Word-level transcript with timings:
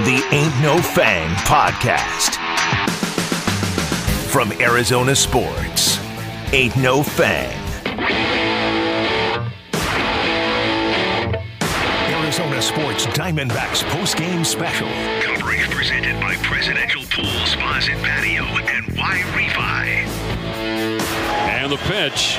the 0.00 0.26
Ain't 0.32 0.60
No 0.60 0.76
Fang 0.82 1.30
podcast. 1.46 2.34
From 4.28 4.50
Arizona 4.60 5.14
Sports, 5.14 6.00
Ain't 6.52 6.76
No 6.76 7.02
Fang. 7.04 7.54
Arizona 12.10 12.60
Sports 12.60 13.06
Diamondbacks 13.06 13.84
postgame 13.84 14.44
special. 14.44 14.88
Coverage 15.22 15.70
presented 15.70 16.20
by 16.20 16.34
Presidential 16.42 17.02
Pool 17.12 17.46
Spas 17.46 17.88
and 17.88 18.02
Patio 18.02 18.42
and 18.42 18.96
Y 18.96 19.22
Refi. 19.32 20.43
And 21.64 21.72
the 21.72 21.80
pitch. 21.88 22.36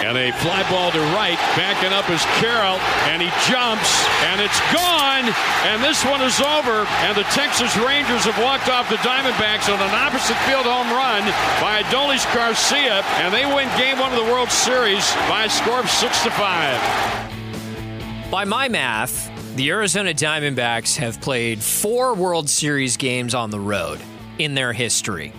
And 0.00 0.16
a 0.16 0.32
fly 0.40 0.64
ball 0.72 0.88
to 0.90 0.98
right. 1.12 1.36
Backing 1.52 1.92
up 1.92 2.08
is 2.08 2.24
Carroll. 2.40 2.80
And 3.12 3.20
he 3.20 3.28
jumps. 3.44 3.92
And 4.24 4.40
it's 4.40 4.58
gone. 4.72 5.28
And 5.68 5.84
this 5.84 6.02
one 6.02 6.22
is 6.22 6.40
over. 6.40 6.88
And 7.04 7.14
the 7.14 7.24
Texas 7.36 7.76
Rangers 7.76 8.24
have 8.24 8.42
walked 8.42 8.70
off 8.70 8.88
the 8.88 8.96
Diamondbacks 9.04 9.68
on 9.68 9.78
an 9.84 9.92
opposite 9.92 10.38
field 10.48 10.64
home 10.64 10.88
run 10.96 11.20
by 11.60 11.82
Adolis 11.82 12.24
Garcia. 12.34 13.04
And 13.20 13.34
they 13.34 13.44
win 13.44 13.68
game 13.76 13.98
one 13.98 14.12
of 14.12 14.18
the 14.24 14.32
World 14.32 14.48
Series 14.48 15.12
by 15.28 15.44
a 15.44 15.50
score 15.50 15.80
of 15.80 15.90
6 15.90 16.22
to 16.22 16.30
5. 16.30 18.30
By 18.30 18.46
my 18.46 18.70
math, 18.70 19.30
the 19.56 19.68
Arizona 19.68 20.14
Diamondbacks 20.14 20.96
have 20.96 21.20
played 21.20 21.62
four 21.62 22.14
World 22.14 22.48
Series 22.48 22.96
games 22.96 23.34
on 23.34 23.50
the 23.50 23.60
road 23.60 24.00
in 24.38 24.54
their 24.54 24.72
history. 24.72 25.34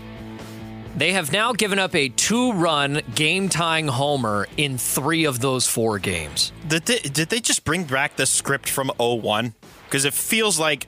They 0.97 1.11
have 1.11 1.33
now 1.33 1.51
given 1.51 1.77
up 1.77 1.93
a 1.93 2.07
two 2.07 2.53
run 2.53 3.01
game 3.15 3.49
tying 3.49 3.89
homer 3.89 4.47
in 4.55 4.77
three 4.77 5.25
of 5.25 5.41
those 5.41 5.67
four 5.67 5.99
games. 5.99 6.53
Did 6.69 6.85
they, 6.85 6.99
did 6.99 7.27
they 7.29 7.41
just 7.41 7.65
bring 7.65 7.83
back 7.83 8.15
the 8.15 8.25
script 8.25 8.69
from 8.69 8.89
01? 8.97 9.53
Because 9.85 10.05
it 10.05 10.13
feels 10.13 10.57
like 10.57 10.87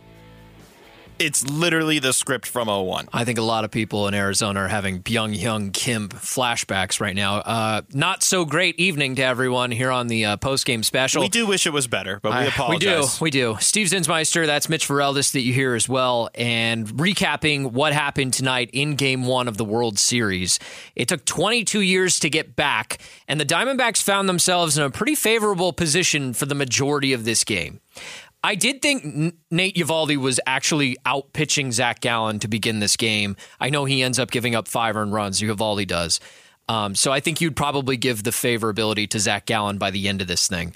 it's 1.19 1.47
literally 1.49 1.99
the 1.99 2.13
script 2.13 2.45
from 2.47 2.67
01. 2.67 3.09
I 3.13 3.25
think 3.25 3.37
a 3.37 3.41
lot 3.43 3.63
of 3.65 3.71
people 3.71 4.07
in 4.07 4.13
Arizona 4.13 4.61
are 4.61 4.67
having 4.67 5.01
Byung 5.01 5.37
Hyun 5.37 5.73
Kim 5.73 6.09
flashbacks 6.09 6.99
right 6.99 7.15
now. 7.15 7.37
Uh, 7.37 7.81
not 7.93 8.23
so 8.23 8.45
great 8.45 8.79
evening 8.79 9.15
to 9.15 9.21
everyone 9.23 9.71
here 9.71 9.91
on 9.91 10.07
the 10.07 10.25
uh, 10.25 10.37
post 10.37 10.65
game 10.65 10.83
special. 10.83 11.21
We 11.21 11.29
do 11.29 11.47
wish 11.47 11.65
it 11.65 11.73
was 11.73 11.87
better, 11.87 12.19
but 12.21 12.31
we 12.33 12.45
Uh, 12.45 12.47
apologize. 12.49 13.19
We 13.21 13.31
do. 13.31 13.47
We 13.49 13.53
do. 13.55 13.57
Steve 13.61 13.87
Zinsmeister, 13.87 14.45
that's 14.45 14.69
Mitch 14.69 14.87
Vareldis 14.87 15.31
that 15.33 15.41
you 15.41 15.53
hear 15.53 15.75
as 15.75 15.87
well. 15.89 16.29
And 16.35 16.87
recapping 16.87 17.71
what 17.71 17.93
happened 17.93 18.33
tonight 18.33 18.69
in 18.73 18.95
game 18.95 19.25
one 19.25 19.47
of 19.47 19.57
the 19.57 19.65
World 19.65 19.99
Series. 19.99 20.59
It 20.95 21.07
took 21.07 21.25
22 21.25 21.81
years 21.81 22.19
to 22.19 22.29
get 22.29 22.55
back, 22.55 22.99
and 23.27 23.39
the 23.39 23.45
Diamondbacks 23.45 24.01
found 24.01 24.27
themselves 24.29 24.77
in 24.77 24.83
a 24.83 24.89
pretty 24.89 25.15
favorable 25.15 25.73
position 25.73 26.33
for 26.33 26.45
the 26.45 26.55
majority 26.55 27.13
of 27.13 27.25
this 27.25 27.43
game. 27.43 27.79
I 28.43 28.55
did 28.55 28.81
think 28.81 29.35
Nate 29.51 29.75
Eovaldi 29.75 30.15
was 30.17 30.39
actually 30.45 30.95
out 31.05 31.33
pitching 31.33 31.71
Zach 31.71 32.01
Gallen 32.01 32.39
to 32.39 32.47
begin 32.47 32.79
this 32.79 32.95
game. 32.95 33.35
I 33.59 33.69
know 33.69 33.85
he 33.85 34.03
ends 34.03 34.19
up 34.19 34.31
giving 34.31 34.55
up 34.55 34.67
five 34.67 34.95
earned 34.95 35.11
runs. 35.13 35.41
Eovaldi 35.41 35.87
does. 35.87 36.19
Um, 36.69 36.95
so 36.95 37.11
I 37.11 37.19
think 37.19 37.41
you'd 37.41 37.55
probably 37.55 37.97
give 37.97 38.23
the 38.23 38.31
favorability 38.31 39.09
to 39.09 39.19
Zach 39.19 39.45
Gallen 39.45 39.77
by 39.77 39.89
the 39.91 40.07
end 40.07 40.21
of 40.21 40.27
this 40.27 40.47
thing. 40.47 40.73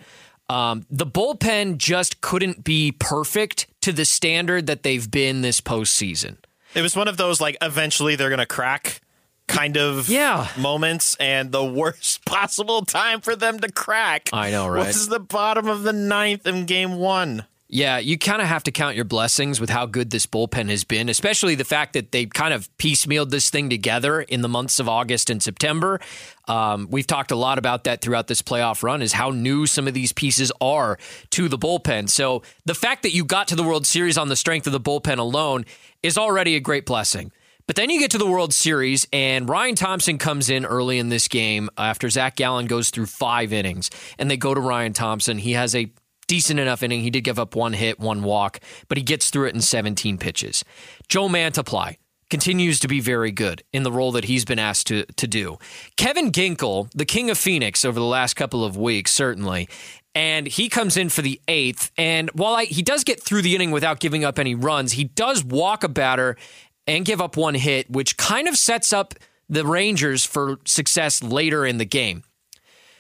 Um, 0.50 0.86
the 0.90 1.06
bullpen 1.06 1.78
just 1.78 2.20
couldn't 2.22 2.64
be 2.64 2.92
perfect 2.94 3.68
to 3.82 3.92
the 3.94 4.06
standard 4.06 4.68
that 4.68 4.84
they've 4.84 5.10
been 5.10 5.42
this 5.42 5.62
postseason. 5.62 6.38
It 6.74 6.82
was 6.82 6.96
one 6.96 7.08
of 7.08 7.18
those, 7.18 7.40
like, 7.40 7.58
eventually 7.62 8.16
they're 8.16 8.30
going 8.30 8.40
to 8.40 8.46
crack 8.46 9.02
kind 9.48 9.78
of 9.78 10.08
Yeah. 10.10 10.48
moments, 10.58 11.16
and 11.20 11.52
the 11.52 11.64
worst 11.64 12.26
possible 12.26 12.84
time 12.86 13.22
for 13.22 13.36
them 13.36 13.60
to 13.60 13.72
crack. 13.72 14.30
I 14.34 14.52
know, 14.52 14.68
right? 14.68 14.88
Was 14.88 15.08
the 15.10 15.20
bottom 15.20 15.68
of 15.68 15.84
the 15.84 15.94
ninth 15.94 16.46
in 16.48 16.66
game 16.66 16.96
one. 16.96 17.46
Yeah, 17.74 18.00
you 18.00 18.18
kind 18.18 18.42
of 18.42 18.50
have 18.50 18.64
to 18.64 18.72
count 18.72 18.98
your 18.98 19.06
blessings 19.06 19.62
with 19.62 19.70
how 19.70 19.86
good 19.86 20.10
this 20.10 20.28
bullpen 20.28 20.70
has 20.70 20.84
been, 20.84 21.08
especially 21.08 21.56
the 21.56 21.64
fact 21.64 21.94
that 21.94 22.12
they 22.12 22.26
kind 22.26 22.54
of 22.54 22.70
piecemealed 22.78 23.30
this 23.30 23.50
thing 23.50 23.70
together 23.70 24.22
in 24.22 24.42
the 24.42 24.50
months 24.50 24.82
of 24.82 24.90
August 24.90 25.30
and 25.30 25.42
September. 25.42 26.02
Um, 26.50 26.90
we've 26.92 27.08
talked 27.08 27.32
a 27.32 27.38
lot 27.38 27.58
about 27.58 27.86
that 27.86 28.02
throughout 28.02 28.28
this 28.28 28.42
playoff 28.42 28.84
run, 28.84 29.02
is 29.02 29.14
how 29.14 29.30
new 29.30 29.66
some 29.66 29.88
of 29.88 29.94
these 29.94 30.12
pieces 30.12 30.52
are 30.60 31.00
to 31.30 31.48
the 31.48 31.58
bullpen. 31.58 32.10
So 32.10 32.44
the 32.66 32.76
fact 32.76 33.04
that 33.04 33.14
you 33.14 33.24
got 33.24 33.48
to 33.48 33.56
the 33.56 33.64
World 33.64 33.88
Series 33.88 34.18
on 34.18 34.28
the 34.28 34.36
strength 34.36 34.68
of 34.68 34.74
the 34.74 34.82
bullpen 34.82 35.18
alone 35.18 35.64
is 36.04 36.18
already 36.18 36.58
a 36.58 36.60
great 36.60 36.86
blessing. 36.86 37.32
But 37.68 37.78
then 37.78 37.90
you 37.90 38.02
get 38.02 38.12
to 38.12 38.18
the 38.18 38.30
World 38.30 38.54
Series, 38.54 39.08
and 39.14 39.48
Ryan 39.48 39.76
Thompson 39.76 40.18
comes 40.18 40.50
in 40.50 40.66
early 40.66 41.00
in 41.00 41.08
this 41.08 41.30
game 41.30 41.70
after 41.78 42.10
Zach 42.10 42.36
Gallen 42.36 42.66
goes 42.66 42.90
through 42.90 43.06
five 43.06 43.54
innings, 43.54 43.90
and 44.18 44.30
they 44.30 44.36
go 44.36 44.54
to 44.54 44.60
Ryan 44.60 44.92
Thompson. 44.92 45.38
He 45.38 45.54
has 45.54 45.74
a 45.74 45.90
decent 46.32 46.62
enough 46.62 46.82
inning. 46.82 47.02
He 47.02 47.10
did 47.10 47.26
give 47.26 47.38
up 47.38 47.58
one 47.58 47.74
hit, 47.74 48.00
one 48.00 48.24
walk, 48.24 48.62
but 48.88 48.98
he 48.98 49.04
gets 49.04 49.30
through 49.30 49.48
it 49.48 49.54
in 49.54 49.60
17 49.60 50.18
pitches. 50.18 50.64
Joe 51.10 51.28
Mantiply 51.28 51.98
continues 52.30 52.80
to 52.80 52.88
be 52.88 53.02
very 53.02 53.34
good 53.34 53.64
in 53.74 53.84
the 53.84 53.92
role 53.92 54.14
that 54.14 54.24
he's 54.24 54.46
been 54.46 54.58
asked 54.58 54.88
to, 54.88 55.04
to 55.18 55.28
do. 55.28 55.58
Kevin 55.98 56.32
Ginkel, 56.32 56.90
the 56.96 57.04
king 57.04 57.30
of 57.30 57.38
Phoenix 57.38 57.84
over 57.84 58.00
the 58.00 58.06
last 58.06 58.36
couple 58.36 58.64
of 58.64 58.78
weeks, 58.78 59.12
certainly. 59.12 59.68
And 60.16 60.48
he 60.48 60.70
comes 60.70 60.96
in 60.96 61.10
for 61.10 61.22
the 61.22 61.42
eighth. 61.50 61.92
And 61.98 62.30
while 62.30 62.54
I, 62.54 62.64
he 62.64 62.82
does 62.82 63.04
get 63.04 63.22
through 63.22 63.42
the 63.42 63.54
inning 63.54 63.72
without 63.72 64.00
giving 64.00 64.24
up 64.24 64.40
any 64.40 64.56
runs, 64.56 64.94
he 64.94 65.04
does 65.04 65.44
walk 65.44 65.84
a 65.84 65.90
batter 65.90 66.38
and 66.88 67.04
give 67.04 67.20
up 67.20 67.36
one 67.36 67.56
hit, 67.56 67.92
which 67.92 68.16
kind 68.16 68.48
of 68.48 68.56
sets 68.56 68.94
up 68.94 69.16
the 69.50 69.66
Rangers 69.66 70.24
for 70.24 70.60
success 70.64 71.22
later 71.22 71.66
in 71.66 71.78
the 71.78 71.84
game. 71.84 72.24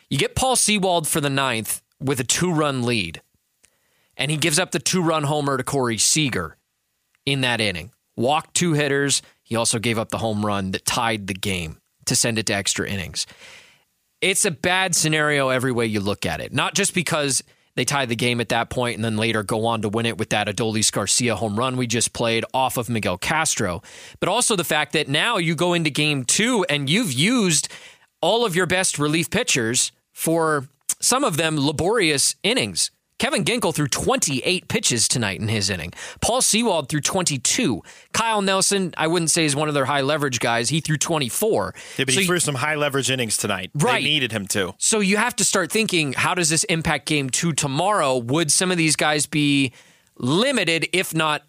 You 0.09 0.17
get 0.17 0.35
Paul 0.35 0.57
Sewald 0.57 1.07
for 1.07 1.21
the 1.21 1.29
ninth 1.29 1.80
with 2.01 2.19
a 2.19 2.23
two 2.23 2.51
run 2.51 2.83
lead, 2.83 3.21
and 4.17 4.31
he 4.31 4.37
gives 4.37 4.59
up 4.59 4.71
the 4.71 4.79
two 4.79 5.01
run 5.01 5.23
homer 5.23 5.57
to 5.57 5.63
Corey 5.63 5.97
Seager 5.97 6.57
in 7.25 7.41
that 7.41 7.61
inning. 7.61 7.91
Walked 8.17 8.53
two 8.53 8.73
hitters. 8.73 9.21
He 9.43 9.55
also 9.55 9.79
gave 9.79 9.97
up 9.97 10.09
the 10.09 10.17
home 10.17 10.45
run 10.45 10.71
that 10.71 10.85
tied 10.85 11.27
the 11.27 11.33
game 11.33 11.77
to 12.05 12.15
send 12.15 12.39
it 12.39 12.47
to 12.47 12.53
extra 12.53 12.89
innings. 12.89 13.25
It's 14.21 14.45
a 14.45 14.51
bad 14.51 14.95
scenario 14.95 15.49
every 15.49 15.71
way 15.71 15.85
you 15.85 15.99
look 15.99 16.25
at 16.25 16.41
it. 16.41 16.53
Not 16.53 16.75
just 16.75 16.93
because 16.93 17.43
they 17.75 17.85
tie 17.85 18.05
the 18.05 18.15
game 18.15 18.41
at 18.41 18.49
that 18.49 18.69
point 18.69 18.95
and 18.95 19.03
then 19.05 19.17
later 19.17 19.43
go 19.43 19.65
on 19.65 19.81
to 19.81 19.89
win 19.89 20.05
it 20.05 20.17
with 20.17 20.29
that 20.29 20.47
Adolis 20.47 20.91
Garcia 20.91 21.35
home 21.35 21.57
run 21.57 21.77
we 21.77 21.87
just 21.87 22.13
played 22.13 22.45
off 22.53 22.77
of 22.77 22.89
Miguel 22.89 23.17
Castro, 23.17 23.81
but 24.19 24.29
also 24.29 24.55
the 24.55 24.63
fact 24.63 24.93
that 24.93 25.07
now 25.07 25.37
you 25.37 25.55
go 25.55 25.73
into 25.73 25.89
game 25.89 26.23
two 26.23 26.65
and 26.69 26.89
you've 26.89 27.13
used 27.13 27.69
all 28.21 28.45
of 28.45 28.55
your 28.55 28.67
best 28.67 28.99
relief 28.99 29.29
pitchers 29.29 29.91
for 30.11 30.67
some 30.99 31.23
of 31.23 31.37
them 31.37 31.57
laborious 31.59 32.35
innings. 32.43 32.91
Kevin 33.19 33.43
Ginkel 33.45 33.71
threw 33.75 33.87
28 33.87 34.67
pitches 34.67 35.07
tonight 35.07 35.39
in 35.39 35.47
his 35.47 35.69
inning. 35.69 35.93
Paul 36.21 36.41
Sewald 36.41 36.89
threw 36.89 36.99
22. 37.01 37.83
Kyle 38.13 38.41
Nelson, 38.41 38.95
I 38.97 39.05
wouldn't 39.05 39.29
say 39.29 39.45
is 39.45 39.55
one 39.55 39.67
of 39.67 39.75
their 39.75 39.85
high 39.85 40.01
leverage 40.01 40.39
guys. 40.39 40.69
He 40.69 40.81
threw 40.81 40.97
24. 40.97 41.75
Yeah, 41.99 42.05
but 42.05 42.13
So 42.13 42.13
he 42.13 42.13
threw 42.13 42.21
you- 42.21 42.27
threw 42.27 42.39
some 42.39 42.55
high 42.55 42.73
leverage 42.73 43.11
innings 43.11 43.37
tonight. 43.37 43.69
Right. 43.75 44.03
They 44.03 44.09
needed 44.09 44.31
him 44.31 44.47
to. 44.47 44.73
so 44.79 45.01
you 45.01 45.17
have 45.17 45.35
to 45.35 45.45
start 45.45 45.71
thinking 45.71 46.13
how 46.13 46.33
does 46.33 46.49
this 46.49 46.63
impact 46.63 47.05
game 47.05 47.29
two 47.29 47.53
tomorrow? 47.53 48.17
Would 48.17 48.51
some 48.51 48.71
of 48.71 48.77
these 48.79 48.95
guys 48.95 49.27
be 49.27 49.71
limited, 50.17 50.87
if 50.91 51.13
not 51.13 51.43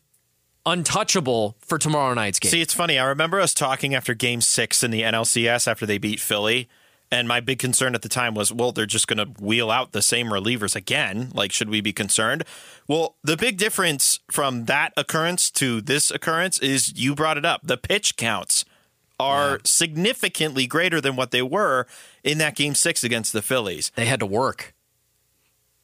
untouchable, 0.67 1.57
for 1.61 1.79
tomorrow 1.79 2.15
night's 2.15 2.39
game? 2.39 2.51
See, 2.51 2.61
it's 2.61 2.75
funny. 2.75 2.99
I 2.99 3.05
remember 3.07 3.41
us 3.41 3.55
talking 3.55 3.95
after 3.95 4.15
game 4.15 4.41
six 4.41 4.83
in 4.83 4.91
the 4.91 5.03
NLCS 5.03 5.67
after 5.67 5.87
they 5.87 5.99
beat 5.99 6.21
Philly. 6.21 6.69
And 7.13 7.29
my 7.29 7.41
big 7.41 7.59
concern 7.59 7.95
at 7.95 8.01
the 8.01 8.09
time 8.09 8.35
was, 8.35 8.51
well, 8.51 8.73
they're 8.73 8.87
just 8.87 9.07
going 9.07 9.19
to 9.19 9.39
wheel 9.39 9.71
out 9.71 9.93
the 9.93 10.01
same 10.01 10.29
relievers 10.29 10.75
again. 10.75 11.31
Like, 11.35 11.53
should 11.53 11.69
we 11.69 11.83
be 11.83 11.93
concerned? 11.93 12.43
Well, 12.89 13.17
the 13.23 13.37
big 13.37 13.59
difference 13.59 14.19
from 14.31 14.65
that 14.65 14.95
occurrence 14.97 15.51
to 15.53 15.83
this 15.83 16.11
occurrence 16.11 16.59
is 16.61 16.99
you 16.99 17.15
brought 17.15 17.37
it 17.37 17.45
up. 17.45 17.61
The 17.63 17.77
pitch 17.77 18.17
counts 18.17 18.65
are 19.21 19.61
significantly 19.65 20.67
greater 20.67 21.03
than 21.03 21.15
what 21.15 21.33
they 21.33 21.43
were 21.43 21.87
in 22.25 22.39
that 22.39 22.57
game 22.57 22.75
six 22.75 23.05
against 23.05 23.35
the 23.35 23.43
Phillies. 23.43 23.93
they 23.95 24.07
had 24.07 24.21
to 24.21 24.27
work. 24.27 24.73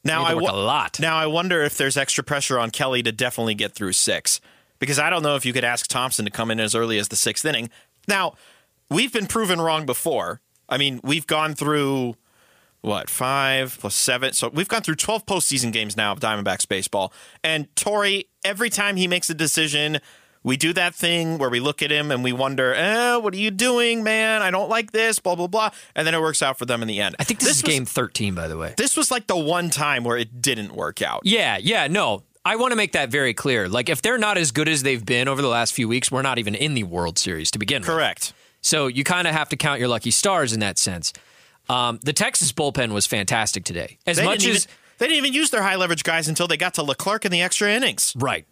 Now 0.03 0.23
I 0.23 0.33
work 0.33 0.49
a 0.49 0.55
lot. 0.55 0.99
Now 0.99 1.17
I 1.17 1.27
wonder 1.27 1.61
if 1.61 1.77
there's 1.77 1.95
extra 1.95 2.23
pressure 2.23 2.57
on 2.57 2.71
Kelly 2.71 3.03
to 3.03 3.11
definitely 3.11 3.53
get 3.53 3.75
through 3.75 3.93
six, 3.93 4.41
because 4.79 4.97
I 4.97 5.09
don't 5.09 5.21
know 5.23 5.35
if 5.35 5.45
you 5.45 5.53
could 5.53 5.63
ask 5.63 5.87
Thompson 5.87 6.25
to 6.25 6.31
come 6.31 6.49
in 6.49 6.59
as 6.59 6.73
early 6.73 6.97
as 6.97 7.09
the 7.09 7.15
sixth 7.15 7.45
inning. 7.45 7.69
Now 8.07 8.33
we've 8.89 9.13
been 9.13 9.27
proven 9.27 9.61
wrong 9.61 9.85
before. 9.85 10.41
I 10.69 10.77
mean, 10.77 10.99
we've 11.03 11.27
gone 11.27 11.55
through 11.55 12.15
what 12.81 13.09
five 13.09 13.77
plus 13.79 13.95
seven, 13.95 14.33
so 14.33 14.49
we've 14.49 14.67
gone 14.69 14.81
through 14.81 14.95
twelve 14.95 15.25
postseason 15.25 15.71
games 15.73 15.97
now 15.97 16.11
of 16.13 16.19
Diamondbacks 16.19 16.67
baseball. 16.67 17.11
And 17.43 17.73
Torey, 17.75 18.27
every 18.43 18.69
time 18.69 18.95
he 18.95 19.07
makes 19.07 19.29
a 19.29 19.33
decision. 19.33 19.99
We 20.41 20.55
do 20.55 20.71
that 20.71 20.95
thing 20.95 21.37
where 21.37 21.49
we 21.49 21.59
look 21.59 21.81
at 21.83 21.91
him 21.91 22.11
and 22.11 22.23
we 22.23 22.31
wonder, 22.31 22.73
eh, 22.73 23.17
what 23.17 23.33
are 23.33 23.37
you 23.37 23.51
doing, 23.51 24.03
man? 24.05 24.41
I 24.41 24.51
don't 24.51 24.69
like 24.69 24.93
this, 24.93 25.19
blah, 25.19 25.35
blah, 25.35 25.47
blah. 25.47 25.71
And 25.97 26.07
then 26.07 26.15
it 26.15 26.21
works 26.21 26.41
out 26.41 26.57
for 26.57 26.65
them 26.65 26.81
in 26.81 26.87
the 26.87 27.01
end. 27.01 27.17
I 27.19 27.25
think 27.25 27.41
this, 27.41 27.57
is 27.57 27.61
was- 27.61 27.69
game 27.73 27.85
13, 27.85 28.35
by 28.35 28.47
the 28.47 28.57
way. 28.57 28.73
this 28.77 28.95
was 28.95 29.11
like 29.11 29.27
the 29.27 29.35
one 29.35 29.69
time 29.69 30.05
where 30.05 30.15
it 30.15 30.41
didn't 30.41 30.73
work 30.73 31.01
out. 31.01 31.23
Yeah, 31.25 31.57
yeah, 31.57 31.87
no. 31.87 32.23
I 32.45 32.55
want 32.55 32.71
to 32.71 32.77
make 32.77 32.93
that 32.93 33.09
very 33.09 33.33
clear. 33.33 33.67
Like, 33.67 33.89
if 33.89 34.01
they're 34.01 34.17
not 34.17 34.37
as 34.37 34.51
good 34.51 34.69
as 34.69 34.81
they've 34.81 35.05
been 35.05 35.27
over 35.27 35.41
the 35.41 35.49
last 35.49 35.73
few 35.73 35.89
weeks, 35.89 36.09
we're 36.09 36.21
not 36.21 36.39
even 36.39 36.55
in 36.55 36.73
the 36.73 36.83
World 36.83 37.19
Series 37.19 37.51
to 37.51 37.59
begin 37.59 37.81
with. 37.81 37.89
Correct. 37.89 38.31
So 38.61 38.87
you 38.87 39.03
kind 39.03 39.27
of 39.27 39.33
have 39.33 39.49
to 39.49 39.55
count 39.57 39.79
your 39.79 39.89
lucky 39.89 40.11
stars 40.11 40.53
in 40.53 40.59
that 40.59 40.77
sense. 40.77 41.13
Um, 41.69 41.99
the 42.03 42.13
Texas 42.13 42.51
bullpen 42.51 42.91
was 42.91 43.05
fantastic 43.05 43.63
today. 43.63 43.97
As 44.07 44.17
They 44.17 44.25
much 44.25 44.39
didn't 44.39 44.55
as 44.55 44.63
even, 44.65 44.75
they 44.97 45.07
didn't 45.07 45.17
even 45.17 45.33
use 45.33 45.49
their 45.51 45.61
high 45.61 45.75
leverage 45.75 46.03
guys 46.03 46.27
until 46.27 46.47
they 46.47 46.57
got 46.57 46.73
to 46.75 46.83
Leclerc 46.83 47.25
in 47.25 47.31
the 47.31 47.41
extra 47.41 47.71
innings. 47.71 48.13
right, 48.17 48.45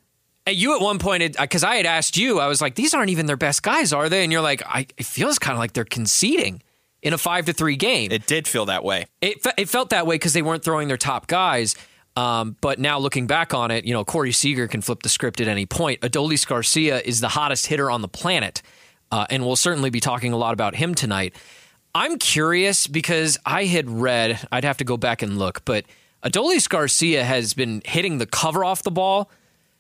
And 0.45 0.56
you 0.56 0.75
at 0.75 0.81
one 0.81 1.00
point, 1.00 1.36
because 1.38 1.63
I 1.63 1.75
had 1.75 1.86
asked 1.86 2.15
you, 2.15 2.39
I 2.39 2.48
was 2.48 2.62
like, 2.62 2.75
these 2.75 2.94
aren't 2.94 3.09
even 3.09 3.25
their 3.25 3.36
best 3.38 3.63
guys, 3.63 3.92
are 3.92 4.07
they? 4.07 4.24
And 4.24 4.31
you're 4.31 4.42
like, 4.42 4.62
I, 4.65 4.88
it 4.98 5.06
feels 5.06 5.39
kind 5.39 5.54
of 5.54 5.59
like 5.59 5.74
they're 5.74 5.83
conceding 5.83 6.62
in 7.01 7.13
a 7.13 7.18
five 7.18 7.45
to 7.48 7.53
three 7.53 7.75
game. 7.75 8.12
It 8.12 8.27
did 8.27 8.48
feel 8.48 8.65
that 8.68 8.83
way. 8.83 9.07
It, 9.21 9.42
fe- 9.44 9.51
it 9.57 9.68
felt 9.68 9.89
that 9.89 10.07
way 10.07 10.15
because 10.15 10.33
they 10.33 10.42
weren't 10.42 10.63
throwing 10.63 10.88
their 10.88 10.98
top 10.98 11.27
guys. 11.27 11.75
Um, 12.15 12.56
but 12.62 12.80
now 12.80 12.98
looking 12.98 13.27
back 13.27 13.53
on 13.53 13.69
it, 13.71 13.86
you 13.86 13.94
know, 13.94 14.03
Corey 14.06 14.31
Seager 14.31 14.68
can 14.68 14.81
flip 14.81 15.03
the 15.03 15.10
script 15.10 15.39
at 15.42 15.48
any 15.48 15.65
point. 15.68 16.01
Adolis 16.01 16.48
Garcia 16.48 17.00
is 17.00 17.19
the 17.19 17.30
hottest 17.30 17.68
hitter 17.68 17.92
on 17.92 18.01
the 18.01 18.07
planet. 18.07 18.62
Uh, 19.12 19.25
and 19.30 19.45
we'll 19.45 19.56
certainly 19.56 19.89
be 19.89 20.00
talking 20.00 20.33
a 20.33 20.38
lot 20.38 20.54
about 20.54 20.75
him 20.75 20.94
tonight. 20.94 21.36
I'm 21.95 22.19
curious 22.19 22.88
because 22.88 23.38
I 23.45 23.65
had 23.65 23.89
read, 23.89 24.45
I'd 24.51 24.63
have 24.63 24.77
to 24.77 24.83
go 24.83 24.98
back 24.98 25.21
and 25.21 25.38
look, 25.38 25.63
but 25.65 25.86
Adolis 26.24 26.68
Garcia 26.68 27.24
has 27.24 27.54
been 27.54 27.81
hitting 27.86 28.18
the 28.18 28.25
cover 28.25 28.63
off 28.63 28.83
the 28.83 28.92
ball. 28.92 29.31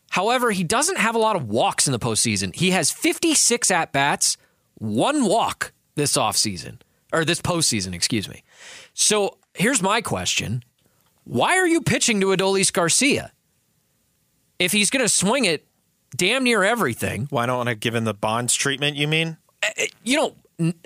However, 0.09 0.51
he 0.51 0.63
doesn't 0.63 0.97
have 0.97 1.15
a 1.15 1.19
lot 1.19 1.35
of 1.35 1.49
walks 1.49 1.87
in 1.87 1.91
the 1.91 1.99
postseason. 1.99 2.55
He 2.55 2.71
has 2.71 2.89
56 2.89 3.69
at 3.71 3.91
bats, 3.91 4.37
one 4.75 5.25
walk 5.25 5.73
this 5.95 6.15
offseason, 6.15 6.79
or 7.11 7.25
this 7.25 7.41
postseason, 7.41 7.93
excuse 7.93 8.29
me. 8.29 8.43
So 8.93 9.37
here's 9.53 9.81
my 9.81 10.01
question 10.01 10.63
Why 11.25 11.57
are 11.57 11.67
you 11.67 11.81
pitching 11.81 12.21
to 12.21 12.27
Adolis 12.27 12.71
Garcia? 12.71 13.31
If 14.59 14.71
he's 14.71 14.89
going 14.89 15.05
to 15.05 15.09
swing 15.09 15.45
it 15.45 15.66
damn 16.17 16.43
near 16.43 16.63
everything, 16.63 17.27
Why 17.29 17.45
don't 17.45 17.57
want 17.57 17.69
to 17.69 17.75
give 17.75 17.95
him 17.95 18.03
the 18.05 18.13
Bonds 18.13 18.53
treatment? 18.55 18.97
You 18.97 19.07
mean? 19.07 19.37
Uh, 19.63 19.67
uh, 19.79 19.85
you 20.03 20.17
don't 20.17 20.35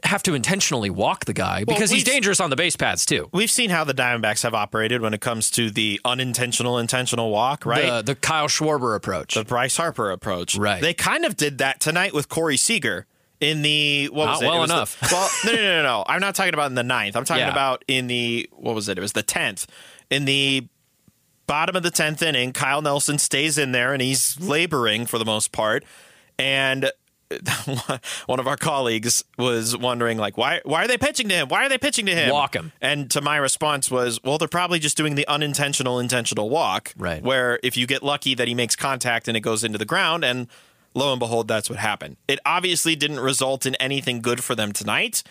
have 0.03 0.21
to 0.23 0.33
intentionally 0.33 0.89
walk 0.89 1.23
the 1.23 1.33
guy 1.33 1.63
because 1.63 1.89
he's 1.89 2.03
dangerous 2.03 2.41
on 2.41 2.49
the 2.49 2.57
base 2.57 2.75
pads 2.75 3.05
too. 3.05 3.29
We've 3.31 3.49
seen 3.49 3.69
how 3.69 3.85
the 3.85 3.93
Diamondbacks 3.93 4.43
have 4.43 4.53
operated 4.53 5.01
when 5.01 5.13
it 5.13 5.21
comes 5.21 5.49
to 5.51 5.71
the 5.71 5.99
unintentional 6.03 6.77
intentional 6.77 7.31
walk, 7.31 7.65
right? 7.65 7.85
The, 7.85 8.01
the 8.01 8.15
Kyle 8.15 8.47
Schwarber 8.47 8.95
approach. 8.97 9.33
the 9.35 9.45
Bryce 9.45 9.77
Harper 9.77 10.11
approach. 10.11 10.57
Right. 10.57 10.81
They 10.81 10.93
kind 10.93 11.23
of 11.23 11.37
did 11.37 11.59
that 11.59 11.79
tonight 11.79 12.13
with 12.13 12.27
Corey 12.27 12.57
Seager 12.57 13.05
in 13.39 13.61
the 13.61 14.09
what 14.11 14.27
was 14.27 14.41
it? 14.41 14.45
well 14.45 14.57
it 14.57 14.59
was 14.59 14.69
the- 14.99 15.07
well, 15.09 15.29
no, 15.45 15.51
no, 15.53 15.57
no, 15.57 15.63
no, 15.77 15.83
no. 15.83 16.03
I'm 16.05 16.19
not 16.19 16.35
talking 16.35 16.53
about 16.53 16.67
in 16.69 16.75
the 16.75 16.83
ninth. 16.83 17.15
I'm 17.15 17.23
talking 17.23 17.41
Yeah. 17.45 17.51
about 17.51 17.85
in 17.87 18.07
the 18.07 18.49
what 18.51 18.75
was 18.75 18.89
it? 18.89 18.97
It 18.97 19.01
was 19.01 19.13
the 19.13 19.23
tenth. 19.23 19.67
In 20.09 20.25
the 20.25 20.67
bottom 21.51 21.75
of 21.75 21.83
the 21.83 21.91
tenth 21.91 22.21
inning, 22.21 22.53
Kyle 22.53 22.81
Nelson 22.81 23.17
stays 23.17 23.57
in 23.57 23.73
there 23.73 23.91
and 23.91 24.01
he's 24.01 24.39
laboring 24.39 25.05
for 25.05 25.17
the 25.17 25.25
most 25.25 25.51
part. 25.51 25.83
And 26.39 26.89
one 28.25 28.39
of 28.39 28.47
our 28.47 28.55
colleagues 28.55 29.21
was 29.37 29.75
wondering, 29.75 30.17
like, 30.17 30.37
why 30.37 30.61
why 30.63 30.85
are 30.85 30.87
they 30.87 30.97
pitching 30.97 31.27
to 31.27 31.35
him? 31.35 31.49
Why 31.49 31.65
are 31.65 31.69
they 31.69 31.77
pitching 31.77 32.05
to 32.05 32.15
him? 32.15 32.31
Walk 32.31 32.55
him. 32.55 32.71
And 32.81 33.11
to 33.11 33.19
my 33.19 33.35
response 33.35 33.91
was, 33.91 34.17
well, 34.23 34.37
they're 34.37 34.47
probably 34.47 34.79
just 34.79 34.95
doing 34.95 35.15
the 35.15 35.27
unintentional 35.27 35.99
intentional 35.99 36.49
walk, 36.49 36.93
Right. 36.97 37.21
Where 37.21 37.59
if 37.63 37.75
you 37.75 37.85
get 37.85 38.01
lucky 38.01 38.33
that 38.33 38.47
he 38.47 38.53
makes 38.53 38.77
contact 38.77 39.27
and 39.27 39.35
it 39.35 39.41
goes 39.41 39.65
into 39.65 39.77
the 39.77 39.85
ground, 39.85 40.23
and 40.23 40.47
lo 40.93 41.11
and 41.11 41.19
behold, 41.19 41.49
that's 41.49 41.69
what 41.69 41.79
happened. 41.79 42.15
It 42.29 42.39
obviously 42.45 42.95
didn't 42.95 43.19
result 43.19 43.65
in 43.65 43.75
anything 43.75 44.21
good 44.21 44.41
for 44.41 44.55
them 44.55 44.71
tonight, 44.71 45.21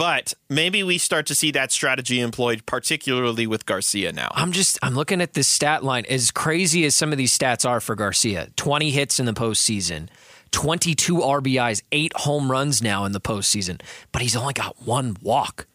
but 0.00 0.32
maybe 0.48 0.82
we 0.82 0.96
start 0.96 1.26
to 1.26 1.34
see 1.34 1.50
that 1.50 1.70
strategy 1.70 2.20
employed, 2.20 2.64
particularly 2.64 3.46
with 3.46 3.66
Garcia 3.66 4.12
now. 4.12 4.30
I'm 4.34 4.50
just 4.50 4.78
I'm 4.82 4.94
looking 4.94 5.20
at 5.20 5.34
this 5.34 5.46
stat 5.46 5.84
line. 5.84 6.06
As 6.08 6.30
crazy 6.30 6.86
as 6.86 6.94
some 6.94 7.12
of 7.12 7.18
these 7.18 7.36
stats 7.36 7.68
are 7.68 7.80
for 7.80 7.94
Garcia, 7.94 8.48
20 8.56 8.90
hits 8.92 9.20
in 9.20 9.26
the 9.26 9.34
postseason, 9.34 10.08
22 10.52 11.16
RBIs, 11.16 11.82
eight 11.92 12.14
home 12.16 12.50
runs 12.50 12.80
now 12.82 13.04
in 13.04 13.12
the 13.12 13.20
postseason, 13.20 13.78
but 14.10 14.22
he's 14.22 14.34
only 14.34 14.54
got 14.54 14.80
one 14.82 15.18
walk. 15.20 15.66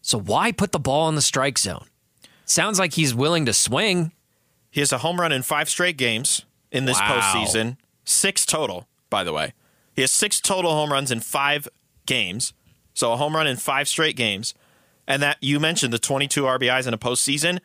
So 0.00 0.18
why 0.18 0.52
put 0.52 0.72
the 0.72 0.78
ball 0.78 1.10
in 1.10 1.14
the 1.14 1.20
strike 1.20 1.58
zone? 1.58 1.84
Sounds 2.46 2.78
like 2.78 2.94
he's 2.94 3.14
willing 3.14 3.44
to 3.44 3.52
swing. 3.52 4.12
He 4.70 4.80
has 4.80 4.90
a 4.90 4.98
home 4.98 5.20
run 5.20 5.32
in 5.32 5.42
five 5.42 5.68
straight 5.68 5.98
games 5.98 6.46
in 6.72 6.86
this 6.86 6.98
Wow. 6.98 7.20
postseason. 7.20 7.76
Six 8.06 8.46
total, 8.46 8.88
by 9.10 9.22
the 9.22 9.34
way. 9.34 9.52
He 9.94 10.00
has 10.00 10.10
six 10.12 10.40
total 10.40 10.70
home 10.72 10.90
runs 10.92 11.10
in 11.10 11.20
five 11.20 11.68
games. 12.06 12.54
So 12.96 13.12
a 13.12 13.16
home 13.16 13.36
run 13.36 13.46
in 13.46 13.56
five 13.56 13.86
straight 13.88 14.16
games. 14.16 14.54
And 15.06 15.22
that 15.22 15.36
you 15.40 15.60
mentioned 15.60 15.92
the 15.92 15.98
22 16.00 16.42
RBIs 16.42 16.88
in 16.88 16.94
a 16.94 16.98
postseason. 16.98 17.60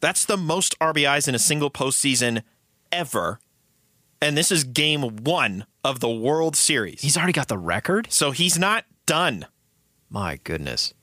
That's 0.00 0.24
the 0.24 0.36
most 0.38 0.78
RBIs 0.78 1.28
in 1.28 1.34
a 1.34 1.38
single 1.38 1.70
postseason 1.70 2.42
ever. 2.92 3.40
And 4.22 4.38
this 4.38 4.50
is 4.50 4.64
game 4.64 5.02
one 5.24 5.66
of 5.84 6.00
the 6.00 6.08
World 6.08 6.56
Series. 6.56 7.02
He's 7.02 7.16
already 7.16 7.32
got 7.34 7.48
the 7.48 7.58
record. 7.58 8.06
so 8.10 8.30
he's 8.30 8.58
not 8.58 8.84
done. 9.04 9.46
My 10.08 10.38
goodness. 10.44 10.94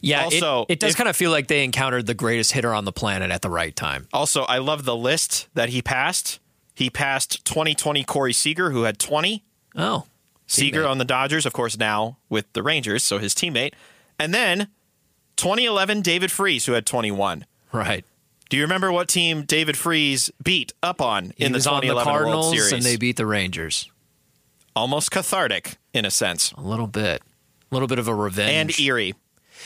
Yeah, 0.00 0.20
it- 0.20 0.24
Also, 0.42 0.66
it, 0.68 0.78
does 0.78 0.92
if- 0.92 0.96
kind 0.96 1.08
of 1.08 1.16
feel 1.16 1.30
like 1.30 1.48
they 1.48 1.64
encountered 1.64 2.06
the 2.06 2.14
greatest 2.14 2.52
hitter 2.52 2.72
on 2.72 2.84
the 2.84 2.92
planet 2.92 3.30
at 3.30 3.42
the 3.42 3.50
right 3.50 3.74
time. 3.74 4.06
Also, 4.12 4.42
I 4.44 4.58
love 4.58 4.84
the 4.84 4.96
list 4.96 5.48
that 5.54 5.70
he 5.70 5.82
passed. 5.82 6.38
He 6.74 6.88
passed 6.88 7.44
2020 7.44 8.04
Corey 8.04 8.32
Seager, 8.32 8.70
who 8.70 8.82
had 8.84 8.98
20. 8.98 9.42
Oh, 9.76 10.04
Seager 10.50 10.86
on 10.86 10.98
the 10.98 11.04
Dodgers, 11.04 11.46
of 11.46 11.52
course, 11.52 11.78
now 11.78 12.16
with 12.28 12.52
the 12.54 12.62
Rangers, 12.62 13.02
so 13.04 13.18
his 13.18 13.34
teammate. 13.34 13.72
And 14.18 14.34
then 14.34 14.68
2011, 15.36 16.02
David 16.02 16.30
Freese, 16.30 16.66
who 16.66 16.72
had 16.72 16.86
21. 16.86 17.46
right. 17.72 18.04
Do 18.48 18.56
you 18.56 18.64
remember 18.64 18.90
what 18.90 19.08
team 19.08 19.44
David 19.44 19.76
Freese 19.76 20.28
beat 20.42 20.72
up 20.82 21.00
on 21.00 21.32
He 21.36 21.44
in 21.44 21.52
the 21.52 21.58
was 21.58 21.68
on 21.68 21.76
the 21.82 21.86
2011 21.86 22.04
Cardinals 22.12 22.46
World 22.46 22.56
Series? 22.56 22.72
and 22.72 22.82
they 22.82 22.96
beat 22.96 23.16
the 23.16 23.24
Rangers. 23.26 23.88
Almost 24.74 25.12
cathartic, 25.12 25.76
in 25.94 26.04
a 26.04 26.10
sense, 26.10 26.50
A 26.52 26.60
little 26.60 26.88
bit. 26.88 27.22
A 27.70 27.74
little 27.74 27.86
bit 27.86 28.00
of 28.00 28.08
a 28.08 28.14
revenge. 28.14 28.50
and 28.50 28.80
eerie. 28.80 29.14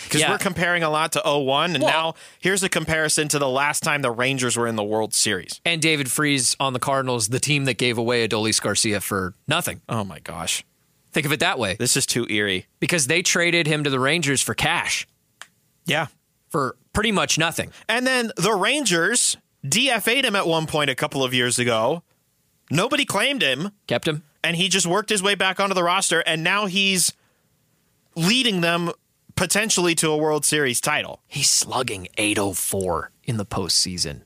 Because 0.04 0.20
Yeah. 0.20 0.32
we're 0.32 0.38
comparing 0.38 0.82
a 0.82 0.90
lot 0.90 1.12
to 1.12 1.22
01, 1.24 1.74
and 1.74 1.82
Well- 1.84 1.92
now 1.92 2.14
here's 2.40 2.62
a 2.62 2.68
comparison 2.68 3.28
to 3.28 3.38
the 3.38 3.48
last 3.48 3.82
time 3.82 4.02
the 4.02 4.10
Rangers 4.10 4.54
were 4.56 4.66
in 4.66 4.76
the 4.76 4.82
World 4.84 5.14
Series. 5.14 5.60
And 5.64 5.80
David 5.80 6.10
Freese 6.10 6.54
on 6.60 6.74
the 6.74 6.78
Cardinals, 6.80 7.28
the 7.28 7.40
team 7.40 7.64
that 7.64 7.78
gave 7.78 7.96
away 7.96 8.26
Adolis 8.28 8.60
Garcia 8.60 9.00
for 9.00 9.32
nothing. 9.48 9.80
Oh 9.88 10.04
my 10.04 10.18
gosh. 10.18 10.62
Think 11.14 11.24
of 11.26 11.32
it 11.32 11.40
that 11.40 11.58
way. 11.58 11.76
This 11.78 11.96
is 11.96 12.04
too 12.04 12.26
eerie. 12.28 12.66
Because 12.80 13.06
they 13.06 13.22
traded 13.22 13.66
him 13.66 13.84
to 13.84 13.90
the 13.90 13.98
Rangers 14.00 14.42
for 14.42 14.52
cash, 14.52 15.06
Yeah. 15.86 16.08
for 16.50 16.76
pretty 16.92 17.12
much 17.12 17.38
nothing. 17.38 17.70
And 17.88 18.06
then 18.06 18.30
the 18.36 18.52
Rangers 18.52 19.36
DFA'd 19.64 20.24
him 20.26 20.36
at 20.36 20.46
one 20.46 20.66
point 20.66 20.90
a 20.90 20.94
couple 20.94 21.24
of 21.24 21.32
years 21.32 21.58
ago. 21.58 22.02
Nobody 22.70 23.04
claimed 23.06 23.40
him. 23.42 23.70
Kept 23.86 24.06
him. 24.06 24.24
and 24.42 24.56
he 24.56 24.68
just 24.68 24.86
worked 24.86 25.08
his 25.08 25.22
way 25.22 25.34
back 25.34 25.58
onto 25.58 25.74
the 25.74 25.82
roster, 25.82 26.20
and 26.20 26.44
now 26.44 26.66
he's 26.66 27.12
leading 28.14 28.60
them 28.60 28.90
potentially 29.36 29.94
to 29.94 30.10
a 30.10 30.16
World 30.18 30.44
Series 30.44 30.80
title. 30.82 31.22
He's 31.26 31.48
slugging 31.48 32.08
804 32.18 33.10
in 33.24 33.36
the 33.38 33.46
postseason. 33.46 34.22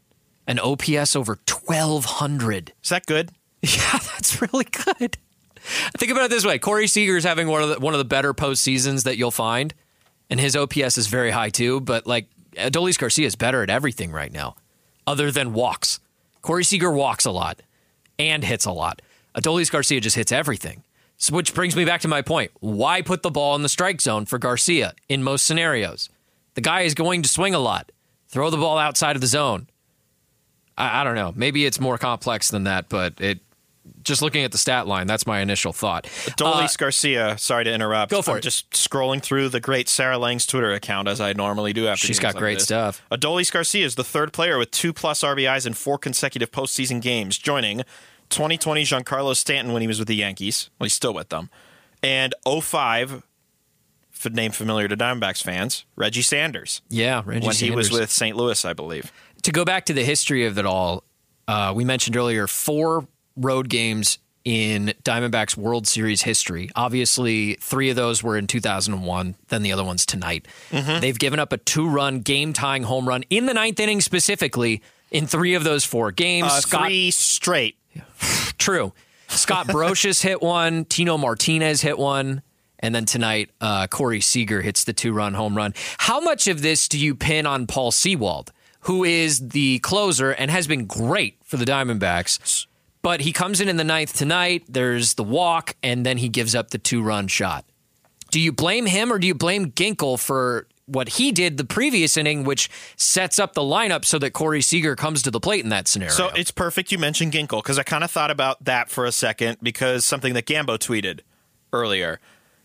An 0.46 0.58
OPS 0.58 1.14
over 1.14 1.38
1200. 1.46 2.72
Is 2.82 2.88
that 2.90 3.06
good? 3.06 3.30
Yeah, 3.62 3.98
that's 4.14 4.40
really 4.40 4.64
good. 4.64 5.18
Think 5.96 6.12
about 6.12 6.24
it 6.24 6.30
this 6.30 6.44
way: 6.44 6.58
Corey 6.58 6.86
Seager 6.86 7.16
is 7.16 7.24
having 7.24 7.48
one 7.48 7.62
of 7.62 7.68
the, 7.68 7.80
one 7.80 7.94
of 7.94 7.98
the 7.98 8.04
better 8.04 8.34
postseasons 8.34 9.04
that 9.04 9.16
you'll 9.16 9.30
find, 9.30 9.74
and 10.30 10.40
his 10.40 10.56
OPS 10.56 10.98
is 10.98 11.06
very 11.06 11.30
high 11.30 11.50
too. 11.50 11.80
But 11.80 12.06
like 12.06 12.28
Adolis 12.54 12.98
Garcia 12.98 13.26
is 13.26 13.36
better 13.36 13.62
at 13.62 13.70
everything 13.70 14.10
right 14.10 14.32
now, 14.32 14.56
other 15.06 15.30
than 15.30 15.52
walks. 15.52 16.00
Corey 16.42 16.64
Seager 16.64 16.90
walks 16.90 17.24
a 17.24 17.30
lot 17.30 17.60
and 18.18 18.44
hits 18.44 18.64
a 18.64 18.72
lot. 18.72 19.02
Adolis 19.34 19.70
Garcia 19.70 20.00
just 20.00 20.16
hits 20.16 20.32
everything. 20.32 20.82
So, 21.16 21.34
which 21.34 21.54
brings 21.54 21.76
me 21.76 21.84
back 21.84 22.00
to 22.02 22.08
my 22.08 22.22
point: 22.22 22.50
Why 22.60 23.02
put 23.02 23.22
the 23.22 23.30
ball 23.30 23.54
in 23.56 23.62
the 23.62 23.68
strike 23.68 24.00
zone 24.00 24.24
for 24.24 24.38
Garcia 24.38 24.94
in 25.08 25.22
most 25.22 25.46
scenarios? 25.46 26.08
The 26.54 26.60
guy 26.60 26.82
is 26.82 26.94
going 26.94 27.22
to 27.22 27.28
swing 27.28 27.54
a 27.54 27.58
lot. 27.58 27.92
Throw 28.28 28.50
the 28.50 28.56
ball 28.56 28.78
outside 28.78 29.16
of 29.16 29.20
the 29.20 29.26
zone. 29.26 29.68
I, 30.76 31.00
I 31.00 31.04
don't 31.04 31.14
know. 31.14 31.32
Maybe 31.34 31.66
it's 31.66 31.80
more 31.80 31.98
complex 31.98 32.50
than 32.50 32.64
that, 32.64 32.88
but 32.88 33.20
it 33.20 33.40
just 34.02 34.22
looking 34.22 34.44
at 34.44 34.52
the 34.52 34.58
stat 34.58 34.86
line, 34.86 35.06
that's 35.06 35.26
my 35.26 35.40
initial 35.40 35.72
thought. 35.72 36.04
Dolis 36.38 36.76
Garcia, 36.76 37.36
sorry 37.38 37.64
to 37.64 37.72
interrupt. 37.72 38.12
Uh, 38.12 38.16
go 38.16 38.22
for 38.22 38.32
I'm 38.32 38.36
it. 38.38 38.42
Just 38.42 38.70
scrolling 38.70 39.22
through 39.22 39.48
the 39.48 39.60
great 39.60 39.88
Sarah 39.88 40.18
Langs' 40.18 40.46
Twitter 40.46 40.72
account 40.72 41.08
as 41.08 41.20
I 41.20 41.32
normally 41.32 41.72
do 41.72 41.86
after 41.86 42.06
she's 42.06 42.18
got 42.18 42.34
like 42.34 42.40
great 42.40 42.54
this. 42.54 42.64
stuff. 42.64 43.02
Adolis 43.10 43.52
Garcia 43.52 43.84
is 43.84 43.94
the 43.94 44.04
third 44.04 44.32
player 44.32 44.58
with 44.58 44.70
two 44.70 44.92
plus 44.92 45.22
RBIs 45.22 45.66
in 45.66 45.74
four 45.74 45.98
consecutive 45.98 46.50
postseason 46.50 47.00
games, 47.00 47.38
joining 47.38 47.78
2020 48.30 48.82
Giancarlo 48.84 49.34
Stanton 49.34 49.72
when 49.72 49.82
he 49.82 49.88
was 49.88 49.98
with 49.98 50.08
the 50.08 50.16
Yankees. 50.16 50.70
Well, 50.78 50.84
he's 50.86 50.94
still 50.94 51.14
with 51.14 51.28
them. 51.30 51.50
And 52.02 52.34
05, 52.46 53.22
f- 54.14 54.32
name 54.32 54.52
familiar 54.52 54.88
to 54.88 54.96
Diamondbacks 54.96 55.42
fans, 55.42 55.84
Reggie 55.96 56.22
Sanders. 56.22 56.82
Yeah, 56.88 57.22
Reggie 57.24 57.46
when 57.46 57.56
he 57.56 57.70
was 57.70 57.90
with 57.90 58.10
St. 58.10 58.36
Louis, 58.36 58.64
I 58.64 58.72
believe. 58.72 59.12
to 59.42 59.52
go 59.52 59.64
back 59.64 59.86
to 59.86 59.92
the 59.92 60.04
history 60.04 60.46
of 60.46 60.58
it 60.58 60.66
all, 60.66 61.04
uh, 61.48 61.72
we 61.74 61.84
mentioned 61.84 62.16
earlier 62.16 62.46
four 62.46 63.08
road 63.38 63.68
games 63.68 64.18
in 64.44 64.94
Diamondbacks 65.04 65.56
World 65.56 65.86
Series 65.86 66.22
history. 66.22 66.70
Obviously, 66.74 67.54
three 67.54 67.90
of 67.90 67.96
those 67.96 68.22
were 68.22 68.36
in 68.36 68.46
2001, 68.46 69.34
then 69.48 69.62
the 69.62 69.72
other 69.72 69.84
one's 69.84 70.06
tonight. 70.06 70.46
Mm-hmm. 70.70 71.00
They've 71.00 71.18
given 71.18 71.38
up 71.38 71.52
a 71.52 71.58
two 71.58 71.88
run, 71.88 72.20
game 72.20 72.52
tying 72.52 72.84
home 72.84 73.06
run 73.06 73.24
in 73.28 73.46
the 73.46 73.54
ninth 73.54 73.78
inning 73.78 74.00
specifically 74.00 74.82
in 75.10 75.26
three 75.26 75.54
of 75.54 75.64
those 75.64 75.84
four 75.84 76.12
games. 76.12 76.48
Uh, 76.50 76.60
Scott, 76.60 76.86
three 76.86 77.10
straight. 77.10 77.76
True. 78.58 78.92
Scott 79.28 79.66
Brosius 79.66 80.22
hit 80.22 80.40
one, 80.40 80.86
Tino 80.86 81.18
Martinez 81.18 81.82
hit 81.82 81.98
one, 81.98 82.40
and 82.78 82.94
then 82.94 83.04
tonight, 83.04 83.50
uh, 83.60 83.86
Corey 83.86 84.20
Seager 84.20 84.62
hits 84.62 84.84
the 84.84 84.92
two 84.94 85.12
run 85.12 85.34
home 85.34 85.56
run. 85.56 85.74
How 85.98 86.20
much 86.20 86.48
of 86.48 86.62
this 86.62 86.88
do 86.88 86.98
you 86.98 87.14
pin 87.14 87.44
on 87.44 87.66
Paul 87.66 87.90
Sewald, 87.90 88.52
who 88.80 89.04
is 89.04 89.48
the 89.48 89.80
closer 89.80 90.30
and 90.30 90.50
has 90.50 90.66
been 90.66 90.86
great 90.86 91.36
for 91.44 91.58
the 91.58 91.66
Diamondbacks? 91.66 92.66
But 93.02 93.20
he 93.20 93.32
comes 93.32 93.60
in 93.60 93.68
in 93.68 93.76
the 93.76 93.84
ninth 93.84 94.14
tonight. 94.14 94.64
There's 94.68 95.14
the 95.14 95.24
walk, 95.24 95.76
and 95.82 96.04
then 96.04 96.18
he 96.18 96.28
gives 96.28 96.54
up 96.54 96.70
the 96.70 96.78
two 96.78 97.02
run 97.02 97.28
shot. 97.28 97.64
Do 98.30 98.40
you 98.40 98.52
blame 98.52 98.86
him 98.86 99.12
or 99.12 99.18
do 99.18 99.26
you 99.26 99.34
blame 99.34 99.72
Ginkel 99.72 100.18
for 100.18 100.66
what 100.86 101.10
he 101.10 101.32
did 101.32 101.56
the 101.58 101.64
previous 101.64 102.16
inning, 102.16 102.44
which 102.44 102.68
sets 102.96 103.38
up 103.38 103.54
the 103.54 103.60
lineup 103.62 104.04
so 104.04 104.18
that 104.18 104.32
Corey 104.32 104.60
Seager 104.62 104.96
comes 104.96 105.22
to 105.22 105.30
the 105.30 105.40
plate 105.40 105.62
in 105.62 105.70
that 105.70 105.86
scenario? 105.88 106.12
So 106.14 106.28
it's 106.34 106.50
perfect 106.50 106.90
you 106.92 106.98
mentioned 106.98 107.32
Ginkel 107.32 107.62
because 107.62 107.78
I 107.78 107.82
kind 107.82 108.02
of 108.04 108.10
thought 108.10 108.30
about 108.30 108.64
that 108.64 108.90
for 108.90 109.04
a 109.04 109.12
second 109.12 109.58
because 109.62 110.04
something 110.04 110.34
that 110.34 110.46
Gambo 110.46 110.78
tweeted 110.78 111.20
earlier. 111.72 112.20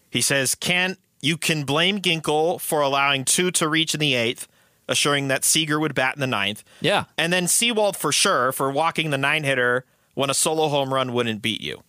He 0.10 0.22
says, 0.22 0.56
"Can 0.56 0.98
you 1.22 1.38
can 1.38 1.64
blame 1.64 2.00
Ginkel 2.00 2.60
for 2.60 2.82
allowing 2.82 3.24
two 3.24 3.50
to 3.52 3.68
reach 3.70 3.94
in 3.94 4.00
the 4.00 4.14
eighth, 4.14 4.48
assuring 4.90 5.30
that 5.30 5.46
Seager 5.46 5.80
would 5.80 5.96
bat 5.96 6.16
in 6.16 6.20
the 6.20 6.28
ninth. 6.28 6.64
Yeah. 6.82 7.06
and 7.18 7.32
then 7.32 7.48
Sewald 7.48 7.96
for 7.96 8.12
sure 8.12 8.52
for 8.52 8.70
walking 8.70 9.10
the 9.10 9.18
nine 9.18 9.44
hitter 9.46 9.86
when 10.14 10.30
a 10.30 10.34
solo 10.34 10.68
home 10.68 10.94
run 10.94 11.14
wouldn't 11.14 11.42
beat 11.42 11.62
you." 11.62 11.84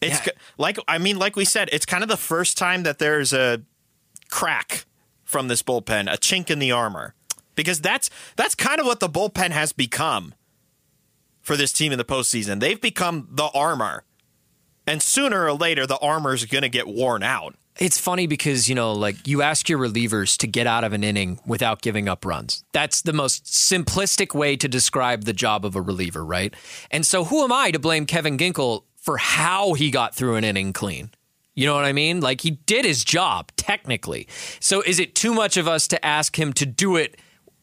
It's 0.00 0.26
Yeah. 0.26 0.32
like 0.58 0.78
I 0.86 0.98
mean, 0.98 1.18
like 1.18 1.36
we 1.36 1.44
said, 1.44 1.68
it's 1.72 1.86
kind 1.86 2.02
of 2.02 2.08
the 2.08 2.16
first 2.16 2.58
time 2.58 2.82
that 2.82 2.98
there's 2.98 3.32
a 3.32 3.62
crack 4.30 4.84
from 5.24 5.48
this 5.48 5.62
bullpen, 5.62 6.12
a 6.12 6.16
chink 6.18 6.50
in 6.50 6.58
the 6.58 6.70
armor, 6.70 7.14
because 7.54 7.80
that's 7.80 8.10
that's 8.36 8.54
kind 8.54 8.80
of 8.80 8.86
what 8.86 9.00
the 9.00 9.08
bullpen 9.08 9.50
has 9.50 9.72
become 9.72 10.34
for 11.40 11.56
this 11.56 11.72
team 11.72 11.92
in 11.92 11.98
the 11.98 12.04
postseason. 12.04 12.60
They've 12.60 12.80
become 12.80 13.28
the 13.30 13.46
armor, 13.54 14.04
and 14.86 15.02
sooner 15.02 15.44
or 15.44 15.52
later, 15.54 15.86
the 15.86 15.98
armor's 15.98 16.44
going 16.44 16.62
to 16.62 16.68
get 16.68 16.86
worn 16.86 17.22
out. 17.22 17.56
It's 17.78 17.98
funny 17.98 18.26
because, 18.26 18.68
you 18.68 18.74
know, 18.74 18.92
like 18.92 19.26
you 19.26 19.42
ask 19.42 19.68
your 19.68 19.78
relievers 19.78 20.36
to 20.38 20.46
get 20.46 20.66
out 20.66 20.84
of 20.84 20.92
an 20.92 21.04
inning 21.04 21.40
without 21.46 21.82
giving 21.82 22.08
up 22.08 22.24
runs. 22.24 22.64
That's 22.72 23.02
the 23.02 23.12
most 23.12 23.44
simplistic 23.44 24.34
way 24.34 24.56
to 24.56 24.68
describe 24.68 25.24
the 25.24 25.32
job 25.32 25.64
of 25.64 25.76
a 25.76 25.82
reliever, 25.82 26.24
right? 26.24 26.54
And 26.90 27.04
so 27.04 27.24
who 27.24 27.44
am 27.44 27.52
I 27.52 27.70
to 27.70 27.78
blame 27.78 28.06
Kevin 28.06 28.38
Ginkel 28.38 28.84
for 28.96 29.18
how 29.18 29.74
he 29.74 29.90
got 29.90 30.14
through 30.14 30.36
an 30.36 30.44
inning 30.44 30.72
clean? 30.72 31.10
You 31.54 31.66
know 31.66 31.74
what 31.74 31.84
I 31.84 31.92
mean? 31.92 32.20
Like 32.20 32.42
he 32.42 32.52
did 32.52 32.84
his 32.84 33.04
job 33.04 33.50
technically. 33.56 34.28
So 34.60 34.82
is 34.82 34.98
it 34.98 35.14
too 35.14 35.34
much 35.34 35.56
of 35.56 35.66
us 35.66 35.88
to 35.88 36.04
ask 36.04 36.38
him 36.38 36.52
to 36.54 36.66
do 36.66 36.96
it 36.96 37.18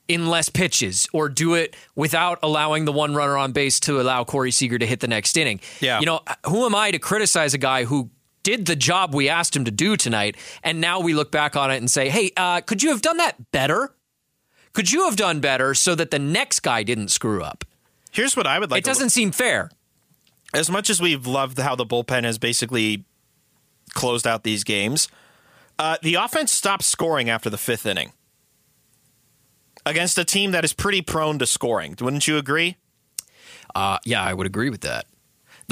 in 0.08 0.28
less 0.28 0.50
pitches 0.50 1.08
or 1.14 1.30
do 1.30 1.54
it 1.54 1.76
without 1.96 2.40
allowing 2.44 2.86
the 2.86 2.92
one 2.92 3.16
runner 3.16 3.38
on 3.38 3.52
base 3.52 3.80
to 3.82 4.02
allow 4.02 4.24
Corey 4.24 4.52
Seager 4.52 4.78
to 4.78 4.86
hit 4.86 5.00
the 5.00 5.08
next 5.08 5.38
inning? 5.38 5.60
Yeah. 5.80 6.00
You 6.00 6.06
know, 6.06 6.22
who 6.48 6.66
am 6.66 6.76
I 6.76 6.92
to 6.92 7.00
criticize 7.00 7.54
a 7.54 7.58
guy 7.58 7.86
who 7.86 8.10
did 8.44 8.66
the 8.66 8.76
job 8.76 9.14
we 9.16 9.30
asked 9.30 9.56
him 9.56 9.66
to 9.66 9.72
do 9.72 9.96
tonight, 9.98 10.38
and 10.64 10.80
now 10.80 11.00
we 11.00 11.14
look 11.14 11.32
back 11.32 11.56
on 11.56 11.72
it 11.72 11.78
and 11.78 11.90
say, 11.90 12.10
"Hey, 12.10 12.32
uh, 12.38 12.62
could 12.62 12.84
you 12.84 12.90
have 12.90 13.02
done 13.02 13.18
that 13.18 13.52
better? 13.52 13.96
Could 14.74 14.92
you 14.92 15.06
have 15.06 15.16
done 15.16 15.40
better 15.40 15.74
so 15.74 15.96
that 15.96 16.12
the 16.12 16.20
next 16.20 16.62
guy 16.62 16.84
didn't 16.84 17.10
screw 17.10 17.42
up?" 17.44 17.64
Here's 18.12 18.38
what 18.38 18.46
I 18.46 18.60
would 18.60 18.70
like. 18.70 18.80
it 18.80 18.86
doesn't 18.86 19.10
seem 19.10 19.32
fair. 19.32 19.72
as 20.54 20.70
much 20.70 20.90
as 20.92 21.02
we've 21.02 21.26
loved 21.26 21.58
how 21.58 21.76
the 21.76 21.86
bullpen 21.86 22.24
has 22.26 22.38
basically 22.38 23.06
closed 23.96 24.28
out 24.28 24.44
these 24.44 24.64
games, 24.64 25.08
uh, 25.80 25.98
the 26.04 26.14
offense 26.14 26.52
stopped 26.52 26.84
scoring 26.84 27.28
after 27.30 27.50
the 27.50 27.58
fifth 27.58 27.88
inning 27.88 28.14
against 29.86 30.18
a 30.18 30.24
team 30.24 30.52
that 30.52 30.64
is 30.64 30.74
pretty 30.74 31.02
prone 31.02 31.40
to 31.40 31.48
scoring. 31.48 31.96
Wouldn't 32.00 32.28
you 32.28 32.38
agree? 32.38 32.78
Uh, 33.74 33.98
yeah, 34.06 34.22
I 34.24 34.34
would 34.34 34.46
agree 34.46 34.70
with 34.70 34.82
that. 34.82 35.06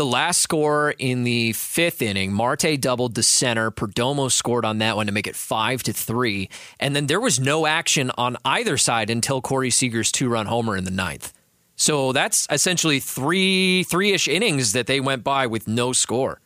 The 0.02 0.08
last 0.08 0.42
score 0.42 0.96
in 0.98 1.26
the 1.26 1.54
fifth 1.54 2.02
inning, 2.02 2.34
Marte 2.34 2.82
doubled 2.82 3.14
the 3.14 3.22
center. 3.22 3.70
Perdomo 3.70 4.32
scored 4.32 4.66
on 4.66 4.80
that 4.80 4.96
one 4.96 5.06
to 5.06 5.12
make 5.12 5.28
it 5.28 5.36
five 5.36 5.84
to 5.84 5.94
three, 5.94 6.50
and 6.80 6.96
then 6.96 7.06
there 7.06 7.20
was 7.20 7.40
no 7.40 7.68
action 7.68 8.12
on 8.18 8.36
either 8.44 8.80
side 8.80 9.12
until 9.12 9.42
Corey 9.42 9.70
Seager's 9.70 10.12
two-run 10.12 10.48
homer 10.48 10.76
in 10.76 10.86
the 10.86 10.90
ninth. 10.90 11.34
So 11.76 12.14
that's 12.14 12.48
essentially 12.50 13.00
three 13.00 13.84
three-ish 13.84 14.28
innings 14.28 14.74
that 14.74 14.88
they 14.88 15.00
went 15.00 15.24
by 15.24 15.46
with 15.46 15.68
no 15.68 15.94
score. 15.94 16.42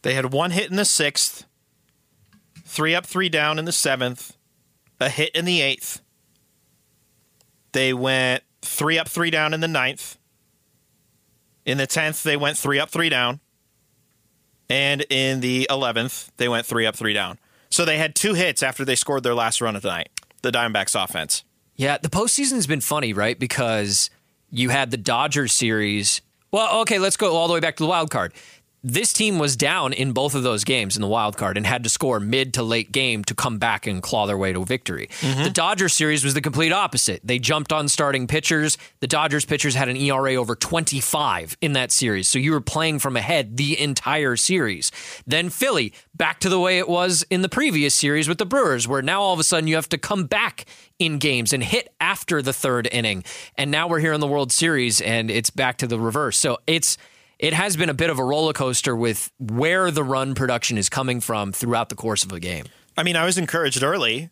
They 0.00 0.14
had 0.14 0.32
one 0.32 0.50
hit 0.50 0.70
in 0.70 0.76
the 0.76 0.86
sixth, 0.86 1.44
three 2.64 2.94
up, 2.94 3.04
three 3.04 3.28
down 3.28 3.58
in 3.58 3.66
the 3.66 3.72
seventh, 3.72 4.38
a 4.98 5.10
hit 5.10 5.34
in 5.34 5.44
the 5.44 5.60
eighth. 5.60 6.00
They 7.72 7.92
went 7.92 8.42
three 8.62 8.98
up, 8.98 9.06
three 9.06 9.30
down 9.30 9.52
in 9.52 9.60
the 9.60 9.68
ninth. 9.68 10.16
In 11.64 11.78
the 11.78 11.86
tenth, 11.86 12.22
they 12.22 12.36
went 12.36 12.56
three 12.56 12.78
up, 12.78 12.90
three 12.90 13.08
down. 13.08 13.40
And 14.68 15.04
in 15.10 15.40
the 15.40 15.66
eleventh, 15.68 16.30
they 16.36 16.48
went 16.48 16.66
three 16.66 16.86
up, 16.86 16.96
three 16.96 17.12
down. 17.12 17.38
So 17.70 17.84
they 17.84 17.98
had 17.98 18.14
two 18.14 18.34
hits 18.34 18.62
after 18.62 18.84
they 18.84 18.96
scored 18.96 19.22
their 19.22 19.34
last 19.34 19.60
run 19.60 19.76
of 19.76 19.82
the 19.82 19.88
night. 19.88 20.10
The 20.42 20.50
Diamondbacks 20.50 21.02
offense. 21.02 21.44
Yeah, 21.76 21.98
the 21.98 22.08
postseason's 22.08 22.66
been 22.66 22.80
funny, 22.80 23.12
right? 23.12 23.38
Because 23.38 24.10
you 24.50 24.70
had 24.70 24.90
the 24.90 24.96
Dodgers 24.96 25.52
series. 25.52 26.20
Well, 26.50 26.80
okay, 26.82 26.98
let's 26.98 27.16
go 27.16 27.36
all 27.36 27.46
the 27.48 27.54
way 27.54 27.60
back 27.60 27.76
to 27.76 27.82
the 27.82 27.88
wild 27.88 28.10
card. 28.10 28.32
This 28.82 29.12
team 29.12 29.38
was 29.38 29.56
down 29.56 29.92
in 29.92 30.12
both 30.12 30.34
of 30.34 30.42
those 30.42 30.64
games 30.64 30.96
in 30.96 31.02
the 31.02 31.08
wild 31.08 31.36
card 31.36 31.56
and 31.56 31.66
had 31.66 31.84
to 31.84 31.90
score 31.90 32.18
mid 32.18 32.54
to 32.54 32.62
late 32.62 32.92
game 32.92 33.24
to 33.24 33.34
come 33.34 33.58
back 33.58 33.86
and 33.86 34.02
claw 34.02 34.26
their 34.26 34.38
way 34.38 34.52
to 34.52 34.64
victory. 34.64 35.08
Mm-hmm. 35.20 35.44
The 35.44 35.50
Dodgers 35.50 35.92
series 35.92 36.24
was 36.24 36.34
the 36.34 36.40
complete 36.40 36.72
opposite. 36.72 37.20
They 37.22 37.38
jumped 37.38 37.72
on 37.72 37.88
starting 37.88 38.26
pitchers. 38.26 38.78
The 39.00 39.06
Dodgers 39.06 39.44
pitchers 39.44 39.74
had 39.74 39.88
an 39.88 39.96
ERA 39.96 40.36
over 40.36 40.54
25 40.54 41.58
in 41.60 41.74
that 41.74 41.92
series. 41.92 42.28
So 42.28 42.38
you 42.38 42.52
were 42.52 42.60
playing 42.60 43.00
from 43.00 43.16
ahead 43.16 43.58
the 43.58 43.78
entire 43.78 44.36
series. 44.36 44.90
Then 45.26 45.50
Philly, 45.50 45.92
back 46.14 46.40
to 46.40 46.48
the 46.48 46.60
way 46.60 46.78
it 46.78 46.88
was 46.88 47.24
in 47.30 47.42
the 47.42 47.48
previous 47.48 47.94
series 47.94 48.28
with 48.28 48.38
the 48.38 48.46
Brewers, 48.46 48.88
where 48.88 49.02
now 49.02 49.20
all 49.20 49.34
of 49.34 49.40
a 49.40 49.44
sudden 49.44 49.66
you 49.66 49.74
have 49.74 49.88
to 49.90 49.98
come 49.98 50.24
back 50.24 50.64
in 50.98 51.18
games 51.18 51.52
and 51.52 51.62
hit 51.62 51.92
after 52.00 52.40
the 52.40 52.52
third 52.52 52.88
inning. 52.90 53.24
And 53.56 53.70
now 53.70 53.88
we're 53.88 54.00
here 54.00 54.12
in 54.12 54.20
the 54.20 54.26
World 54.26 54.52
Series 54.52 55.00
and 55.00 55.30
it's 55.30 55.50
back 55.50 55.78
to 55.78 55.86
the 55.86 55.98
reverse. 55.98 56.38
So 56.38 56.58
it's 56.66 56.96
it 57.40 57.54
has 57.54 57.74
been 57.74 57.88
a 57.88 57.94
bit 57.94 58.10
of 58.10 58.18
a 58.18 58.24
roller 58.24 58.52
coaster 58.52 58.94
with 58.94 59.32
where 59.38 59.90
the 59.90 60.04
run 60.04 60.34
production 60.34 60.76
is 60.76 60.90
coming 60.90 61.22
from 61.22 61.52
throughout 61.52 61.88
the 61.88 61.94
course 61.94 62.22
of 62.22 62.32
a 62.32 62.38
game. 62.38 62.66
I 62.98 63.02
mean, 63.02 63.16
I 63.16 63.24
was 63.24 63.38
encouraged 63.38 63.82
early, 63.82 64.28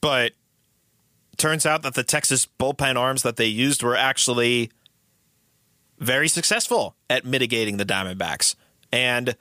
but 0.00 0.32
turns 1.36 1.66
out 1.66 1.82
that 1.82 1.94
the 1.94 2.04
Texas 2.04 2.46
bullpen 2.46 2.94
arms 2.94 3.24
that 3.24 3.36
they 3.36 3.46
used 3.46 3.82
were 3.82 3.96
actually 3.96 4.70
very 5.98 6.28
successful 6.28 6.94
at 7.10 7.24
mitigating 7.24 7.78
the 7.78 7.84
Diamondbacks. 7.84 8.54
And 8.92 9.34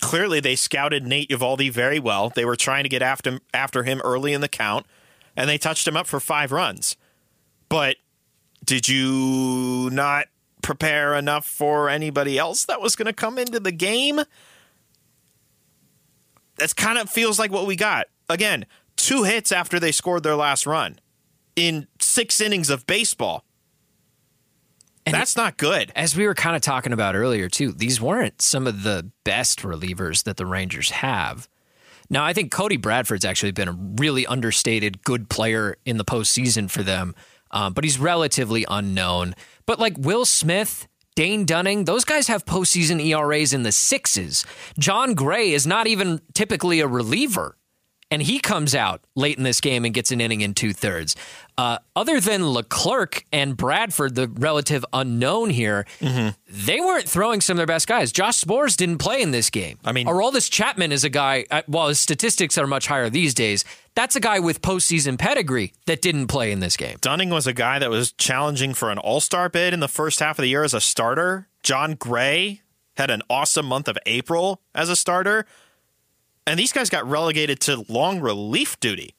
clearly 0.00 0.40
they 0.40 0.56
scouted 0.56 1.06
Nate 1.06 1.28
Eovaldi 1.28 1.70
very 1.70 2.00
well. 2.00 2.30
They 2.30 2.46
were 2.46 2.56
trying 2.56 2.84
to 2.84 2.88
get 2.88 3.02
after 3.02 3.38
after 3.52 3.82
him 3.82 4.00
early 4.02 4.32
in 4.32 4.40
the 4.40 4.48
count, 4.48 4.86
and 5.36 5.46
they 5.46 5.58
touched 5.58 5.86
him 5.86 5.98
up 5.98 6.06
for 6.06 6.20
five 6.20 6.52
runs. 6.52 6.96
But 7.68 7.96
did 8.64 8.88
you 8.88 9.90
not 9.92 10.28
prepare 10.62 11.14
enough 11.14 11.46
for 11.46 11.88
anybody 11.88 12.38
else 12.38 12.64
that 12.64 12.80
was 12.80 12.96
going 12.96 13.06
to 13.06 13.12
come 13.12 13.38
into 13.38 13.60
the 13.60 13.72
game? 13.72 14.20
That's 16.56 16.72
kind 16.72 16.98
of 16.98 17.10
feels 17.10 17.38
like 17.38 17.50
what 17.50 17.66
we 17.66 17.76
got. 17.76 18.06
Again, 18.28 18.66
two 18.96 19.24
hits 19.24 19.52
after 19.52 19.80
they 19.80 19.92
scored 19.92 20.22
their 20.22 20.36
last 20.36 20.66
run 20.66 20.98
in 21.56 21.86
six 21.98 22.40
innings 22.40 22.70
of 22.70 22.86
baseball. 22.86 23.44
And 25.04 25.14
That's 25.14 25.36
not 25.36 25.56
good. 25.56 25.90
As 25.96 26.16
we 26.16 26.26
were 26.26 26.34
kind 26.34 26.54
of 26.54 26.62
talking 26.62 26.92
about 26.92 27.16
earlier, 27.16 27.48
too, 27.48 27.72
these 27.72 28.00
weren't 28.00 28.40
some 28.40 28.68
of 28.68 28.84
the 28.84 29.10
best 29.24 29.60
relievers 29.62 30.22
that 30.24 30.36
the 30.36 30.46
Rangers 30.46 30.90
have. 30.90 31.48
Now, 32.08 32.24
I 32.24 32.32
think 32.32 32.52
Cody 32.52 32.76
Bradford's 32.76 33.24
actually 33.24 33.52
been 33.52 33.68
a 33.68 33.72
really 33.98 34.26
understated 34.26 35.02
good 35.02 35.28
player 35.28 35.76
in 35.84 35.96
the 35.96 36.04
postseason 36.04 36.70
for 36.70 36.82
them, 36.82 37.14
um, 37.50 37.72
but 37.72 37.84
he's 37.84 37.98
relatively 37.98 38.64
unknown. 38.68 39.34
But 39.66 39.78
like 39.78 39.94
Will 39.98 40.24
Smith, 40.24 40.88
Dane 41.14 41.44
Dunning, 41.44 41.84
those 41.84 42.04
guys 42.04 42.28
have 42.28 42.44
postseason 42.44 43.04
ERAs 43.04 43.52
in 43.52 43.62
the 43.62 43.72
sixes. 43.72 44.44
Jon 44.78 45.14
Gray 45.14 45.52
is 45.52 45.66
not 45.66 45.86
even 45.86 46.20
typically 46.34 46.80
a 46.80 46.86
reliever 46.86 47.56
and 48.10 48.20
he 48.20 48.38
comes 48.40 48.74
out 48.74 49.00
late 49.16 49.38
in 49.38 49.42
this 49.42 49.58
game 49.62 49.86
and 49.86 49.94
gets 49.94 50.12
an 50.12 50.20
inning 50.20 50.42
in 50.42 50.52
two 50.52 50.74
thirds. 50.74 51.16
Uh, 51.56 51.78
other 51.96 52.20
than 52.20 52.46
Leclerc 52.50 53.24
and 53.32 53.56
Bradford, 53.56 54.14
the 54.16 54.28
relative 54.28 54.84
unknown 54.92 55.48
here, 55.48 55.86
they 56.46 56.78
weren't 56.78 57.08
throwing 57.08 57.40
some 57.40 57.54
of 57.54 57.56
their 57.56 57.66
best 57.66 57.86
guys. 57.88 58.12
Josh 58.12 58.42
Sborz 58.44 58.76
didn't 58.76 58.98
play 58.98 59.22
in 59.22 59.30
this 59.30 59.48
game. 59.48 59.78
I 59.82 59.92
mean- 59.92 60.06
Aroldis 60.06 60.50
Chapman 60.50 60.92
is 60.92 61.04
a 61.04 61.08
guy. 61.08 61.46
uh, 61.50 61.62
While 61.66 61.88
his 61.88 62.00
statistics 62.00 62.58
are 62.58 62.66
much 62.66 62.86
higher 62.86 63.08
these 63.08 63.32
days, 63.32 63.64
that's 63.94 64.16
a 64.16 64.20
guy 64.20 64.38
with 64.38 64.62
postseason 64.62 65.18
pedigree 65.18 65.72
that 65.86 66.00
didn't 66.00 66.28
play 66.28 66.52
in 66.52 66.60
this 66.60 66.76
game. 66.76 66.96
Dunning 67.00 67.30
was 67.30 67.46
a 67.46 67.52
guy 67.52 67.78
that 67.78 67.90
was 67.90 68.12
challenging 68.12 68.74
for 68.74 68.90
an 68.90 68.98
all 68.98 69.20
star 69.20 69.48
bid 69.48 69.74
in 69.74 69.80
the 69.80 69.88
first 69.88 70.20
half 70.20 70.38
of 70.38 70.42
the 70.42 70.48
year 70.48 70.64
as 70.64 70.74
a 70.74 70.80
starter. 70.80 71.48
Jon 71.62 71.94
Gray 71.94 72.62
had 72.96 73.10
an 73.10 73.22
awesome 73.28 73.66
month 73.66 73.88
of 73.88 73.98
April 74.06 74.60
as 74.74 74.88
a 74.88 74.96
starter. 74.96 75.46
And 76.46 76.58
these 76.58 76.72
guys 76.72 76.90
got 76.90 77.06
relegated 77.06 77.60
to 77.60 77.84
long 77.88 78.20
relief 78.20 78.78
duty. 78.80 79.14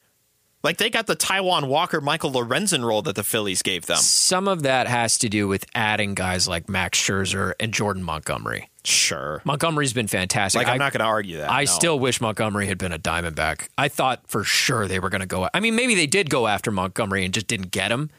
Like 0.64 0.78
they 0.78 0.88
got 0.88 1.06
the 1.06 1.14
Taijuan 1.14 1.68
Walker, 1.68 2.00
Michael 2.00 2.32
Lorenzen 2.32 2.82
role 2.82 3.02
that 3.02 3.14
the 3.14 3.22
Phillies 3.22 3.60
gave 3.60 3.84
them. 3.84 3.98
Some 3.98 4.48
of 4.48 4.62
that 4.62 4.88
has 4.88 5.18
to 5.18 5.28
do 5.28 5.46
with 5.46 5.66
adding 5.74 6.14
guys 6.14 6.48
like 6.48 6.70
Max 6.70 6.98
Scherzer 6.98 7.52
and 7.60 7.72
Jordan 7.72 8.02
Montgomery. 8.02 8.70
Sure. 8.82 9.42
Montgomery's 9.44 9.92
been 9.92 10.08
fantastic. 10.08 10.58
Like, 10.58 10.68
I'm 10.68 10.74
I- 10.74 10.78
not 10.78 10.92
going 10.92 11.00
to 11.00 11.06
argue 11.06 11.38
that. 11.38 11.50
I 11.50 11.60
no. 11.60 11.66
still 11.66 11.98
wish 11.98 12.20
Montgomery 12.20 12.66
had 12.66 12.78
been 12.78 12.92
a 12.92 12.98
Diamondback. 12.98 13.68
I 13.76 13.88
thought 13.88 14.22
for 14.26 14.42
sure 14.42 14.88
they 14.88 14.98
were 15.00 15.10
going 15.10 15.20
to 15.20 15.26
go. 15.26 15.48
I 15.52 15.60
mean, 15.60 15.76
maybe 15.76 15.94
they 15.94 16.06
did 16.06 16.30
go 16.30 16.46
after 16.46 16.70
Montgomery 16.70 17.24
and 17.26 17.32
just 17.34 17.46
didn't 17.46 17.70
get 17.70 17.92
him. 17.92 18.10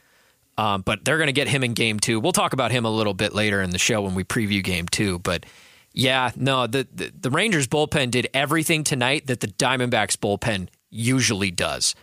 Um, 0.58 0.84
but 0.84 1.04
they're 1.04 1.18
going 1.18 1.28
to 1.28 1.34
get 1.34 1.48
him 1.48 1.64
in 1.64 1.74
game 1.74 2.00
two. 2.00 2.20
We'll 2.20 2.32
talk 2.32 2.54
about 2.54 2.72
him 2.72 2.86
a 2.86 2.90
little 2.90 3.14
bit 3.14 3.34
later 3.34 3.62
in 3.62 3.72
the 3.72 3.78
show 3.80 4.02
when 4.02 4.16
we 4.16 4.24
preview 4.24 4.64
game 4.64 4.88
two. 4.88 5.20
But 5.20 5.46
yeah, 5.94 6.32
no, 6.36 6.68
the, 6.68 6.88
the, 6.94 7.12
the 7.20 7.30
Rangers 7.30 7.68
bullpen 7.68 8.12
did 8.12 8.30
everything 8.34 8.84
tonight 8.84 9.28
that 9.28 9.42
the 9.42 9.48
Diamondbacks 9.48 10.16
bullpen 10.16 10.70
usually 10.90 11.52
does. 11.52 11.94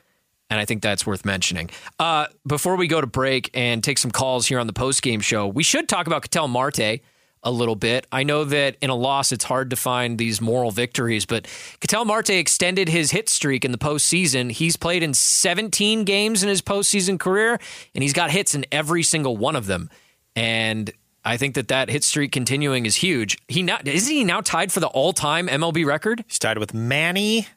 And 0.53 0.61
I 0.61 0.67
think 0.67 0.83
that's 0.83 1.07
worth 1.07 1.25
mentioning. 1.25 1.71
Uh, 1.99 2.27
before 2.47 2.77
we 2.77 2.87
go 2.87 3.01
to 3.01 3.07
break 3.07 3.49
and 3.55 3.83
take 3.83 3.97
some 3.97 4.11
calls 4.11 4.47
here 4.47 4.59
on 4.59 4.67
the 4.67 4.75
post 4.75 5.01
game 5.01 5.23
show, 5.23 5.47
we 5.47 5.63
should 5.63 5.89
talk 5.89 6.07
about 6.07 6.21
Ketel 6.21 6.47
Marte 6.47 7.01
a 7.43 7.51
little 7.51 7.75
bit. 7.75 8.07
I 8.13 8.23
know 8.23 8.45
that 8.45 8.77
in 8.83 8.91
a 8.91 8.95
loss, 8.95 9.33
it's 9.33 9.45
hard 9.45 9.71
to 9.71 9.77
find 9.77 10.19
these 10.19 10.43
moral 10.43 10.71
victories, 10.71 11.25
but 11.25 11.47
Ketel 11.81 12.05
Marte 12.05 12.29
extended 12.29 12.91
his 12.91 13.13
hit 13.13 13.31
streak 13.31 13.65
in 13.65 13.73
the 13.73 13.79
postseason. 13.79 14.51
He's 14.53 14.77
played 14.77 15.03
in 15.03 15.15
17 15.15 16.05
games 16.05 16.43
in 16.43 16.51
his 16.51 16.61
postseason 16.61 17.19
career, 17.19 17.59
and 17.95 18.03
he's 18.03 18.13
got 18.13 18.31
hits 18.31 18.55
in 18.55 18.67
every 18.71 19.03
single 19.03 19.39
one 19.39 19.57
of 19.57 19.65
them. 19.65 19.89
And 20.37 20.93
I 21.25 21.39
think 21.39 21.55
that 21.55 21.69
that 21.69 21.89
hit 21.89 22.05
streak 22.05 22.31
continuing 22.31 22.85
is 22.85 22.97
huge. 22.97 23.39
He 23.49 23.63
now 23.63 23.79
isn't 23.83 24.15
he 24.15 24.23
now 24.23 24.43
tied 24.43 24.71
for 24.71 24.81
the 24.81 24.89
all-time 24.89 25.49
MLB 25.49 25.87
record? 25.87 26.23
He's 26.29 26.39
tied 26.39 26.59
with 26.59 26.75
Manny, 26.75 27.49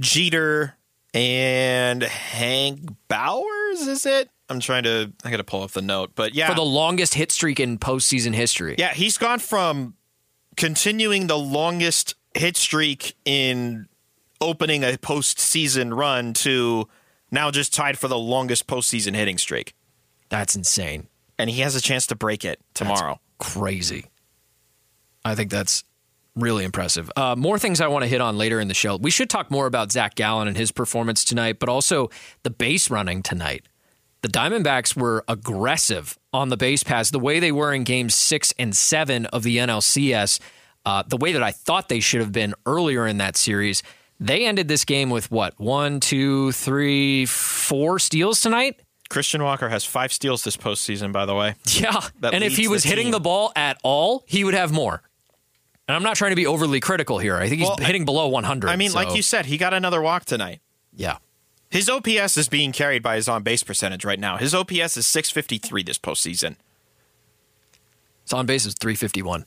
Jeter, 0.00 0.77
and 1.14 2.02
Hank 2.02 2.88
Bowers. 3.08 3.80
Is 3.86 4.06
it? 4.06 4.30
I'm 4.48 4.60
trying 4.60 4.84
to. 4.84 5.12
I 5.24 5.30
got 5.30 5.36
to 5.38 5.44
pull 5.44 5.62
up 5.62 5.72
the 5.72 5.82
note, 5.82 6.12
but 6.14 6.34
yeah, 6.34 6.48
For 6.48 6.54
the 6.54 6.62
longest 6.64 7.14
hit 7.14 7.30
streak 7.32 7.60
in 7.60 7.78
postseason 7.78 8.34
history. 8.34 8.76
yeah, 8.78 8.94
he's 8.94 9.18
gone 9.18 9.38
from 9.38 9.94
continuing 10.56 11.26
the 11.26 11.38
longest 11.38 12.14
hit 12.34 12.56
streak 12.56 13.14
in 13.24 13.86
opening 14.40 14.84
a 14.84 14.92
postseason 14.98 15.96
run 15.96 16.32
to 16.32 16.88
now 17.30 17.50
just 17.50 17.74
tied 17.74 17.98
for 17.98 18.08
the 18.08 18.18
longest 18.18 18.66
postseason 18.66 19.14
hitting 19.14 19.36
streak, 19.38 19.74
That's 20.30 20.56
insane. 20.56 21.08
and 21.38 21.50
he 21.50 21.60
has 21.60 21.74
a 21.74 21.80
chance 21.80 22.06
to 22.06 22.14
break 22.16 22.44
it 22.44 22.60
tomorrow. 22.74 23.20
crazy. 23.38 24.06
I 25.24 25.34
think 25.34 25.50
that's 25.50 25.84
really 26.34 26.64
impressive. 26.64 27.10
Uh, 27.16 27.34
more 27.36 27.58
things 27.58 27.80
I 27.80 27.88
want 27.88 28.02
to 28.02 28.08
hit 28.08 28.20
on 28.20 28.38
later 28.38 28.60
in 28.60 28.68
the 28.68 28.74
show. 28.74 28.96
We 28.96 29.10
should 29.10 29.30
talk 29.30 29.50
more 29.50 29.66
about 29.66 29.92
Zach 29.92 30.14
Gallen 30.14 30.48
and 30.48 30.56
his 30.56 30.72
performance 30.72 31.24
tonight, 31.24 31.58
but 31.58 31.68
also 31.68 32.10
the 32.42 32.50
base 32.50 32.90
running 32.90 33.22
tonight. 33.22 33.66
The 34.22 34.28
Diamondbacks 34.28 34.96
were 34.96 35.24
aggressive 35.28 36.18
on 36.32 36.48
the 36.48 36.56
base 36.56 36.82
paths, 36.82 37.10
the 37.10 37.20
way 37.20 37.38
they 37.38 37.52
were 37.52 37.72
in 37.72 37.84
games 37.84 38.14
six 38.14 38.52
and 38.58 38.76
seven 38.76 39.26
of 39.26 39.44
the 39.44 39.58
NLCS, 39.58 40.40
uh, 40.84 41.04
the 41.06 41.16
way 41.16 41.32
that 41.32 41.42
I 41.42 41.52
thought 41.52 41.88
they 41.88 42.00
should 42.00 42.20
have 42.20 42.32
been 42.32 42.54
earlier 42.66 43.06
in 43.06 43.18
that 43.18 43.36
series. 43.36 43.82
They 44.18 44.46
ended 44.46 44.66
this 44.66 44.84
game 44.84 45.10
with 45.10 45.30
what? 45.30 45.58
One, 45.60 46.00
two, 46.00 46.50
three, 46.52 47.26
four 47.26 48.00
steals 48.00 48.40
tonight? 48.40 48.80
Christian 49.08 49.42
Walker 49.42 49.68
has 49.68 49.84
five 49.84 50.12
steals 50.12 50.44
this 50.44 50.56
postseason, 50.56 51.12
by 51.12 51.24
the 51.24 51.34
way. 51.34 51.54
Yeah. 51.68 52.00
That 52.20 52.34
and 52.34 52.42
if 52.42 52.56
he 52.56 52.66
was 52.68 52.82
the 52.82 52.88
hitting 52.88 53.10
the 53.10 53.20
ball 53.20 53.52
at 53.54 53.78
all, 53.84 54.24
he 54.26 54.42
would 54.44 54.54
have 54.54 54.72
more. 54.72 55.02
And 55.88 55.96
I'm 55.96 56.02
not 56.02 56.16
trying 56.16 56.32
to 56.32 56.36
be 56.36 56.46
overly 56.46 56.80
critical 56.80 57.18
here. 57.18 57.36
I 57.36 57.48
think 57.48 57.60
he's 57.60 57.68
Well, 57.68 57.78
hitting 57.78 58.04
below 58.04 58.28
100. 58.28 58.68
I 58.68 58.76
mean, 58.76 58.92
like 58.92 59.14
you 59.16 59.22
said, 59.22 59.46
he 59.46 59.56
got 59.56 59.72
another 59.72 60.02
walk 60.02 60.26
tonight. 60.26 60.60
Yeah. 60.94 61.16
His 61.70 61.88
OPS 61.88 62.36
is 62.36 62.48
being 62.48 62.72
carried 62.72 63.02
by 63.02 63.16
his 63.16 63.26
on 63.28 63.42
base 63.42 63.62
percentage 63.62 64.04
right 64.04 64.18
now. 64.18 64.36
His 64.36 64.54
OPS 64.54 64.96
is 64.96 65.06
653 65.06 65.82
this 65.82 65.98
postseason. 65.98 66.56
His 68.24 68.32
on 68.34 68.46
base 68.46 68.66
is 68.66 68.74
351. 68.74 69.46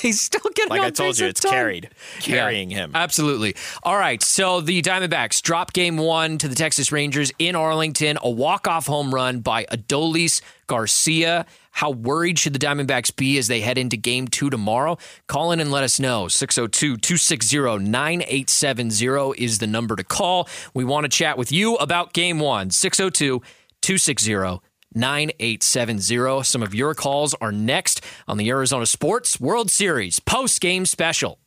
he's 0.02 0.20
still 0.20 0.40
getting 0.54 0.72
on 0.72 0.76
the 0.76 0.78
ball. 0.78 0.78
Like 0.78 0.80
on 0.80 0.86
I 0.86 0.90
told 0.90 1.08
base 1.10 1.20
you, 1.20 1.26
it's 1.26 1.40
ton. 1.40 1.52
carried, 1.52 1.90
carrying 2.20 2.70
Yeah, 2.70 2.78
him. 2.78 2.92
Absolutely. 2.94 3.56
All 3.82 3.96
right. 3.96 4.22
So 4.22 4.60
the 4.60 4.82
Diamondbacks 4.82 5.42
drop 5.42 5.72
game 5.72 5.96
one 5.96 6.38
to 6.38 6.48
the 6.48 6.54
Texas 6.54 6.90
Rangers 6.92 7.32
in 7.38 7.54
Arlington, 7.56 8.18
a 8.22 8.30
walk-off 8.30 8.86
home 8.86 9.14
run 9.14 9.40
by 9.40 9.64
Adolis 9.66 10.40
Garcia. 10.66 11.46
How 11.72 11.90
worried 11.90 12.38
should 12.38 12.52
the 12.52 12.58
Diamondbacks 12.58 13.14
be 13.14 13.38
as 13.38 13.46
they 13.48 13.60
head 13.60 13.78
into 13.78 13.96
game 13.96 14.26
two 14.28 14.50
tomorrow? 14.50 14.98
Call 15.28 15.52
in 15.52 15.60
and 15.60 15.70
let 15.70 15.84
us 15.84 16.00
know. 16.00 16.28
602 16.28 16.96
260 16.96 17.78
9870 17.78 19.34
is 19.42 19.58
the 19.58 19.66
number 19.66 19.96
to 19.96 20.04
call. 20.04 20.48
We 20.74 20.84
want 20.84 21.04
to 21.04 21.08
chat 21.08 21.38
with 21.38 21.52
you 21.52 21.76
about 21.76 22.12
game 22.12 22.40
one. 22.40 22.70
602 22.70 23.40
260 23.82 24.60
9870. 24.94 26.44
Some 26.44 26.62
of 26.62 26.74
your 26.74 26.94
calls 26.94 27.34
are 27.40 27.52
next 27.52 28.04
on 28.28 28.36
the 28.36 28.48
Arizona 28.48 28.86
Sports 28.86 29.40
World 29.40 29.70
Series 29.70 30.20
post 30.20 30.60
game 30.60 30.86
special. 30.86 31.39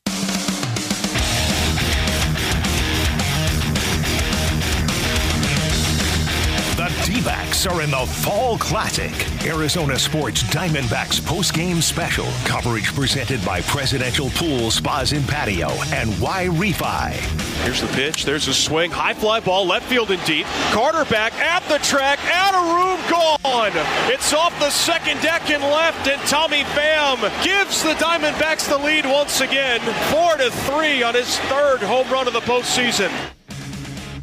Are 7.65 7.81
in 7.81 7.91
the 7.91 8.05
Fall 8.05 8.57
Classic. 8.57 9.13
Arizona 9.45 9.97
Sports 9.97 10.43
Diamondbacks 10.43 11.25
post-game 11.25 11.81
special. 11.81 12.25
Coverage 12.43 12.93
presented 12.93 13.43
by 13.45 13.61
Presidential 13.61 14.29
Pool 14.31 14.69
Spas 14.69 15.13
and 15.13 15.25
Patio 15.29 15.69
and 15.93 16.09
Y 16.19 16.47
Refi. 16.51 17.13
Here's 17.63 17.79
the 17.79 17.87
pitch. 17.87 18.25
There's 18.25 18.49
a 18.49 18.53
swing. 18.53 18.91
High 18.91 19.13
fly 19.13 19.39
ball, 19.39 19.65
left 19.65 19.85
field 19.85 20.11
and 20.11 20.21
deep. 20.25 20.45
Carter 20.71 21.05
back 21.09 21.31
at 21.35 21.63
the 21.69 21.77
track, 21.77 22.19
out 22.33 22.53
of 22.53 22.65
room, 22.65 22.99
gone. 23.09 23.71
It's 24.11 24.33
off 24.33 24.57
the 24.59 24.69
second 24.69 25.21
deck 25.21 25.49
and 25.49 25.63
left, 25.63 26.05
and 26.07 26.21
Tommy 26.23 26.63
Pham 26.75 27.21
gives 27.45 27.81
the 27.81 27.93
Diamondbacks 27.93 28.67
the 28.67 28.77
lead 28.77 29.05
once 29.05 29.39
again. 29.39 29.79
Four 30.11 30.35
to 30.35 30.51
three 30.51 31.01
on 31.01 31.13
his 31.13 31.37
third 31.39 31.79
home 31.79 32.09
run 32.09 32.27
of 32.27 32.33
the 32.33 32.41
postseason. 32.41 33.09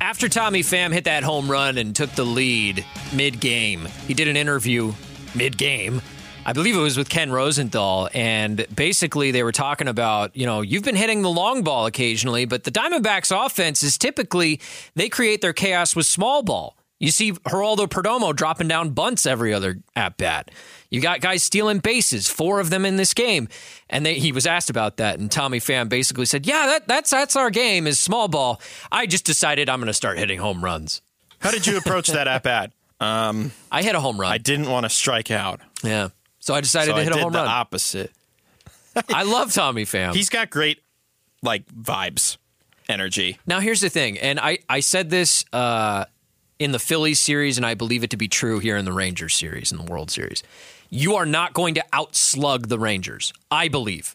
After 0.00 0.30
Tommy 0.30 0.62
Pham 0.62 0.94
hit 0.94 1.04
that 1.04 1.22
home 1.22 1.50
run 1.50 1.76
and 1.76 1.94
took 1.94 2.10
the 2.12 2.24
lead 2.24 2.86
mid 3.12 3.38
game, 3.38 3.86
he 4.06 4.14
did 4.14 4.28
an 4.28 4.36
interview 4.36 4.94
mid 5.34 5.58
game. 5.58 6.00
I 6.46 6.54
believe 6.54 6.74
it 6.74 6.80
was 6.80 6.96
with 6.96 7.10
Ken 7.10 7.30
Rosenthal, 7.30 8.08
and 8.14 8.66
basically 8.74 9.30
they 9.30 9.42
were 9.42 9.52
talking 9.52 9.88
about, 9.88 10.34
you 10.34 10.46
know, 10.46 10.62
you've 10.62 10.84
been 10.84 10.96
hitting 10.96 11.20
the 11.20 11.28
long 11.28 11.62
ball 11.62 11.84
occasionally, 11.84 12.46
but 12.46 12.64
the 12.64 12.70
Diamondbacks 12.70 13.30
offense 13.30 13.82
is 13.82 13.98
typically 13.98 14.58
they 14.96 15.10
create 15.10 15.42
their 15.42 15.52
chaos 15.52 15.94
with 15.94 16.06
small 16.06 16.42
ball. 16.42 16.79
You 17.00 17.10
see 17.10 17.32
Geraldo 17.32 17.88
Perdomo 17.88 18.36
dropping 18.36 18.68
down 18.68 18.90
bunts 18.90 19.24
every 19.24 19.54
other 19.54 19.78
at 19.96 20.18
bat. 20.18 20.50
You 20.90 21.00
got 21.00 21.22
guys 21.22 21.42
stealing 21.42 21.78
bases, 21.78 22.28
four 22.28 22.60
of 22.60 22.68
them 22.68 22.84
in 22.84 22.96
this 22.96 23.14
game. 23.14 23.48
And 23.88 24.04
they, 24.04 24.14
he 24.18 24.32
was 24.32 24.46
asked 24.46 24.68
about 24.68 24.98
that, 24.98 25.18
and 25.18 25.30
Tommy 25.32 25.60
Pham 25.60 25.88
basically 25.88 26.26
said, 26.26 26.46
"Yeah, 26.46 26.66
that, 26.66 26.86
that's 26.86 27.10
that's 27.10 27.36
our 27.36 27.48
game 27.50 27.86
is 27.86 27.98
small 27.98 28.28
ball. 28.28 28.60
I 28.92 29.06
just 29.06 29.24
decided 29.24 29.68
I'm 29.70 29.80
going 29.80 29.86
to 29.86 29.94
start 29.94 30.18
hitting 30.18 30.38
home 30.38 30.62
runs. 30.62 31.00
How 31.40 31.50
did 31.50 31.66
you 31.66 31.78
approach 31.78 32.08
that 32.08 32.28
at 32.28 32.42
bat? 32.44 32.72
Um, 33.02 33.52
I 33.72 33.82
hit 33.82 33.94
a 33.94 34.00
home 34.00 34.20
run. 34.20 34.30
I 34.30 34.36
didn't 34.36 34.68
want 34.68 34.84
to 34.84 34.90
strike 34.90 35.30
out, 35.30 35.60
yeah, 35.82 36.10
so 36.38 36.52
I 36.52 36.60
decided 36.60 36.90
so 36.90 36.96
to 36.96 37.00
I 37.00 37.04
hit 37.04 37.14
did 37.14 37.18
a 37.20 37.22
home 37.22 37.32
the 37.32 37.38
run. 37.38 37.48
opposite. 37.48 38.12
I 39.08 39.22
love 39.22 39.54
Tommy 39.54 39.86
Pham. 39.86 40.14
He's 40.14 40.28
got 40.28 40.50
great 40.50 40.82
like 41.42 41.64
vibes, 41.68 42.36
energy. 42.90 43.38
Now, 43.46 43.60
here's 43.60 43.80
the 43.80 43.88
thing, 43.88 44.18
and 44.18 44.38
I, 44.38 44.58
I 44.68 44.80
said 44.80 45.08
this 45.08 45.46
uh, 45.50 46.04
in 46.60 46.70
the 46.72 46.78
Phillies 46.78 47.18
series, 47.18 47.56
and 47.56 47.64
I 47.66 47.74
believe 47.74 48.04
it 48.04 48.10
to 48.10 48.16
be 48.16 48.28
true 48.28 48.58
here 48.60 48.76
in 48.76 48.84
the 48.84 48.92
Rangers 48.92 49.34
series, 49.34 49.72
in 49.72 49.78
the 49.78 49.84
World 49.84 50.10
Series. 50.10 50.42
You 50.90 51.16
are 51.16 51.26
not 51.26 51.54
going 51.54 51.74
to 51.74 51.84
outslug 51.92 52.68
the 52.68 52.78
Rangers, 52.78 53.32
I 53.50 53.68
believe. 53.68 54.14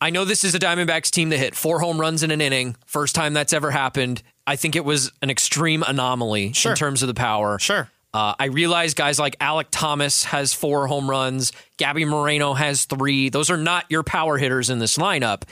I 0.00 0.10
know 0.10 0.24
this 0.24 0.42
is 0.44 0.54
a 0.54 0.58
Diamondbacks 0.58 1.10
team 1.10 1.28
that 1.30 1.38
hit 1.38 1.54
four 1.54 1.78
home 1.80 1.98
runs 2.00 2.22
in 2.22 2.30
an 2.32 2.40
inning, 2.40 2.76
first 2.84 3.14
time 3.14 3.32
that's 3.32 3.52
ever 3.52 3.70
happened. 3.70 4.22
I 4.46 4.56
think 4.56 4.74
it 4.76 4.84
was 4.84 5.12
an 5.22 5.30
extreme 5.30 5.82
anomaly 5.86 6.52
Sure. 6.52 6.72
in 6.72 6.76
terms 6.76 7.02
of 7.02 7.06
the 7.06 7.14
power. 7.14 7.58
Sure. 7.60 7.88
Uh, 8.12 8.34
I 8.38 8.46
realize 8.46 8.94
guys 8.94 9.18
like 9.18 9.38
Alek 9.38 9.66
Thomas 9.70 10.24
has 10.24 10.52
four 10.52 10.86
home 10.88 11.08
runs, 11.08 11.52
Gabby 11.78 12.04
Moreno 12.04 12.54
has 12.54 12.84
three. 12.84 13.28
Those 13.28 13.48
are 13.50 13.56
not 13.56 13.86
your 13.88 14.02
power 14.02 14.38
hitters 14.38 14.70
in 14.70 14.80
this 14.80 14.98
lineup. 14.98 15.42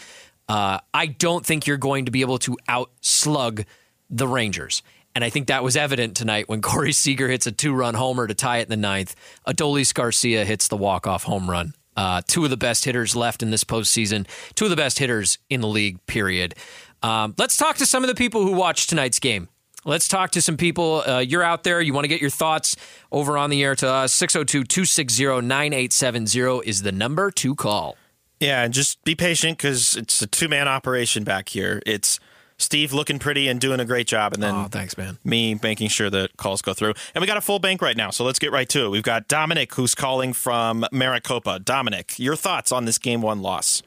Uh, 0.49 0.79
I 0.93 1.07
don't 1.07 1.47
think 1.47 1.67
you're 1.67 1.77
going 1.77 2.07
to 2.07 2.11
be 2.11 2.21
able 2.21 2.39
to 2.41 2.57
outslug 2.69 3.65
the 4.11 4.29
Rangers. 4.29 4.83
And 5.15 5.25
I 5.25 5.31
think 5.31 5.49
that 5.49 5.63
was 5.63 5.77
evident 5.77 6.17
tonight 6.17 6.49
when 6.49 6.61
Corey 6.63 6.93
Seager 6.93 7.29
hits 7.29 7.47
a 7.47 7.53
two 7.53 7.73
run 7.75 7.95
homer 7.95 8.27
to 8.27 8.35
tie 8.35 8.59
it 8.59 8.63
in 8.63 8.71
the 8.71 8.77
ninth. 8.77 9.15
Adolis 9.47 9.93
Garcia 9.93 10.45
hits 10.45 10.69
the 10.69 10.77
walk 10.77 11.07
off 11.07 11.25
home 11.25 11.51
run. 11.51 11.75
Uh, 11.97 12.23
two 12.27 12.45
of 12.45 12.51
the 12.51 12.57
best 12.57 12.85
hitters 12.87 13.15
left 13.15 13.43
in 13.43 13.51
this 13.51 13.65
postseason, 13.65 14.27
two 14.55 14.65
of 14.65 14.71
the 14.71 14.77
best 14.77 14.99
hitters 14.99 15.39
in 15.51 15.61
the 15.61 15.69
league, 15.69 16.05
period. 16.07 16.55
Um, 17.03 17.35
let's 17.37 17.57
talk 17.57 17.77
to 17.77 17.87
some 17.87 18.03
of 18.03 18.09
the 18.09 18.15
people 18.15 18.43
who 18.43 18.53
watched 18.53 18.89
tonight's 18.89 19.19
game. 19.19 19.49
Let's 19.85 20.07
talk 20.07 20.31
to 20.33 20.41
some 20.41 20.57
people. 20.57 21.03
Uh, 21.07 21.19
you're 21.19 21.43
out 21.43 21.65
there. 21.65 21.81
You 21.81 21.93
want 21.93 22.05
to 22.05 22.09
get 22.09 22.21
your 22.21 22.31
thoughts 22.31 22.77
over 23.11 23.37
on 23.37 23.51
the 23.51 23.63
air 23.63 23.75
to 23.75 23.89
us. 23.89 24.15
602 24.15 24.65
260 24.65 25.25
9870 25.43 26.69
is 26.69 26.83
the 26.83 26.93
number 26.93 27.31
to 27.33 27.55
call. 27.55 27.97
Yeah, 28.39 28.63
and 28.63 28.73
just 28.73 29.03
be 29.05 29.15
patient 29.15 29.59
because 29.59 29.97
it's 29.97 30.23
a 30.23 30.27
two 30.27 30.49
man 30.49 30.69
operation 30.69 31.25
back 31.25 31.49
here. 31.49 31.83
It's 31.85 32.21
Steve 32.63 32.93
looking 32.93 33.19
pretty 33.19 33.49
and 33.49 33.61
doing 33.61 33.81
a 33.81 33.85
great 33.85 34.07
job, 34.07 34.33
and 34.33 34.43
then 34.43 34.55
Oh, 34.55 34.69
thanks, 34.71 34.97
man. 34.97 35.19
me 35.25 35.59
making 35.63 35.89
sure 35.89 36.09
that 36.11 36.37
calls 36.37 36.63
go 36.63 36.73
through. 36.75 36.95
And 37.15 37.21
we 37.21 37.27
got 37.27 37.37
a 37.37 37.41
full 37.43 37.59
bank 37.59 37.83
right 37.83 37.97
now, 37.97 38.11
so 38.11 38.25
let's 38.25 38.39
get 38.39 38.53
right 38.53 38.69
to 38.71 38.87
it. 38.87 38.89
We've 38.91 39.03
got 39.03 39.29
Dominic 39.29 39.75
who's 39.75 39.95
calling 39.95 40.33
from 40.33 40.87
Maricopa. 40.93 41.59
Dominic, 41.59 42.19
your 42.19 42.37
thoughts 42.37 42.73
on 42.73 42.85
this 42.85 42.99
game 42.99 43.21
one 43.23 43.43
loss? 43.43 43.83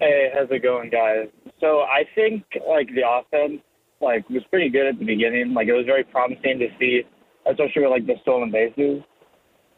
Hey, 0.00 0.30
how's 0.34 0.50
it 0.50 0.62
going, 0.62 0.90
guys? 0.90 1.28
So 1.60 1.80
I 1.80 2.04
think 2.14 2.44
like 2.68 2.88
the 2.94 3.08
offense 3.08 3.62
like 4.00 4.28
was 4.28 4.42
pretty 4.50 4.68
good 4.68 4.86
at 4.86 4.98
the 4.98 5.04
beginning. 5.04 5.54
Like 5.54 5.68
it 5.68 5.72
was 5.72 5.86
very 5.86 6.04
promising 6.04 6.58
to 6.58 6.68
see 6.78 7.02
especially 7.46 7.82
with 7.82 7.90
like 7.90 8.06
the 8.06 8.14
stolen 8.22 8.50
bases. 8.50 9.02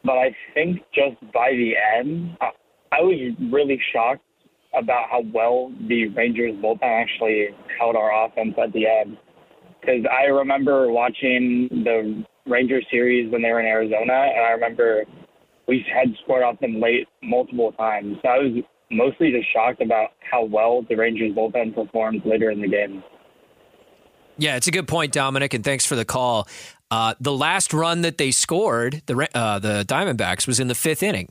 But 0.03 0.17
I 0.17 0.35
think 0.53 0.81
just 0.93 1.19
by 1.33 1.51
the 1.51 1.73
end, 1.99 2.37
I, 2.41 2.49
I 2.91 3.01
was 3.01 3.15
really 3.51 3.79
shocked 3.93 4.23
about 4.77 5.09
how 5.09 5.23
well 5.33 5.71
the 5.87 6.07
Rangers 6.09 6.53
bullpen 6.55 6.83
actually 6.83 7.47
held 7.79 7.95
our 7.95 8.25
offense 8.25 8.55
at 8.61 8.73
the 8.73 8.87
end. 8.87 9.17
Because 9.79 10.05
I 10.11 10.25
remember 10.25 10.91
watching 10.91 11.69
the 11.71 12.23
Rangers 12.45 12.85
series 12.91 13.31
when 13.31 13.41
they 13.41 13.49
were 13.49 13.59
in 13.59 13.65
Arizona, 13.65 14.31
and 14.35 14.45
I 14.45 14.51
remember 14.51 15.05
we 15.67 15.85
had 15.93 16.07
scored 16.23 16.43
off 16.43 16.59
them 16.59 16.79
late 16.79 17.07
multiple 17.21 17.71
times. 17.73 18.17
So 18.21 18.29
I 18.29 18.37
was 18.37 18.63
mostly 18.89 19.31
just 19.31 19.51
shocked 19.53 19.81
about 19.81 20.09
how 20.19 20.43
well 20.45 20.85
the 20.87 20.95
Rangers 20.95 21.33
bullpen 21.33 21.75
performed 21.75 22.21
later 22.25 22.51
in 22.51 22.61
the 22.61 22.67
game. 22.67 23.03
Yeah, 24.37 24.55
it's 24.55 24.67
a 24.67 24.71
good 24.71 24.87
point, 24.87 25.13
Dominic, 25.13 25.53
and 25.53 25.63
thanks 25.63 25.85
for 25.85 25.95
the 25.95 26.05
call. 26.05 26.47
Uh, 26.89 27.15
the 27.19 27.33
last 27.33 27.73
run 27.73 28.01
that 28.01 28.17
they 28.17 28.31
scored, 28.31 29.01
the 29.07 29.27
uh, 29.35 29.59
the 29.59 29.83
Diamondbacks, 29.87 30.47
was 30.47 30.59
in 30.59 30.67
the 30.67 30.75
fifth 30.75 31.03
inning, 31.03 31.29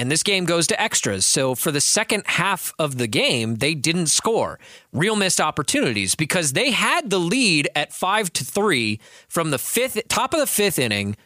and 0.00 0.10
this 0.10 0.22
game 0.22 0.46
goes 0.46 0.66
to 0.68 0.80
extras. 0.80 1.26
So 1.26 1.54
for 1.54 1.70
the 1.70 1.80
second 1.82 2.22
half 2.24 2.72
of 2.78 2.96
the 2.96 3.06
game, 3.06 3.56
they 3.56 3.74
didn't 3.74 4.06
score. 4.06 4.58
Real 4.94 5.14
missed 5.14 5.42
opportunities 5.42 6.14
because 6.14 6.54
they 6.54 6.70
had 6.70 7.10
the 7.10 7.18
lead 7.20 7.68
at 7.76 7.92
five 7.92 8.32
to 8.32 8.42
three 8.42 8.98
from 9.28 9.50
the 9.50 9.58
fifth 9.58 10.00
top 10.08 10.32
of 10.32 10.40
the 10.40 10.46
fifth 10.46 10.78
inning 10.78 11.18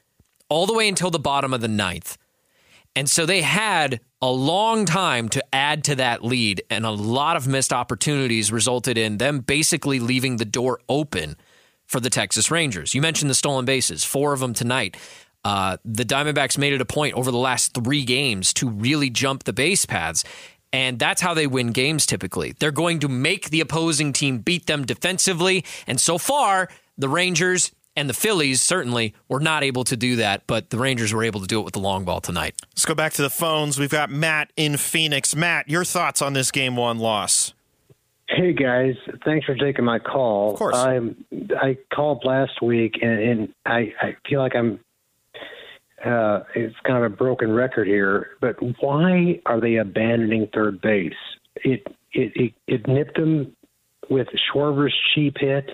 all 0.48 0.66
the 0.66 0.74
way 0.74 0.88
until 0.88 1.12
the 1.12 1.20
bottom 1.20 1.54
of 1.54 1.60
the 1.60 1.68
ninth. 1.68 2.18
And 2.96 3.08
so 3.08 3.24
they 3.24 3.42
had 3.42 4.00
a 4.20 4.30
long 4.30 4.86
time 4.86 5.28
to 5.28 5.44
add 5.54 5.84
to 5.84 5.94
that 5.94 6.24
lead, 6.24 6.64
and 6.68 6.84
a 6.84 6.90
lot 6.90 7.36
of 7.36 7.46
missed 7.46 7.72
opportunities 7.72 8.50
resulted 8.50 8.98
in 8.98 9.18
them 9.18 9.38
basically 9.38 10.00
leaving 10.00 10.38
the 10.38 10.44
door 10.44 10.80
open 10.88 11.36
for 11.86 12.00
the 12.00 12.10
Texas 12.10 12.50
Rangers. 12.50 12.92
You 12.92 13.02
mentioned 13.02 13.30
the 13.30 13.36
stolen 13.36 13.66
bases, 13.66 14.02
four 14.02 14.32
of 14.32 14.40
them 14.40 14.52
tonight. 14.52 14.96
Uh, 15.44 15.76
the 15.84 16.04
Diamondbacks 16.04 16.56
made 16.56 16.72
it 16.72 16.80
a 16.80 16.86
point 16.86 17.14
over 17.14 17.30
the 17.30 17.38
last 17.38 17.74
three 17.74 18.04
games 18.04 18.52
to 18.54 18.68
really 18.68 19.10
jump 19.10 19.44
the 19.44 19.52
base 19.52 19.84
paths. 19.84 20.24
And 20.72 20.98
that's 20.98 21.20
how 21.20 21.34
they 21.34 21.46
win 21.46 21.72
games 21.72 22.06
typically. 22.06 22.54
They're 22.58 22.72
going 22.72 22.98
to 23.00 23.08
make 23.08 23.50
the 23.50 23.60
opposing 23.60 24.12
team 24.12 24.38
beat 24.38 24.66
them 24.66 24.84
defensively. 24.84 25.64
And 25.86 26.00
so 26.00 26.18
far, 26.18 26.68
the 26.98 27.08
Rangers 27.08 27.70
and 27.96 28.10
the 28.10 28.14
Phillies 28.14 28.60
certainly 28.60 29.14
were 29.28 29.38
not 29.38 29.62
able 29.62 29.84
to 29.84 29.96
do 29.96 30.16
that, 30.16 30.46
but 30.46 30.70
the 30.70 30.78
Rangers 30.78 31.12
were 31.12 31.22
able 31.22 31.40
to 31.40 31.46
do 31.46 31.60
it 31.60 31.64
with 31.64 31.74
the 31.74 31.80
long 31.80 32.04
ball 32.04 32.20
tonight. 32.20 32.54
Let's 32.72 32.84
go 32.84 32.94
back 32.94 33.12
to 33.14 33.22
the 33.22 33.30
phones. 33.30 33.78
We've 33.78 33.90
got 33.90 34.10
Matt 34.10 34.52
in 34.56 34.76
Phoenix. 34.76 35.36
Matt, 35.36 35.68
your 35.68 35.84
thoughts 35.84 36.20
on 36.20 36.32
this 36.32 36.50
game 36.50 36.74
one 36.74 36.98
loss? 36.98 37.52
Hey 38.26 38.52
guys, 38.52 38.94
thanks 39.24 39.44
for 39.46 39.54
taking 39.54 39.84
my 39.84 39.98
call. 39.98 40.52
Of 40.54 40.58
course. 40.58 40.74
I 40.74 40.98
I 41.60 41.76
called 41.94 42.24
last 42.24 42.62
week 42.62 42.94
and, 43.02 43.20
and 43.20 43.54
I, 43.66 43.92
I 44.00 44.16
feel 44.26 44.40
like 44.40 44.56
I'm 44.56 44.80
uh, 46.04 46.44
it's 46.54 46.76
kind 46.84 47.04
of 47.04 47.12
a 47.12 47.14
broken 47.14 47.52
record 47.52 47.86
here, 47.86 48.30
but 48.40 48.56
why 48.80 49.40
are 49.46 49.60
they 49.60 49.76
abandoning 49.76 50.48
third 50.52 50.80
base? 50.80 51.12
It 51.56 51.86
it 52.12 52.32
it, 52.34 52.54
it 52.66 52.86
nipped 52.86 53.16
them 53.16 53.56
with 54.10 54.28
Schwarber's 54.52 54.94
cheap 55.14 55.36
hit 55.38 55.70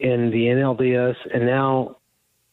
in 0.00 0.30
the 0.30 0.46
NLDS, 0.46 1.16
and 1.32 1.46
now 1.46 1.96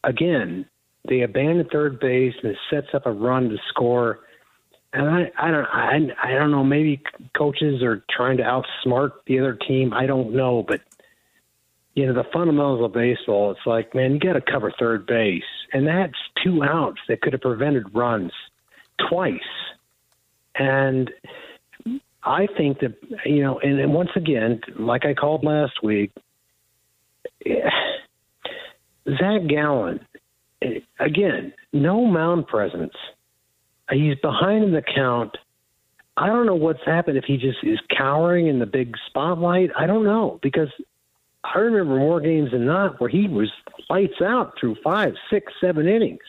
again 0.04 0.66
they 1.08 1.22
abandon 1.22 1.66
third 1.70 1.98
base 1.98 2.34
and 2.42 2.52
it 2.52 2.58
sets 2.70 2.88
up 2.94 3.06
a 3.06 3.12
run 3.12 3.48
to 3.48 3.56
score. 3.68 4.20
And 4.92 5.08
I, 5.08 5.32
I 5.38 5.50
don't, 5.50 5.64
I, 5.64 5.98
I 6.22 6.32
don't 6.34 6.50
know. 6.50 6.62
Maybe 6.62 7.02
coaches 7.36 7.82
are 7.82 8.04
trying 8.10 8.36
to 8.36 8.42
outsmart 8.42 9.12
the 9.26 9.40
other 9.40 9.54
team. 9.54 9.92
I 9.94 10.06
don't 10.06 10.34
know, 10.34 10.62
but 10.62 10.80
you 11.94 12.06
know 12.06 12.14
the 12.14 12.24
fundamentals 12.32 12.84
of 12.84 12.92
baseball. 12.92 13.50
It's 13.50 13.66
like, 13.66 13.94
man, 13.94 14.12
you 14.12 14.20
got 14.20 14.34
to 14.34 14.40
cover 14.40 14.72
third 14.78 15.06
base, 15.06 15.42
and 15.72 15.86
that's 15.86 16.14
two 16.42 16.62
outs 16.62 17.00
that 17.08 17.20
could 17.20 17.32
have 17.32 17.42
prevented 17.42 17.94
runs 17.94 18.32
twice. 19.08 19.40
And 20.54 21.10
I 22.22 22.46
think 22.56 22.80
that 22.80 22.94
you 23.24 23.42
know, 23.42 23.58
and, 23.60 23.78
and 23.78 23.92
once 23.92 24.10
again, 24.16 24.60
like 24.78 25.04
I 25.04 25.14
called 25.14 25.44
last 25.44 25.82
week, 25.82 26.12
Zach 27.44 27.62
Gallen, 29.48 30.00
again, 30.98 31.52
no 31.72 32.06
mound 32.06 32.46
presence. 32.46 32.94
He's 33.90 34.16
behind 34.22 34.64
in 34.64 34.72
the 34.72 34.82
count. 34.82 35.36
I 36.16 36.26
don't 36.26 36.46
know 36.46 36.54
what's 36.54 36.84
happened 36.84 37.18
if 37.18 37.24
he 37.24 37.36
just 37.36 37.58
is 37.62 37.78
cowering 37.94 38.46
in 38.46 38.58
the 38.58 38.66
big 38.66 38.94
spotlight. 39.08 39.70
I 39.76 39.86
don't 39.86 40.04
know 40.04 40.38
because 40.42 40.68
I 41.44 41.58
remember 41.58 41.96
more 41.96 42.20
games 42.20 42.52
than 42.52 42.66
not 42.66 43.00
where 43.00 43.10
he 43.10 43.28
was 43.28 43.50
lights 43.90 44.20
out 44.22 44.54
through 44.58 44.76
five, 44.82 45.14
six, 45.30 45.52
seven 45.60 45.88
innings. 45.88 46.22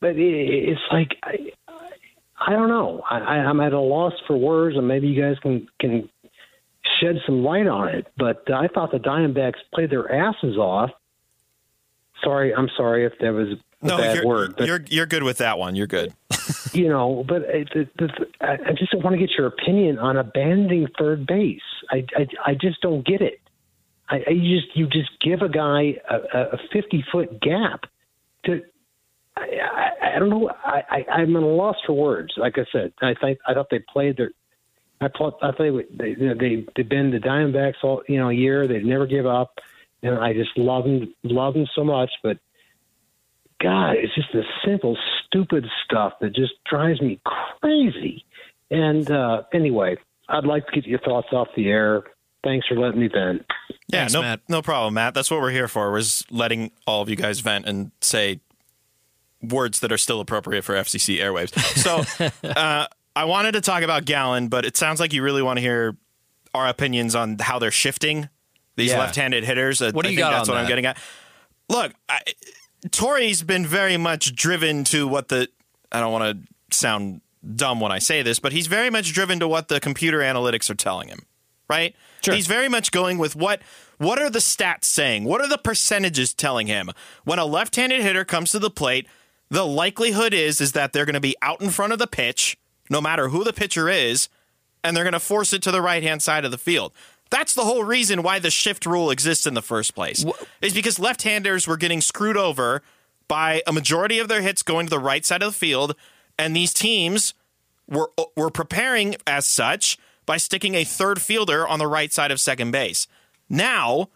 But 0.00 0.14
it's 0.16 0.80
like 0.92 1.16
I, 1.22 1.50
I 2.40 2.52
don't 2.52 2.68
know. 2.68 3.02
I, 3.08 3.16
I'm 3.16 3.60
at 3.60 3.72
a 3.72 3.80
loss 3.80 4.14
for 4.26 4.36
words, 4.36 4.76
and 4.76 4.86
maybe 4.86 5.08
you 5.08 5.20
guys 5.20 5.38
can 5.40 5.68
can 5.80 6.08
shed 7.00 7.16
some 7.26 7.42
light 7.42 7.66
on 7.66 7.88
it. 7.88 8.06
But 8.16 8.50
I 8.52 8.68
thought 8.68 8.92
the 8.92 8.98
Diamondbacks 8.98 9.58
played 9.74 9.90
their 9.90 10.10
asses 10.10 10.56
off. 10.56 10.90
Sorry, 12.22 12.54
I'm 12.54 12.68
sorry 12.76 13.04
if 13.04 13.12
that 13.20 13.32
was 13.32 13.58
a 13.82 13.86
no, 13.86 13.98
bad 13.98 14.16
you're, 14.16 14.26
word. 14.26 14.54
But, 14.56 14.66
you're 14.66 14.84
you're 14.88 15.06
good 15.06 15.22
with 15.22 15.38
that 15.38 15.58
one. 15.58 15.74
You're 15.74 15.86
good. 15.86 16.14
you 16.72 16.88
know, 16.88 17.24
but 17.26 17.42
uh, 17.42 17.64
the, 17.74 17.88
the, 17.98 18.08
I 18.40 18.72
just 18.72 18.94
want 18.94 19.14
to 19.14 19.18
get 19.18 19.30
your 19.36 19.46
opinion 19.46 19.98
on 19.98 20.16
abandoning 20.16 20.86
third 20.98 21.26
base. 21.26 21.60
I, 21.90 22.04
I, 22.16 22.26
I 22.46 22.54
just 22.54 22.80
don't 22.80 23.04
get 23.04 23.20
it. 23.20 23.40
I, 24.08 24.16
I 24.16 24.34
just 24.34 24.74
you 24.74 24.86
just 24.86 25.10
give 25.20 25.42
a 25.42 25.48
guy 25.48 25.96
a, 26.08 26.38
a 26.54 26.58
50 26.72 27.04
foot 27.12 27.40
gap 27.40 27.84
to. 28.44 28.62
I, 29.36 29.40
I, 29.40 30.16
I 30.16 30.18
don't 30.18 30.30
know. 30.30 30.50
I, 30.64 30.82
I, 30.90 31.12
I'm 31.12 31.36
at 31.36 31.42
a 31.42 31.46
loss 31.46 31.76
for 31.86 31.92
words. 31.92 32.34
Like 32.36 32.58
I 32.58 32.64
said, 32.72 32.92
I 33.00 33.14
think 33.20 33.38
I 33.46 33.54
thought 33.54 33.68
they 33.70 33.80
played 33.92 34.16
their 34.16 34.30
I 35.00 35.08
thought 35.08 35.38
I 35.42 35.52
thought 35.52 35.58
they 35.58 36.14
they 36.14 36.14
they 36.14 36.66
they've 36.74 36.88
been 36.88 37.10
the 37.10 37.18
Diamondbacks 37.18 37.84
all 37.84 38.02
you 38.08 38.18
know 38.18 38.30
year. 38.30 38.66
They'd 38.66 38.84
never 38.84 39.06
give 39.06 39.26
up, 39.26 39.58
and 40.02 40.18
I 40.18 40.32
just 40.32 40.56
love 40.56 40.84
them 40.84 41.14
love 41.22 41.54
them 41.54 41.66
so 41.74 41.84
much. 41.84 42.10
But 42.22 42.38
God, 43.60 43.92
it's 43.92 44.14
just 44.14 44.32
the 44.32 44.42
simple, 44.64 44.96
stupid 45.26 45.66
stuff 45.84 46.14
that 46.20 46.34
just 46.34 46.52
drives 46.68 47.00
me 47.00 47.20
crazy. 47.60 48.24
And 48.70 49.10
uh, 49.10 49.42
anyway, 49.52 49.96
I'd 50.28 50.44
like 50.44 50.66
to 50.66 50.72
get 50.72 50.86
your 50.86 51.00
thoughts 51.00 51.28
off 51.32 51.48
the 51.56 51.68
air. 51.68 52.02
Thanks 52.44 52.66
for 52.66 52.76
letting 52.76 53.00
me 53.00 53.08
vent. 53.08 53.44
Yeah, 53.88 54.00
Thanks, 54.00 54.12
no, 54.12 54.22
Matt. 54.22 54.40
no 54.48 54.62
problem, 54.62 54.94
Matt. 54.94 55.14
That's 55.14 55.30
what 55.30 55.40
we're 55.40 55.50
here 55.50 55.68
for. 55.68 55.90
We're 55.90 56.02
letting 56.30 56.70
all 56.86 57.02
of 57.02 57.08
you 57.08 57.16
guys 57.16 57.40
vent 57.40 57.66
and 57.66 57.90
say 58.00 58.40
words 59.42 59.80
that 59.80 59.90
are 59.92 59.98
still 59.98 60.20
appropriate 60.20 60.62
for 60.62 60.74
FCC 60.74 61.18
airwaves. 61.18 61.52
So 61.78 62.28
uh, 62.48 62.86
I 63.16 63.24
wanted 63.24 63.52
to 63.52 63.60
talk 63.60 63.82
about 63.82 64.04
Gallen, 64.04 64.48
but 64.48 64.64
it 64.64 64.76
sounds 64.76 65.00
like 65.00 65.12
you 65.12 65.22
really 65.22 65.42
want 65.42 65.56
to 65.56 65.60
hear 65.60 65.96
our 66.54 66.66
opinions 66.68 67.14
on 67.14 67.38
how 67.38 67.58
they're 67.58 67.70
shifting 67.70 68.28
these 68.76 68.90
Yeah. 68.90 68.98
left-handed 69.00 69.44
hitters. 69.44 69.80
What 69.80 69.92
do 69.92 69.98
I 69.98 70.10
you 70.10 70.16
think 70.16 70.18
got 70.18 70.30
that's 70.32 70.48
on 70.48 70.54
what 70.54 70.58
I'm 70.60 70.64
that? 70.64 70.68
getting 70.68 70.86
at. 70.86 70.98
Look, 71.68 71.92
I, 72.08 72.20
Torey's 72.90 73.42
been 73.42 73.66
very 73.66 73.96
much 73.96 74.34
driven 74.34 74.84
to 74.84 75.06
what 75.08 75.28
the 75.28 75.48
I 75.90 76.00
don't 76.00 76.12
want 76.12 76.46
to 76.70 76.76
sound 76.76 77.20
dumb 77.56 77.80
when 77.80 77.90
I 77.92 77.98
say 77.98 78.22
this, 78.22 78.38
but 78.38 78.52
he's 78.52 78.66
very 78.66 78.90
much 78.90 79.12
driven 79.12 79.40
to 79.40 79.48
what 79.48 79.68
the 79.68 79.80
computer 79.80 80.18
analytics 80.18 80.70
are 80.70 80.74
telling 80.74 81.08
him. 81.08 81.20
Right? 81.68 81.94
Sure. 82.22 82.34
He's 82.34 82.46
very 82.46 82.68
much 82.68 82.90
going 82.92 83.18
with 83.18 83.36
what 83.36 83.60
what 83.98 84.20
are 84.20 84.30
the 84.30 84.38
stats 84.38 84.84
saying? 84.84 85.24
What 85.24 85.40
are 85.40 85.48
the 85.48 85.58
percentages 85.58 86.32
telling 86.32 86.66
him? 86.66 86.90
When 87.24 87.38
a 87.38 87.44
left-handed 87.44 88.00
hitter 88.00 88.24
comes 88.24 88.52
to 88.52 88.58
the 88.58 88.70
plate, 88.70 89.06
the 89.50 89.66
likelihood 89.66 90.32
is 90.32 90.60
is 90.60 90.72
that 90.72 90.92
they're 90.92 91.04
going 91.04 91.14
to 91.14 91.20
be 91.20 91.36
out 91.42 91.60
in 91.60 91.70
front 91.70 91.92
of 91.92 91.98
the 91.98 92.06
pitch, 92.06 92.56
no 92.90 93.00
matter 93.00 93.28
who 93.28 93.44
the 93.44 93.52
pitcher 93.52 93.88
is, 93.88 94.28
and 94.82 94.96
they're 94.96 95.04
going 95.04 95.12
to 95.12 95.20
force 95.20 95.52
it 95.52 95.62
to 95.62 95.70
the 95.70 95.82
right-hand 95.82 96.22
side 96.22 96.44
of 96.44 96.50
the 96.50 96.58
field. 96.58 96.92
That's 97.30 97.54
the 97.54 97.64
whole 97.64 97.84
reason 97.84 98.22
why 98.22 98.38
the 98.38 98.50
shift 98.50 98.86
rule 98.86 99.10
exists 99.10 99.46
in 99.46 99.54
the 99.54 99.62
first 99.62 99.94
place. 99.94 100.24
Is 100.62 100.72
because 100.72 100.98
left-handers 100.98 101.66
were 101.66 101.76
getting 101.76 102.00
screwed 102.00 102.38
over 102.38 102.82
by 103.26 103.62
a 103.66 103.72
majority 103.72 104.18
of 104.18 104.28
their 104.28 104.40
hits 104.40 104.62
going 104.62 104.86
to 104.86 104.90
the 104.90 104.98
right 104.98 105.24
side 105.24 105.42
of 105.42 105.52
the 105.52 105.58
field, 105.58 105.94
and 106.38 106.56
these 106.56 106.72
teams 106.72 107.34
were 107.86 108.10
were 108.36 108.50
preparing 108.50 109.16
as 109.26 109.46
such 109.46 109.98
by 110.28 110.36
sticking 110.36 110.74
a 110.74 110.84
third 110.84 111.22
fielder 111.22 111.66
on 111.66 111.78
the 111.78 111.86
right 111.86 112.12
side 112.12 112.30
of 112.30 112.38
second 112.38 112.70
base. 112.70 113.06
Now, 113.48 114.10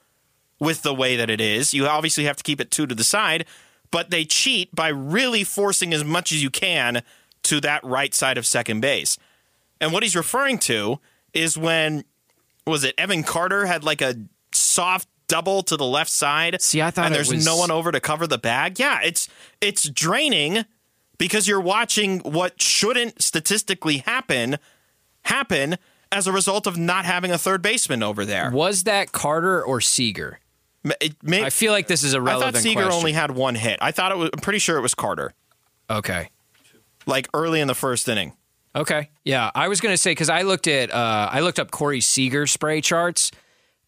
with 0.60 0.82
the 0.82 0.92
way 0.92 1.16
that 1.16 1.30
it 1.30 1.40
is, 1.40 1.72
you 1.72 1.86
obviously 1.86 2.24
have 2.24 2.36
to 2.36 2.42
keep 2.42 2.60
it 2.60 2.70
two 2.70 2.86
to 2.86 2.94
the 2.94 3.02
side, 3.02 3.46
but 3.90 4.10
they 4.10 4.26
cheat 4.26 4.74
by 4.74 4.88
really 4.88 5.42
forcing 5.42 5.94
as 5.94 6.04
much 6.04 6.30
as 6.30 6.42
you 6.42 6.50
can 6.50 7.02
to 7.44 7.62
that 7.62 7.82
right 7.82 8.14
side 8.14 8.36
of 8.36 8.44
second 8.44 8.80
base. 8.80 9.16
And 9.80 9.90
what 9.90 10.02
he's 10.02 10.14
referring 10.14 10.58
to 10.58 11.00
is 11.32 11.56
when 11.56 12.04
was 12.66 12.84
it 12.84 12.94
Evan 12.98 13.22
Carter 13.22 13.64
had 13.64 13.82
like 13.82 14.02
a 14.02 14.14
soft 14.52 15.08
double 15.28 15.62
to 15.62 15.78
the 15.78 15.86
left 15.86 16.10
side. 16.10 16.60
See, 16.60 16.82
I 16.82 16.90
thought 16.90 17.06
and 17.06 17.14
there's 17.14 17.32
was- 17.32 17.46
no 17.46 17.56
one 17.56 17.70
over 17.70 17.90
to 17.90 18.00
cover 18.00 18.26
the 18.26 18.36
bag. 18.36 18.78
Yeah, 18.78 19.00
it's 19.02 19.30
it's 19.62 19.88
draining 19.88 20.66
because 21.16 21.48
you're 21.48 21.58
watching 21.58 22.18
what 22.18 22.60
shouldn't 22.60 23.22
statistically 23.22 23.98
happen 23.98 24.58
happen 25.24 25.78
as 26.12 26.26
a 26.26 26.32
result 26.32 26.66
of 26.66 26.76
not 26.78 27.04
having 27.04 27.30
a 27.32 27.38
third 27.38 27.62
baseman 27.62 28.02
over 28.02 28.24
there. 28.24 28.50
Was 28.50 28.84
that 28.84 29.12
Carter 29.12 29.64
or 29.64 29.80
Seager? 29.80 30.38
May- 31.22 31.44
I 31.44 31.50
feel 31.50 31.72
like 31.72 31.86
this 31.86 32.02
is 32.02 32.12
a 32.14 32.20
relevant 32.20 32.56
I 32.56 32.58
thought 32.58 32.62
Seager 32.62 32.82
question. 32.82 32.98
only 32.98 33.12
had 33.12 33.30
one 33.30 33.54
hit. 33.54 33.78
I 33.80 33.92
thought 33.92 34.12
it 34.12 34.18
was. 34.18 34.30
I'm 34.32 34.40
pretty 34.40 34.58
sure 34.58 34.76
it 34.76 34.80
was 34.82 34.94
Carter. 34.94 35.32
okay. 35.90 36.28
Like 37.06 37.28
early 37.34 37.60
in 37.60 37.66
the 37.68 37.74
first 37.74 38.08
inning. 38.08 38.32
Okay. 38.74 39.10
Yeah, 39.24 39.50
I 39.54 39.68
was 39.68 39.80
going 39.80 39.92
to 39.92 39.98
say 39.98 40.12
because 40.12 40.28
I 40.30 40.42
looked 40.42 40.66
at 40.68 40.92
uh, 40.92 41.28
I 41.32 41.40
looked 41.40 41.58
up 41.58 41.70
Corey 41.70 42.00
Seager 42.00 42.46
spray 42.46 42.80
charts 42.80 43.30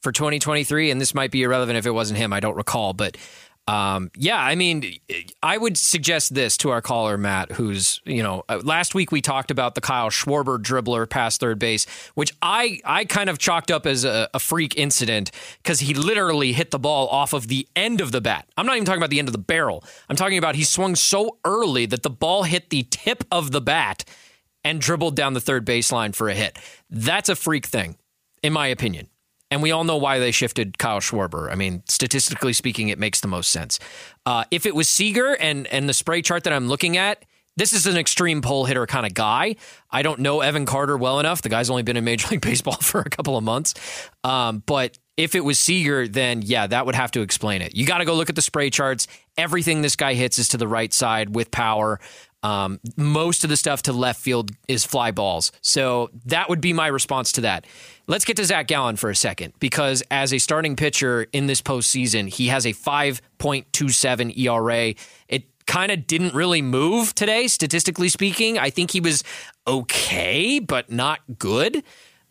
for 0.03 0.13
2023, 0.13 0.91
and 0.91 1.01
this 1.01 1.15
might 1.15 1.31
be 1.31 1.43
irrelevant 1.43 1.79
if 1.79 1.87
it 1.87 1.93
wasn't 1.93 2.19
him. 2.19 2.33
I 2.33 2.41
don't 2.41 2.57
recall, 2.57 2.93
but 2.93 3.17
um, 3.67 4.11
yeah, 4.15 4.39
I 4.39 4.57
mean, 4.57 4.99
I 5.43 5.57
would 5.57 5.79
suggest 5.79 6.35
this 6.35 6.59
to 6.59 6.71
our 6.71 6.83
caller 6.83 7.17
Matt, 7.17 7.53
who's 7.53 8.01
you 8.05 8.23
know 8.23 8.45
uh, 8.49 8.61
last 8.63 8.95
week 8.95 9.11
we 9.11 9.23
talked 9.23 9.51
about 9.51 9.75
the 9.75 9.81
Kyle 9.81 10.11
Schwarber 10.11 10.59
dribbler 10.59 11.09
past 11.09 11.41
third 11.41 11.59
base, 11.59 11.87
which 12.15 12.35
I 12.43 12.81
I 12.85 13.07
kind 13.07 13.31
of 13.31 13.39
chalked 13.39 13.71
up 13.71 13.87
as 13.87 14.05
a, 14.05 14.29
a 14.35 14.39
freak 14.39 14.77
incident 14.77 15.31
because 15.63 15.81
he 15.81 15.95
literally 15.95 16.53
hit 16.53 16.73
the 16.73 16.79
ball 16.79 17.09
off 17.09 17.33
of 17.33 17.49
the 17.49 17.67
end 17.75 18.03
of 18.03 18.13
the 18.13 18.21
bat. 18.21 18.47
I'm 18.59 18.67
not 18.67 18.77
even 18.77 18.85
talking 18.85 19.01
about 19.01 19.11
the 19.11 19.19
end 19.19 19.29
of 19.29 19.33
the 19.33 19.39
barrel. 19.39 19.83
I'm 20.11 20.17
talking 20.17 20.37
about 20.37 20.57
he 20.57 20.65
swung 20.65 20.95
so 20.95 21.39
early 21.47 21.87
that 21.87 22.03
the 22.03 22.11
ball 22.11 22.43
hit 22.43 22.69
the 22.69 22.87
tip 22.91 23.25
of 23.33 23.51
the 23.51 23.63
bat 23.63 24.05
and 24.63 24.79
dribbled 24.79 25.17
down 25.17 25.33
the 25.33 25.41
third 25.41 25.67
baseline 25.67 26.15
for 26.15 26.29
a 26.29 26.35
hit. 26.35 26.59
That's 26.91 27.31
a 27.31 27.37
freak 27.37 27.65
thing, 27.67 27.97
in 28.43 28.53
my 28.53 28.67
opinion. 28.67 29.09
And 29.55 29.63
we 29.63 29.71
all 29.71 29.85
know 29.85 29.99
why 29.99 30.19
they 30.19 30.33
shifted 30.33 30.79
Kyle 30.79 30.99
Schwarber. 30.99 31.49
I 31.49 31.55
mean, 31.55 31.85
statistically 31.87 32.53
speaking, 32.53 32.89
it 32.89 32.99
makes 32.99 33.21
the 33.21 33.29
most 33.29 33.53
sense. 33.53 33.79
Uh, 34.27 34.43
if 34.51 34.67
it 34.67 34.75
was 34.75 34.89
Seager 34.89 35.37
and 35.37 35.69
and 35.69 35.89
the 35.89 35.95
spray 35.95 36.23
chart 36.23 36.43
that 36.43 36.53
I'm 36.53 36.67
looking 36.67 36.97
at, 36.97 37.25
this 37.57 37.73
is 37.73 37.87
an 37.87 37.97
extreme 37.97 38.43
pole 38.43 38.65
hitter 38.65 38.85
kind 38.85 39.07
of 39.07 39.15
guy. 39.15 39.55
I 39.93 40.03
don't 40.03 40.19
know 40.19 40.41
Evan 40.41 40.67
Carter 40.67 40.97
well 40.97 41.21
enough. 41.21 41.43
The 41.43 41.51
guy's 41.51 41.71
only 41.71 41.85
been 41.85 41.97
in 41.97 42.03
Major 42.03 42.27
League 42.33 42.41
Baseball 42.43 42.79
for 42.79 43.01
a 43.01 43.09
couple 43.09 43.37
of 43.37 43.45
months. 43.45 43.75
Um, 44.25 44.65
but 44.67 44.99
if 45.17 45.37
it 45.37 45.45
was 45.45 45.61
Seager, 45.61 46.09
then 46.09 46.43
yeah, 46.43 46.67
that 46.67 46.85
would 46.85 46.97
have 46.97 47.13
to 47.13 47.21
explain 47.21 47.63
it. 47.63 47.77
You 47.77 47.87
got 47.87 47.99
to 47.99 48.05
go 48.05 48.17
look 48.17 48.31
at 48.31 48.35
the 48.35 48.43
spray 48.43 48.71
charts. 48.71 49.07
Everything 49.39 49.83
this 49.83 49.95
guy 49.95 50.15
hits 50.15 50.41
is 50.41 50.49
to 50.49 50.57
the 50.57 50.67
right 50.67 50.93
side 50.93 51.33
with 51.33 51.53
power. 51.53 52.01
Um, 52.45 52.79
most 52.97 53.43
of 53.43 53.51
the 53.51 53.57
stuff 53.57 53.83
to 53.85 53.93
left 53.95 54.21
field 54.21 54.51
is 54.69 54.85
fly 54.85 55.11
balls. 55.11 55.51
So 55.63 56.11
that 56.27 56.51
would 56.51 56.61
be 56.61 56.75
my 56.75 56.89
response 56.89 57.33
to 57.33 57.41
that. 57.41 57.67
Let's 58.07 58.27
get 58.27 58.37
to 58.37 58.45
Zach 58.45 58.67
Gallen 58.67 58.97
for 58.97 59.09
a 59.09 59.17
second 59.17 59.55
because 59.61 60.03
as 60.11 60.33
a 60.33 60.39
starting 60.39 60.77
pitcher 60.77 61.27
in 61.33 61.47
this 61.47 61.63
postseason, 61.63 62.29
he 62.29 62.49
has 62.49 62.67
a 62.67 62.75
5.27 62.75 64.39
ERA. 64.39 64.95
It 65.27 65.45
kind 65.67 65.91
of 65.91 66.07
didn't 66.07 66.35
really 66.35 66.61
move 66.61 67.15
today, 67.15 67.47
statistically 67.47 68.11
speaking. 68.11 68.59
I 68.59 68.69
think 68.69 68.91
he 68.91 69.01
was 69.01 69.25
okay, 69.67 70.59
but 70.59 70.93
not 70.93 71.21
good. 71.39 71.83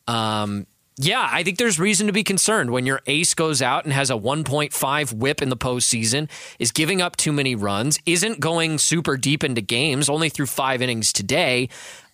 Um, 0.07 0.67
yeah, 0.97 1.27
I 1.31 1.43
think 1.43 1.57
there's 1.57 1.79
reason 1.79 2.07
to 2.07 2.13
be 2.13 2.23
concerned 2.23 2.71
when 2.71 2.85
your 2.85 3.01
ace 3.07 3.33
goes 3.33 3.61
out 3.61 3.83
and 3.83 3.93
has 3.93 4.09
a 4.09 4.13
1.5 4.15 5.13
whip 5.13 5.41
in 5.41 5.49
the 5.49 5.57
postseason, 5.57 6.29
is 6.59 6.71
giving 6.71 7.01
up 7.01 7.15
too 7.15 7.31
many 7.31 7.55
runs, 7.55 7.99
isn't 8.05 8.39
going 8.39 8.77
super 8.77 9.17
deep 9.17 9.43
into 9.43 9.61
games, 9.61 10.09
only 10.09 10.29
through 10.29 10.45
five 10.47 10.81
innings 10.81 11.11
today. 11.11 11.69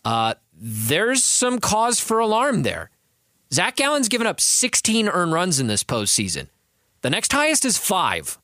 Uh, 0.05 0.33
there's 0.53 1.23
some 1.23 1.59
cause 1.59 1.99
for 1.99 2.19
alarm 2.19 2.63
there. 2.63 2.89
Zach 3.53 3.75
Gallen's 3.75 4.09
given 4.09 4.27
up 4.27 4.39
16 4.39 5.09
earned 5.09 5.33
runs 5.33 5.59
in 5.59 5.67
this 5.67 5.83
postseason. 5.83 6.47
The 7.01 7.09
next 7.09 7.31
highest 7.31 7.65
is 7.65 7.77
five. 7.77 8.37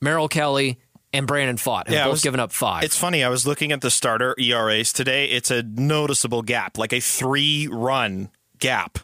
Merrill 0.00 0.28
Kelly 0.28 0.78
and 1.12 1.26
Brandon 1.26 1.56
Pfaadt 1.56 1.86
have 1.86 1.94
Yeah, 1.94 2.04
both 2.04 2.12
was- 2.12 2.22
given 2.22 2.40
up 2.40 2.52
five. 2.52 2.84
It's 2.84 2.96
funny. 2.96 3.22
I 3.24 3.28
was 3.28 3.46
looking 3.46 3.72
at 3.72 3.80
the 3.80 3.90
starter 3.90 4.34
ERAs 4.38 4.92
today. 4.92 5.26
It's 5.26 5.50
a 5.50 5.62
noticeable 5.62 6.42
gap, 6.42 6.78
like 6.78 6.92
a 6.92 7.00
three 7.00 7.66
run 7.66 8.30
gap 8.58 8.98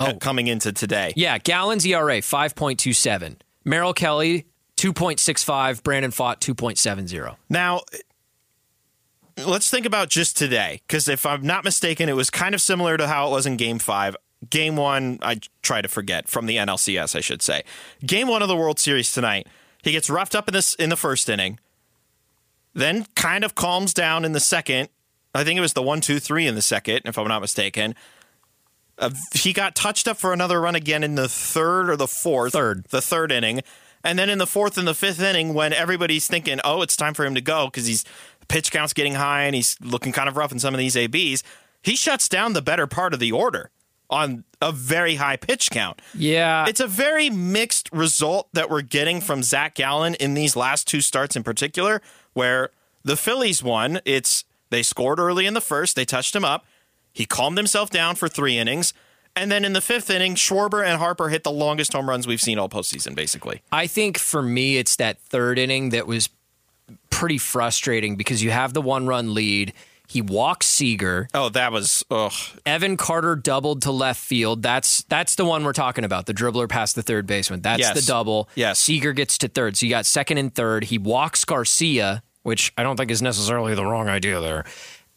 uh, 0.00 0.14
coming 0.20 0.46
into 0.46 0.72
today. 0.72 1.12
Yeah, 1.16 1.38
Gallen's 1.38 1.84
ERA 1.86 2.18
5.27. 2.18 3.36
Merrill 3.64 3.94
Kelly 3.94 4.46
2.65, 4.76 5.82
Brandon 5.82 6.10
Pfaadt 6.10 6.38
2.70. 6.40 7.36
Now, 7.48 7.80
let's 9.44 9.70
think 9.70 9.86
about 9.86 10.08
just 10.08 10.36
today, 10.36 10.82
because 10.86 11.08
if 11.08 11.26
I'm 11.26 11.42
not 11.42 11.64
mistaken, 11.64 12.08
it 12.08 12.16
was 12.16 12.30
kind 12.30 12.54
of 12.54 12.60
similar 12.60 12.96
to 12.96 13.06
how 13.06 13.28
it 13.28 13.30
was 13.30 13.46
in 13.46 13.56
Game 13.56 13.78
Five. 13.78 14.16
Game 14.50 14.76
One, 14.76 15.18
I 15.22 15.40
try 15.62 15.80
to 15.80 15.88
forget 15.88 16.28
from 16.28 16.46
the 16.46 16.56
NLCS, 16.56 17.16
I 17.16 17.20
should 17.20 17.42
say. 17.42 17.64
Game 18.04 18.28
One 18.28 18.42
of 18.42 18.48
the 18.48 18.56
World 18.56 18.78
Series 18.78 19.12
tonight, 19.12 19.46
he 19.82 19.92
gets 19.92 20.10
roughed 20.10 20.34
up 20.34 20.48
in 20.48 20.52
this 20.52 20.74
in 20.74 20.90
the 20.90 20.96
first 20.96 21.28
inning, 21.28 21.58
then 22.74 23.06
kind 23.14 23.44
of 23.44 23.54
calms 23.54 23.94
down 23.94 24.24
in 24.24 24.32
the 24.32 24.40
second. 24.40 24.90
I 25.34 25.44
think 25.44 25.58
it 25.58 25.62
was 25.62 25.72
the 25.74 25.82
one, 25.82 26.00
two, 26.00 26.18
three 26.18 26.46
in 26.46 26.54
the 26.54 26.62
second, 26.62 27.02
if 27.04 27.18
I'm 27.18 27.28
not 27.28 27.40
mistaken. 27.40 27.94
Uh, 28.98 29.10
he 29.34 29.52
got 29.52 29.74
touched 29.74 30.08
up 30.08 30.16
for 30.16 30.32
another 30.32 30.60
run 30.60 30.74
again 30.74 31.04
in 31.04 31.14
the 31.14 31.28
third 31.28 31.90
or 31.90 31.96
the 31.96 32.06
fourth. 32.06 32.52
Third. 32.52 32.84
The 32.90 33.02
third 33.02 33.30
inning. 33.30 33.62
And 34.02 34.18
then 34.18 34.30
in 34.30 34.38
the 34.38 34.46
fourth 34.46 34.78
and 34.78 34.86
the 34.86 34.94
fifth 34.94 35.20
inning, 35.20 35.52
when 35.52 35.72
everybody's 35.72 36.28
thinking, 36.28 36.60
oh, 36.64 36.82
it's 36.82 36.96
time 36.96 37.12
for 37.12 37.26
him 37.26 37.34
to 37.34 37.40
go 37.40 37.66
because 37.66 37.86
he's 37.86 38.04
pitch 38.48 38.70
count's 38.70 38.92
getting 38.92 39.14
high 39.14 39.42
and 39.42 39.54
he's 39.54 39.76
looking 39.80 40.12
kind 40.12 40.28
of 40.28 40.36
rough 40.36 40.52
in 40.52 40.58
some 40.58 40.74
of 40.74 40.78
these 40.78 40.96
ABs, 40.96 41.42
he 41.82 41.96
shuts 41.96 42.28
down 42.28 42.52
the 42.52 42.62
better 42.62 42.86
part 42.86 43.12
of 43.12 43.20
the 43.20 43.32
order 43.32 43.70
on 44.08 44.44
a 44.62 44.70
very 44.72 45.16
high 45.16 45.36
pitch 45.36 45.70
count. 45.70 46.00
Yeah. 46.14 46.66
It's 46.68 46.80
a 46.80 46.86
very 46.86 47.30
mixed 47.30 47.90
result 47.92 48.48
that 48.52 48.70
we're 48.70 48.82
getting 48.82 49.20
from 49.20 49.42
Zach 49.42 49.74
Gallen 49.74 50.14
in 50.14 50.34
these 50.34 50.54
last 50.54 50.86
two 50.86 51.00
starts 51.00 51.34
in 51.36 51.42
particular, 51.42 52.00
where 52.32 52.70
the 53.04 53.16
Phillies 53.16 53.62
won. 53.62 54.00
It's 54.04 54.44
they 54.70 54.82
scored 54.82 55.18
early 55.18 55.46
in 55.46 55.54
the 55.54 55.60
first, 55.60 55.96
they 55.96 56.04
touched 56.04 56.34
him 56.34 56.44
up. 56.44 56.64
He 57.16 57.24
calmed 57.24 57.56
himself 57.56 57.88
down 57.88 58.14
for 58.14 58.28
three 58.28 58.58
innings. 58.58 58.92
And 59.34 59.50
then 59.50 59.64
in 59.64 59.72
the 59.72 59.80
fifth 59.80 60.10
inning, 60.10 60.34
Schwarber 60.34 60.84
and 60.86 60.98
Harper 60.98 61.30
hit 61.30 61.44
the 61.44 61.50
longest 61.50 61.94
home 61.94 62.08
runs 62.10 62.26
we've 62.26 62.42
seen 62.42 62.58
all 62.58 62.68
postseason, 62.68 63.14
basically. 63.14 63.62
I 63.72 63.86
think 63.86 64.18
for 64.18 64.42
me, 64.42 64.76
it's 64.76 64.96
that 64.96 65.18
third 65.18 65.58
inning 65.58 65.90
that 65.90 66.06
was 66.06 66.28
pretty 67.08 67.38
frustrating 67.38 68.16
because 68.16 68.42
you 68.42 68.50
have 68.50 68.74
the 68.74 68.82
one 68.82 69.06
run 69.06 69.32
lead. 69.32 69.72
He 70.08 70.20
walks 70.20 70.66
Seager. 70.66 71.28
Oh, 71.32 71.48
that 71.48 71.72
was 71.72 72.04
ugh. 72.10 72.32
Evan 72.66 72.96
Carter 72.98 73.34
doubled 73.34 73.80
to 73.82 73.90
left 73.92 74.20
field. 74.20 74.62
That's 74.62 75.02
that's 75.04 75.34
the 75.36 75.44
one 75.46 75.64
we're 75.64 75.72
talking 75.72 76.04
about. 76.04 76.26
The 76.26 76.34
dribbler 76.34 76.68
past 76.68 76.94
the 76.96 77.02
third 77.02 77.26
baseman. 77.26 77.60
That's 77.62 77.80
Yes. 77.80 77.94
the 77.98 78.06
double. 78.06 78.48
Yes. 78.54 78.78
Seager 78.78 79.12
gets 79.14 79.38
to 79.38 79.48
third. 79.48 79.76
So 79.78 79.86
you 79.86 79.90
got 79.90 80.06
second 80.06 80.38
and 80.38 80.54
third. 80.54 80.84
He 80.84 80.98
walks 80.98 81.44
Garcia, 81.44 82.22
which 82.42 82.72
I 82.78 82.82
don't 82.84 82.96
think 82.96 83.10
is 83.10 83.20
necessarily 83.22 83.74
the 83.74 83.84
wrong 83.84 84.08
idea 84.08 84.38
there. 84.40 84.64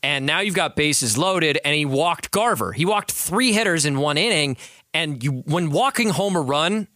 And 0.01 0.25
now 0.25 0.39
you've 0.39 0.55
got 0.55 0.75
bases 0.75 1.17
loaded, 1.17 1.59
and 1.65 1.75
he 1.75 1.85
walked 1.85 2.31
Garver. 2.31 2.71
He 2.71 2.85
walked 2.85 3.11
three 3.11 3.51
hitters 3.51 3.85
in 3.85 3.99
one 3.99 4.17
inning. 4.17 4.57
And 4.93 5.23
you, 5.23 5.43
when 5.45 5.71
walking 5.71 6.09
home 6.09 6.35
a 6.35 6.41
run, 6.41 6.87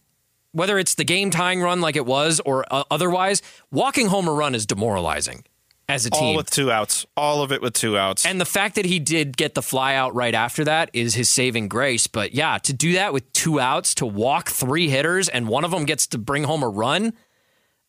whether 0.52 0.78
it's 0.78 0.94
the 0.94 1.04
game 1.04 1.30
tying 1.30 1.60
run 1.60 1.80
like 1.80 1.96
it 1.96 2.06
was 2.06 2.40
or 2.40 2.64
uh, 2.70 2.84
otherwise, 2.90 3.42
walking 3.70 4.06
home 4.06 4.28
a 4.28 4.32
run 4.32 4.54
is 4.54 4.66
demoralizing 4.66 5.44
as 5.88 6.06
a 6.06 6.10
team. 6.10 6.22
all 6.22 6.36
with 6.36 6.50
two 6.50 6.70
outs. 6.70 7.06
All 7.16 7.42
of 7.42 7.52
it 7.52 7.60
with 7.60 7.74
two 7.74 7.98
outs. 7.98 8.24
And 8.24 8.40
the 8.40 8.46
fact 8.46 8.76
that 8.76 8.84
he 8.84 8.98
did 8.98 9.36
get 9.36 9.54
the 9.54 9.62
fly 9.62 9.94
out 9.94 10.14
right 10.14 10.34
after 10.34 10.64
that 10.64 10.90
is 10.92 11.14
his 11.14 11.28
saving 11.28 11.68
grace. 11.68 12.06
But 12.06 12.34
yeah, 12.34 12.58
to 12.58 12.72
do 12.72 12.94
that 12.94 13.12
with 13.12 13.30
two 13.32 13.60
outs, 13.60 13.94
to 13.96 14.06
walk 14.06 14.48
three 14.48 14.88
hitters, 14.88 15.28
and 15.28 15.48
one 15.48 15.64
of 15.64 15.70
them 15.70 15.84
gets 15.84 16.06
to 16.08 16.18
bring 16.18 16.44
home 16.44 16.62
a 16.62 16.68
run, 16.68 17.12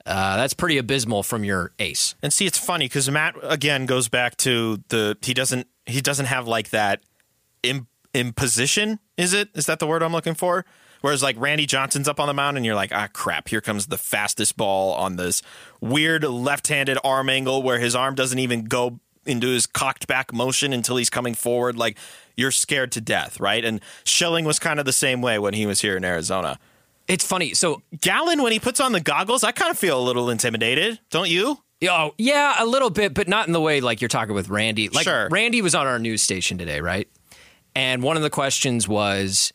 uh, 0.06 0.38
that's 0.38 0.54
pretty 0.54 0.78
abysmal 0.78 1.24
from 1.24 1.44
your 1.44 1.72
ace. 1.80 2.16
And 2.22 2.32
see, 2.32 2.46
it's 2.46 2.60
funny 2.60 2.86
because 2.86 3.10
Matt 3.10 3.36
again 3.42 3.86
goes 3.86 4.08
back 4.08 4.38
to 4.38 4.84
the 4.90 5.18
he 5.22 5.34
doesn't 5.34 5.68
he 5.86 6.02
doesn't 6.02 6.28
have 6.28 6.48
like 6.48 6.70
that 6.70 7.02
im, 7.64 7.88
imposition. 8.14 9.00
Is 9.18 9.34
it? 9.34 9.50
Is 9.56 9.66
that 9.66 9.80
the 9.80 9.88
word 9.88 10.04
I'm 10.04 10.12
looking 10.12 10.36
for? 10.36 10.66
Whereas 11.02 11.24
like 11.24 11.36
Randy 11.40 11.66
Johnson's 11.66 12.08
up 12.08 12.20
on 12.20 12.28
the 12.28 12.34
mound 12.34 12.58
and 12.58 12.66
you're 12.66 12.76
like, 12.76 12.92
ah, 12.94 13.08
crap! 13.14 13.48
Here 13.48 13.62
comes 13.62 13.88
the 13.88 13.98
fastest 13.98 14.58
ball 14.58 14.94
on 14.94 15.16
this 15.16 15.42
weird 15.82 16.24
left-handed 16.24 16.98
arm 17.04 17.30
angle 17.30 17.62
where 17.64 17.80
his 17.80 17.96
arm 17.96 18.16
doesn't 18.16 18.40
even 18.40 18.66
go 18.66 19.00
into 19.26 19.48
his 19.48 19.66
cocked 19.66 20.08
back 20.08 20.34
motion 20.34 20.72
until 20.72 20.98
he's 20.98 21.10
coming 21.10 21.34
forward. 21.34 21.78
Like 21.78 21.98
you're 22.36 22.52
scared 22.52 22.92
to 22.94 23.02
death, 23.02 23.40
right? 23.40 23.64
And 23.64 23.82
Schilling 24.04 24.46
was 24.46 24.60
kind 24.60 24.80
of 24.80 24.86
the 24.86 24.94
same 24.94 25.22
way 25.22 25.40
when 25.40 25.54
he 25.54 25.66
was 25.66 25.82
here 25.82 25.98
in 25.98 26.06
Arizona. 26.06 26.60
It's 27.08 27.26
funny. 27.26 27.54
So, 27.54 27.82
Gallen, 28.02 28.42
when 28.42 28.52
he 28.52 28.60
puts 28.60 28.80
on 28.80 28.92
the 28.92 29.00
goggles, 29.00 29.44
I 29.44 29.52
kind 29.52 29.72
of 29.72 29.78
feel 29.78 30.00
a 30.00 30.04
little 30.04 30.30
intimidated, 30.30 31.00
don't 31.12 31.30
you? 31.30 31.60
oh, 31.88 32.16
yeah, 32.18 32.56
a 32.58 32.66
little 32.66 32.90
bit, 32.90 33.14
but 33.14 33.28
not 33.28 33.46
in 33.46 33.54
the 33.54 33.62
way 33.62 33.80
like 33.80 34.02
you're 34.02 34.08
talking 34.08 34.34
with 34.34 34.50
Randy. 34.50 34.90
Like, 34.90 35.04
Sure. 35.04 35.28
Randy 35.30 35.62
was 35.62 35.76
on 35.76 35.86
our 35.86 36.00
news 36.00 36.24
station 36.24 36.58
today, 36.58 36.80
right? 36.82 37.08
And 37.76 38.02
one 38.02 38.18
of 38.18 38.24
the 38.24 38.30
questions 38.32 38.88
was 38.88 39.54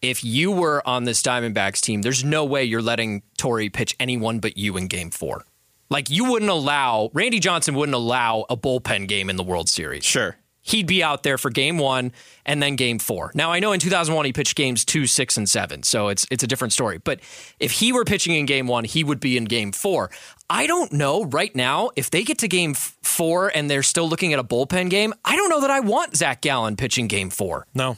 if 0.00 0.24
you 0.24 0.50
were 0.52 0.86
on 0.88 1.04
this 1.04 1.20
Diamondbacks 1.22 1.80
team, 1.82 2.00
there's 2.00 2.24
no 2.24 2.46
way 2.46 2.64
you're 2.64 2.80
letting 2.80 3.22
Torey 3.36 3.70
pitch 3.70 3.94
anyone 4.00 4.38
but 4.38 4.56
you 4.56 4.76
in 4.78 4.86
game 4.86 5.10
four. 5.10 5.44
Like, 5.90 6.08
you 6.08 6.24
wouldn't 6.30 6.50
allow, 6.50 7.10
Randy 7.12 7.40
Johnson 7.40 7.74
wouldn't 7.74 7.96
allow 7.96 8.46
a 8.48 8.56
bullpen 8.56 9.06
game 9.08 9.28
in 9.28 9.36
the 9.36 9.42
World 9.42 9.68
Series. 9.68 10.04
Sure. 10.04 10.36
He'd 10.70 10.86
be 10.86 11.02
out 11.02 11.22
there 11.22 11.36
for 11.38 11.50
game 11.50 11.78
one 11.78 12.12
and 12.46 12.62
then 12.62 12.76
game 12.76 12.98
four. 12.98 13.30
Now, 13.34 13.50
I 13.52 13.58
know 13.60 13.72
in 13.72 13.80
2001 13.80 14.24
he 14.24 14.32
pitched 14.32 14.56
games 14.56 14.84
two, 14.84 15.06
six, 15.06 15.36
and 15.36 15.48
seven, 15.48 15.82
so 15.82 16.08
it's 16.08 16.26
it's 16.30 16.42
a 16.44 16.46
different 16.46 16.72
story. 16.72 16.98
But 16.98 17.20
if 17.58 17.72
he 17.72 17.92
were 17.92 18.04
pitching 18.04 18.34
in 18.34 18.46
game 18.46 18.66
one, 18.66 18.84
he 18.84 19.02
would 19.04 19.20
be 19.20 19.36
in 19.36 19.44
game 19.46 19.72
four. 19.72 20.10
I 20.48 20.66
don't 20.66 20.92
know 20.92 21.24
right 21.24 21.54
now 21.54 21.90
if 21.96 22.10
they 22.10 22.22
get 22.22 22.38
to 22.38 22.48
game 22.48 22.74
four 22.74 23.48
and 23.54 23.70
they're 23.70 23.82
still 23.82 24.08
looking 24.08 24.32
at 24.32 24.38
a 24.38 24.44
bullpen 24.44 24.90
game. 24.90 25.12
I 25.24 25.36
don't 25.36 25.48
know 25.48 25.60
that 25.60 25.70
I 25.70 25.80
want 25.80 26.16
Zach 26.16 26.40
Gallen 26.40 26.76
pitching 26.76 27.06
game 27.08 27.30
four 27.30 27.66
No. 27.74 27.96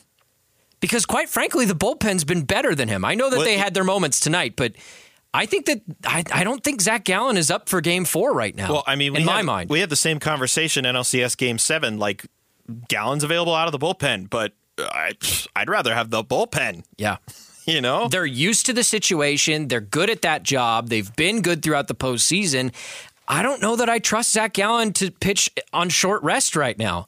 because, 0.80 1.06
quite 1.06 1.28
frankly, 1.28 1.64
the 1.64 1.74
bullpen's 1.74 2.24
been 2.24 2.42
better 2.42 2.74
than 2.74 2.88
him. 2.88 3.04
I 3.04 3.14
know 3.14 3.30
that 3.30 3.38
What- 3.38 3.44
they 3.44 3.56
had 3.58 3.74
their 3.74 3.84
moments 3.84 4.20
tonight, 4.20 4.54
but 4.56 4.72
I 5.34 5.46
think 5.46 5.64
that 5.66 5.80
I, 6.04 6.24
I 6.32 6.44
don't 6.44 6.62
think 6.62 6.82
Zach 6.82 7.04
Gallen 7.04 7.36
is 7.38 7.50
up 7.50 7.68
for 7.70 7.80
Game 7.80 8.04
Four 8.04 8.34
right 8.34 8.54
now. 8.54 8.70
Well, 8.70 8.84
I 8.86 8.96
mean, 8.96 9.12
we 9.14 9.20
in 9.20 9.26
had, 9.26 9.34
my 9.34 9.42
mind, 9.42 9.70
we 9.70 9.80
had 9.80 9.88
the 9.88 9.96
same 9.96 10.18
conversation 10.18 10.84
NLCS 10.84 11.36
Game 11.38 11.56
Seven. 11.58 11.98
Like, 11.98 12.26
Gallen's 12.88 13.24
available 13.24 13.54
out 13.54 13.66
of 13.68 13.72
the 13.72 13.78
bullpen, 13.78 14.30
but 14.30 14.52
I, 14.78 15.12
I'd 15.54 15.68
rather 15.68 15.94
have 15.94 16.10
the 16.10 16.24
bullpen. 16.24 16.84
yeah. 16.96 17.16
You 17.64 17.80
know, 17.80 18.08
They're 18.08 18.26
used 18.26 18.66
to 18.66 18.72
the 18.72 18.82
situation. 18.82 19.68
They're 19.68 19.80
good 19.80 20.10
at 20.10 20.22
that 20.22 20.42
job. 20.42 20.88
They've 20.88 21.14
been 21.14 21.42
good 21.42 21.62
throughout 21.62 21.86
the 21.86 21.94
postseason. 21.94 22.72
I 23.28 23.40
don't 23.44 23.62
know 23.62 23.76
that 23.76 23.88
I 23.88 24.00
trust 24.00 24.32
Zach 24.32 24.54
Gallen 24.54 24.92
to 24.94 25.12
pitch 25.12 25.48
on 25.72 25.88
short 25.88 26.24
rest 26.24 26.56
right 26.56 26.76
now. 26.76 27.06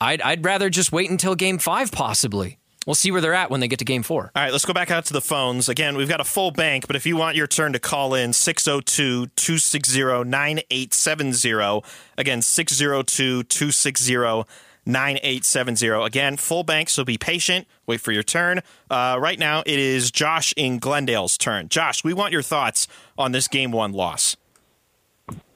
I'd, 0.00 0.22
I'd 0.22 0.42
rather 0.42 0.70
just 0.70 0.90
wait 0.90 1.10
until 1.10 1.34
game 1.34 1.58
five, 1.58 1.92
possibly. 1.92 2.56
We'll 2.86 2.94
see 2.94 3.12
where 3.12 3.20
they're 3.20 3.34
at 3.34 3.50
when 3.50 3.60
they 3.60 3.68
get 3.68 3.78
to 3.78 3.84
game 3.84 4.02
four. 4.02 4.32
All 4.34 4.42
right, 4.42 4.50
let's 4.50 4.64
go 4.64 4.72
back 4.72 4.90
out 4.90 5.04
to 5.06 5.12
the 5.12 5.20
phones. 5.20 5.68
Again, 5.68 5.96
we've 5.96 6.08
got 6.08 6.20
a 6.20 6.24
full 6.24 6.50
bank, 6.50 6.86
but 6.86 6.96
if 6.96 7.06
you 7.06 7.16
want 7.16 7.36
your 7.36 7.46
turn 7.46 7.72
to 7.74 7.78
call 7.78 8.14
in, 8.14 8.32
602 8.32 9.26
260 9.36 10.24
9870. 10.24 11.82
Again, 12.18 12.42
602 12.42 13.44
260 13.44 14.44
9870. 14.84 16.04
Again, 16.04 16.36
full 16.36 16.64
bank, 16.64 16.88
so 16.88 17.04
be 17.04 17.16
patient. 17.16 17.68
Wait 17.86 18.00
for 18.00 18.10
your 18.10 18.24
turn. 18.24 18.60
Uh, 18.90 19.16
right 19.20 19.38
now, 19.38 19.60
it 19.64 19.78
is 19.78 20.10
Josh 20.10 20.52
in 20.56 20.78
Glendale's 20.78 21.38
turn. 21.38 21.68
Josh, 21.68 22.02
we 22.02 22.12
want 22.12 22.32
your 22.32 22.42
thoughts 22.42 22.88
on 23.16 23.30
this 23.32 23.46
game 23.46 23.70
one 23.70 23.92
loss. 23.92 24.36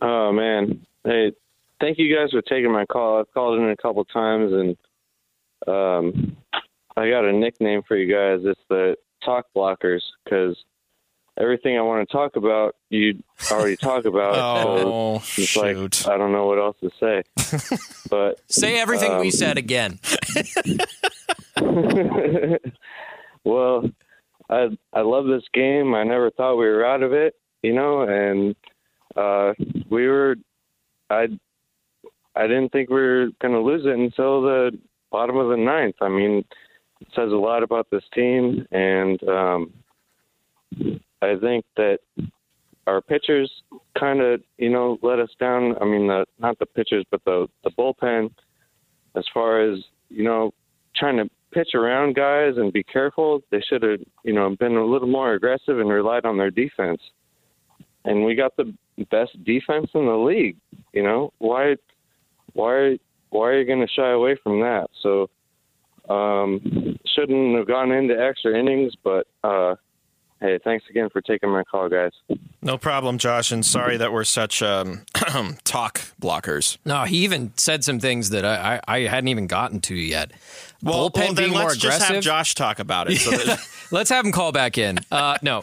Oh 0.00 0.30
man, 0.32 0.86
hey, 1.04 1.32
thank 1.80 1.98
you 1.98 2.14
guys 2.14 2.30
for 2.30 2.42
taking 2.42 2.70
my 2.70 2.86
call. 2.86 3.18
I've 3.18 3.32
called 3.34 3.58
in 3.58 3.68
a 3.68 3.76
couple 3.76 4.04
times, 4.04 4.52
and 4.52 4.76
um, 5.66 6.36
I 6.96 7.10
got 7.10 7.24
a 7.24 7.32
nickname 7.32 7.82
for 7.86 7.96
you 7.96 8.12
guys. 8.12 8.40
It's 8.44 8.60
the 8.68 8.96
Talk 9.24 9.46
Blockers 9.54 10.00
because 10.24 10.56
everything 11.38 11.76
I 11.76 11.82
want 11.82 12.08
to 12.08 12.12
talk 12.12 12.36
about, 12.36 12.74
you 12.90 13.22
already 13.50 13.76
talk 13.76 14.04
about. 14.06 14.34
Oh, 14.36 15.18
so 15.24 15.42
it's 15.42 15.50
shoot. 15.50 15.60
like 16.06 16.14
I 16.14 16.16
don't 16.18 16.32
know 16.32 16.46
what 16.46 16.58
else 16.58 16.76
to 16.80 16.90
say. 16.98 17.22
but 18.10 18.40
Say 18.48 18.80
everything 18.80 19.18
we 19.18 19.26
Um, 19.26 19.30
said 19.32 19.58
again. 19.58 19.98
well, 23.44 23.88
I 24.48 24.68
I 24.92 25.00
love 25.00 25.26
this 25.26 25.44
game. 25.52 25.94
I 25.94 26.04
never 26.04 26.30
thought 26.30 26.56
we 26.56 26.66
were 26.66 26.84
out 26.86 27.02
of 27.02 27.12
it, 27.12 27.34
you 27.62 27.74
know, 27.74 28.02
and 28.02 28.54
uh, 29.16 29.52
we 29.90 30.06
were. 30.08 30.36
I 31.10 31.28
I 32.34 32.46
didn't 32.46 32.70
think 32.72 32.88
we 32.90 32.96
were 32.96 33.28
going 33.40 33.54
to 33.54 33.60
lose 33.60 33.84
it 33.86 33.92
until 33.98 34.42
the 34.42 34.78
bottom 35.10 35.36
of 35.36 35.48
the 35.50 35.56
ninth. 35.56 35.96
I 36.00 36.08
mean, 36.08 36.38
it 36.38 36.46
says 37.14 37.32
a 37.32 37.36
lot 37.36 37.62
about 37.62 37.88
this 37.90 38.04
team, 38.14 38.66
and 38.70 39.22
um, 39.28 39.72
I 41.22 41.36
think 41.40 41.64
that 41.76 41.98
our 42.86 43.00
pitchers 43.00 43.50
kind 43.98 44.20
of, 44.20 44.40
you 44.58 44.70
know, 44.70 44.98
let 45.02 45.18
us 45.18 45.30
down. 45.40 45.74
I 45.80 45.84
mean, 45.84 46.06
the, 46.06 46.24
not 46.38 46.58
the 46.58 46.66
pitchers, 46.66 47.04
but 47.10 47.24
the 47.24 47.48
the 47.64 47.70
bullpen, 47.70 48.30
as 49.16 49.24
far 49.34 49.60
as 49.60 49.80
you 50.08 50.24
know, 50.24 50.52
trying 50.94 51.16
to 51.16 51.28
pitch 51.52 51.74
around 51.74 52.14
guys 52.14 52.54
and 52.56 52.72
be 52.72 52.82
careful. 52.82 53.40
They 53.50 53.60
should 53.60 53.82
have, 53.82 54.00
you 54.24 54.32
know, 54.32 54.54
been 54.58 54.76
a 54.76 54.84
little 54.84 55.08
more 55.08 55.34
aggressive 55.34 55.80
and 55.80 55.88
relied 55.88 56.24
on 56.24 56.36
their 56.36 56.50
defense. 56.50 57.00
And 58.04 58.24
we 58.24 58.34
got 58.34 58.56
the 58.56 58.74
best 59.10 59.42
defense 59.44 59.88
in 59.94 60.06
the 60.06 60.16
league. 60.16 60.56
You 60.92 61.02
know, 61.02 61.32
why, 61.38 61.76
why, 62.52 62.98
why 63.30 63.48
are 63.48 63.58
you 63.58 63.66
going 63.66 63.80
to 63.80 63.92
shy 63.92 64.10
away 64.10 64.36
from 64.42 64.60
that? 64.60 64.88
So, 65.02 65.28
um, 66.08 66.98
shouldn't 67.14 67.56
have 67.56 67.66
gone 67.66 67.92
into 67.92 68.14
extra 68.20 68.58
innings, 68.58 68.94
but 69.02 69.26
uh, 69.44 69.76
hey, 70.40 70.58
thanks 70.62 70.84
again 70.90 71.08
for 71.10 71.20
taking 71.20 71.50
my 71.50 71.64
call, 71.64 71.88
guys. 71.88 72.12
No 72.62 72.78
problem, 72.78 73.18
Josh, 73.18 73.52
and 73.52 73.64
sorry 73.64 73.96
that 73.96 74.12
we're 74.12 74.24
such 74.24 74.62
um, 74.62 75.04
talk 75.64 76.00
blockers. 76.20 76.78
No, 76.84 77.04
he 77.04 77.18
even 77.18 77.52
said 77.56 77.84
some 77.84 78.00
things 78.00 78.30
that 78.30 78.44
I, 78.44 78.80
I, 78.86 78.96
I 78.96 79.00
hadn't 79.06 79.28
even 79.28 79.46
gotten 79.46 79.80
to 79.82 79.94
yet. 79.94 80.32
Well, 80.82 81.10
Bullpen 81.10 81.16
well, 81.16 81.26
then 81.26 81.34
being 81.34 81.50
more 81.50 81.68
let's 81.68 81.76
just 81.76 82.00
have 82.00 82.10
aggressive. 82.10 82.24
Josh 82.24 82.54
talk 82.54 82.78
about 82.78 83.10
it. 83.10 83.18
So 83.18 83.30
that, 83.30 83.66
Let's 83.90 84.10
have 84.10 84.24
him 84.24 84.32
call 84.32 84.52
back 84.52 84.78
in. 84.78 84.98
Uh, 85.10 85.38
no, 85.42 85.62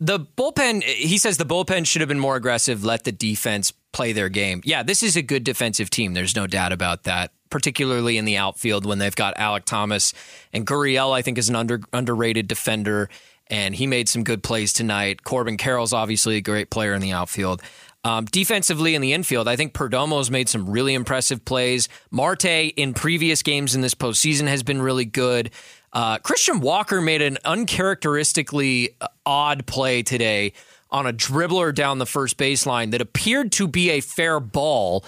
the 0.00 0.20
bullpen. 0.20 0.82
He 0.82 1.18
says 1.18 1.38
the 1.38 1.44
bullpen 1.46 1.86
should 1.86 2.00
have 2.00 2.08
been 2.08 2.20
more 2.20 2.36
aggressive. 2.36 2.84
Let 2.84 3.04
the 3.04 3.12
defense 3.12 3.72
play 3.92 4.12
their 4.12 4.28
game. 4.28 4.60
Yeah, 4.64 4.82
this 4.82 5.02
is 5.02 5.16
a 5.16 5.22
good 5.22 5.44
defensive 5.44 5.90
team. 5.90 6.14
There's 6.14 6.36
no 6.36 6.46
doubt 6.46 6.72
about 6.72 7.04
that. 7.04 7.32
Particularly 7.54 8.18
in 8.18 8.24
the 8.24 8.36
outfield 8.36 8.84
when 8.84 8.98
they've 8.98 9.14
got 9.14 9.36
Alek 9.36 9.64
Thomas 9.64 10.12
and 10.52 10.66
Gurriel, 10.66 11.12
I 11.12 11.22
think 11.22 11.38
is 11.38 11.48
an 11.48 11.54
under, 11.54 11.78
underrated 11.92 12.48
defender, 12.48 13.08
and 13.46 13.76
he 13.76 13.86
made 13.86 14.08
some 14.08 14.24
good 14.24 14.42
plays 14.42 14.72
tonight. 14.72 15.22
Corbin 15.22 15.56
Carroll's 15.56 15.92
obviously 15.92 16.34
a 16.34 16.40
great 16.40 16.68
player 16.68 16.94
in 16.94 17.00
the 17.00 17.12
outfield. 17.12 17.62
Um, 18.02 18.24
defensively 18.24 18.96
in 18.96 19.02
the 19.02 19.12
infield, 19.12 19.46
I 19.46 19.54
think 19.54 19.72
Perdomo's 19.72 20.32
made 20.32 20.48
some 20.48 20.68
really 20.68 20.94
impressive 20.94 21.44
plays. 21.44 21.88
Marte 22.10 22.44
in 22.44 22.92
previous 22.92 23.44
games 23.44 23.76
in 23.76 23.82
this 23.82 23.94
postseason 23.94 24.48
has 24.48 24.64
been 24.64 24.82
really 24.82 25.04
good. 25.04 25.52
Uh, 25.92 26.18
Christian 26.18 26.58
Walker 26.58 27.00
made 27.00 27.22
an 27.22 27.38
uncharacteristically 27.44 28.96
odd 29.24 29.64
play 29.66 30.02
today 30.02 30.54
on 30.90 31.06
a 31.06 31.12
dribbler 31.12 31.74
down 31.74 31.98
the 31.98 32.06
first 32.06 32.36
baseline 32.36 32.90
that 32.90 33.00
appeared 33.00 33.52
to 33.52 33.68
be 33.68 33.90
a 33.90 34.00
fair 34.00 34.40
ball, 34.40 35.04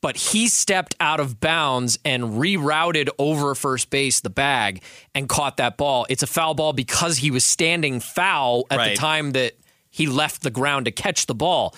but 0.00 0.16
he 0.16 0.48
stepped 0.48 0.94
out 1.00 1.18
of 1.20 1.40
bounds 1.40 1.98
and 2.04 2.22
rerouted 2.24 3.08
over 3.18 3.54
first 3.54 3.90
base 3.90 4.20
the 4.20 4.30
bag 4.30 4.82
and 5.14 5.28
caught 5.28 5.56
that 5.56 5.76
ball. 5.76 6.06
It's 6.08 6.22
a 6.22 6.26
foul 6.26 6.54
ball 6.54 6.72
because 6.72 7.18
he 7.18 7.30
was 7.30 7.44
standing 7.44 8.00
foul 8.00 8.66
at 8.70 8.78
Right. 8.78 8.90
the 8.90 8.96
time 8.96 9.32
that 9.32 9.54
he 9.90 10.06
left 10.06 10.42
the 10.42 10.50
ground 10.50 10.84
to 10.84 10.92
catch 10.92 11.26
the 11.26 11.34
ball. 11.34 11.74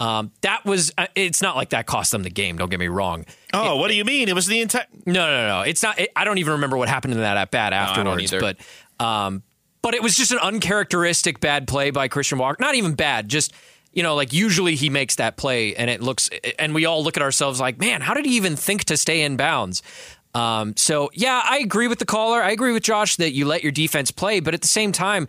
Um, 0.00 0.32
that 0.42 0.64
was. 0.64 0.92
uh, 0.98 1.06
It's 1.14 1.40
not 1.42 1.54
like 1.56 1.70
that 1.70 1.86
cost 1.86 2.10
them 2.12 2.22
the 2.24 2.30
game. 2.30 2.56
Don't 2.58 2.68
get 2.70 2.80
me 2.80 2.88
wrong. 2.88 3.26
oh, 3.52 3.76
what 3.76 3.88
do 3.88 3.94
you 3.94 4.04
mean? 4.04 4.28
It 4.28 4.34
was 4.34 4.46
the 4.46 4.60
entire. 4.60 4.86
No, 5.06 5.26
no, 5.26 5.46
no. 5.48 5.60
It's 5.62 5.82
not. 5.82 5.98
I 6.16 6.24
don't 6.24 6.38
even 6.38 6.54
remember 6.54 6.76
what 6.76 6.88
happened 6.88 7.14
in 7.14 7.20
that 7.20 7.36
at 7.36 7.50
bat 7.52 7.72
afterwards. 7.72 8.22
either. 8.32 8.40
but, 8.40 8.56
um, 9.04 9.42
but 9.82 9.94
it 9.94 10.02
was 10.02 10.16
just 10.16 10.32
an 10.32 10.38
uncharacteristic 10.38 11.38
bad 11.40 11.68
play 11.68 11.90
by 11.90 12.08
Christian 12.08 12.38
Walker. 12.38 12.56
Not 12.60 12.74
even 12.74 12.94
bad. 12.94 13.28
Just 13.28 13.52
you 13.94 14.02
know, 14.02 14.14
like 14.14 14.32
usually 14.32 14.74
he 14.74 14.90
makes 14.90 15.16
that 15.16 15.36
play, 15.36 15.74
and 15.74 15.88
it 15.88 16.02
looks, 16.02 16.28
and 16.58 16.74
we 16.74 16.84
all 16.84 17.02
look 17.02 17.16
at 17.16 17.22
ourselves 17.22 17.60
like, 17.60 17.78
man, 17.78 18.00
how 18.00 18.14
did 18.14 18.26
he 18.26 18.36
even 18.36 18.56
think 18.56 18.84
to 18.84 18.96
stay 18.96 19.22
in 19.22 19.36
bounds? 19.36 19.82
Um, 20.34 20.76
so 20.76 21.10
yeah, 21.14 21.40
I 21.44 21.58
agree 21.58 21.86
with 21.86 22.00
the 22.00 22.04
caller. 22.04 22.42
I 22.42 22.50
agree 22.50 22.72
with 22.72 22.82
Josh 22.82 23.16
that 23.16 23.32
you 23.32 23.46
let 23.46 23.62
your 23.62 23.72
defense 23.72 24.10
play, 24.10 24.40
but 24.40 24.52
at 24.52 24.62
the 24.62 24.68
same 24.68 24.90
time, 24.90 25.28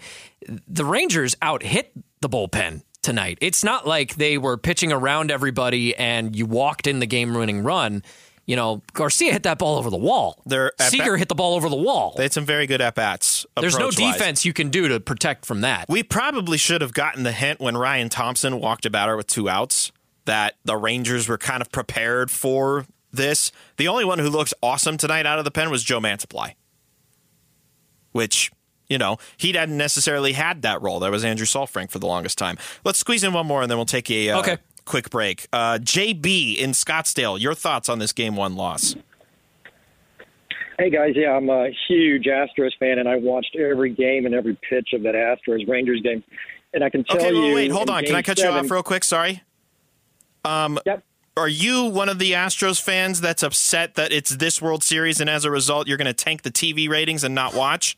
the 0.68 0.84
Rangers 0.84 1.36
out 1.42 1.62
hit 1.62 1.92
the 2.22 2.30
bullpen 2.30 2.82
tonight. 3.04 3.38
It's 3.40 3.64
not 3.64 3.86
like 3.86 4.16
they 4.16 4.40
were 4.40 4.58
pitching 4.58 4.92
around 4.92 5.30
everybody 5.30 5.96
and 5.96 6.36
you 6.36 6.48
walked 6.48 6.88
in 6.88 6.98
the 6.98 7.06
game 7.06 7.36
winning 7.36 7.62
run. 7.62 8.02
You 8.46 8.56
know, 8.56 8.84
Garcia 8.94 9.32
hit 9.34 9.44
that 9.44 9.58
ball 9.58 9.78
over 9.80 9.90
the 9.90 9.98
wall. 9.98 10.40
Their 10.46 10.72
Seager 10.80 11.14
bat- 11.14 11.20
hit 11.20 11.30
the 11.30 11.36
ball 11.36 11.56
over 11.56 11.68
the 11.68 11.76
wall. 11.76 12.14
They 12.16 12.24
had 12.24 12.34
some 12.34 12.46
very 12.46 12.68
good 12.68 12.80
at 12.80 12.94
bats. 12.94 13.46
There's 13.60 13.78
no 13.78 13.90
defense 13.90 14.46
you 14.46 14.54
can 14.54 14.70
do 14.70 14.88
to 14.88 15.00
protect 15.00 15.46
from 15.48 15.62
that. 15.62 15.86
We 15.90 16.04
probably 16.04 16.58
should 16.60 16.82
have 16.82 16.94
gotten 16.94 17.24
the 17.24 17.32
hint 17.32 17.60
when 17.60 17.76
Ryan 17.76 18.10
Thompson 18.10 18.60
walked 18.60 18.86
about 18.86 19.10
her 19.10 19.18
with 19.18 19.26
two 19.28 19.50
outs 19.50 19.92
that 20.26 20.58
the 20.64 20.78
Rangers 20.78 21.28
were 21.28 21.40
kind 21.40 21.60
of 21.62 21.72
prepared 21.72 22.30
for 22.30 22.86
this. 23.12 23.52
The 23.78 23.88
only 23.88 24.06
one 24.06 24.20
who 24.20 24.30
looks 24.30 24.54
awesome 24.62 24.98
tonight 24.98 25.26
out 25.26 25.40
of 25.40 25.46
the 25.46 25.52
pen 25.52 25.72
was 25.72 25.84
Joe 25.84 26.00
Mantiply, 26.00 26.54
which, 28.12 28.52
you 28.88 28.98
know, 28.98 29.18
he 29.38 29.52
hadn't 29.54 29.78
necessarily 29.78 30.34
had 30.34 30.62
that 30.62 30.82
role. 30.82 31.00
That 31.00 31.12
was 31.12 31.24
Andrew 31.26 31.46
Saalfrank 31.46 31.90
for 31.92 32.00
the 32.00 32.08
longest 32.08 32.38
time. 32.38 32.58
Let's 32.84 33.00
squeeze 33.00 33.24
in 33.24 33.34
one 33.34 33.48
more 33.48 33.62
and 33.62 33.70
then 33.72 33.78
we'll 33.78 33.86
take 33.86 34.10
a 34.12 34.30
uh, 34.30 34.40
Okay. 34.40 34.58
Quick 34.86 35.10
break. 35.10 35.48
Uh, 35.52 35.80
JB 35.82 36.58
in 36.58 36.72
Scottsdale, 36.72 37.40
your 37.40 37.54
thoughts 37.54 37.90
on 37.90 38.00
this 38.00 38.14
game 38.14 38.36
one 38.36 38.56
loss? 38.56 38.96
Hey 40.78 40.90
guys, 40.90 41.14
yeah, 41.16 41.32
I'm 41.32 41.50
a 41.50 41.70
huge 41.88 42.26
Astros 42.26 42.72
fan, 42.80 43.00
and 43.00 43.08
I 43.08 43.16
watched 43.16 43.56
every 43.56 43.92
game 43.92 44.26
and 44.26 44.36
every 44.36 44.58
pitch 44.70 44.90
of 44.94 45.04
that 45.04 45.16
Astros 45.16 45.68
Rangers 45.70 46.02
game. 46.02 46.22
And 46.74 46.84
I 46.84 46.90
can 46.90 47.06
tell 47.06 47.18
Okay, 47.18 47.34
you, 47.34 47.42
wait, 47.42 47.54
wait, 47.56 47.72
hold 47.72 47.90
on. 47.90 48.04
Can 48.04 48.16
I 48.16 48.22
cut 48.22 48.38
seven, 48.38 48.54
you 48.56 48.60
off 48.66 48.70
real 48.72 48.84
quick? 48.84 49.04
Sorry. 49.06 49.42
Um, 50.44 50.80
Yep. 50.86 51.04
Are 51.38 51.48
you 51.50 51.86
one 51.86 52.08
of 52.08 52.18
the 52.18 52.32
Astros 52.32 52.82
fans 52.82 53.20
that's 53.20 53.44
upset 53.44 53.96
that 53.96 54.14
it's 54.14 54.30
this 54.30 54.62
World 54.62 54.84
Series 54.84 55.20
and 55.20 55.30
as 55.30 55.44
a 55.44 55.52
result 55.52 55.86
you're 55.88 55.98
going 55.98 56.06
to 56.06 56.14
tank 56.14 56.44
the 56.44 56.52
TV 56.52 56.88
ratings 56.88 57.24
and 57.26 57.36
not 57.36 57.54
watch? 57.54 57.98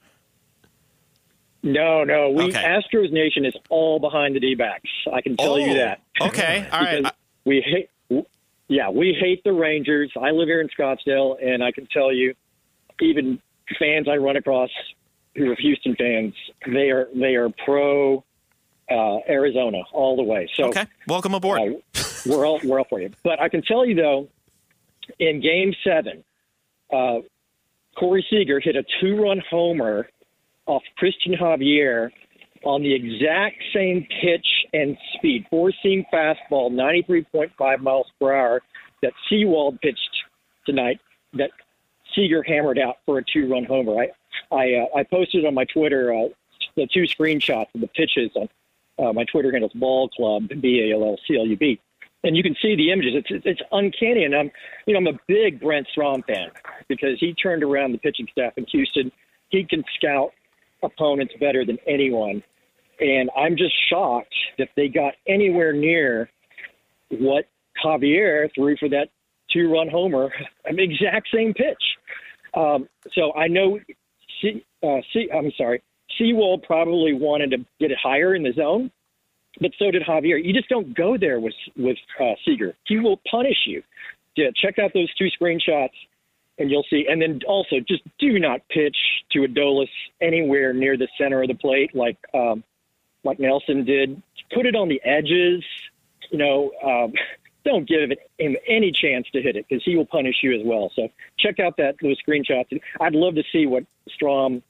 No, 1.64 2.04
no, 2.04 2.30
we 2.30 2.46
Okay. 2.46 2.62
Astros 2.64 3.12
Nation 3.12 3.46
is 3.46 3.54
all 3.70 4.00
behind 4.00 4.36
the 4.36 4.40
D-backs. 4.40 4.90
I 5.12 5.22
can 5.22 5.36
tell 5.38 5.54
Oh, 5.54 5.58
you 5.58 5.74
that. 5.76 6.02
okay, 6.22 6.68
all 6.72 6.82
right. 6.82 7.06
We 7.46 7.62
hate, 7.62 7.90
yeah, 8.68 8.90
we 8.90 9.14
hate 9.20 9.44
the 9.44 9.54
Rangers. 9.54 10.12
I 10.20 10.32
live 10.32 10.48
here 10.48 10.62
in 10.62 10.70
Scottsdale, 10.70 11.38
and 11.44 11.64
I 11.64 11.72
can 11.72 11.88
tell 11.88 12.12
you, 12.14 12.36
even 13.02 13.40
fans 13.80 14.08
I 14.08 14.18
run 14.18 14.38
across 14.38 14.70
who 15.36 15.52
are 15.52 15.56
Houston 15.56 15.96
fans, 15.96 16.34
they 16.68 16.90
are 16.90 17.08
they 17.16 17.36
are 17.36 17.50
pro 17.50 18.24
uh, 18.90 19.18
Arizona 19.30 19.82
all 19.92 20.16
the 20.16 20.24
way. 20.24 20.50
So 20.56 20.66
Okay, 20.70 20.86
welcome 21.08 21.34
aboard. 21.34 21.60
uh, 21.62 22.04
we're 22.26 22.46
all 22.46 22.60
we're 22.64 22.80
all 22.80 22.88
for 22.90 23.00
you. 23.02 23.12
But 23.24 23.40
I 23.42 23.50
can 23.50 23.62
tell 23.62 23.86
you 23.86 23.96
though, 23.96 24.28
in 25.20 25.40
Game 25.42 25.74
Seven, 25.84 26.24
uh, 26.92 27.20
Corey 27.96 28.26
Seager 28.30 28.60
hit 28.60 28.76
a 28.76 28.84
two-run 29.00 29.42
homer 29.50 30.10
off 30.68 30.84
Cristian 31.02 31.40
Javier 31.40 32.12
on 32.64 32.82
the 32.82 32.94
exact 32.94 33.64
same 33.74 34.06
pitch 34.22 34.46
and 34.74 34.98
speed, 35.16 35.46
four 35.50 35.72
seam 35.82 36.06
fastball, 36.14 36.72
93.5 36.72 37.80
miles 37.80 38.08
per 38.20 38.34
hour, 38.34 38.62
that 39.02 39.14
Sewald 39.30 39.80
pitched 39.82 40.00
tonight, 40.66 41.00
that 41.34 41.52
Seager 42.16 42.44
hammered 42.44 42.80
out 42.80 42.98
for 43.06 43.20
a 43.20 43.24
two 43.24 43.50
run 43.50 43.64
homer. 43.64 43.96
I, 44.02 44.10
I, 44.56 44.74
uh, 44.74 45.00
I 45.00 45.04
posted 45.04 45.46
on 45.46 45.54
my 45.54 45.66
Twitter 45.66 46.14
uh, 46.14 46.30
the 46.76 46.88
two 46.94 47.04
screenshots 47.04 47.74
of 47.74 47.82
the 47.82 47.88
pitches 47.88 48.32
on 48.36 48.50
uh, 49.00 49.14
my 49.14 49.24
Twitter 49.26 49.52
handle 49.52 49.72
Ball 49.76 50.10
Club, 50.10 50.50
B 50.62 50.90
A 50.90 50.96
L 50.96 51.04
L 51.04 51.18
C 51.28 51.38
L 51.38 51.46
U 51.46 51.58
B. 51.58 51.80
And 52.24 52.36
you 52.36 52.44
can 52.44 52.56
see 52.62 52.76
the 52.76 52.92
images. 52.92 53.14
It's 53.16 53.46
it's 53.46 53.62
uncanny, 53.72 54.24
and 54.24 54.36
I'm 54.36 54.52
you 54.86 54.94
know 54.94 55.00
I'm 55.00 55.16
a 55.16 55.20
big 55.28 55.60
Brent 55.60 55.88
Strom 55.92 56.24
fan 56.24 56.50
because 56.88 57.20
he 57.20 57.34
turned 57.34 57.64
around 57.64 57.92
the 57.92 58.00
pitching 58.00 58.28
staff 58.32 58.54
in 58.58 58.66
Houston. 58.66 59.12
He 59.50 59.64
can 59.64 59.84
scout 59.96 60.32
opponents 60.84 61.34
better 61.40 61.66
than 61.66 61.78
anyone, 61.88 62.44
and 63.00 63.30
I'm 63.36 63.58
just 63.58 63.74
shocked 63.90 64.34
that 64.58 64.70
they 64.76 64.88
got 64.88 65.14
anywhere 65.28 65.74
near 65.74 66.30
what 67.10 67.46
Javier 67.84 68.50
threw 68.56 68.76
for 68.78 68.90
that 68.90 69.10
two-run 69.52 69.90
homer. 69.90 70.30
I 70.66 70.72
exact 70.72 71.28
same 71.34 71.54
pitch. 71.54 71.84
Um, 72.56 72.88
so 73.14 73.34
I 73.34 73.48
know. 73.48 73.80
C, 74.42 74.64
uh, 74.84 75.02
C, 75.14 75.30
I'm 75.34 75.52
sorry. 75.58 75.82
Sewald 76.18 76.64
probably 76.64 77.14
wanted 77.14 77.52
to 77.52 77.58
get 77.80 77.92
it 77.92 77.98
higher 78.02 78.36
in 78.36 78.44
the 78.44 78.54
zone, 78.54 78.92
but 79.60 79.72
so 79.78 79.92
did 79.92 80.04
Javier. 80.04 80.44
You 80.44 80.54
just 80.54 80.70
don't 80.70 80.96
go 80.96 81.18
there 81.18 81.40
with 81.40 81.54
with 81.76 81.98
uh, 82.20 82.34
Seager. 82.46 82.76
He 82.86 83.00
will 83.00 83.20
punish 83.30 83.58
you. 83.66 83.84
Yeah, 84.36 84.48
check 84.56 84.78
out 84.80 84.92
those 84.94 85.14
two 85.16 85.28
screenshots, 85.40 85.90
and 86.58 86.70
you'll 86.70 86.86
see. 86.90 87.06
And 87.10 87.22
then 87.22 87.42
also, 87.48 87.80
just 87.80 88.04
do 88.20 88.40
not 88.40 88.62
pitch 88.70 88.98
to 89.32 89.40
Adolis 89.40 89.90
anywhere 90.22 90.74
near 90.74 90.98
the 90.98 91.08
center 91.18 91.42
of 91.42 91.48
the 91.48 91.56
plate, 91.56 91.96
like 91.96 92.18
um, 92.34 92.64
like 93.24 93.40
Nelson 93.40 93.86
did. 93.86 94.22
Put 94.54 94.66
it 94.66 94.76
on 94.76 94.88
the 94.88 95.02
edges. 95.04 95.64
You 96.32 96.38
know, 96.38 96.72
um, 96.84 97.14
don't 97.66 97.88
give 97.88 98.12
him 98.38 98.56
any 98.68 98.92
chance 98.92 99.28
to 99.34 99.42
hit 99.42 99.56
it 99.56 99.66
because 99.68 99.84
he 99.84 99.96
will 99.96 100.06
punish 100.06 100.38
you 100.42 100.58
as 100.58 100.66
well. 100.66 100.92
So 100.96 101.10
check 101.38 101.60
out 101.60 101.78
that 101.78 101.96
those 102.02 102.18
screenshots. 102.24 102.80
I'd 103.00 103.14
love 103.14 103.36
to 103.36 103.44
see 103.52 103.66
what 103.66 103.84
Strom 104.10 104.64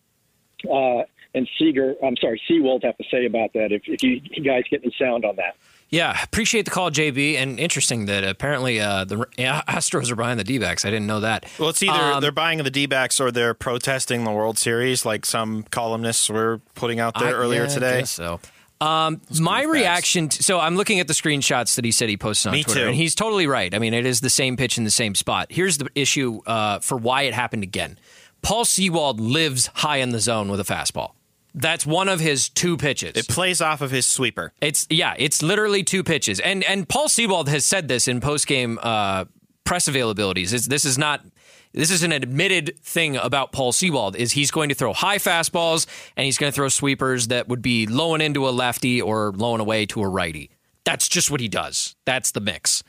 uh, 0.70 1.04
and 1.34 1.48
Seager, 1.60 1.96
I'm 2.04 2.18
sorry, 2.18 2.42
Sewald 2.48 2.84
have 2.84 2.98
to 2.98 3.04
say 3.12 3.26
about 3.26 3.54
that. 3.54 3.72
If, 3.72 3.84
if 3.86 4.02
you 4.02 4.20
guys 4.44 4.64
get 4.70 4.82
any 4.84 4.94
sound 5.00 5.26
on 5.26 5.36
that. 5.36 5.56
Yeah, 5.90 6.22
appreciate 6.22 6.66
the 6.66 6.72
call, 6.72 6.92
JB. 6.92 7.36
And 7.36 7.60
interesting 7.60 8.08
that 8.08 8.24
apparently 8.24 8.80
uh, 8.80 9.06
the 9.06 9.16
Astros 9.38 10.12
are 10.12 10.16
buying 10.16 10.38
the 10.38 10.44
D 10.44 10.58
backs. 10.58 10.86
I 10.86 10.90
didn't 10.90 11.08
know 11.08 11.22
that. 11.22 11.46
Well, 11.58 11.70
it's 11.70 11.82
either 11.82 12.14
um, 12.14 12.22
they're 12.22 12.32
buying 12.32 12.58
the 12.60 12.72
D 12.72 12.86
backs 12.86 13.20
or 13.20 13.32
they're 13.32 13.54
protesting 13.54 14.24
the 14.24 14.32
World 14.32 14.58
Series, 14.58 15.06
like 15.06 15.26
some 15.26 15.64
columnists 15.64 16.30
were 16.30 16.60
putting 16.76 17.00
out 17.00 17.18
there 17.18 17.30
I, 17.30 17.40
earlier 17.40 17.64
yeah, 17.64 17.70
today. 17.70 18.04
so. 18.04 18.40
Um, 18.80 19.22
my 19.40 19.64
reaction. 19.64 20.30
To, 20.30 20.44
so 20.44 20.60
I'm 20.60 20.76
looking 20.76 21.00
at 21.00 21.08
the 21.08 21.14
screenshots 21.14 21.76
that 21.78 21.86
he 21.86 21.92
said 21.92 22.10
he 22.10 22.18
posted 22.18 22.50
on 22.50 22.54
Me 22.54 22.64
Twitter, 22.64 22.82
too. 22.82 22.88
and 22.88 22.96
he's 22.96 23.16
totally 23.16 23.48
right. 23.48 23.74
I 23.74 23.80
mean, 23.80 23.94
it 23.94 24.06
is 24.06 24.22
the 24.22 24.30
same 24.30 24.56
pitch 24.56 24.78
in 24.78 24.84
the 24.84 24.92
same 24.92 25.16
spot. 25.16 25.48
Here's 25.50 25.80
the 25.80 25.90
issue 25.96 26.42
uh, 26.46 26.80
for 26.80 26.96
why 26.96 27.24
it 27.24 27.34
happened 27.34 27.64
again. 27.64 27.98
Paul 28.44 28.66
Sewald 28.66 29.20
lives 29.20 29.68
high 29.74 29.98
in 29.98 30.12
the 30.12 30.20
zone 30.20 30.50
with 30.50 30.60
a 30.60 30.64
fastball. 30.64 31.14
That's 31.58 31.86
one 31.86 32.08
of 32.08 32.20
his 32.20 32.50
two 32.50 32.78
pitches. 32.78 33.14
It 33.16 33.28
plays 33.28 33.62
off 33.62 33.82
of 33.82 33.90
his 33.90 34.06
sweeper. 34.06 34.54
It's 34.62 34.86
yeah, 34.90 35.16
it's 35.18 35.42
literally 35.42 35.84
two 35.84 36.04
pitches. 36.04 36.40
And 36.40 36.64
and 36.64 36.88
Paul 36.88 37.10
Sewald 37.10 37.50
has 37.50 37.66
said 37.66 37.88
this 37.88 38.08
in 38.08 38.22
post 38.22 38.46
game 38.46 38.80
uh, 38.82 39.26
press 39.64 39.90
availabilities. 39.90 40.54
It's, 40.54 40.68
this 40.68 40.86
is 40.86 40.98
not 40.98 41.26
this 41.74 41.92
is 41.92 42.04
an 42.04 42.12
admitted 42.12 42.78
thing 42.80 43.18
about 43.18 43.52
Paul 43.52 43.72
Sewald 43.72 44.16
is 44.16 44.32
he's 44.32 44.52
going 44.52 44.70
to 44.70 44.76
throw 44.76 44.94
high 44.94 45.18
fastballs 45.18 45.88
and 46.16 46.26
he's 46.26 46.38
going 46.38 46.52
to 46.52 46.56
throw 46.56 46.70
sweepers 46.70 47.28
that 47.28 47.48
would 47.48 47.62
be 47.62 47.88
low 47.88 48.14
and 48.14 48.22
into 48.22 48.48
a 48.48 48.52
lefty 48.52 49.02
or 49.02 49.32
low 49.32 49.54
and 49.54 49.62
away 49.62 49.86
to 49.88 50.02
a 50.02 50.08
righty. 50.08 50.52
That's 50.86 51.10
just 51.10 51.30
what 51.32 51.42
he 51.42 51.48
does. 51.48 51.96
That's 52.06 52.32
the 52.32 52.40
mix. 52.40 52.84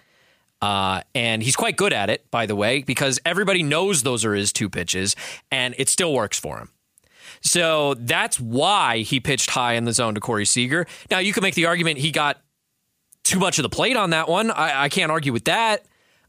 Uh, 0.61 1.03
and 1.15 1.43
he's 1.43 1.57
quite 1.57 1.77
good 1.77 1.93
at 1.93 2.11
it, 2.11 2.31
by 2.31 2.47
the 2.47 2.57
way, 2.57 2.83
because 2.83 3.19
everybody 3.25 3.63
knows 3.63 4.03
those 4.03 4.25
are 4.25 4.35
his 4.35 4.53
two 4.53 4.69
pitches, 4.69 5.15
and 5.53 5.75
it 5.79 5.89
still 5.89 6.13
works 6.13 6.39
for 6.39 6.59
him. 6.59 6.71
So 7.43 7.95
that's 7.95 8.39
why 8.41 8.99
he 8.99 9.21
pitched 9.21 9.51
high 9.51 9.75
in 9.75 9.85
the 9.85 9.93
zone 9.93 10.15
to 10.15 10.21
Corey 10.21 10.45
Seager. 10.45 10.87
Now, 11.11 11.19
you 11.19 11.33
could 11.33 11.43
make 11.43 11.55
the 11.55 11.67
argument 11.67 11.99
he 11.99 12.11
got 12.11 12.41
too 13.25 13.39
much 13.39 13.59
of 13.59 13.63
the 13.63 13.69
plate 13.69 13.97
on 13.97 14.11
that 14.11 14.29
one. 14.29 14.51
I, 14.51 14.85
I 14.85 14.89
can't 14.89 15.11
argue 15.13 15.33
with 15.33 15.45
that. 15.45 15.85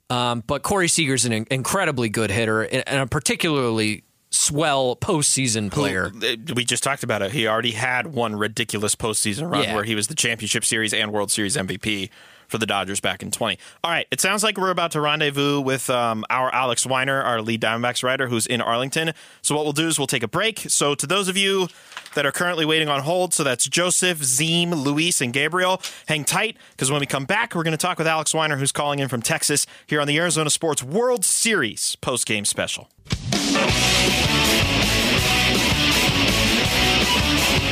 Um, 0.09 0.43
but 0.47 0.63
Corey 0.63 0.87
Seager's 0.87 1.25
an 1.25 1.45
incredibly 1.51 2.09
good 2.09 2.31
hitter 2.31 2.63
and 2.63 2.83
a 3.01 3.05
particularly 3.07 4.03
swell 4.31 4.95
postseason 4.95 5.71
player. 5.71 6.09
Who, 6.09 6.25
uh, 6.27 6.35
we 6.55 6.65
just 6.65 6.83
talked 6.83 7.03
about 7.03 7.21
it. 7.21 7.31
He 7.31 7.47
already 7.47 7.71
had 7.71 8.07
one 8.07 8.35
ridiculous 8.35 8.95
postseason 8.95 9.49
run 9.51 9.63
Yeah. 9.63 9.75
where 9.75 9.83
he 9.83 9.95
was 9.95 10.07
the 10.07 10.15
championship 10.15 10.65
series 10.65 10.93
and 10.93 11.11
World 11.11 11.31
Series 11.31 11.55
MVP 11.55 12.09
for 12.49 12.57
the 12.57 12.65
Dodgers 12.65 12.99
back 12.99 13.23
in 13.23 13.31
20. 13.31 13.57
All 13.83 13.91
right, 13.91 14.07
it 14.11 14.19
sounds 14.19 14.43
like 14.43 14.57
we're 14.57 14.71
about 14.71 14.91
to 14.91 15.01
rendezvous 15.01 15.61
with 15.61 15.89
um, 15.89 16.25
our 16.29 16.53
Alex 16.53 16.85
Weiner, 16.85 17.21
our 17.21 17.41
lead 17.41 17.61
Diamondbacks 17.61 18.03
writer, 18.03 18.27
who's 18.27 18.45
in 18.45 18.59
Arlington. 18.59 19.13
So 19.41 19.55
what 19.55 19.63
we'll 19.63 19.73
do 19.73 19.87
is 19.87 19.97
we'll 19.97 20.07
take 20.07 20.23
a 20.23 20.27
break. 20.27 20.59
So 20.67 20.95
to 20.95 21.07
those 21.07 21.27
of 21.27 21.37
you 21.37 21.67
that 22.15 22.25
are 22.25 22.31
currently 22.31 22.65
waiting 22.65 22.89
on 22.89 23.01
hold, 23.01 23.33
so 23.33 23.43
that's 23.43 23.67
Joseph, 23.67 24.19
Zeem, 24.19 24.83
Luis, 24.83 25.21
and 25.21 25.31
Gabriel, 25.31 25.81
hang 26.07 26.25
tight 26.25 26.57
because 26.71 26.91
when 26.91 26.99
we 26.99 27.05
come 27.05 27.25
back, 27.25 27.55
we're 27.55 27.63
going 27.63 27.71
to 27.71 27.77
talk 27.77 27.97
with 27.97 28.07
Alex 28.07 28.33
Weiner, 28.33 28.57
who's 28.57 28.71
calling 28.71 28.99
in 28.99 29.07
from 29.07 29.21
Texas, 29.21 29.65
here 29.87 30.01
on 30.01 30.07
the 30.07 30.17
Arizona 30.17 30.49
Sports 30.49 30.83
World 30.83 31.23
Series 31.23 31.95
post-game 31.97 32.45
special. 32.45 32.89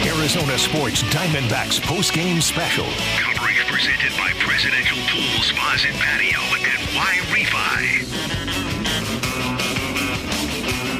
Arizona 0.06 0.58
Sports 0.58 1.04
Diamondbacks 1.04 1.82
post-game 1.82 2.42
special. 2.42 2.86
Coverage 3.58 3.72
presented 3.72 4.12
by 4.18 4.32
Presidential 4.39 4.97
Pool 5.08 5.41
Spas 5.41 5.86
and 5.86 5.95
Patio 5.95 6.39
and 6.39 6.80
Y 6.95 7.18
Refi. 7.32 8.03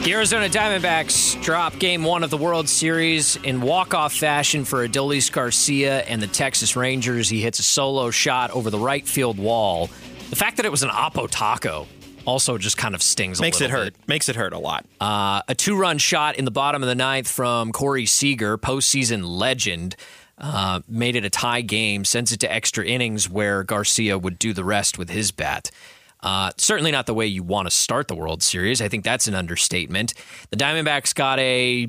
The 0.04 0.14
Arizona 0.14 0.48
Diamondbacks 0.50 1.42
drop 1.44 1.78
game 1.78 2.04
one 2.04 2.24
of 2.24 2.30
the 2.30 2.38
World 2.38 2.68
Series 2.70 3.36
in 3.38 3.62
walk-off 3.62 4.14
fashion 4.14 4.66
for 4.66 4.88
Adolis 4.88 5.32
Garcia 5.32 6.02
and 6.04 6.22
the 6.22 6.28
Texas 6.28 6.76
Rangers. 6.76 7.30
He 7.30 7.42
hits 7.42 7.60
a 7.60 7.64
solo 7.64 8.10
shot 8.12 8.50
over 8.52 8.70
the 8.70 8.80
right 8.80 9.06
field 9.06 9.38
wall. 9.38 9.88
The 10.30 10.36
fact 10.36 10.58
that 10.58 10.66
it 10.66 10.72
was 10.72 10.84
an 10.84 10.90
Oppo 10.90 11.28
Taco 11.30 11.88
also 12.26 12.58
just 12.58 12.78
kind 12.78 12.96
of 12.96 13.02
stings 13.04 13.40
Makes 13.40 13.62
a 13.62 13.66
it 13.66 13.68
little 13.68 13.86
hurt. 13.86 13.94
bit. 13.98 14.08
Makes 14.08 14.30
it 14.30 14.36
hurt 14.36 14.54
a 14.54 14.60
lot. 14.60 14.86
Uh, 15.00 15.42
a 15.48 15.54
two-run 15.56 15.98
shot 15.98 16.36
in 16.38 16.46
the 16.46 16.52
bottom 16.52 16.82
of 16.82 16.90
the 16.90 16.96
ninth 16.96 17.28
from 17.28 17.72
Corey 17.72 18.06
Seager, 18.06 18.58
postseason 18.58 19.26
legend, 19.28 19.96
uh, 20.38 20.82
made 20.88 21.16
it 21.16 21.26
a 21.26 21.30
tie 21.30 21.62
game, 21.62 22.06
sends 22.06 22.32
it 22.32 22.40
to 22.42 22.52
extra 22.52 22.86
innings 22.86 23.30
where 23.30 23.64
Garcia 23.64 24.18
would 24.18 24.38
do 24.38 24.54
the 24.54 24.64
rest 24.64 24.98
with 24.98 25.10
his 25.10 25.32
bat. 25.32 25.72
Uh, 26.22 26.52
certainly 26.58 26.92
not 26.92 27.06
the 27.06 27.14
way 27.14 27.28
you 27.28 27.44
want 27.44 27.68
to 27.68 27.72
start 27.72 28.08
the 28.08 28.16
World 28.16 28.42
Series. 28.42 28.82
I 28.82 28.88
think 28.88 29.04
that's 29.04 29.28
an 29.28 29.36
understatement. 29.36 30.14
The 30.50 30.58
Diamondbacks 30.58 31.14
got 31.14 31.40
a 31.40 31.88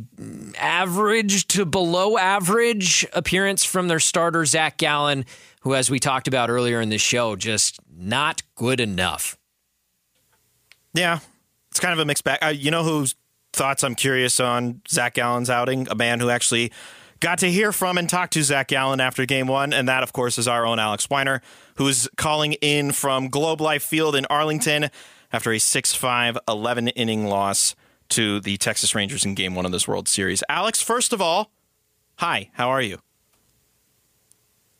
average 0.59 1.49
to 1.49 1.65
below 1.65 2.19
average 2.19 3.07
appearance 3.15 3.65
from 3.65 3.89
their 3.89 4.01
starter 4.01 4.45
Zach 4.45 4.77
Gallen, 4.77 5.25
who, 5.63 5.75
as 5.75 5.91
we 5.91 5.99
talked 5.99 6.29
about 6.29 6.51
earlier 6.51 6.81
in 6.81 6.91
the 6.91 6.99
show, 6.99 7.37
just 7.37 7.81
not 7.91 8.43
good 8.55 8.81
enough. 8.81 9.39
Yeah, 10.93 11.21
it's 11.71 11.81
kind 11.81 11.95
of 11.95 11.99
a 11.99 12.05
mixed 12.05 12.25
bag. 12.25 12.39
Uh, 12.43 12.49
you 12.49 12.71
know 12.71 12.83
whose 12.83 13.15
thoughts 13.55 13.83
I'm 13.83 13.95
curious 13.95 14.41
on 14.41 14.83
Zach 14.89 15.15
Gallen's 15.15 15.49
outing? 15.49 15.89
A 15.91 15.95
man 15.95 16.21
who 16.21 16.29
actually 16.29 16.71
got 17.21 17.39
to 17.39 17.51
hear 17.51 17.73
from 17.73 17.99
and 17.99 18.09
talk 18.09 18.31
to 18.31 18.43
Zach 18.43 18.69
Gallen 18.69 19.01
after 19.01 19.27
game 19.27 19.47
one, 19.47 19.73
and 19.73 19.89
that, 19.89 20.03
of 20.03 20.13
course, 20.13 20.39
is 20.39 20.49
our 20.49 20.67
own 20.67 20.79
Alex 20.79 21.09
Weiner, 21.11 21.43
who's 21.77 22.09
calling 22.17 22.55
in 22.55 22.93
from 22.93 23.29
Globe 23.29 23.61
Life 23.61 23.83
Field 23.83 24.15
in 24.15 24.27
Arlington 24.27 24.91
after 25.33 25.53
a 25.53 25.59
6 25.59 25.95
5 25.95 26.39
11 26.49 26.89
inning 26.89 27.27
loss 27.27 27.75
to 28.11 28.41
the 28.41 28.57
Texas 28.57 28.95
Rangers 28.95 29.25
in 29.25 29.35
game 29.35 29.55
one 29.55 29.67
of 29.67 29.73
this 29.73 29.87
World 29.87 30.09
Series. 30.09 30.43
Alex, 30.49 30.81
first 30.81 31.13
of 31.13 31.21
all, 31.21 31.51
hi, 32.17 32.51
how 32.55 32.71
are 32.71 32.81
you? 32.81 32.99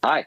Hi. 0.03 0.27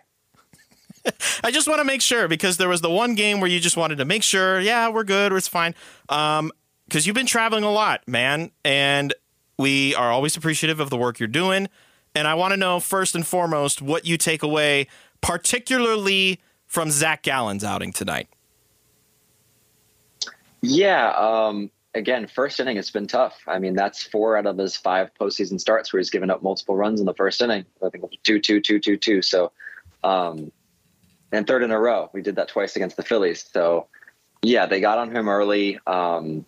I 1.43 1.51
just 1.51 1.67
want 1.67 1.79
to 1.79 1.85
make 1.85 2.01
sure 2.01 2.27
because 2.27 2.57
there 2.57 2.69
was 2.69 2.81
the 2.81 2.89
one 2.91 3.15
game 3.15 3.39
where 3.39 3.49
you 3.49 3.59
just 3.59 3.77
wanted 3.77 3.97
to 3.97 4.05
make 4.05 4.21
sure, 4.21 4.59
yeah, 4.59 4.89
we're 4.89 5.03
good, 5.03 5.33
it's 5.33 5.47
fine. 5.47 5.73
Um, 6.09 6.51
because 6.87 7.07
you've 7.07 7.15
been 7.15 7.25
traveling 7.25 7.63
a 7.63 7.71
lot, 7.71 8.05
man, 8.05 8.51
and 8.65 9.13
we 9.57 9.95
are 9.95 10.11
always 10.11 10.35
appreciative 10.35 10.81
of 10.81 10.89
the 10.89 10.97
work 10.97 11.19
you're 11.19 11.27
doing. 11.27 11.69
And 12.13 12.27
I 12.27 12.33
want 12.33 12.51
to 12.51 12.57
know 12.57 12.79
first 12.79 13.15
and 13.15 13.25
foremost 13.25 13.81
what 13.81 14.05
you 14.05 14.17
take 14.17 14.43
away, 14.43 14.87
particularly 15.21 16.39
from 16.67 16.91
Zach 16.91 17.23
Gallen's 17.23 17.63
outing 17.63 17.93
tonight. 17.93 18.27
Yeah. 20.61 21.11
Um, 21.11 21.71
again, 21.93 22.27
first 22.27 22.59
inning, 22.59 22.77
it's 22.77 22.91
been 22.91 23.07
tough. 23.07 23.39
I 23.47 23.59
mean, 23.59 23.75
that's 23.75 24.03
four 24.03 24.37
out 24.37 24.45
of 24.45 24.57
his 24.57 24.77
five 24.77 25.11
postseason 25.19 25.59
starts 25.59 25.91
where 25.91 25.99
he's 25.99 26.09
given 26.09 26.29
up 26.29 26.43
multiple 26.43 26.75
runs 26.75 26.99
in 26.99 27.05
the 27.05 27.13
first 27.13 27.41
inning. 27.41 27.65
I 27.83 27.89
think 27.89 28.05
two, 28.23 28.39
two, 28.39 28.61
two, 28.61 28.79
two, 28.79 28.97
two. 28.97 29.21
So, 29.21 29.51
um, 30.03 30.51
and 31.31 31.47
third 31.47 31.63
in 31.63 31.71
a 31.71 31.79
row, 31.79 32.09
we 32.13 32.21
did 32.21 32.35
that 32.35 32.49
twice 32.49 32.75
against 32.75 32.97
the 32.97 33.03
Phillies. 33.03 33.45
So, 33.53 33.87
yeah, 34.41 34.65
they 34.65 34.81
got 34.81 34.97
on 34.97 35.15
him 35.15 35.29
early. 35.29 35.79
Um, 35.87 36.45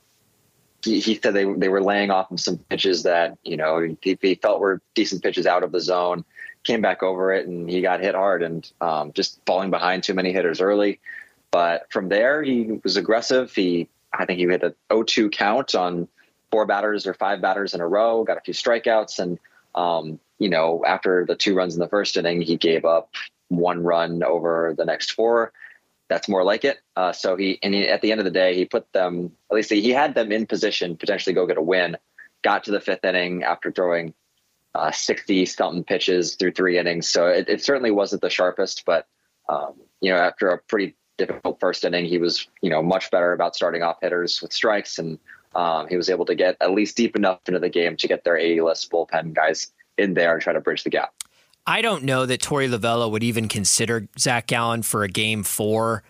he, 0.84 1.20
said 1.22 1.34
they 1.34 1.46
they 1.46 1.70
were 1.70 1.82
laying 1.82 2.12
off 2.12 2.30
him 2.30 2.38
some 2.38 2.58
pitches 2.58 3.04
that 3.04 3.38
you 3.44 3.58
know 3.58 3.96
he, 4.02 4.18
he 4.22 4.36
felt 4.36 4.60
were 4.60 4.82
decent 4.94 5.24
pitches 5.24 5.48
out 5.48 5.64
of 5.64 5.72
the 5.72 5.82
zone. 5.82 6.26
came 6.64 6.82
back 6.82 7.04
over 7.04 7.34
it 7.34 7.48
and 7.48 7.70
he 7.70 7.82
got 7.82 8.00
hit 8.00 8.16
hard 8.16 8.44
and 8.44 8.72
um, 8.82 9.12
just 9.14 9.40
falling 9.46 9.70
behind 9.70 10.04
too 10.04 10.14
many 10.14 10.32
hitters 10.32 10.62
early. 10.62 11.00
But 11.52 11.92
from 11.92 12.10
there, 12.10 12.42
he 12.42 12.80
was 12.84 12.98
aggressive. 12.98 13.54
He, 13.54 13.88
I 14.12 14.26
think 14.26 14.40
he 14.40 14.46
hit 14.46 14.64
a 14.64 14.74
0-2 14.90 15.32
count 15.32 15.76
on 15.76 16.08
four 16.52 16.66
batters 16.66 17.06
or 17.06 17.14
five 17.14 17.42
batters 17.42 17.76
in 17.76 17.82
a 17.82 17.88
row, 17.88 18.24
got 18.24 18.38
a 18.38 18.42
few 18.42 18.56
strikeouts. 18.56 19.20
And, 19.20 19.40
um, 19.76 20.20
you 20.40 20.50
know, 20.50 20.84
after 20.84 21.26
the 21.28 21.36
two 21.36 21.54
runs 21.54 21.76
in 21.76 21.80
the 21.80 21.88
first 21.88 22.18
inning, 22.18 22.42
he 22.42 22.58
gave 22.58 22.86
up 22.86 23.12
one 23.50 23.84
run 23.84 24.24
over 24.24 24.74
the 24.76 24.86
next 24.86 25.12
four. 25.12 25.54
That's 26.10 26.30
more 26.30 26.44
like 26.44 26.66
it. 26.66 26.80
Uh, 26.96 27.12
so 27.12 27.36
he, 27.36 27.60
and 27.64 27.74
he, 27.74 27.88
at 27.88 28.02
the 28.02 28.12
end 28.12 28.20
of 28.20 28.26
the 28.26 28.32
day, 28.32 28.56
he 28.56 28.66
put 28.66 28.92
them, 28.94 29.32
at 29.50 29.56
least 29.56 29.72
he 29.72 29.90
had 29.92 30.16
them 30.16 30.32
in 30.32 30.46
position, 30.46 30.98
potentially 30.98 31.34
go 31.34 31.48
get 31.48 31.58
a 31.58 31.62
win. 31.62 31.98
Got 32.44 32.66
to 32.66 32.72
the 32.72 32.82
fifth 32.82 33.06
inning 33.06 33.44
after 33.44 33.72
throwing 33.72 34.14
60 34.92 35.42
uh, 35.42 35.46
something 35.46 35.84
pitches 35.84 36.36
through 36.36 36.52
three 36.52 36.78
innings. 36.78 37.08
So 37.08 37.28
it, 37.28 37.48
it 37.48 37.64
certainly 37.64 37.92
wasn't 37.92 38.22
the 38.22 38.30
sharpest, 38.30 38.84
but, 38.86 39.08
um, 39.48 39.74
you 40.02 40.12
know, 40.12 40.18
after 40.18 40.50
a 40.50 40.58
pretty 40.58 40.96
difficult 41.18 41.60
first 41.60 41.86
inning, 41.86 42.06
he 42.06 42.18
was, 42.18 42.48
you 42.62 42.70
know, 42.70 42.82
much 42.82 43.10
better 43.12 43.34
about 43.34 43.56
starting 43.56 43.84
off 43.84 43.98
hitters 44.02 44.42
with 44.42 44.52
strikes. 44.52 45.00
And 45.00 45.20
um, 45.56 45.88
he 45.88 45.96
was 45.96 46.10
able 46.10 46.26
to 46.26 46.36
get 46.36 46.58
at 46.60 46.72
least 46.72 46.98
deep 46.98 47.16
enough 47.16 47.40
into 47.48 47.60
the 47.60 47.70
game 47.70 47.96
to 47.98 48.08
get 48.08 48.24
their 48.24 48.38
A 48.38 48.62
list 48.62 48.92
bullpen 48.92 49.34
guys 49.34 49.72
in 49.98 50.16
there 50.16 50.34
and 50.34 50.42
try 50.42 50.54
to 50.54 50.60
bridge 50.60 50.84
the 50.84 50.90
gap. 50.90 51.14
I 51.66 51.82
don't 51.82 52.04
know 52.04 52.26
that 52.26 52.42
Torey 52.42 52.70
Lovullo 52.70 53.10
would 53.10 53.24
even 53.24 53.48
consider 53.48 54.08
Zach 54.20 54.48
Gallen 54.48 54.84
for 54.84 55.04
a 55.04 55.08
game 55.08 55.44
four 55.44 56.04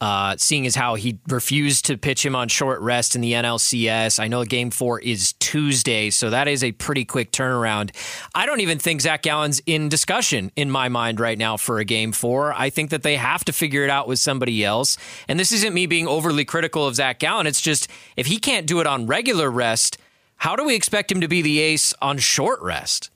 uh, 0.00 0.34
seeing 0.38 0.66
as 0.66 0.74
how 0.74 0.94
he 0.94 1.18
refused 1.28 1.84
to 1.86 1.98
pitch 1.98 2.24
him 2.24 2.34
on 2.34 2.48
short 2.48 2.80
rest 2.80 3.14
in 3.14 3.20
the 3.20 3.32
NLCS. 3.32 4.18
I 4.18 4.28
know 4.28 4.44
game 4.44 4.70
four 4.70 4.98
is 4.98 5.34
Tuesday, 5.34 6.08
so 6.08 6.30
that 6.30 6.48
is 6.48 6.64
a 6.64 6.72
pretty 6.72 7.04
quick 7.04 7.32
turnaround. 7.32 7.94
I 8.34 8.46
don't 8.46 8.60
even 8.60 8.78
think 8.78 9.02
Zach 9.02 9.22
Gallen's 9.22 9.60
in 9.66 9.90
discussion 9.90 10.52
in 10.56 10.70
my 10.70 10.88
mind 10.88 11.20
right 11.20 11.36
now 11.36 11.58
for 11.58 11.78
a 11.78 11.84
game 11.84 12.12
four. 12.12 12.54
I 12.54 12.70
think 12.70 12.90
that 12.90 13.02
they 13.02 13.16
have 13.16 13.44
to 13.44 13.52
figure 13.52 13.84
it 13.84 13.90
out 13.90 14.08
with 14.08 14.18
somebody 14.18 14.64
else. 14.64 14.96
And 15.28 15.38
this 15.38 15.52
isn't 15.52 15.74
me 15.74 15.84
being 15.84 16.08
overly 16.08 16.46
critical 16.46 16.86
of 16.86 16.94
Zach 16.94 17.18
Gallen. 17.18 17.46
It's 17.46 17.60
just 17.60 17.88
if 18.16 18.26
he 18.26 18.38
can't 18.38 18.66
do 18.66 18.80
it 18.80 18.86
on 18.86 19.06
regular 19.06 19.50
rest, 19.50 19.98
how 20.36 20.56
do 20.56 20.64
we 20.64 20.74
expect 20.74 21.12
him 21.12 21.20
to 21.20 21.28
be 21.28 21.42
the 21.42 21.58
ace 21.60 21.92
on 22.00 22.16
short 22.16 22.62
rest? 22.62 23.10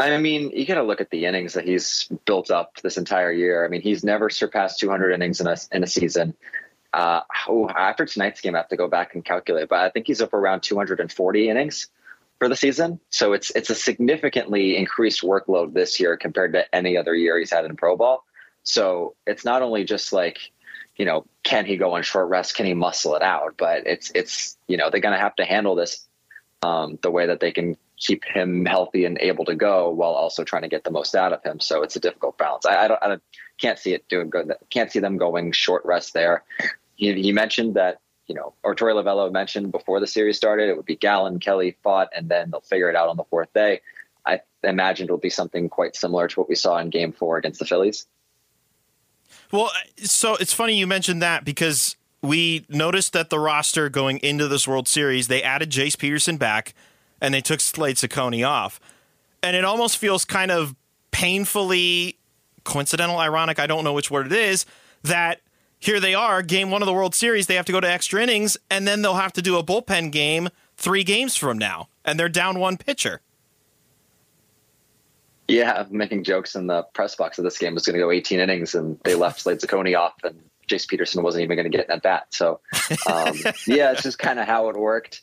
I 0.00 0.16
mean, 0.18 0.50
you 0.50 0.64
got 0.64 0.76
to 0.76 0.84
look 0.84 1.00
at 1.00 1.10
the 1.10 1.24
innings 1.24 1.54
that 1.54 1.64
he's 1.64 2.08
built 2.24 2.50
up 2.50 2.80
this 2.82 2.98
entire 2.98 3.32
year. 3.32 3.64
I 3.64 3.68
mean, 3.68 3.80
he's 3.80 4.04
never 4.04 4.30
surpassed 4.30 4.78
200 4.78 5.12
innings 5.12 5.40
in 5.40 5.48
a 5.48 5.56
in 5.72 5.82
a 5.82 5.88
season. 5.88 6.34
Uh, 6.92 7.20
oh, 7.48 7.68
after 7.68 8.06
tonight's 8.06 8.40
game, 8.40 8.54
I 8.54 8.58
have 8.58 8.68
to 8.68 8.76
go 8.76 8.88
back 8.88 9.14
and 9.14 9.24
calculate, 9.24 9.68
but 9.68 9.80
I 9.80 9.90
think 9.90 10.06
he's 10.06 10.22
up 10.22 10.32
around 10.32 10.62
240 10.62 11.48
innings 11.48 11.88
for 12.38 12.48
the 12.48 12.56
season. 12.56 13.00
So 13.10 13.32
it's 13.32 13.50
it's 13.50 13.70
a 13.70 13.74
significantly 13.74 14.76
increased 14.76 15.22
workload 15.22 15.74
this 15.74 15.98
year 15.98 16.16
compared 16.16 16.52
to 16.52 16.74
any 16.74 16.96
other 16.96 17.14
year 17.14 17.38
he's 17.38 17.50
had 17.50 17.64
in 17.64 17.76
pro 17.76 17.96
ball. 17.96 18.24
So 18.62 19.16
it's 19.26 19.44
not 19.44 19.62
only 19.62 19.84
just 19.84 20.12
like, 20.12 20.38
you 20.96 21.04
know, 21.04 21.26
can 21.42 21.66
he 21.66 21.76
go 21.76 21.94
on 21.94 22.02
short 22.02 22.28
rest? 22.28 22.54
Can 22.54 22.66
he 22.66 22.74
muscle 22.74 23.16
it 23.16 23.22
out? 23.22 23.54
But 23.56 23.86
it's 23.86 24.12
it's 24.14 24.56
you 24.68 24.76
know 24.76 24.90
they're 24.90 25.00
going 25.00 25.14
to 25.14 25.20
have 25.20 25.36
to 25.36 25.44
handle 25.44 25.74
this 25.74 26.06
um, 26.62 26.98
the 27.02 27.10
way 27.10 27.26
that 27.26 27.40
they 27.40 27.50
can 27.50 27.76
keep 27.98 28.24
him 28.24 28.64
healthy 28.64 29.04
and 29.04 29.18
able 29.20 29.44
to 29.44 29.54
go 29.54 29.90
while 29.90 30.12
also 30.12 30.44
trying 30.44 30.62
to 30.62 30.68
get 30.68 30.84
the 30.84 30.90
most 30.90 31.14
out 31.14 31.32
of 31.32 31.42
him. 31.42 31.60
So 31.60 31.82
it's 31.82 31.96
a 31.96 32.00
difficult 32.00 32.38
balance. 32.38 32.64
I, 32.64 32.84
I 32.84 32.88
don't, 32.88 33.02
I 33.02 33.16
can't 33.60 33.78
see 33.78 33.92
it 33.92 34.08
doing 34.08 34.30
good. 34.30 34.52
Can't 34.70 34.90
see 34.90 35.00
them 35.00 35.18
going 35.18 35.52
short 35.52 35.84
rest 35.84 36.14
there. 36.14 36.44
He, 36.94 37.12
he 37.14 37.32
mentioned 37.32 37.74
that, 37.74 38.00
you 38.26 38.34
know, 38.34 38.54
or 38.62 38.74
Torey 38.74 38.94
Lovullo 38.94 39.32
mentioned 39.32 39.72
before 39.72 40.00
the 40.00 40.06
series 40.06 40.36
started, 40.36 40.68
it 40.68 40.76
would 40.76 40.86
be 40.86 40.96
Gallen, 40.96 41.40
Kelly 41.40 41.76
Pfaadt, 41.84 42.08
and 42.16 42.28
then 42.28 42.50
they'll 42.50 42.60
figure 42.60 42.90
it 42.90 42.96
out 42.96 43.08
on 43.08 43.16
the 43.16 43.24
fourth 43.24 43.52
day. 43.52 43.80
I 44.26 44.40
imagine 44.62 45.04
it'll 45.04 45.16
be 45.16 45.30
something 45.30 45.68
quite 45.68 45.96
similar 45.96 46.28
to 46.28 46.40
what 46.40 46.48
we 46.48 46.54
saw 46.54 46.78
in 46.78 46.90
game 46.90 47.12
four 47.12 47.38
against 47.38 47.58
the 47.58 47.64
Phillies. 47.64 48.06
Well, 49.50 49.70
so 49.96 50.36
it's 50.36 50.52
funny 50.52 50.74
you 50.74 50.86
mentioned 50.86 51.22
that 51.22 51.44
because 51.44 51.96
we 52.20 52.66
noticed 52.68 53.12
that 53.14 53.30
the 53.30 53.38
roster 53.38 53.88
going 53.88 54.18
into 54.18 54.46
this 54.46 54.68
World 54.68 54.88
Series, 54.88 55.28
they 55.28 55.42
added 55.42 55.70
Jace 55.70 55.96
Peterson 55.96 56.36
back 56.36 56.74
and 57.20 57.32
they 57.32 57.40
took 57.40 57.60
Slade 57.60 57.96
Cecconi 57.96 58.46
off. 58.46 58.80
And 59.42 59.54
it 59.54 59.64
almost 59.64 59.98
feels 59.98 60.24
kind 60.24 60.50
of 60.50 60.74
painfully 61.10 62.18
coincidental, 62.64 63.18
ironic, 63.18 63.58
I 63.58 63.66
don't 63.66 63.84
know 63.84 63.92
which 63.92 64.10
word 64.10 64.26
it 64.26 64.32
is, 64.32 64.66
that 65.02 65.40
here 65.78 66.00
they 66.00 66.14
are, 66.14 66.42
game 66.42 66.70
one 66.70 66.82
of 66.82 66.86
the 66.86 66.92
World 66.92 67.14
Series, 67.14 67.46
they 67.46 67.54
have 67.54 67.66
to 67.66 67.72
go 67.72 67.80
to 67.80 67.90
extra 67.90 68.22
innings, 68.22 68.56
and 68.70 68.86
then 68.86 69.02
they'll 69.02 69.14
have 69.14 69.32
to 69.34 69.42
do 69.42 69.56
a 69.56 69.64
bullpen 69.64 70.10
game 70.10 70.48
three 70.76 71.04
games 71.04 71.36
from 71.36 71.56
now, 71.56 71.88
and 72.04 72.18
they're 72.18 72.28
down 72.28 72.58
one 72.58 72.76
pitcher. 72.76 73.20
Yeah, 75.46 75.86
making 75.88 76.24
jokes 76.24 76.54
in 76.54 76.66
the 76.66 76.82
press 76.92 77.14
box 77.14 77.38
of 77.38 77.44
this 77.44 77.56
game 77.56 77.74
was 77.74 77.86
going 77.86 77.94
to 77.94 78.00
go 78.00 78.10
18 78.10 78.38
innings, 78.38 78.74
and 78.74 78.98
they 79.04 79.14
left 79.14 79.40
Slade 79.40 79.60
Cecconi 79.60 79.98
off, 79.98 80.12
and 80.22 80.38
Jace 80.68 80.86
Peterson 80.86 81.22
wasn't 81.22 81.44
even 81.44 81.56
going 81.56 81.70
to 81.70 81.74
get 81.74 81.88
at 81.88 82.02
bat. 82.02 82.26
So, 82.30 82.60
um, 83.10 83.34
yeah, 83.66 83.92
it's 83.92 84.02
just 84.02 84.18
kind 84.18 84.38
of 84.38 84.46
how 84.46 84.68
it 84.68 84.76
worked 84.76 85.22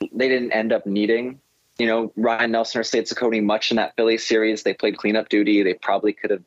they 0.00 0.28
didn't 0.28 0.52
end 0.52 0.72
up 0.72 0.86
needing, 0.86 1.40
you 1.78 1.86
know, 1.86 2.12
Ryan 2.16 2.52
Nelson 2.52 2.80
or 2.80 2.84
Slade 2.84 3.06
Cecconi 3.06 3.42
much 3.42 3.70
in 3.70 3.76
that 3.76 3.94
Philly 3.96 4.18
series. 4.18 4.62
They 4.62 4.74
played 4.74 4.96
cleanup 4.96 5.28
duty. 5.28 5.62
They 5.62 5.74
probably 5.74 6.12
could 6.12 6.30
have 6.30 6.42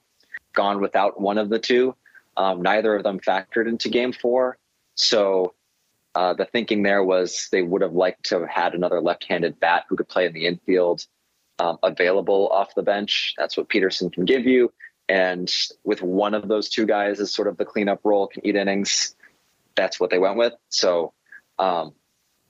gone 0.53 0.81
without 0.81 1.19
one 1.19 1.37
of 1.37 1.49
the 1.49 1.59
two. 1.59 1.95
Um, 2.37 2.61
neither 2.61 2.95
of 2.95 3.03
them 3.03 3.19
factored 3.19 3.67
into 3.67 3.89
game 3.89 4.13
four. 4.13 4.57
So 4.95 5.53
uh, 6.15 6.33
the 6.33 6.45
thinking 6.45 6.83
there 6.83 7.03
was 7.03 7.47
they 7.51 7.61
would 7.61 7.81
have 7.81 7.93
liked 7.93 8.25
to 8.27 8.39
have 8.39 8.49
had 8.49 8.73
another 8.73 9.01
left-handed 9.01 9.59
bat 9.59 9.85
who 9.87 9.95
could 9.95 10.07
play 10.07 10.25
in 10.25 10.33
the 10.33 10.45
infield 10.45 11.05
um, 11.59 11.77
available 11.83 12.49
off 12.49 12.75
the 12.75 12.83
bench. 12.83 13.33
That's 13.37 13.57
what 13.57 13.69
Peterson 13.69 14.09
can 14.09 14.25
give 14.25 14.45
you. 14.45 14.71
And 15.07 15.51
with 15.83 16.01
one 16.01 16.33
of 16.33 16.47
those 16.47 16.69
two 16.69 16.85
guys 16.85 17.19
as 17.19 17.33
sort 17.33 17.47
of 17.47 17.57
the 17.57 17.65
cleanup 17.65 18.01
role, 18.03 18.27
can 18.27 18.45
eat 18.45 18.55
innings. 18.55 19.15
That's 19.75 19.99
what 19.99 20.09
they 20.09 20.19
went 20.19 20.37
with. 20.37 20.53
So 20.69 21.13
um, 21.57 21.93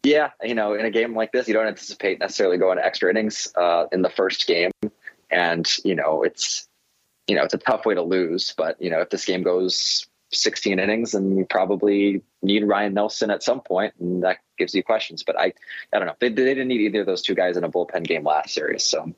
yeah, 0.04 0.32
you 0.42 0.56
know, 0.56 0.74
in 0.74 0.86
a 0.86 0.90
game 0.90 1.16
like 1.16 1.32
this, 1.32 1.48
you 1.48 1.54
don't 1.54 1.68
anticipate 1.68 2.20
necessarily 2.20 2.58
going 2.58 2.80
extra 2.80 3.10
innings 3.10 3.52
uh, 3.56 3.86
in 3.92 4.02
the 4.02 4.10
first 4.10 4.48
game, 4.48 4.72
and 5.30 5.70
you 5.84 5.96
know, 5.96 6.24
it's 6.24 6.68
you 7.28 7.36
know, 7.36 7.44
it's 7.44 7.54
a 7.54 7.60
tough 7.60 7.86
way 7.86 7.94
to 7.96 8.02
lose. 8.02 8.54
But 8.58 8.82
you 8.82 8.90
know, 8.90 9.02
if 9.02 9.10
this 9.10 9.26
game 9.26 9.44
goes 9.44 10.08
16 10.32 10.80
innings, 10.80 11.12
then 11.12 11.38
you 11.38 11.46
probably 11.46 12.22
need 12.42 12.64
Ryan 12.64 12.94
Nelson 12.94 13.30
at 13.30 13.44
some 13.44 13.62
point, 13.62 13.94
and 14.00 14.24
that 14.24 14.38
gives 14.58 14.74
you 14.74 14.84
questions. 14.84 15.24
But 15.24 15.40
I, 15.40 15.54
I 15.94 16.00
don't 16.00 16.08
know. 16.08 16.16
They, 16.20 16.30
they 16.30 16.46
didn't 16.46 16.68
need 16.68 16.82
either 16.82 17.02
of 17.02 17.06
those 17.06 17.22
two 17.22 17.36
guys 17.36 17.58
in 17.58 17.64
a 17.64 17.70
bullpen 17.70 18.06
game 18.06 18.24
last 18.24 18.54
series, 18.54 18.84
so. 18.84 19.14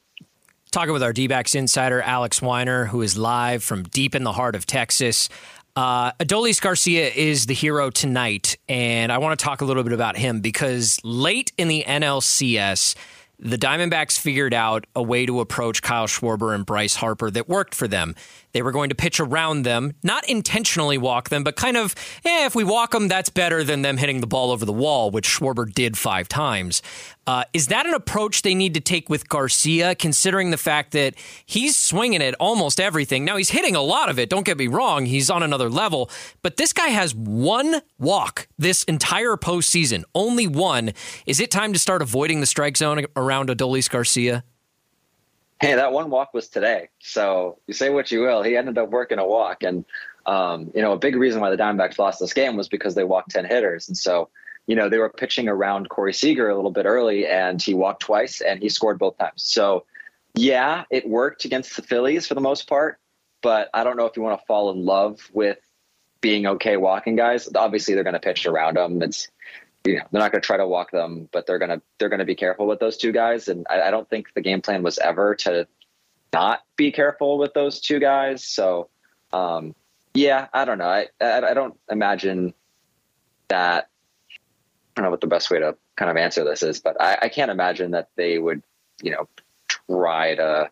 Talking 0.72 0.94
with 0.94 1.04
our 1.04 1.12
D 1.12 1.28
backs 1.28 1.54
insider, 1.54 2.02
Alex 2.02 2.42
Weiner, 2.42 2.86
who 2.86 3.02
is 3.02 3.18
live 3.18 3.62
from 3.62 3.84
deep 3.84 4.16
in 4.16 4.24
the 4.24 4.32
heart 4.32 4.56
of 4.56 4.66
Texas. 4.66 5.28
Uh, 5.76 6.12
Adolis 6.14 6.60
Garcia 6.62 7.10
is 7.10 7.46
the 7.46 7.54
hero 7.54 7.90
tonight, 7.90 8.58
and 8.68 9.12
I 9.12 9.20
want 9.20 9.40
to 9.40 9.44
talk 9.44 9.62
a 9.62 9.66
little 9.66 9.84
bit 9.84 9.94
about 9.94 10.18
him 10.18 10.42
because 10.42 11.00
late 11.04 11.54
in 11.58 11.70
the 11.70 11.86
NLCS, 11.88 12.96
the 13.40 13.58
Diamondbacks 13.58 14.20
figured 14.20 14.54
out 14.54 14.86
a 14.96 15.02
way 15.02 15.26
to 15.26 15.40
approach 15.40 15.82
Kyle 15.82 16.08
Schwarber 16.08 16.54
and 16.54 16.66
Bryce 16.66 16.96
Harper 16.96 17.32
that 17.32 17.48
worked 17.48 17.74
for 17.74 17.88
them. 17.88 18.16
They 18.54 18.62
were 18.62 18.72
going 18.72 18.90
to 18.90 18.96
pitch 18.96 19.20
around 19.20 19.64
them, 19.64 19.94
not 20.04 20.28
intentionally 20.28 20.98
walk 20.98 21.30
them, 21.30 21.44
but 21.44 21.56
kind 21.56 21.78
of, 21.78 21.96
eh, 22.26 22.46
if 22.46 22.56
we 22.56 22.64
walk 22.64 22.92
them, 22.92 23.08
that's 23.08 23.30
better 23.30 23.64
than 23.64 23.82
them 23.82 23.98
hitting 23.98 24.22
the 24.22 24.28
ball 24.28 24.52
over 24.52 24.66
the 24.66 24.74
wall, 24.74 25.12
which 25.12 25.28
Schwarber 25.28 25.72
did 25.72 25.98
five 25.98 26.28
times. 26.28 26.82
Uh, 27.28 27.44
is 27.54 27.68
that 27.68 27.86
an 27.86 27.94
approach 27.94 28.42
they 28.42 28.56
need 28.56 28.74
to 28.74 28.80
take 28.80 29.10
with 29.10 29.30
Garcia, 29.30 29.96
considering 29.96 30.50
the 30.50 30.58
fact 30.58 30.92
that 30.92 31.14
he's 31.46 31.78
swinging 31.78 32.22
at 32.22 32.34
almost 32.36 32.80
everything? 32.80 33.24
Now, 33.24 33.38
he's 33.38 33.52
hitting 33.52 33.76
a 33.76 33.82
lot 33.82 34.10
of 34.10 34.18
it, 34.18 34.30
don't 34.30 34.46
get 34.46 34.58
me 34.58 34.68
wrong, 34.68 35.06
he's 35.06 35.30
on 35.30 35.44
another 35.44 35.70
level, 35.70 36.10
but 36.42 36.58
this 36.58 36.74
guy 36.74 36.88
has 36.88 37.14
one 37.14 37.82
walk 38.00 38.48
this 38.58 38.84
entire 38.86 39.38
postseason, 39.38 40.04
only 40.16 40.48
one. 40.48 40.92
Is 41.26 41.40
it 41.40 41.52
time 41.52 41.74
to 41.74 41.80
start 41.80 42.02
avoiding 42.02 42.40
the 42.40 42.48
strike 42.48 42.76
zone 42.76 43.06
around 43.16 43.50
Adolis 43.50 43.90
Garcia? 43.90 44.44
Hey, 45.62 45.76
that 45.76 45.94
one 45.94 46.10
walk 46.10 46.34
was 46.34 46.50
today. 46.50 46.90
So 46.98 47.60
you 47.68 47.76
say 47.76 47.92
what 47.92 48.12
you 48.12 48.22
will. 48.22 48.42
He 48.42 48.58
ended 48.58 48.80
up 48.80 48.90
working 48.90 49.20
a 49.20 49.28
walk. 49.28 49.62
And, 49.62 49.86
um, 50.26 50.72
you 50.74 50.82
know, 50.82 50.94
a 50.94 50.98
big 50.98 51.16
reason 51.16 51.40
why 51.40 51.52
the 51.52 51.56
Diamondbacks 51.56 52.00
lost 52.00 52.20
this 52.20 52.34
game 52.34 52.56
was 52.58 52.68
because 52.68 52.96
they 52.96 53.04
walked 53.04 53.30
10 53.30 53.46
hitters. 53.46 53.88
And 53.88 53.96
so, 53.96 54.30
you 54.66 54.76
know, 54.76 54.90
they 54.90 54.98
were 54.98 55.10
pitching 55.10 55.48
around 55.48 55.90
Corey 55.90 56.14
Seager 56.14 56.50
a 56.50 56.56
little 56.56 56.72
bit 56.72 56.88
early 56.88 57.28
and 57.28 57.62
he 57.62 57.76
walked 57.76 58.02
twice 58.02 58.42
and 58.42 58.60
he 58.60 58.70
scored 58.70 58.98
both 58.98 59.20
times. 59.20 59.44
So, 59.44 59.86
yeah, 60.34 60.86
it 60.90 61.08
worked 61.08 61.46
against 61.46 61.76
the 61.76 61.84
Phillies 61.84 62.26
for 62.26 62.34
the 62.34 62.42
most 62.42 62.68
part. 62.68 62.98
But 63.44 63.70
I 63.72 63.84
don't 63.84 63.98
know 63.98 64.08
if 64.08 64.18
you 64.18 64.24
want 64.24 64.40
to 64.40 64.46
fall 64.48 64.72
in 64.72 64.84
love 64.84 65.30
with 65.32 65.60
being 66.22 66.48
okay 66.48 66.76
walking 66.76 67.16
guys. 67.16 67.48
Obviously, 67.54 67.94
they're 67.94 68.04
going 68.04 68.14
to 68.14 68.20
pitch 68.20 68.48
around 68.48 68.78
them. 68.78 69.00
It's 69.04 69.30
you 69.84 69.96
know, 69.96 70.04
they're 70.12 70.22
not 70.22 70.32
going 70.32 70.42
to 70.42 70.46
try 70.46 70.58
to 70.58 70.68
walk 70.68 70.92
them, 70.92 71.28
but 71.32 71.48
they're 71.48 71.60
going 71.60 71.70
to 71.70 71.82
they're 71.98 72.10
going 72.10 72.20
to 72.20 72.26
be 72.26 72.36
careful 72.36 72.68
with 72.68 72.80
those 72.80 72.98
two 72.98 73.12
guys. 73.12 73.48
And 73.48 73.66
I, 73.70 73.82
I, 73.82 73.92
don't 73.92 74.10
think 74.10 74.28
the 74.34 74.42
game 74.42 74.62
plan 74.62 74.84
was 74.84 74.98
ever 75.00 75.36
to 75.36 75.68
not 76.32 76.62
be 76.76 76.92
careful 76.92 77.38
with 77.38 77.54
those 77.54 77.82
two 77.82 78.00
guys. 78.00 78.46
So, 78.46 78.90
um, 79.34 79.76
yeah, 80.14 80.48
I 80.54 80.66
don't 80.66 80.78
know. 80.78 80.86
I, 80.86 81.08
I, 81.20 81.50
I 81.50 81.54
don't 81.54 81.78
imagine 81.90 82.54
that. 83.48 83.90
I 84.30 85.02
don't 85.02 85.06
know 85.06 85.12
what 85.12 85.22
the 85.22 85.28
best 85.28 85.50
way 85.50 85.60
to 85.60 85.76
kind 85.96 86.12
of 86.12 86.18
answer 86.18 86.44
this 86.44 86.64
is, 86.64 86.80
but 86.80 87.02
I, 87.02 87.18
I 87.24 87.30
can't 87.30 87.50
imagine 87.50 87.92
that 87.92 88.10
they 88.16 88.38
would, 88.38 88.62
you 89.02 89.12
know, 89.12 89.28
try 89.88 90.36
to, 90.36 90.70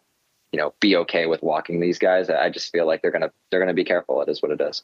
you 0.51 0.59
know, 0.59 0.73
be 0.79 0.97
okay 0.97 1.25
with 1.25 1.41
walking 1.41 1.79
these 1.79 1.97
guys. 1.97 2.29
I 2.29 2.49
just 2.49 2.71
feel 2.71 2.85
like 2.85 3.01
they're 3.01 3.11
gonna 3.11 3.31
they're 3.49 3.59
gonna 3.59 3.73
be 3.73 3.85
careful. 3.85 4.21
It 4.21 4.29
is 4.29 4.41
what 4.41 4.51
it 4.51 4.61
is. 4.61 4.83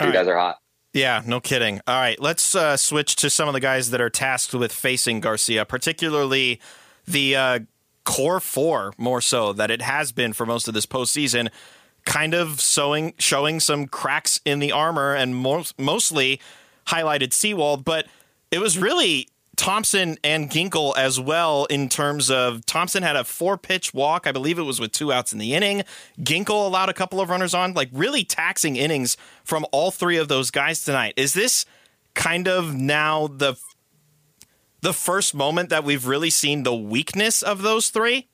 you 0.00 0.12
guys 0.12 0.26
are 0.26 0.36
hot. 0.36 0.58
Yeah, 0.94 1.22
no 1.26 1.40
kidding. 1.40 1.80
All 1.88 2.00
right, 2.00 2.18
let's 2.20 2.54
uh, 2.54 2.76
switch 2.76 3.16
to 3.16 3.28
some 3.28 3.48
of 3.48 3.52
the 3.54 3.60
guys 3.60 3.90
that 3.90 4.00
are 4.00 4.08
tasked 4.08 4.54
with 4.54 4.72
facing 4.72 5.18
Garcia, 5.18 5.64
particularly 5.64 6.60
the 7.04 7.34
uh, 7.34 7.58
core 8.04 8.38
four, 8.38 8.94
more 8.96 9.20
so 9.20 9.52
that 9.52 9.72
it 9.72 9.82
has 9.82 10.12
been 10.12 10.32
for 10.32 10.46
most 10.46 10.68
of 10.68 10.74
this 10.74 10.86
postseason, 10.86 11.48
kind 12.04 12.32
of 12.32 12.60
showing 12.60 13.12
showing 13.18 13.58
some 13.58 13.88
cracks 13.88 14.40
in 14.44 14.60
the 14.60 14.70
armor 14.70 15.12
and 15.14 15.34
most, 15.34 15.76
mostly 15.80 16.40
highlighted 16.86 17.32
Sewald, 17.32 17.84
but 17.84 18.06
it 18.52 18.60
was 18.60 18.78
really 18.78 19.26
Thompson 19.56 20.18
and 20.24 20.50
Ginkel 20.50 20.96
as 20.96 21.20
well 21.20 21.64
in 21.66 21.88
terms 21.88 22.30
of 22.30 22.64
Thompson 22.66 23.02
had 23.02 23.16
a 23.16 23.24
four 23.24 23.56
pitch 23.56 23.94
walk. 23.94 24.26
I 24.26 24.32
believe 24.32 24.58
it 24.58 24.62
was 24.62 24.80
with 24.80 24.92
two 24.92 25.12
outs 25.12 25.32
in 25.32 25.38
the 25.38 25.54
inning. 25.54 25.84
Ginkel 26.20 26.66
allowed 26.66 26.88
a 26.88 26.94
couple 26.94 27.20
of 27.20 27.30
runners 27.30 27.54
on, 27.54 27.74
like 27.74 27.88
really 27.92 28.24
taxing 28.24 28.76
innings 28.76 29.16
from 29.44 29.66
all 29.72 29.90
three 29.90 30.16
of 30.16 30.28
those 30.28 30.50
guys 30.50 30.84
tonight. 30.84 31.14
Is 31.16 31.34
this 31.34 31.66
kind 32.14 32.48
of 32.48 32.74
now 32.74 33.26
the 33.26 33.56
the 34.80 34.92
first 34.92 35.34
moment 35.34 35.70
that 35.70 35.82
we've 35.82 36.06
really 36.06 36.30
seen 36.30 36.62
the 36.62 36.74
weakness 36.74 37.42
of 37.42 37.62
those 37.62 37.88
three? 37.88 38.28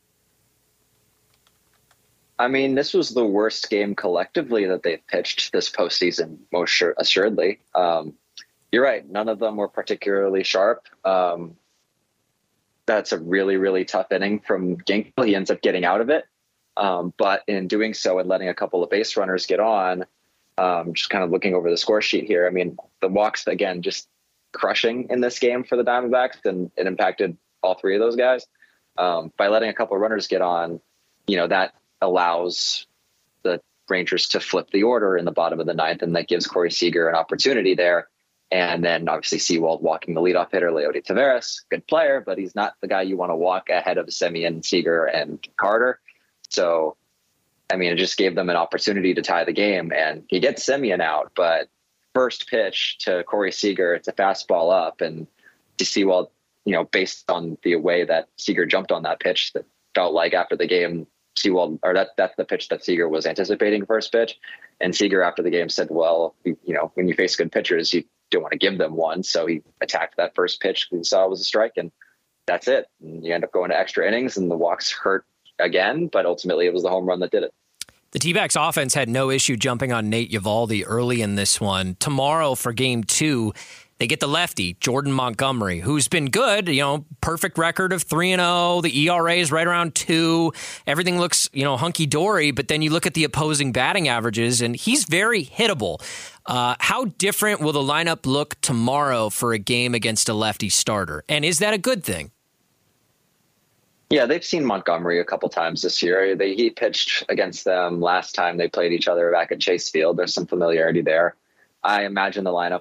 I 2.41 2.49
mean, 2.49 2.75
this 2.75 2.95
was 2.95 3.11
the 3.11 3.25
worst 3.25 3.69
game 3.69 3.95
collectively 3.95 4.65
that 4.65 4.83
they've 4.83 5.07
pitched 5.07 5.53
this 5.53 5.71
postseason, 5.71 6.39
most 6.51 6.71
sure, 6.71 6.95
assuredly. 6.97 7.61
Um, 7.75 8.15
you're 8.73 8.85
right. 8.85 9.09
None 9.09 9.29
of 9.29 9.39
them 9.39 9.57
were 9.57 9.69
particularly 9.69 10.45
sharp. 10.45 10.87
Um, 11.05 11.57
that's 12.87 13.13
a 13.13 13.19
really, 13.19 13.57
really 13.57 13.85
tough 13.85 14.11
inning 14.13 14.41
from 14.41 14.77
Ginkel. 14.79 15.27
He 15.27 15.35
ends 15.35 15.51
up 15.51 15.61
getting 15.61 15.85
out 15.85 16.01
of 16.01 16.11
it. 16.11 16.25
Um, 16.77 17.13
but 17.17 17.43
in 17.47 17.69
doing 17.69 17.95
so 17.95 18.19
and 18.19 18.29
letting 18.29 18.49
a 18.49 18.55
couple 18.55 18.83
of 18.83 18.91
base 18.91 19.17
runners 19.17 19.47
get 19.47 19.61
on, 19.61 20.07
um, 20.57 20.95
just 20.95 21.11
kind 21.11 21.25
of 21.25 21.31
looking 21.31 21.55
over 21.55 21.71
the 21.71 21.77
score 21.77 22.03
sheet 22.03 22.25
here, 22.25 22.47
I 22.47 22.51
mean, 22.51 22.77
the 23.01 23.09
walks, 23.09 23.47
again, 23.47 23.83
just 23.83 24.09
crushing 24.53 25.09
in 25.11 25.21
this 25.21 25.39
game 25.39 25.65
for 25.65 25.77
the 25.77 25.85
Diamondbacks, 25.85 26.45
and 26.45 26.71
it 26.77 26.87
impacted 26.87 27.37
all 27.63 27.75
three 27.75 27.95
of 27.95 28.01
those 28.01 28.17
guys. 28.17 28.47
Um, 28.97 29.33
by 29.37 29.49
letting 29.49 29.69
a 29.69 29.75
couple 29.75 29.97
of 29.97 30.01
runners 30.01 30.27
get 30.27 30.43
on, 30.43 30.81
you 31.27 31.37
know, 31.37 31.47
that 31.47 31.75
allows 32.01 32.87
the 33.43 33.61
Rangers 33.89 34.29
to 34.29 34.41
flip 34.41 34.69
the 34.73 34.83
order 34.83 35.17
in 35.17 35.25
the 35.25 35.33
bottom 35.33 35.61
of 35.61 35.67
the 35.67 35.75
ninth, 35.75 36.03
and 36.03 36.17
that 36.17 36.29
gives 36.29 36.47
Corey 36.47 36.71
Seager 36.71 37.09
an 37.09 37.15
opportunity 37.15 37.75
there 37.75 38.09
and 38.51 38.85
then 38.85 39.09
obviously 39.09 39.39
Sewald 39.39 39.83
walking 39.83 40.15
the 40.15 40.21
leadoff 40.21 40.51
hitter, 40.51 40.71
Leody 40.71 41.05
Taveras, 41.05 41.63
good 41.71 41.87
player, 41.87 42.23
but 42.25 42.39
he's 42.39 42.55
not 42.55 42.75
the 42.81 42.89
guy 42.89 43.03
you 43.03 43.17
want 43.17 43.31
to 43.31 43.37
walk 43.37 43.69
ahead 43.69 43.97
of 43.97 44.07
Semien, 44.07 44.65
Seager, 44.65 45.05
and 45.05 45.47
Carter. 45.57 46.01
So, 46.49 46.97
I 47.73 47.77
mean, 47.77 47.93
it 47.93 47.97
just 47.97 48.19
gave 48.19 48.35
them 48.35 48.51
an 48.51 48.57
opportunity 48.57 49.15
to 49.15 49.23
tie 49.23 49.45
the 49.45 49.53
game, 49.53 49.93
and 49.93 50.25
he 50.29 50.41
gets 50.41 50.67
Semien 50.69 51.01
out. 51.01 51.31
But 51.37 51.69
first 52.13 52.49
pitch 52.49 52.99
to 53.01 53.23
Corey 53.23 53.53
Seager, 53.53 53.95
it's 53.95 54.09
a 54.09 54.13
fastball 54.13 54.73
up, 54.73 55.01
and 55.01 55.29
to 55.79 55.85
Sewald, 55.85 56.31
you 56.65 56.73
know, 56.73 56.85
based 56.85 57.31
on 57.31 57.57
the 57.63 57.77
way 57.77 58.05
that 58.05 58.29
Seager 58.37 58.67
jumped 58.67 58.91
on 58.91 59.05
that 59.05 59.21
pitch, 59.21 59.53
that 59.53 59.65
felt 59.95 60.13
like 60.13 60.35
after 60.35 60.57
the 60.57 60.67
game, 60.67 61.07
Sewald, 61.37 61.79
or 61.85 61.95
that 61.95 62.09
that's 62.17 62.35
the 62.37 62.45
pitch 62.45 62.69
that 62.69 62.85
Seager 62.85 63.09
was 63.09 63.27
anticipating 63.27 63.87
first 63.87 64.11
pitch. 64.11 64.39
And 64.81 64.95
Seager 64.95 65.23
after 65.23 65.43
the 65.43 65.51
game 65.51 65.69
said, 65.69 65.87
"Well, 65.89 66.35
you 66.45 66.57
know, 66.67 66.91
when 66.95 67.07
you 67.07 67.15
face 67.15 67.37
good 67.37 67.53
pitchers, 67.53 67.95
you 67.95 68.03
didn't 68.31 68.43
want 68.43 68.53
to 68.53 68.59
give 68.59 68.79
them 68.79 68.95
one. 68.95 69.23
So 69.23 69.47
he 69.47 69.63
attacked 69.81 70.17
that 70.17 70.35
first 70.35 70.61
pitch 70.61 70.89
he 70.91 71.03
saw 71.05 71.25
it 71.25 71.31
was 71.31 71.41
a 71.41 71.45
strike, 71.45 71.73
and 71.77 71.91
that's 72.47 72.69
it. 72.69 72.87
And 73.03 73.25
you 73.25 73.35
end 73.35 73.45
up 73.45 73.53
going 73.53 73.71
to 73.71 73.79
extra 73.79 74.07
innings, 74.07 74.37
and 74.37 74.51
the 74.51 74.57
walks 74.57 74.91
hurt 74.91 75.25
again, 75.59 76.07
but 76.07 76.27
ultimately 76.27 76.67
it 76.67 76.73
was 76.73 76.83
the 76.83 76.89
home 76.89 77.07
run 77.07 77.21
that 77.21 77.31
did 77.31 77.43
it. 77.43 77.55
The 78.13 78.19
D 78.19 78.33
backs 78.33 78.57
offense 78.57 78.95
had 78.95 79.09
no 79.09 79.31
issue 79.31 79.57
jumping 79.57 79.93
on 79.93 80.11
Nate 80.11 80.33
Eovaldi 80.33 80.83
early 80.85 81.23
in 81.23 81.37
this 81.37 81.61
one. 81.61 81.97
Tomorrow 82.01 82.57
for 82.57 82.73
game 82.73 83.05
two, 83.05 83.53
they 84.01 84.07
get 84.07 84.19
the 84.19 84.27
lefty, 84.27 84.79
Jordan 84.81 85.13
Montgomery, 85.13 85.81
who's 85.81 86.09
been 86.09 86.31
good, 86.31 86.69
you 86.69 86.81
know, 86.81 87.05
perfect 87.21 87.59
record 87.59 87.93
of 87.93 88.03
3 88.03 88.33
and 88.33 88.41
0. 88.41 88.81
The 88.81 89.09
ERA 89.09 89.35
is 89.35 89.53
right 89.53 89.67
around 89.67 89.95
2. 89.95 90.55
Everything 90.87 91.19
looks, 91.19 91.51
you 91.53 91.65
know, 91.65 91.77
hunky 91.77 92.07
dory, 92.07 92.51
but 92.51 92.69
then 92.69 92.81
you 92.81 92.89
look 92.89 93.05
at 93.05 93.13
the 93.13 93.25
opposing 93.25 93.73
batting 93.73 94.09
averages 94.09 94.63
and 94.63 94.75
he's 94.75 95.05
very 95.05 95.45
hittable. 95.45 96.01
Uh, 96.47 96.77
how 96.81 97.05
different 97.05 97.61
will 97.61 97.73
the 97.73 97.81
lineup 97.81 98.25
look 98.25 98.59
tomorrow 98.63 99.29
for 99.29 99.53
a 99.53 99.59
game 99.59 99.95
against 99.95 100.31
a 100.31 100.35
lefty 100.35 100.71
starter? 100.71 101.23
And 101.29 101.45
is 101.45 101.59
that 101.59 101.75
a 101.75 101.79
good 101.79 102.03
thing? 102.03 102.31
Yeah, 104.09 104.25
they've 104.25 104.43
seen 104.43 104.65
Montgomery 104.65 105.21
a 105.21 105.25
couple 105.25 105.51
times 105.51 105.83
this 105.83 106.03
year. 106.03 106.35
They, 106.35 106.55
he 106.55 106.71
pitched 106.71 107.25
against 107.29 107.67
them 107.67 108.01
last 108.01 108.35
time 108.35 108.57
they 108.57 108.67
played 108.67 108.93
each 108.95 109.09
other 109.09 109.31
back 109.31 109.53
at 109.53 109.61
Chase 109.61 109.91
Field. 109.91 110.17
There's 110.17 110.33
some 110.33 110.47
familiarity 110.47 111.03
there. 111.03 111.37
I 111.85 112.05
imagine 112.05 112.45
the 112.45 112.51
lineup 112.51 112.81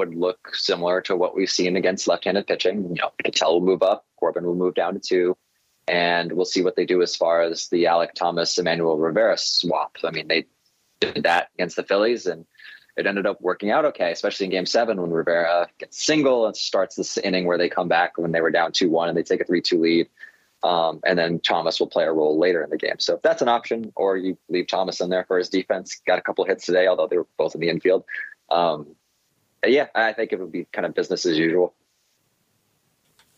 would 0.00 0.14
look 0.14 0.54
similar 0.54 1.02
to 1.02 1.14
what 1.14 1.36
we've 1.36 1.50
seen 1.50 1.76
against 1.76 2.08
left-handed 2.08 2.46
pitching. 2.46 2.82
You 2.88 3.02
know, 3.02 3.10
Ketel 3.22 3.60
will 3.60 3.66
move 3.66 3.82
up, 3.82 4.06
Corbin 4.18 4.44
will 4.44 4.54
move 4.54 4.74
down 4.74 4.94
to 4.94 5.00
two, 5.00 5.36
and 5.86 6.32
we'll 6.32 6.46
see 6.46 6.62
what 6.62 6.74
they 6.74 6.86
do 6.86 7.02
as 7.02 7.14
far 7.14 7.42
as 7.42 7.68
the 7.68 7.84
Alek 7.84 8.14
Thomas 8.14 8.56
Emmanuel 8.58 8.96
Rivera 8.96 9.36
swap. 9.36 9.96
I 10.02 10.10
mean, 10.10 10.26
they 10.26 10.46
did 11.00 11.24
that 11.24 11.50
against 11.54 11.76
the 11.76 11.84
Phillies, 11.84 12.26
and 12.26 12.46
it 12.96 13.06
ended 13.06 13.26
up 13.26 13.40
working 13.40 13.70
out 13.70 13.84
okay, 13.84 14.10
especially 14.10 14.46
in 14.46 14.50
Game 14.50 14.66
Seven 14.66 15.00
when 15.00 15.10
Rivera 15.10 15.68
gets 15.78 16.02
single 16.02 16.46
and 16.46 16.56
starts 16.56 16.96
this 16.96 17.18
inning 17.18 17.44
where 17.46 17.58
they 17.58 17.68
come 17.68 17.88
back 17.88 18.16
when 18.16 18.32
they 18.32 18.40
were 18.40 18.50
down 18.50 18.72
two-one 18.72 19.08
and 19.08 19.16
they 19.16 19.22
take 19.22 19.42
a 19.42 19.44
three-two 19.44 19.80
lead. 19.80 20.08
Um, 20.62 21.00
and 21.06 21.18
then 21.18 21.40
Thomas 21.40 21.78
will 21.80 21.86
play 21.86 22.04
a 22.04 22.12
role 22.12 22.38
later 22.38 22.62
in 22.62 22.70
the 22.70 22.76
game. 22.76 22.98
So 22.98 23.14
if 23.14 23.22
that's 23.22 23.42
an 23.42 23.48
option, 23.48 23.92
or 23.96 24.16
you 24.16 24.36
leave 24.48 24.66
Thomas 24.66 25.00
in 25.00 25.08
there 25.08 25.24
for 25.24 25.38
his 25.38 25.48
defense, 25.48 26.00
got 26.06 26.18
a 26.18 26.22
couple 26.22 26.44
hits 26.44 26.66
today, 26.66 26.86
although 26.86 27.06
they 27.06 27.16
were 27.16 27.26
both 27.38 27.54
in 27.54 27.60
the 27.60 27.70
infield. 27.70 28.04
Um, 28.50 28.94
yeah, 29.66 29.88
I 29.94 30.12
think 30.12 30.32
it 30.32 30.40
would 30.40 30.52
be 30.52 30.66
kind 30.72 30.86
of 30.86 30.94
business 30.94 31.26
as 31.26 31.36
usual. 31.36 31.74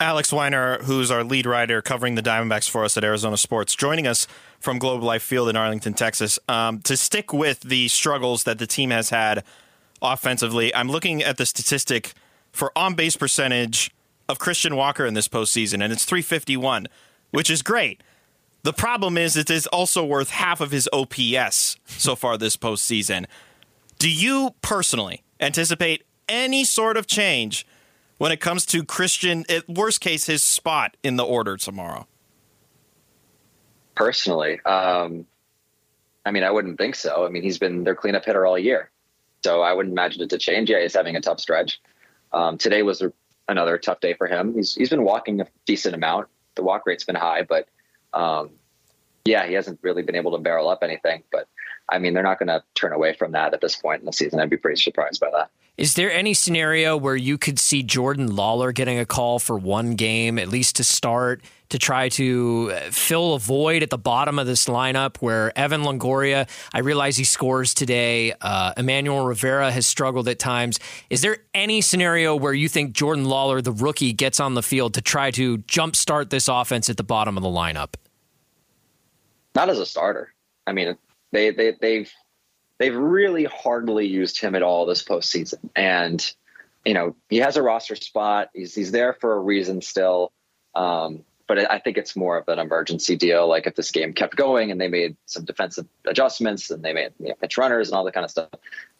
Alex 0.03 0.33
Weiner, 0.33 0.83
who's 0.83 1.13
our 1.13 1.23
lead 1.23 1.47
writer 1.47 1.81
covering 1.81 2.17
the 2.17 2.23
Diamondbacks 2.23 2.69
for 2.69 2.85
us 2.85 2.97
at 2.97 3.05
Arizona 3.05 3.37
Sports, 3.37 3.77
joining 3.77 4.07
us 4.07 4.27
from 4.59 4.81
Globe 4.81 5.03
Life 5.03 5.23
Field 5.23 5.49
in 5.49 5.57
Arlington, 5.57 5.95
Texas. 5.95 6.41
Um, 6.49 6.81
to 6.83 6.97
stick 6.97 7.33
with 7.33 7.61
the 7.61 7.87
struggles 7.87 8.43
that 8.43 8.59
the 8.59 8.67
team 8.67 8.91
has 8.91 9.11
had 9.11 9.45
offensively, 10.03 10.75
I'm 10.75 10.89
looking 10.89 11.23
at 11.23 11.37
the 11.37 11.47
statistic 11.47 12.15
for 12.51 12.73
on 12.77 12.95
base 12.95 13.17
percentage 13.17 13.93
of 14.29 14.41
Christian 14.41 14.75
Walker 14.75 15.07
in 15.07 15.15
this 15.15 15.29
postseason, 15.29 15.85
and 15.85 15.93
it's 15.93 16.05
351, 16.05 16.89
which 17.31 17.49
is 17.49 17.63
great. 17.63 18.03
The 18.65 18.73
problem 18.73 19.17
is 19.17 19.37
it 19.37 19.51
is 19.51 19.69
also 19.69 20.05
worth 20.05 20.31
half 20.31 20.61
of 20.61 20.73
his 20.73 20.89
OPS 20.93 21.77
so 21.87 22.17
far 22.17 22.37
this 22.37 22.57
postseason. 22.57 23.27
Do 23.99 24.11
you 24.11 24.55
personally 24.63 25.23
anticipate 25.41 26.05
any 26.29 26.65
sort 26.65 26.97
of 26.97 27.07
change 27.07 27.67
when 28.19 28.33
it 28.33 28.41
comes 28.41 28.65
to 28.67 28.85
Christian, 28.85 29.45
at 29.49 29.69
worst 29.69 30.01
case, 30.01 30.27
his 30.27 30.43
spot 30.43 30.97
in 31.03 31.17
the 31.17 31.25
order 31.25 31.57
tomorrow? 31.57 32.07
Personally, 33.95 34.61
um, 34.61 35.27
I 36.25 36.31
mean, 36.31 36.45
I 36.45 36.51
wouldn't 36.51 36.79
think 36.79 36.95
so. 36.95 37.27
I 37.27 37.29
mean, 37.29 37.43
he's 37.43 37.59
been 37.59 37.85
their 37.85 37.95
cleanup 37.95 38.25
hitter 38.25 38.47
all 38.47 38.59
year. 38.59 38.91
So 39.45 39.61
I 39.61 39.73
wouldn't 39.73 39.93
imagine 39.93 40.23
it 40.23 40.31
to 40.31 40.39
change. 40.39 40.71
Yeah, 40.71 40.81
he's 40.81 40.95
having 40.95 41.17
a 41.17 41.21
tough 41.21 41.41
stretch. 41.41 41.81
Um, 42.33 42.59
today 42.59 42.83
was 42.83 43.03
another 43.49 43.77
tough 43.77 44.01
day 44.01 44.15
for 44.15 44.27
him. 44.27 44.55
He's 44.55 44.75
he's 44.75 44.89
been 44.89 45.03
walking 45.03 45.41
a 45.41 45.47
decent 45.67 45.95
amount. 45.95 46.29
The 46.55 46.63
walk 46.63 46.87
rate's 46.87 47.05
been 47.05 47.17
high, 47.17 47.43
but 47.43 47.69
um, 48.13 48.51
yeah, 49.25 49.47
he 49.47 49.55
hasn't 49.55 49.81
really 49.83 50.03
been 50.03 50.17
able 50.17 50.33
to 50.33 50.39
barrel 50.39 50.69
up 50.69 50.83
anything. 50.83 51.23
But 51.33 51.49
I 51.89 51.99
mean, 51.99 52.15
they're 52.15 52.23
not 52.23 52.39
going 52.39 52.49
to 52.49 52.63
turn 52.75 52.93
away 52.93 53.15
from 53.15 53.33
that 53.33 53.53
at 53.53 53.61
this 53.61 53.77
point 53.77 54.01
in 54.01 54.07
the 54.07 54.13
season. 54.13 54.41
I'd 54.41 54.51
be 54.51 54.57
pretty 54.57 54.81
surprised 54.81 55.21
by 55.21 55.31
that. 55.33 55.51
Is 55.79 55.95
there 55.95 56.13
any 56.13 56.35
scenario 56.35 56.99
where 56.99 57.17
you 57.17 57.39
could 57.39 57.59
see 57.59 57.83
Jordan 57.83 58.29
Lawlar 58.29 58.75
getting 58.75 58.99
a 58.99 59.07
call 59.07 59.39
for 59.39 59.57
one 59.57 59.95
game, 59.95 60.39
at 60.39 60.49
least 60.49 60.77
to 60.77 60.85
start, 60.85 61.41
to 61.71 61.79
try 61.79 62.11
to 62.11 62.71
uh, 62.75 62.91
fill 62.91 63.33
a 63.33 63.39
void 63.39 63.83
at 63.83 63.89
the 63.89 63.97
bottom 63.97 64.39
of 64.39 64.47
this 64.47 64.67
lineup 64.67 65.17
where 65.21 65.57
Evan 65.59 65.83
Longoria, 65.83 66.47
I 66.75 66.81
realize 66.81 67.17
he 67.17 67.25
scores 67.25 67.73
today, 67.73 68.35
uh, 68.43 68.75
Emmanuel 68.77 69.25
Rivera 69.25 69.73
has 69.73 69.87
struggled 69.87 70.29
at 70.29 70.39
times. 70.39 70.79
Is 71.09 71.23
there 71.23 71.39
any 71.55 71.81
scenario 71.81 72.37
where 72.37 72.53
you 72.53 72.69
think 72.69 72.93
Jordan 72.93 73.25
Lawlar, 73.25 73.65
the 73.65 73.73
rookie, 73.73 74.13
gets 74.13 74.41
on 74.41 74.53
the 74.53 74.63
field 74.63 74.93
to 74.95 75.01
try 75.01 75.31
to 75.31 75.57
jumpstart 75.59 76.29
this 76.29 76.49
offense 76.49 76.91
at 76.91 76.99
the 76.99 77.03
bottom 77.03 77.39
of 77.39 77.43
the 77.43 77.49
lineup? 77.49 77.95
Not 79.55 79.71
as 79.71 79.79
a 79.79 79.87
starter. 79.87 80.35
I 80.67 80.73
mean, 80.73 80.99
they 81.33 81.51
they 81.51 81.73
they've 81.81 82.13
they've 82.83 82.97
really 82.97 83.45
hardly 83.45 84.09
used 84.09 84.41
him 84.41 84.57
at 84.57 84.63
all 84.63 84.87
this 84.87 85.05
postseason, 85.05 85.71
and 85.77 86.35
you 86.85 86.95
know 86.95 87.15
he 87.29 87.39
has 87.39 87.57
a 87.57 87.63
roster 87.63 87.95
spot. 87.95 88.51
He's 88.53 88.75
he's 88.75 88.91
there 88.91 89.13
for 89.13 89.35
a 89.35 89.39
reason 89.39 89.81
still. 89.83 90.33
Um, 90.75 91.25
but 91.47 91.71
I 91.71 91.79
think 91.79 91.99
it's 91.99 92.17
more 92.17 92.39
of 92.39 92.49
an 92.49 92.59
emergency 92.59 93.15
deal. 93.15 93.47
Like 93.47 93.67
if 93.67 93.75
this 93.77 93.91
game 93.91 94.15
kept 94.15 94.37
going 94.37 94.71
and 94.71 94.81
they 94.81 94.89
made 94.89 95.17
some 95.27 95.45
defensive 95.45 95.87
adjustments 96.07 96.71
and 96.71 96.83
they 96.83 96.93
made 96.95 97.13
you 97.19 97.29
know, 97.29 97.35
pitch 97.35 97.59
runners 97.59 97.89
and 97.89 97.97
all 97.97 98.05
that 98.05 98.15
kind 98.15 98.25
of 98.25 98.31
stuff, 98.31 98.49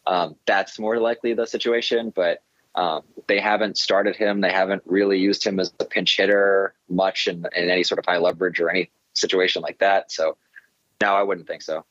um, 0.05 0.35
that's 0.45 0.77
more 0.77 0.99
likely 0.99 1.33
the 1.33 1.47
situation. 1.47 2.11
But 2.15 2.43
um, 2.75 3.03
they 3.27 3.39
haven't 3.39 3.77
started 3.77 4.15
him. 4.15 4.41
They 4.41 4.51
haven't 4.51 4.83
really 4.85 5.17
used 5.17 5.43
him 5.43 5.59
as 5.59 5.73
a 5.79 5.85
pinch 5.85 6.15
hitter 6.15 6.75
much 6.89 7.27
in, 7.27 7.45
in 7.55 7.69
any 7.69 7.83
sort 7.83 7.99
of 7.99 8.05
high 8.05 8.19
leverage 8.19 8.59
or 8.59 8.69
any 8.69 8.91
situation 9.13 9.61
like 9.61 9.79
that. 9.79 10.11
So, 10.11 10.37
no, 11.01 11.15
I 11.15 11.23
wouldn't 11.23 11.47
think 11.47 11.63
so. 11.63 11.85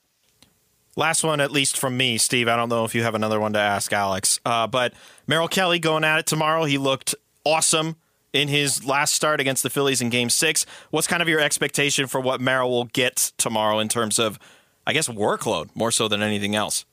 Last 0.94 1.24
one, 1.24 1.40
at 1.40 1.50
least 1.50 1.78
from 1.78 1.96
me, 1.96 2.18
Steve. 2.18 2.48
I 2.48 2.56
don't 2.56 2.68
know 2.68 2.84
if 2.84 2.94
you 2.94 3.02
have 3.02 3.14
another 3.14 3.40
one 3.40 3.54
to 3.54 3.58
ask 3.58 3.92
Alex, 3.92 4.40
uh, 4.44 4.66
but 4.66 4.92
Merrill 5.26 5.48
Kelly 5.48 5.78
going 5.78 6.04
at 6.04 6.18
it 6.18 6.26
tomorrow. 6.26 6.64
He 6.64 6.76
looked 6.76 7.14
awesome 7.44 7.96
in 8.34 8.48
his 8.48 8.84
last 8.84 9.14
start 9.14 9.40
against 9.40 9.62
the 9.62 9.70
Phillies 9.70 10.02
in 10.02 10.10
Game 10.10 10.28
Six. 10.28 10.66
What's 10.90 11.06
kind 11.06 11.22
of 11.22 11.28
your 11.28 11.40
expectation 11.40 12.06
for 12.06 12.20
what 12.20 12.40
Merrill 12.40 12.70
will 12.70 12.84
get 12.84 13.32
tomorrow 13.38 13.78
in 13.78 13.88
terms 13.88 14.18
of, 14.18 14.38
I 14.86 14.92
guess, 14.92 15.08
workload 15.08 15.74
more 15.74 15.90
so 15.90 16.08
than 16.08 16.22
anything 16.22 16.54
else? 16.54 16.84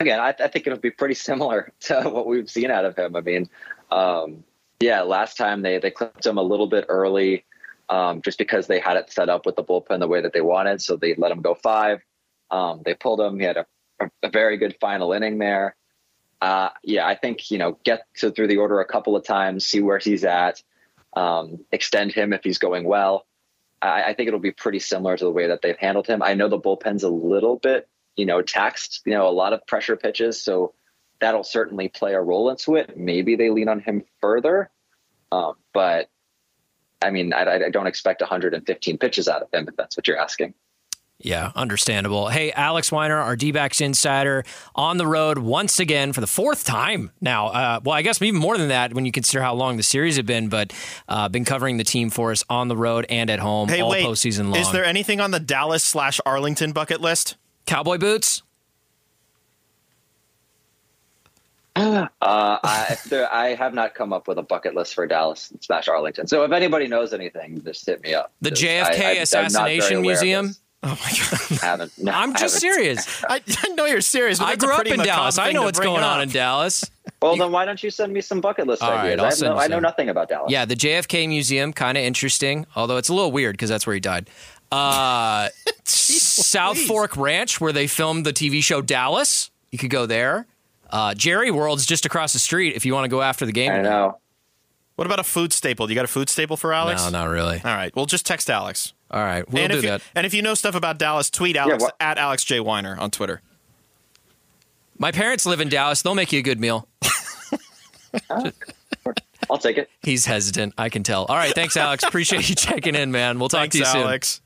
Again, 0.00 0.18
I, 0.18 0.34
I 0.40 0.48
think 0.48 0.66
it'll 0.66 0.78
be 0.78 0.90
pretty 0.90 1.14
similar 1.14 1.72
to 1.80 2.02
what 2.04 2.26
we've 2.26 2.48
seen 2.48 2.70
out 2.70 2.86
of 2.86 2.96
him. 2.96 3.16
I 3.16 3.20
mean, 3.20 3.50
um, 3.90 4.44
yeah, 4.80 5.02
last 5.02 5.36
time 5.36 5.60
they 5.60 5.78
they 5.78 5.90
clipped 5.90 6.24
him 6.24 6.38
a 6.38 6.42
little 6.42 6.66
bit 6.66 6.86
early, 6.88 7.44
um, 7.90 8.22
just 8.22 8.38
because 8.38 8.66
they 8.66 8.80
had 8.80 8.96
it 8.96 9.12
set 9.12 9.28
up 9.28 9.44
with 9.44 9.56
the 9.56 9.64
bullpen 9.64 10.00
the 10.00 10.08
way 10.08 10.22
that 10.22 10.32
they 10.32 10.40
wanted, 10.40 10.80
so 10.80 10.96
they 10.96 11.14
let 11.16 11.30
him 11.30 11.42
go 11.42 11.54
five. 11.54 12.00
Um, 12.50 12.82
they 12.84 12.94
pulled 12.94 13.20
him. 13.20 13.38
He 13.38 13.44
had 13.44 13.56
a, 13.56 13.66
a, 14.00 14.10
a 14.24 14.30
very 14.30 14.56
good 14.56 14.76
final 14.80 15.12
inning 15.12 15.38
there. 15.38 15.76
Uh, 16.40 16.70
yeah, 16.82 17.06
I 17.06 17.16
think 17.16 17.50
you 17.50 17.58
know 17.58 17.78
get 17.84 18.06
to 18.16 18.30
through 18.30 18.48
the 18.48 18.56
order 18.56 18.80
a 18.80 18.86
couple 18.86 19.14
of 19.14 19.24
times, 19.24 19.66
see 19.66 19.80
where 19.80 19.98
he's 19.98 20.24
at, 20.24 20.62
um, 21.14 21.64
extend 21.70 22.12
him 22.12 22.32
if 22.32 22.42
he's 22.42 22.58
going 22.58 22.84
well. 22.84 23.26
I, 23.82 24.04
I 24.04 24.14
think 24.14 24.28
it'll 24.28 24.40
be 24.40 24.52
pretty 24.52 24.78
similar 24.78 25.16
to 25.16 25.24
the 25.24 25.30
way 25.30 25.48
that 25.48 25.60
they've 25.62 25.76
handled 25.76 26.06
him. 26.06 26.22
I 26.22 26.34
know 26.34 26.48
the 26.48 26.58
bullpen's 26.58 27.02
a 27.02 27.10
little 27.10 27.56
bit 27.56 27.88
you 28.16 28.26
know 28.26 28.42
taxed, 28.42 29.02
you 29.04 29.12
know 29.12 29.28
a 29.28 29.30
lot 29.30 29.52
of 29.52 29.66
pressure 29.66 29.96
pitches, 29.96 30.42
so 30.42 30.72
that'll 31.20 31.44
certainly 31.44 31.88
play 31.88 32.14
a 32.14 32.20
role 32.20 32.48
into 32.48 32.76
it. 32.76 32.96
Maybe 32.96 33.36
they 33.36 33.50
lean 33.50 33.68
on 33.68 33.80
him 33.80 34.04
further, 34.22 34.70
um, 35.30 35.54
but 35.74 36.08
I 37.02 37.10
mean 37.10 37.34
I, 37.34 37.66
I 37.66 37.70
don't 37.70 37.86
expect 37.86 38.22
115 38.22 38.96
pitches 38.96 39.28
out 39.28 39.42
of 39.42 39.48
him 39.52 39.68
if 39.68 39.76
that's 39.76 39.96
what 39.96 40.08
you're 40.08 40.18
asking. 40.18 40.54
Yeah, 41.22 41.52
understandable. 41.54 42.28
Hey, 42.28 42.50
Alex 42.52 42.90
Weiner, 42.90 43.16
our 43.18 43.36
D 43.36 43.52
backs 43.52 43.82
insider, 43.82 44.42
on 44.74 44.96
the 44.96 45.06
road 45.06 45.36
once 45.36 45.78
again 45.78 46.14
for 46.14 46.22
the 46.22 46.26
fourth 46.26 46.64
time 46.64 47.10
now. 47.20 47.48
Uh, 47.48 47.80
well, 47.84 47.94
I 47.94 48.00
guess 48.00 48.22
even 48.22 48.40
more 48.40 48.56
than 48.56 48.68
that 48.68 48.94
when 48.94 49.04
you 49.04 49.12
consider 49.12 49.42
how 49.42 49.52
long 49.54 49.76
the 49.76 49.82
series 49.82 50.16
have 50.16 50.24
been, 50.24 50.48
but 50.48 50.72
uh, 51.08 51.28
been 51.28 51.44
covering 51.44 51.76
the 51.76 51.84
team 51.84 52.08
for 52.08 52.30
us 52.32 52.42
on 52.48 52.68
the 52.68 52.76
road 52.76 53.04
and 53.10 53.28
at 53.28 53.38
home 53.38 53.68
Hey, 53.68 53.82
all 53.82 53.90
wait. 53.90 54.06
postseason 54.06 54.44
long. 54.50 54.56
Is 54.56 54.72
there 54.72 54.84
anything 54.84 55.20
on 55.20 55.30
the 55.30 55.40
Dallas 55.40 55.84
slash 55.84 56.20
Arlington 56.24 56.72
bucket 56.72 57.02
list? 57.02 57.36
Cowboy 57.66 57.98
boots? 57.98 58.42
Uh, 61.76 62.06
I, 62.20 62.96
there, 63.08 63.32
I 63.32 63.54
have 63.54 63.74
not 63.74 63.94
come 63.94 64.12
up 64.12 64.26
with 64.28 64.38
a 64.38 64.42
bucket 64.42 64.74
list 64.74 64.94
for 64.94 65.06
Dallas 65.06 65.52
slash 65.60 65.88
Arlington. 65.88 66.26
So 66.26 66.44
if 66.44 66.52
anybody 66.52 66.88
knows 66.88 67.12
anything, 67.14 67.62
just 67.64 67.86
hit 67.86 68.02
me 68.02 68.12
up. 68.12 68.32
The 68.40 68.50
JFK 68.50 68.80
I- 68.80 68.84
I- 68.84 68.86
I'm 68.88 68.94
not 68.94 68.98
very 69.04 69.18
Assassination 69.20 69.86
aware 69.98 69.98
of 69.98 70.02
Museum? 70.02 70.56
Oh 70.82 70.88
my 70.88 71.10
god! 71.10 71.62
I 71.62 71.66
haven't, 71.66 71.92
no, 71.98 72.10
I'm 72.10 72.34
just 72.34 72.58
serious. 72.58 73.22
I, 73.28 73.42
I 73.46 73.68
know 73.74 73.84
you're 73.84 74.00
serious. 74.00 74.38
But 74.38 74.46
I 74.46 74.56
grew 74.56 74.72
up 74.72 74.86
in 74.86 75.00
Dallas. 75.00 75.36
I 75.36 75.52
know 75.52 75.62
what's 75.64 75.78
going 75.78 76.02
on 76.02 76.22
in 76.22 76.30
Dallas. 76.30 76.90
Well, 77.20 77.36
then 77.36 77.52
why 77.52 77.66
don't 77.66 77.82
you 77.82 77.90
send 77.90 78.14
me 78.14 78.22
some 78.22 78.40
bucket 78.40 78.66
list 78.66 78.82
ideas? 78.82 79.20
right, 79.20 79.42
I, 79.42 79.46
no, 79.46 79.58
I 79.58 79.66
know 79.66 79.78
nothing 79.78 80.08
about 80.08 80.30
Dallas. 80.30 80.50
Yeah, 80.50 80.64
the 80.64 80.76
JFK 80.76 81.28
Museum, 81.28 81.74
kind 81.74 81.98
of 81.98 82.04
interesting, 82.04 82.64
although 82.74 82.96
it's 82.96 83.10
a 83.10 83.14
little 83.14 83.30
weird 83.30 83.54
because 83.54 83.68
that's 83.68 83.86
where 83.86 83.92
he 83.92 84.00
died. 84.00 84.30
Uh, 84.72 85.50
South 85.84 86.76
Louise. 86.76 86.88
Fork 86.88 87.16
Ranch, 87.16 87.60
where 87.60 87.72
they 87.72 87.86
filmed 87.86 88.24
the 88.24 88.32
TV 88.32 88.62
show 88.62 88.80
Dallas. 88.80 89.50
You 89.70 89.78
could 89.78 89.90
go 89.90 90.06
there. 90.06 90.46
Uh, 90.88 91.12
Jerry 91.14 91.50
World's 91.50 91.84
just 91.84 92.06
across 92.06 92.32
the 92.32 92.38
street 92.38 92.74
if 92.74 92.86
you 92.86 92.94
want 92.94 93.04
to 93.04 93.08
go 93.08 93.20
after 93.20 93.44
the 93.44 93.52
game. 93.52 93.70
I 93.70 93.82
know. 93.82 94.19
What 95.00 95.06
about 95.06 95.18
a 95.18 95.24
food 95.24 95.54
staple? 95.54 95.86
Do 95.86 95.94
you 95.94 95.94
got 95.94 96.04
a 96.04 96.08
food 96.08 96.28
staple 96.28 96.58
for 96.58 96.74
Alex? 96.74 97.04
No, 97.04 97.08
not 97.08 97.30
really. 97.30 97.58
All 97.64 97.74
right. 97.74 97.90
Well, 97.96 98.04
just 98.04 98.26
text 98.26 98.50
Alex. 98.50 98.92
All 99.10 99.22
right, 99.22 99.50
we'll 99.50 99.62
and 99.62 99.72
do 99.72 99.78
if 99.78 99.84
you, 99.84 99.88
that. 99.88 100.02
And 100.14 100.26
if 100.26 100.34
you 100.34 100.42
know 100.42 100.52
stuff 100.52 100.74
about 100.74 100.98
Dallas, 100.98 101.30
tweet 101.30 101.56
Alex 101.56 101.82
what- 101.82 101.96
at 101.98 102.18
Alex 102.18 102.44
J 102.44 102.60
Weiner 102.60 102.98
on 103.00 103.10
Twitter. 103.10 103.40
My 104.98 105.10
parents 105.10 105.46
live 105.46 105.62
in 105.62 105.70
Dallas. 105.70 106.02
They'll 106.02 106.14
make 106.14 106.32
you 106.32 106.40
a 106.40 106.42
good 106.42 106.60
meal. 106.60 106.86
I'll 109.48 109.56
take 109.58 109.78
it. 109.78 109.88
He's 110.02 110.26
hesitant. 110.26 110.74
I 110.76 110.90
can 110.90 111.02
tell. 111.02 111.24
All 111.24 111.36
right, 111.36 111.54
thanks, 111.54 111.78
Alex. 111.78 112.04
Appreciate 112.04 112.50
you 112.50 112.54
checking 112.54 112.94
in, 112.94 113.10
man. 113.10 113.38
We'll 113.38 113.48
talk 113.48 113.60
Thanks, 113.60 113.76
to 113.76 113.78
you 113.78 113.86
soon. 113.86 114.02
Alex. 114.02 114.42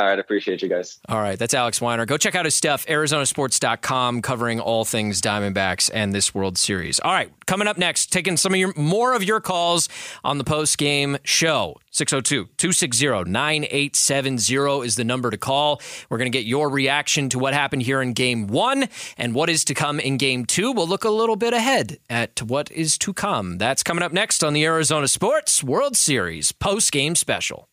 All 0.00 0.06
right, 0.06 0.18
appreciate 0.18 0.62
you 0.62 0.68
guys. 0.70 0.98
All 1.10 1.20
right, 1.20 1.38
that's 1.38 1.52
Alex 1.52 1.78
Weiner. 1.78 2.06
Go 2.06 2.16
check 2.16 2.34
out 2.34 2.46
his 2.46 2.54
stuff, 2.54 2.86
ArizonaSports.com, 2.86 4.22
covering 4.22 4.58
all 4.58 4.86
things 4.86 5.20
Diamondbacks 5.20 5.90
and 5.92 6.14
this 6.14 6.34
World 6.34 6.56
Series. 6.56 7.00
All 7.00 7.12
right, 7.12 7.30
coming 7.44 7.68
up 7.68 7.76
next, 7.76 8.10
taking 8.10 8.38
some 8.38 8.54
of 8.54 8.58
your 8.58 8.72
more 8.76 9.12
of 9.12 9.22
your 9.22 9.42
calls 9.42 9.90
on 10.24 10.38
the 10.38 10.44
post 10.44 10.78
game 10.78 11.18
show. 11.22 11.76
602-260-9870 11.92 14.86
is 14.86 14.96
the 14.96 15.04
number 15.04 15.30
to 15.30 15.36
call. 15.36 15.82
We're 16.08 16.16
going 16.16 16.32
to 16.32 16.38
get 16.38 16.46
your 16.46 16.70
reaction 16.70 17.28
to 17.28 17.38
what 17.38 17.52
happened 17.52 17.82
here 17.82 18.00
in 18.00 18.14
game 18.14 18.46
1 18.46 18.88
and 19.18 19.34
what 19.34 19.50
is 19.50 19.66
to 19.66 19.74
come 19.74 20.00
in 20.00 20.16
game 20.16 20.46
2. 20.46 20.72
We'll 20.72 20.88
look 20.88 21.04
a 21.04 21.10
little 21.10 21.36
bit 21.36 21.52
ahead 21.52 21.98
at 22.08 22.40
what 22.40 22.72
is 22.72 22.96
to 22.98 23.12
come. 23.12 23.58
That's 23.58 23.82
coming 23.82 24.02
up 24.02 24.12
next 24.12 24.42
on 24.42 24.54
the 24.54 24.64
Arizona 24.64 25.08
Sports 25.08 25.62
World 25.62 25.94
Series 25.94 26.52
post 26.52 26.90
game 26.90 27.14
special. 27.14 27.66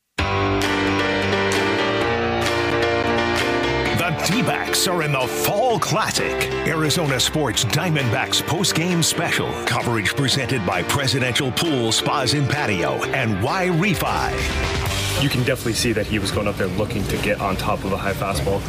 D 4.25 4.41
backs 4.41 4.87
are 4.87 5.03
in 5.03 5.11
the 5.11 5.27
Fall 5.27 5.79
Classic. 5.79 6.51
Arizona 6.67 7.19
Sports 7.19 7.63
Diamondbacks 7.65 8.45
post-game 8.45 9.03
special. 9.03 9.51
Coverage 9.65 10.15
presented 10.15 10.65
by 10.65 10.83
Presidential 10.83 11.51
Pool 11.51 11.91
Spas 11.91 12.33
and 12.33 12.49
Patio 12.49 13.03
and 13.13 13.41
Y 13.43 13.67
Refi. 13.67 15.06
You 15.21 15.29
can 15.29 15.43
definitely 15.43 15.73
see 15.73 15.91
that 15.93 16.05
he 16.05 16.19
was 16.19 16.31
going 16.31 16.47
up 16.47 16.55
there 16.57 16.67
looking 16.67 17.03
to 17.05 17.17
get 17.17 17.41
on 17.41 17.55
top 17.55 17.83
of 17.83 17.91
a 17.91 17.97
high 17.97 18.13
fastball. 18.13 18.61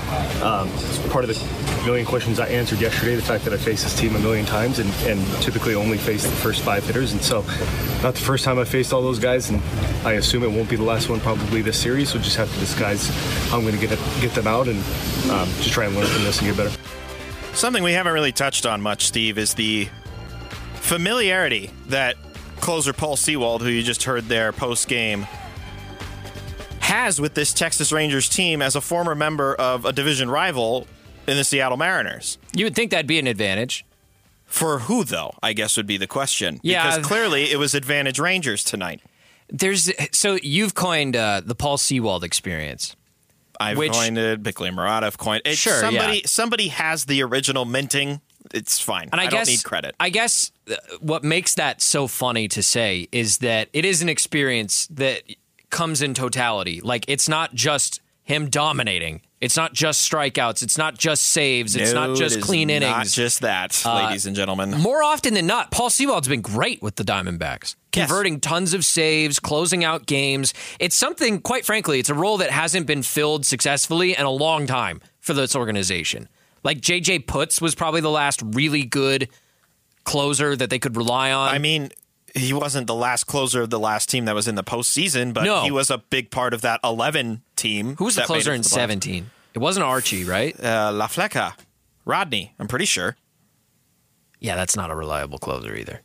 Um, 0.42 0.68
it's 0.68 0.98
part 1.12 1.24
of 1.24 1.28
the 1.28 1.84
million 1.84 2.06
questions 2.06 2.40
I 2.40 2.48
answered 2.48 2.80
yesterday, 2.80 3.16
the 3.16 3.22
fact 3.22 3.44
that 3.44 3.52
I 3.52 3.56
faced 3.56 3.84
this 3.84 3.98
team 3.98 4.16
a 4.16 4.18
million 4.18 4.46
times 4.46 4.78
and, 4.78 4.90
and 5.06 5.24
typically 5.42 5.74
only 5.74 5.98
face 5.98 6.24
the 6.24 6.30
first 6.36 6.62
five 6.62 6.84
hitters. 6.84 7.12
And 7.12 7.22
so, 7.22 7.42
not 8.02 8.14
the 8.14 8.22
first 8.24 8.44
time 8.44 8.58
I 8.58 8.64
faced 8.64 8.92
all 8.92 9.02
those 9.02 9.18
guys, 9.18 9.50
and 9.50 9.60
I 10.04 10.12
assume 10.12 10.42
it 10.42 10.50
won't 10.50 10.70
be 10.70 10.76
the 10.76 10.82
last 10.82 11.08
one 11.08 11.20
probably 11.20 11.62
this 11.62 11.78
series. 11.78 12.10
So, 12.10 12.18
just 12.18 12.36
have 12.36 12.52
to 12.52 12.60
disguise 12.60 13.08
how 13.48 13.58
I'm 13.58 13.62
going 13.62 13.78
to 13.78 13.86
get, 13.86 13.98
get 14.20 14.32
them 14.32 14.46
out 14.46 14.68
and 14.68 14.78
um, 15.30 15.48
just 15.60 15.72
try 15.72 15.86
and 15.86 15.94
learn 15.94 16.06
from 16.06 16.24
this 16.24 16.38
and 16.40 16.48
get 16.48 16.56
better. 16.56 16.76
Something 17.54 17.82
we 17.82 17.92
haven't 17.92 18.12
really 18.12 18.32
touched 18.32 18.66
on 18.66 18.80
much, 18.80 19.06
Steve, 19.06 19.36
is 19.36 19.54
the 19.54 19.88
familiarity 20.74 21.70
that 21.88 22.16
closer 22.60 22.92
Paul 22.92 23.16
Sewald, 23.16 23.62
who 23.62 23.68
you 23.68 23.82
just 23.82 24.04
heard 24.04 24.24
there 24.24 24.52
post 24.52 24.88
game, 24.88 25.26
has 26.88 27.20
with 27.20 27.34
this 27.34 27.52
Texas 27.52 27.92
Rangers 27.92 28.28
team 28.28 28.60
as 28.62 28.74
a 28.74 28.80
former 28.80 29.14
member 29.14 29.54
of 29.54 29.84
a 29.84 29.92
division 29.92 30.30
rival 30.30 30.86
in 31.26 31.36
the 31.36 31.44
Seattle 31.44 31.76
Mariners. 31.76 32.38
You 32.54 32.64
would 32.64 32.74
think 32.74 32.90
that'd 32.90 33.06
be 33.06 33.18
an 33.18 33.26
advantage. 33.26 33.84
For 34.46 34.80
who, 34.80 35.04
though? 35.04 35.34
I 35.42 35.52
guess 35.52 35.76
would 35.76 35.86
be 35.86 35.98
the 35.98 36.06
question. 36.06 36.58
Yeah. 36.62 36.88
Because 36.88 37.06
clearly 37.06 37.52
it 37.52 37.58
was 37.58 37.74
advantage 37.74 38.18
Rangers 38.18 38.64
tonight. 38.64 39.02
There's 39.50 39.90
so 40.12 40.38
you've 40.42 40.74
coined 40.74 41.16
uh, 41.16 41.42
the 41.44 41.54
Paul 41.54 41.78
Sewald 41.78 42.24
experience. 42.24 42.96
I've 43.60 43.76
Which- 43.76 43.92
coined 43.92 44.18
it. 44.18 44.42
Bickley 44.42 44.70
Marotta 44.70 45.02
have 45.02 45.18
coined 45.18 45.42
it. 45.44 45.56
Sure, 45.56 45.80
somebody, 45.80 46.18
yeah. 46.18 46.26
somebody 46.26 46.68
has 46.68 47.04
the 47.04 47.22
original 47.22 47.64
minting. 47.64 48.20
It's 48.54 48.80
fine. 48.80 49.10
And 49.12 49.20
I, 49.20 49.24
I, 49.24 49.26
guess 49.26 49.46
don't 49.46 49.54
need 49.54 49.64
credit. 49.64 49.94
I 50.00 50.10
guess 50.10 50.52
uh, 50.70 50.76
what 51.00 51.22
makes 51.24 51.54
that 51.56 51.82
so 51.82 52.06
funny 52.06 52.48
to 52.48 52.62
say 52.62 53.08
is 53.12 53.38
that 53.38 53.68
it 53.72 53.84
is 53.84 54.00
an 54.00 54.08
experience 54.08 54.86
that 54.88 55.22
comes 55.70 56.02
in 56.02 56.14
totality. 56.14 56.80
Like 56.80 57.04
it's 57.08 57.28
not 57.28 57.54
just 57.54 58.00
him 58.24 58.50
dominating. 58.50 59.22
It's 59.40 59.56
not 59.56 59.72
just 59.72 60.10
strikeouts. 60.10 60.62
It's 60.62 60.76
not 60.76 60.98
just 60.98 61.22
saves. 61.28 61.76
It's 61.76 61.92
No, 61.92 62.08
not 62.08 62.16
just 62.18 62.38
it 62.38 62.42
clean 62.42 62.70
innings. 62.70 62.90
It's 63.06 63.16
not 63.16 63.22
just 63.22 63.40
that, 63.42 63.82
Uh, 63.86 64.06
ladies 64.06 64.26
and 64.26 64.34
gentlemen. 64.34 64.72
More 64.72 65.02
often 65.02 65.32
than 65.34 65.46
not, 65.46 65.70
Paul 65.70 65.90
Sewald's 65.90 66.26
been 66.26 66.40
great 66.40 66.82
with 66.82 66.96
the 66.96 67.04
Diamondbacks, 67.04 67.76
Yes. 67.94 68.08
converting 68.08 68.40
tons 68.40 68.74
of 68.74 68.84
saves, 68.84 69.38
closing 69.38 69.84
out 69.84 70.06
games. 70.06 70.52
It's 70.80 70.96
something, 70.96 71.40
quite 71.40 71.64
frankly, 71.64 72.00
it's 72.00 72.10
a 72.10 72.14
role 72.14 72.36
that 72.38 72.50
hasn't 72.50 72.86
been 72.86 73.04
filled 73.04 73.46
successfully 73.46 74.16
in 74.16 74.24
a 74.26 74.30
long 74.30 74.66
time 74.66 75.00
for 75.20 75.34
this 75.34 75.54
organization. 75.54 76.28
Like 76.64 76.80
JJ 76.80 77.20
Putz 77.26 77.60
was 77.62 77.76
probably 77.76 78.00
the 78.00 78.10
last 78.10 78.42
really 78.44 78.82
good 78.84 79.28
closer 80.04 80.56
that 80.56 80.68
they 80.70 80.78
could 80.80 80.96
rely 80.96 81.30
on. 81.30 81.48
I 81.48 81.58
mean, 81.58 81.90
he 82.38 82.52
wasn't 82.52 82.86
the 82.86 82.94
last 82.94 83.24
closer 83.24 83.62
of 83.62 83.70
the 83.70 83.78
last 83.78 84.08
team 84.08 84.24
that 84.26 84.34
was 84.34 84.48
in 84.48 84.54
the 84.54 84.64
postseason, 84.64 85.32
but 85.34 85.44
No. 85.44 85.62
he 85.62 85.70
was 85.70 85.90
a 85.90 85.98
big 85.98 86.30
part 86.30 86.54
of 86.54 86.60
that 86.62 86.80
11 86.84 87.42
team. 87.56 87.96
who 87.96 88.04
was 88.04 88.14
the 88.16 88.22
closer 88.22 88.52
in 88.52 88.62
the 88.62 88.68
playoffs. 88.68 88.72
17? 88.72 89.30
It 89.54 89.58
wasn't 89.58 89.84
Archie, 89.84 90.24
right? 90.24 90.54
Uh, 90.62 90.92
La 90.92 91.06
Fleca. 91.08 91.54
Rodney, 92.04 92.54
I'm 92.58 92.68
pretty 92.68 92.84
sure. 92.86 93.16
Yeah, 94.40 94.56
that's 94.56 94.76
not 94.76 94.90
a 94.90 94.94
reliable 94.94 95.38
closer 95.38 95.74
either. 95.74 96.02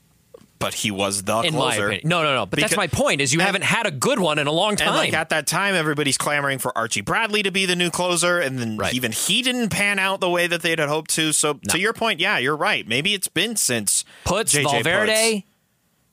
But 0.59 0.73
he 0.75 0.91
was 0.91 1.23
the 1.23 1.41
In 1.41 1.53
closer. 1.53 1.89
No, 2.05 2.23
no, 2.23 2.33
no. 2.35 2.45
But 2.45 2.61
that's 2.61 2.77
my 2.77 2.87
point 2.87 3.19
is 3.19 3.33
you 3.33 3.39
and- 3.41 3.45
haven't 3.47 3.63
had 3.65 3.85
a 3.85 3.91
good 3.91 4.17
one 4.17 4.39
in 4.39 4.47
a 4.47 4.51
long 4.51 4.77
time. 4.77 4.87
And 4.89 4.95
like 4.97 5.13
at 5.13 5.29
that 5.29 5.45
time, 5.45 5.75
everybody's 5.75 6.17
clamoring 6.17 6.57
for 6.59 6.75
Archie 6.77 7.01
Bradley 7.01 7.43
to 7.43 7.51
be 7.51 7.65
the 7.65 7.75
new 7.75 7.89
closer, 7.89 8.39
and 8.39 8.57
then 8.57 8.77
Right. 8.77 8.93
even 8.93 9.11
he 9.11 9.41
didn't 9.41 9.69
pan 9.69 9.99
out 9.99 10.21
the 10.21 10.29
way 10.29 10.47
that 10.47 10.61
they'd 10.61 10.79
had 10.79 10.87
hoped 10.87 11.11
to. 11.15 11.33
So, 11.33 11.55
to 11.69 11.77
your 11.79 11.91
point, 11.91 12.21
yeah, 12.21 12.37
you're 12.37 12.55
right. 12.55 12.87
Maybe 12.87 13.13
it's 13.13 13.27
been 13.27 13.57
since 13.57 14.05
Putz 14.25 14.51
JJ 14.55 14.63
Valverde. 14.83 15.11
Putz. 15.11 15.43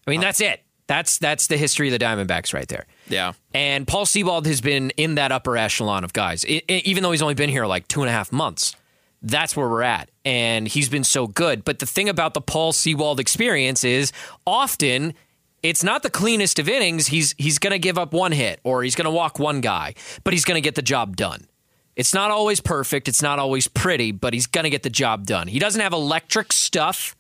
I 0.07 0.11
mean, 0.11 0.21
uh, 0.21 0.25
that's 0.25 0.41
it. 0.41 0.63
That's 0.87 1.19
that's 1.19 1.47
the 1.47 1.57
history 1.57 1.93
of 1.93 1.99
the 1.99 2.05
Diamondbacks 2.05 2.53
right 2.53 2.67
there. 2.67 2.87
Yeah. 3.09 3.33
And 3.55 3.87
Paul 3.87 4.07
Sewald 4.07 4.47
has 4.47 4.61
been 4.61 4.91
in 4.97 5.15
that 5.17 5.31
upper 5.31 5.57
echelon 5.57 6.03
of 6.05 6.13
guys, 6.13 6.45
I- 6.49 6.63
I- 6.69 6.83
even 6.85 7.03
though 7.03 7.13
he's 7.13 7.23
only 7.23 7.35
been 7.35 7.51
here 7.51 7.67
like 7.67 7.87
two 7.89 8.01
and 8.03 8.09
a 8.09 8.13
half 8.13 8.33
months. 8.33 8.75
That's 9.23 9.55
where 9.55 9.69
we're 9.69 9.83
at. 9.83 10.11
And 10.25 10.67
he's 10.67 10.89
been 10.89 11.05
so 11.05 11.27
good. 11.27 11.63
But 11.63 11.79
the 11.79 11.85
thing 11.87 12.09
about 12.09 12.33
the 12.35 12.41
Paul 12.41 12.73
Sewald 12.73 13.21
experience 13.21 13.85
is 13.85 14.13
often 14.47 15.13
it's 15.63 15.85
not 15.85 16.03
the 16.03 16.09
cleanest 16.11 16.59
of 16.59 16.69
innings. 16.71 17.09
He's 17.09 17.35
he's 17.39 17.59
going 17.59 17.73
to 17.73 17.79
give 17.79 17.99
up 17.99 18.13
one 18.15 18.33
hit 18.33 18.61
or 18.65 18.83
he's 18.83 18.95
going 18.97 19.05
to 19.05 19.11
walk 19.11 19.39
one 19.39 19.61
guy, 19.61 19.95
but 20.25 20.33
he's 20.33 20.45
going 20.47 20.57
to 20.57 20.61
get 20.63 20.75
the 20.75 20.83
job 20.83 21.17
done. 21.17 21.47
It's 21.97 22.15
not 22.15 22.31
always 22.31 22.61
perfect. 22.61 23.09
It's 23.09 23.21
not 23.21 23.39
always 23.39 23.69
pretty, 23.69 24.11
but 24.11 24.33
he's 24.33 24.47
going 24.47 24.65
to 24.65 24.71
get 24.71 24.83
the 24.85 24.91
job 24.91 25.27
done. 25.27 25.49
He 25.49 25.59
doesn't 25.59 25.81
have 25.83 25.93
electric 25.93 26.51
stuff. 26.53 27.15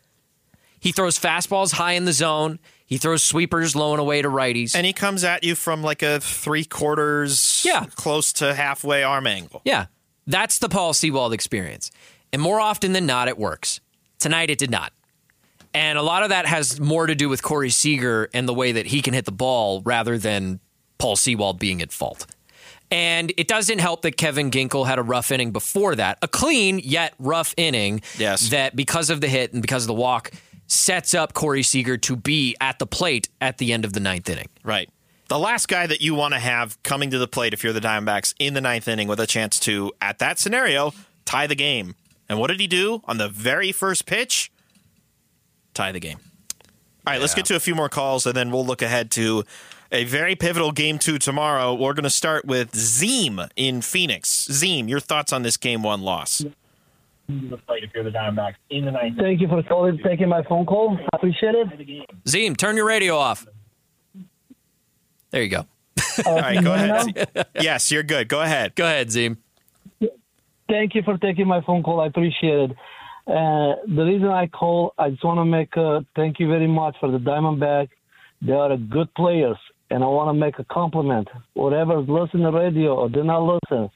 He 0.80 0.92
throws 0.92 1.18
fastballs 1.18 1.72
high 1.72 1.92
in 1.92 2.06
the 2.06 2.12
zone. 2.12 2.58
He 2.86 2.98
throws 2.98 3.22
sweepers 3.22 3.76
low 3.76 3.92
and 3.92 4.00
away 4.00 4.22
to 4.22 4.28
righties. 4.28 4.74
And 4.74 4.84
he 4.84 4.92
comes 4.92 5.22
at 5.22 5.44
you 5.44 5.54
from 5.54 5.82
like 5.82 6.02
a 6.02 6.18
three 6.20 6.64
quarters, 6.64 7.62
Yeah. 7.64 7.84
close 7.94 8.32
to 8.34 8.54
halfway 8.54 9.02
arm 9.04 9.26
angle. 9.26 9.60
Yeah, 9.64 9.86
that's 10.26 10.58
the 10.58 10.68
Paul 10.68 10.92
Sewald 10.92 11.32
experience. 11.32 11.90
And 12.32 12.40
more 12.42 12.58
often 12.60 12.92
than 12.92 13.06
not, 13.06 13.28
it 13.28 13.38
works. 13.38 13.80
Tonight, 14.18 14.50
it 14.50 14.58
did 14.58 14.70
not. 14.70 14.92
And 15.72 15.96
a 15.98 16.02
lot 16.02 16.24
of 16.24 16.30
that 16.30 16.46
has 16.46 16.80
more 16.80 17.06
to 17.06 17.14
do 17.14 17.28
with 17.28 17.42
Corey 17.42 17.70
Seager 17.70 18.28
and 18.34 18.48
the 18.48 18.54
way 18.54 18.72
that 18.72 18.86
he 18.86 19.02
can 19.02 19.14
hit 19.14 19.24
the 19.24 19.32
ball 19.32 19.82
rather 19.82 20.18
than 20.18 20.58
Paul 20.98 21.14
Sewald 21.14 21.58
being 21.60 21.80
at 21.80 21.92
fault. 21.92 22.26
And 22.90 23.32
it 23.36 23.46
doesn't 23.46 23.78
help 23.78 24.02
that 24.02 24.16
Kevin 24.16 24.50
Ginkel 24.50 24.84
had 24.84 24.98
a 24.98 25.02
rough 25.02 25.30
inning 25.30 25.52
before 25.52 25.94
that, 25.94 26.18
a 26.22 26.28
clean 26.28 26.80
yet 26.80 27.14
rough 27.20 27.54
inning. 27.56 28.02
Yes. 28.18 28.48
That 28.50 28.74
because 28.74 29.10
of 29.10 29.20
the 29.20 29.28
hit 29.28 29.52
and 29.52 29.62
because 29.62 29.84
of 29.84 29.86
the 29.86 29.94
walk 29.94 30.32
sets 30.70 31.14
up 31.14 31.32
Corey 31.32 31.62
Seager 31.62 31.96
to 31.98 32.16
be 32.16 32.56
at 32.60 32.78
the 32.78 32.86
plate 32.86 33.28
at 33.40 33.58
the 33.58 33.72
end 33.72 33.84
of 33.84 33.92
the 33.92 34.00
ninth 34.00 34.28
inning. 34.28 34.48
Right. 34.62 34.88
The 35.28 35.38
last 35.38 35.68
guy 35.68 35.86
that 35.86 36.00
you 36.00 36.14
want 36.14 36.34
to 36.34 36.40
have 36.40 36.82
coming 36.82 37.10
to 37.10 37.18
the 37.18 37.28
plate 37.28 37.54
if 37.54 37.62
you're 37.62 37.72
the 37.72 37.80
Diamondbacks 37.80 38.34
in 38.38 38.54
the 38.54 38.60
ninth 38.60 38.88
inning 38.88 39.06
with 39.06 39.20
a 39.20 39.26
chance 39.26 39.60
to, 39.60 39.92
at 40.00 40.18
that 40.18 40.38
scenario, 40.38 40.92
tie 41.24 41.46
the 41.46 41.54
game. 41.54 41.94
And 42.28 42.38
what 42.38 42.48
did 42.48 42.60
he 42.60 42.66
do 42.66 43.02
on 43.04 43.18
the 43.18 43.28
very 43.28 43.72
first 43.72 44.06
pitch? 44.06 44.50
Tie 45.74 45.92
the 45.92 46.00
game. 46.00 46.18
All 47.06 47.14
right, 47.14 47.20
let's 47.20 47.34
get 47.34 47.46
to 47.46 47.56
a 47.56 47.60
few 47.60 47.74
more 47.74 47.88
calls 47.88 48.26
and 48.26 48.36
then 48.36 48.50
we'll 48.50 48.66
look 48.66 48.82
ahead 48.82 49.10
to 49.12 49.44
a 49.92 50.04
very 50.04 50.36
pivotal 50.36 50.72
game 50.72 50.98
two 50.98 51.18
tomorrow. 51.18 51.74
We're 51.74 51.94
going 51.94 52.04
to 52.04 52.10
start 52.10 52.44
with 52.44 52.72
Zeem 52.72 53.48
in 53.56 53.82
Phoenix. 53.82 54.46
Zeem, 54.48 54.88
your 54.88 55.00
thoughts 55.00 55.32
on 55.32 55.42
this 55.42 55.56
game 55.56 55.82
one 55.82 56.02
loss? 56.02 56.44
The 57.50 57.56
plate 57.58 57.84
if 57.84 57.90
you're 57.94 58.04
the 58.04 58.10
Diamondbacks 58.10 58.54
in 58.70 58.84
the 58.84 58.90
ninth. 58.90 59.16
Thank 59.18 59.40
you 59.40 59.48
for 59.48 59.62
calling, 59.62 59.98
taking 60.04 60.28
my 60.28 60.42
phone 60.44 60.66
call. 60.66 60.98
I 61.12 61.16
appreciate 61.16 61.54
it. 61.54 61.68
Zeem, 62.26 62.56
turn 62.56 62.76
your 62.76 62.86
radio 62.86 63.16
off. 63.16 63.46
There 65.30 65.42
you 65.42 65.48
go. 65.48 65.66
All 66.26 66.40
right, 66.40 66.62
go 66.62 66.74
ahead. 66.74 67.46
yes, 67.60 67.90
you're 67.90 68.02
good. 68.02 68.28
Go 68.28 68.40
ahead. 68.42 68.74
Go 68.74 68.84
ahead, 68.84 69.08
Zeem. 69.08 69.36
Thank 70.68 70.94
you 70.94 71.02
for 71.02 71.18
taking 71.18 71.46
my 71.46 71.60
phone 71.62 71.82
call. 71.82 72.00
I 72.00 72.06
appreciate 72.06 72.70
it. 72.70 72.76
Uh, 73.26 73.74
the 73.86 74.04
reason 74.04 74.28
I 74.28 74.46
call, 74.46 74.94
I 74.98 75.10
just 75.10 75.24
want 75.24 75.38
to 75.38 75.44
make 75.44 75.76
a 75.76 76.04
thank 76.16 76.40
you 76.40 76.48
very 76.48 76.66
much 76.66 76.96
for 77.00 77.10
the 77.10 77.18
Diamondback. 77.18 77.88
They 78.42 78.52
are 78.52 78.72
a 78.72 78.78
good 78.78 79.12
players, 79.14 79.58
and 79.90 80.02
I 80.02 80.06
want 80.06 80.34
to 80.34 80.38
make 80.38 80.58
a 80.58 80.64
compliment. 80.64 81.28
Whatever 81.54 81.98
listen 82.00 82.40
to 82.40 82.50
radio 82.50 82.96
or 82.96 83.10
they're 83.10 83.24
not 83.24 83.42
listen, 83.42 83.90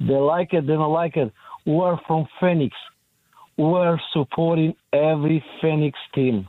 they 0.00 0.14
like 0.14 0.54
it, 0.54 0.66
they 0.66 0.72
don't 0.72 0.92
like 0.92 1.16
it. 1.16 1.32
We're 1.70 1.98
from 2.06 2.26
Phoenix. 2.40 2.74
We're 3.56 3.98
supporting 4.12 4.74
every 4.92 5.44
Phoenix 5.60 5.96
team. 6.14 6.48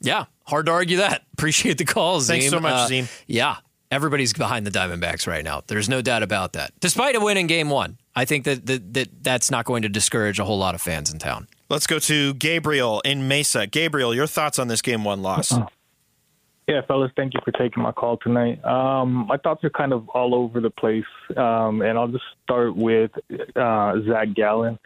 Yeah, 0.00 0.26
hard 0.46 0.66
to 0.66 0.72
argue 0.72 0.98
that. 0.98 1.22
Appreciate 1.32 1.78
the 1.78 1.84
call, 1.84 2.20
Zeem. 2.20 2.26
Thanks 2.26 2.50
so 2.50 2.60
much, 2.60 2.72
Uh, 2.72 2.88
Zeem. 2.88 3.24
Yeah, 3.26 3.56
everybody's 3.90 4.32
behind 4.32 4.66
the 4.66 4.70
Diamondbacks 4.70 5.26
right 5.26 5.42
now. 5.42 5.62
There's 5.66 5.88
no 5.88 6.00
doubt 6.02 6.22
about 6.22 6.52
that. 6.52 6.72
Despite 6.80 7.16
a 7.16 7.20
win 7.20 7.36
in 7.36 7.46
game 7.46 7.70
one, 7.70 7.98
I 8.14 8.24
think 8.24 8.44
that, 8.44 8.66
that, 8.66 8.94
that 8.94 9.08
that's 9.22 9.50
not 9.50 9.64
going 9.64 9.82
to 9.82 9.88
discourage 9.88 10.38
a 10.38 10.44
whole 10.44 10.58
lot 10.58 10.74
of 10.74 10.80
fans 10.82 11.12
in 11.12 11.18
town. 11.18 11.48
Let's 11.70 11.86
go 11.86 11.98
to 11.98 12.34
Gabriel 12.34 13.00
in 13.04 13.26
Mesa. 13.26 13.66
Gabriel, 13.66 14.14
your 14.14 14.26
thoughts 14.26 14.58
on 14.58 14.68
this 14.68 14.82
game 14.82 15.02
one 15.02 15.22
loss? 15.22 15.52
Yeah, 16.66 16.80
fellas, 16.88 17.10
thank 17.14 17.34
you 17.34 17.40
for 17.44 17.52
taking 17.52 17.82
my 17.82 17.92
call 17.92 18.16
tonight. 18.16 18.64
Um, 18.64 19.26
my 19.28 19.36
thoughts 19.36 19.62
are 19.64 19.70
kind 19.70 19.92
of 19.92 20.08
all 20.08 20.34
over 20.34 20.60
the 20.60 20.70
place, 20.70 21.04
um, 21.36 21.82
and 21.82 21.98
I'll 21.98 22.08
just 22.08 22.24
start 22.42 22.74
with 22.74 23.10
uh, 23.54 23.94
Zach 24.08 24.28
Gallen. 24.34 24.78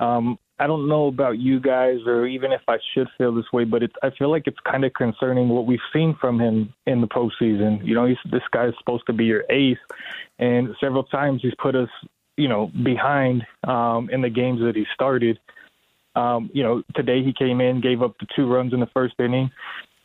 Um, 0.00 0.38
I 0.58 0.66
don't 0.66 0.86
know 0.86 1.06
about 1.06 1.38
you 1.38 1.60
guys, 1.60 1.96
or 2.06 2.26
even 2.26 2.52
if 2.52 2.60
I 2.68 2.76
should 2.92 3.08
feel 3.16 3.34
this 3.34 3.50
way, 3.54 3.64
but 3.64 3.82
it's, 3.82 3.94
I 4.02 4.10
feel 4.10 4.30
like 4.30 4.42
it's 4.46 4.58
kind 4.70 4.84
of 4.84 4.92
concerning 4.92 5.48
what 5.48 5.66
we've 5.66 5.80
seen 5.94 6.14
from 6.20 6.38
him 6.38 6.74
in 6.86 7.00
the 7.00 7.08
postseason. 7.08 7.84
You 7.84 7.94
know, 7.94 8.04
he's, 8.04 8.18
this 8.30 8.42
guy 8.52 8.66
is 8.66 8.74
supposed 8.78 9.06
to 9.06 9.14
be 9.14 9.24
your 9.24 9.44
ace, 9.48 9.78
and 10.38 10.76
several 10.78 11.04
times 11.04 11.40
he's 11.42 11.54
put 11.60 11.74
us, 11.74 11.88
you 12.36 12.48
know, 12.48 12.70
behind 12.84 13.46
um, 13.66 14.10
in 14.10 14.20
the 14.20 14.30
games 14.30 14.60
that 14.60 14.76
he 14.76 14.84
started. 14.92 15.40
Um, 16.16 16.50
you 16.52 16.62
know, 16.62 16.82
today 16.94 17.24
he 17.24 17.32
came 17.32 17.62
in, 17.62 17.80
gave 17.80 18.02
up 18.02 18.14
the 18.20 18.26
two 18.36 18.46
runs 18.46 18.74
in 18.74 18.80
the 18.80 18.88
first 18.94 19.14
inning, 19.18 19.50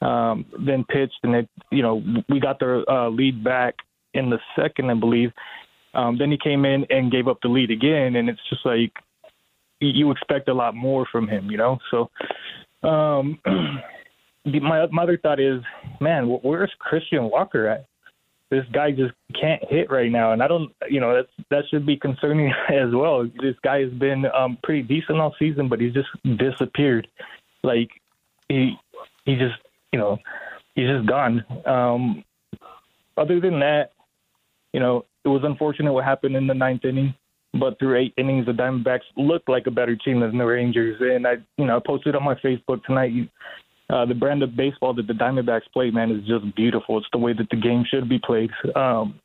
um, 0.01 0.45
then 0.65 0.85
pitched, 0.85 1.19
and 1.23 1.35
it, 1.35 1.49
you 1.71 1.81
know, 1.81 2.01
we 2.29 2.39
got 2.39 2.59
the 2.59 2.83
uh, 2.89 3.09
lead 3.09 3.43
back 3.43 3.75
in 4.13 4.29
the 4.29 4.39
second, 4.55 4.89
I 4.89 4.95
believe. 4.95 5.31
Um, 5.93 6.17
then 6.17 6.31
he 6.31 6.37
came 6.37 6.65
in 6.65 6.85
and 6.89 7.11
gave 7.11 7.27
up 7.27 7.39
the 7.41 7.47
lead 7.47 7.71
again, 7.71 8.15
and 8.15 8.29
it's 8.29 8.39
just 8.49 8.65
like 8.65 8.93
you- 9.79 10.11
expect 10.11 10.49
a 10.49 10.53
lot 10.53 10.75
more 10.75 11.05
from 11.11 11.27
him, 11.27 11.49
you 11.49 11.57
know. 11.57 11.79
So, 11.91 12.09
um, 12.87 13.39
my 14.45 14.85
my 14.87 15.03
other 15.03 15.17
thought 15.17 15.39
is, 15.39 15.61
man, 15.99 16.27
where's 16.43 16.71
Christian 16.79 17.29
Walker 17.29 17.67
at? 17.67 17.85
This 18.49 18.65
guy 18.73 18.91
just 18.91 19.13
can't 19.39 19.63
hit 19.69 19.91
right 19.91 20.11
now, 20.11 20.31
and 20.31 20.41
I 20.41 20.47
don't, 20.47 20.71
you 20.89 20.99
know, 20.99 21.13
that's 21.13 21.47
that 21.49 21.63
should 21.69 21.85
be 21.85 21.97
concerning 21.97 22.51
as 22.69 22.93
well. 22.93 23.23
This 23.41 23.55
guy 23.63 23.81
has 23.81 23.91
been 23.93 24.25
um, 24.27 24.57
pretty 24.63 24.81
decent 24.83 25.19
all 25.19 25.35
season, 25.37 25.69
but 25.69 25.79
he's 25.79 25.93
just 25.93 26.09
disappeared. 26.37 27.07
Like 27.63 27.89
he 28.47 28.75
he 29.25 29.35
just, 29.35 29.55
you 29.91 29.99
know, 29.99 30.17
he's 30.75 30.87
just 30.87 31.07
gone. 31.07 31.43
Um, 31.65 32.23
other 33.17 33.39
than 33.39 33.59
that, 33.59 33.91
you 34.73 34.79
know, 34.79 35.05
it 35.25 35.29
was 35.29 35.41
unfortunate 35.43 35.91
what 35.91 36.05
happened 36.05 36.35
in 36.35 36.47
the 36.47 36.53
ninth 36.53 36.85
inning. 36.85 37.13
But 37.51 37.79
through 37.79 37.97
eight 37.97 38.13
innings, 38.15 38.45
the 38.45 38.51
Diamondbacks 38.51 39.01
looked 39.17 39.49
like 39.49 39.65
a 39.65 39.71
better 39.71 39.95
team 39.95 40.19
than 40.19 40.37
the 40.37 40.45
Rangers. 40.45 40.97
And 41.01 41.25
I, 41.25 41.37
you 41.57 41.65
know, 41.65 41.77
I 41.77 41.79
posted 41.83 42.15
on 42.15 42.23
my 42.23 42.35
Facebook 42.35 42.83
tonight. 42.83 43.11
Uh, 43.89 44.05
the 44.05 44.13
brand 44.13 44.43
of 44.43 44.55
baseball 44.55 44.93
that 44.93 45.07
the 45.07 45.13
Diamondbacks 45.13 45.63
play, 45.73 45.89
man, 45.89 46.11
is 46.11 46.23
just 46.27 46.55
beautiful. 46.55 46.99
It's 46.99 47.07
the 47.11 47.17
way 47.17 47.33
that 47.33 47.49
the 47.49 47.55
game 47.57 47.83
should 47.89 48.07
be 48.07 48.19
played. 48.19 48.51
Um, 48.75 49.19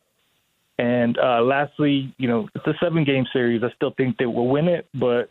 and 0.79 1.19
uh, 1.19 1.43
lastly, 1.43 2.15
you 2.17 2.27
know, 2.27 2.49
it's 2.55 2.67
a 2.67 2.73
seven-game 2.83 3.27
series. 3.31 3.63
I 3.63 3.71
still 3.77 3.93
think 3.95 4.17
that 4.17 4.31
we'll 4.31 4.49
win 4.49 4.69
it, 4.69 4.89
but 4.95 5.29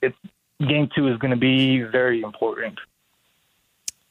it's 0.00 0.16
game 0.60 0.88
two 0.94 1.08
is 1.08 1.18
going 1.18 1.32
to 1.32 1.36
be 1.36 1.82
very 1.82 2.22
important. 2.22 2.78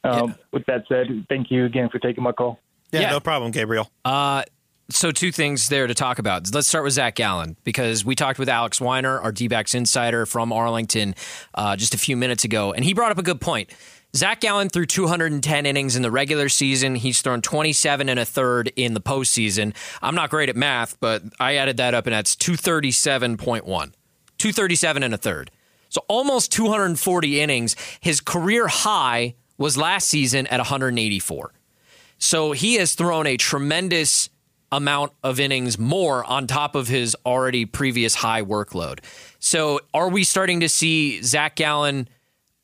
Um, 0.04 0.34
With 0.52 0.66
that 0.66 0.84
said, 0.88 1.08
thank 1.28 1.50
you 1.50 1.64
again 1.64 1.88
for 1.88 1.98
taking 1.98 2.22
my 2.22 2.32
call. 2.32 2.60
Yeah, 2.92 3.10
no 3.10 3.20
problem, 3.20 3.50
Gabriel. 3.50 3.90
Uh, 4.04 4.44
so 4.90 5.10
two 5.10 5.32
things 5.32 5.68
there 5.68 5.86
to 5.86 5.94
talk 5.94 6.18
about. 6.18 6.54
Let's 6.54 6.68
start 6.68 6.84
with 6.84 6.92
Zach 6.92 7.16
Gallen 7.16 7.56
because 7.64 8.04
we 8.04 8.14
talked 8.14 8.38
with 8.38 8.48
Alex 8.48 8.80
Weiner, 8.80 9.18
our 9.18 9.32
D-backs 9.32 9.74
insider 9.74 10.26
from 10.26 10.52
Arlington, 10.52 11.14
uh, 11.54 11.74
just 11.76 11.94
a 11.94 11.98
few 11.98 12.16
minutes 12.16 12.44
ago, 12.44 12.72
and 12.72 12.84
he 12.84 12.92
brought 12.92 13.10
up 13.10 13.18
a 13.18 13.22
good 13.22 13.40
point. 13.40 13.70
Zach 14.14 14.40
Gallen 14.40 14.68
threw 14.68 14.86
210 14.86 15.66
innings 15.66 15.96
in 15.96 16.02
the 16.02 16.10
regular 16.10 16.48
season. 16.48 16.94
He's 16.94 17.20
thrown 17.20 17.42
27 17.42 18.08
and 18.08 18.20
a 18.20 18.24
third 18.24 18.70
in 18.76 18.94
the 18.94 19.00
postseason. 19.00 19.74
I'm 20.02 20.14
not 20.14 20.30
great 20.30 20.48
at 20.48 20.54
math, 20.54 21.00
but 21.00 21.22
I 21.40 21.56
added 21.56 21.78
that 21.78 21.94
up, 21.94 22.06
and 22.06 22.14
that's 22.14 22.36
237.1. 22.36 23.64
237 23.64 25.02
and 25.02 25.14
a 25.14 25.16
third. 25.16 25.50
So 25.88 26.02
almost 26.08 26.52
240 26.52 27.40
innings. 27.40 27.74
His 28.00 28.20
career 28.20 28.68
high 28.68 29.34
was 29.58 29.76
last 29.76 30.08
season 30.08 30.46
at 30.48 30.58
184. 30.58 31.52
So 32.18 32.52
he 32.52 32.74
has 32.74 32.94
thrown 32.94 33.26
a 33.26 33.36
tremendous 33.36 34.30
amount 34.72 35.12
of 35.22 35.38
innings 35.38 35.78
more 35.78 36.24
on 36.24 36.46
top 36.46 36.74
of 36.74 36.88
his 36.88 37.16
already 37.24 37.64
previous 37.64 38.16
high 38.16 38.42
workload. 38.42 39.00
So 39.38 39.80
are 39.92 40.08
we 40.08 40.24
starting 40.24 40.60
to 40.60 40.68
see 40.68 41.22
Zach 41.22 41.56
Gallen 41.56 42.08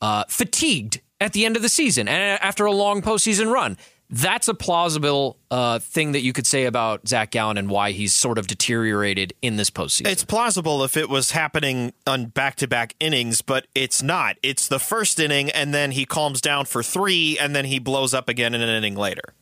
uh, 0.01 0.25
fatigued 0.27 1.01
at 1.19 1.33
the 1.33 1.45
end 1.45 1.55
of 1.55 1.61
the 1.61 1.69
season 1.69 2.07
and 2.07 2.39
after 2.41 2.65
a 2.65 2.71
long 2.71 3.01
postseason 3.01 3.51
run? 3.51 3.77
That's 4.13 4.49
a 4.49 4.53
plausible 4.53 5.37
uh, 5.49 5.79
thing 5.79 6.11
that 6.11 6.19
you 6.19 6.33
could 6.33 6.45
say 6.45 6.65
about 6.65 7.07
Zach 7.07 7.31
Gallen 7.31 7.57
and 7.57 7.69
why 7.69 7.91
he's 7.91 8.13
sort 8.13 8.37
of 8.37 8.45
deteriorated 8.45 9.33
in 9.41 9.55
this 9.55 9.69
postseason. 9.69 10.07
It's 10.07 10.25
plausible 10.25 10.83
if 10.83 10.97
it 10.97 11.07
was 11.07 11.31
happening 11.31 11.93
on 12.05 12.25
back 12.25 12.57
to 12.57 12.67
back 12.67 12.93
innings, 12.99 13.41
but 13.41 13.67
it's 13.73 14.03
not. 14.03 14.35
It's 14.43 14.67
the 14.67 14.79
first 14.79 15.17
inning, 15.17 15.49
and 15.51 15.73
then 15.73 15.91
he 15.91 16.03
calms 16.03 16.41
down 16.41 16.65
for 16.65 16.83
three, 16.83 17.37
and 17.39 17.55
then 17.55 17.63
he 17.63 17.79
blows 17.79 18.13
up 18.13 18.27
again 18.27 18.53
in 18.53 18.61
an 18.61 18.67
inning 18.67 18.95
later. 18.95 19.33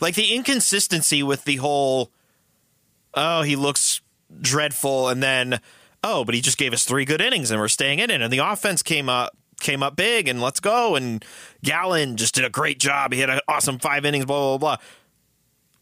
Like 0.00 0.16
the 0.16 0.34
inconsistency 0.34 1.22
with 1.22 1.44
the 1.44 1.56
whole, 1.56 2.10
oh, 3.14 3.42
he 3.42 3.54
looks 3.54 4.00
dreadful, 4.40 5.08
and 5.08 5.22
then, 5.22 5.60
oh, 6.02 6.24
but 6.24 6.34
he 6.34 6.40
just 6.40 6.58
gave 6.58 6.72
us 6.72 6.84
three 6.84 7.04
good 7.04 7.20
innings 7.20 7.52
and 7.52 7.60
we're 7.60 7.68
staying 7.68 8.00
in 8.00 8.10
it. 8.10 8.20
And 8.22 8.32
the 8.32 8.38
offense 8.38 8.82
came 8.82 9.08
up, 9.08 9.36
came 9.60 9.82
up 9.82 9.96
big 9.96 10.28
and 10.28 10.40
let's 10.40 10.60
go. 10.60 10.96
And 10.96 11.24
Gallen 11.62 12.16
just 12.16 12.34
did 12.34 12.44
a 12.44 12.50
great 12.50 12.78
job. 12.78 13.12
He 13.12 13.20
had 13.20 13.30
an 13.30 13.40
awesome 13.48 13.78
five 13.78 14.04
innings, 14.04 14.24
blah, 14.24 14.56
blah, 14.56 14.58
blah. 14.58 14.84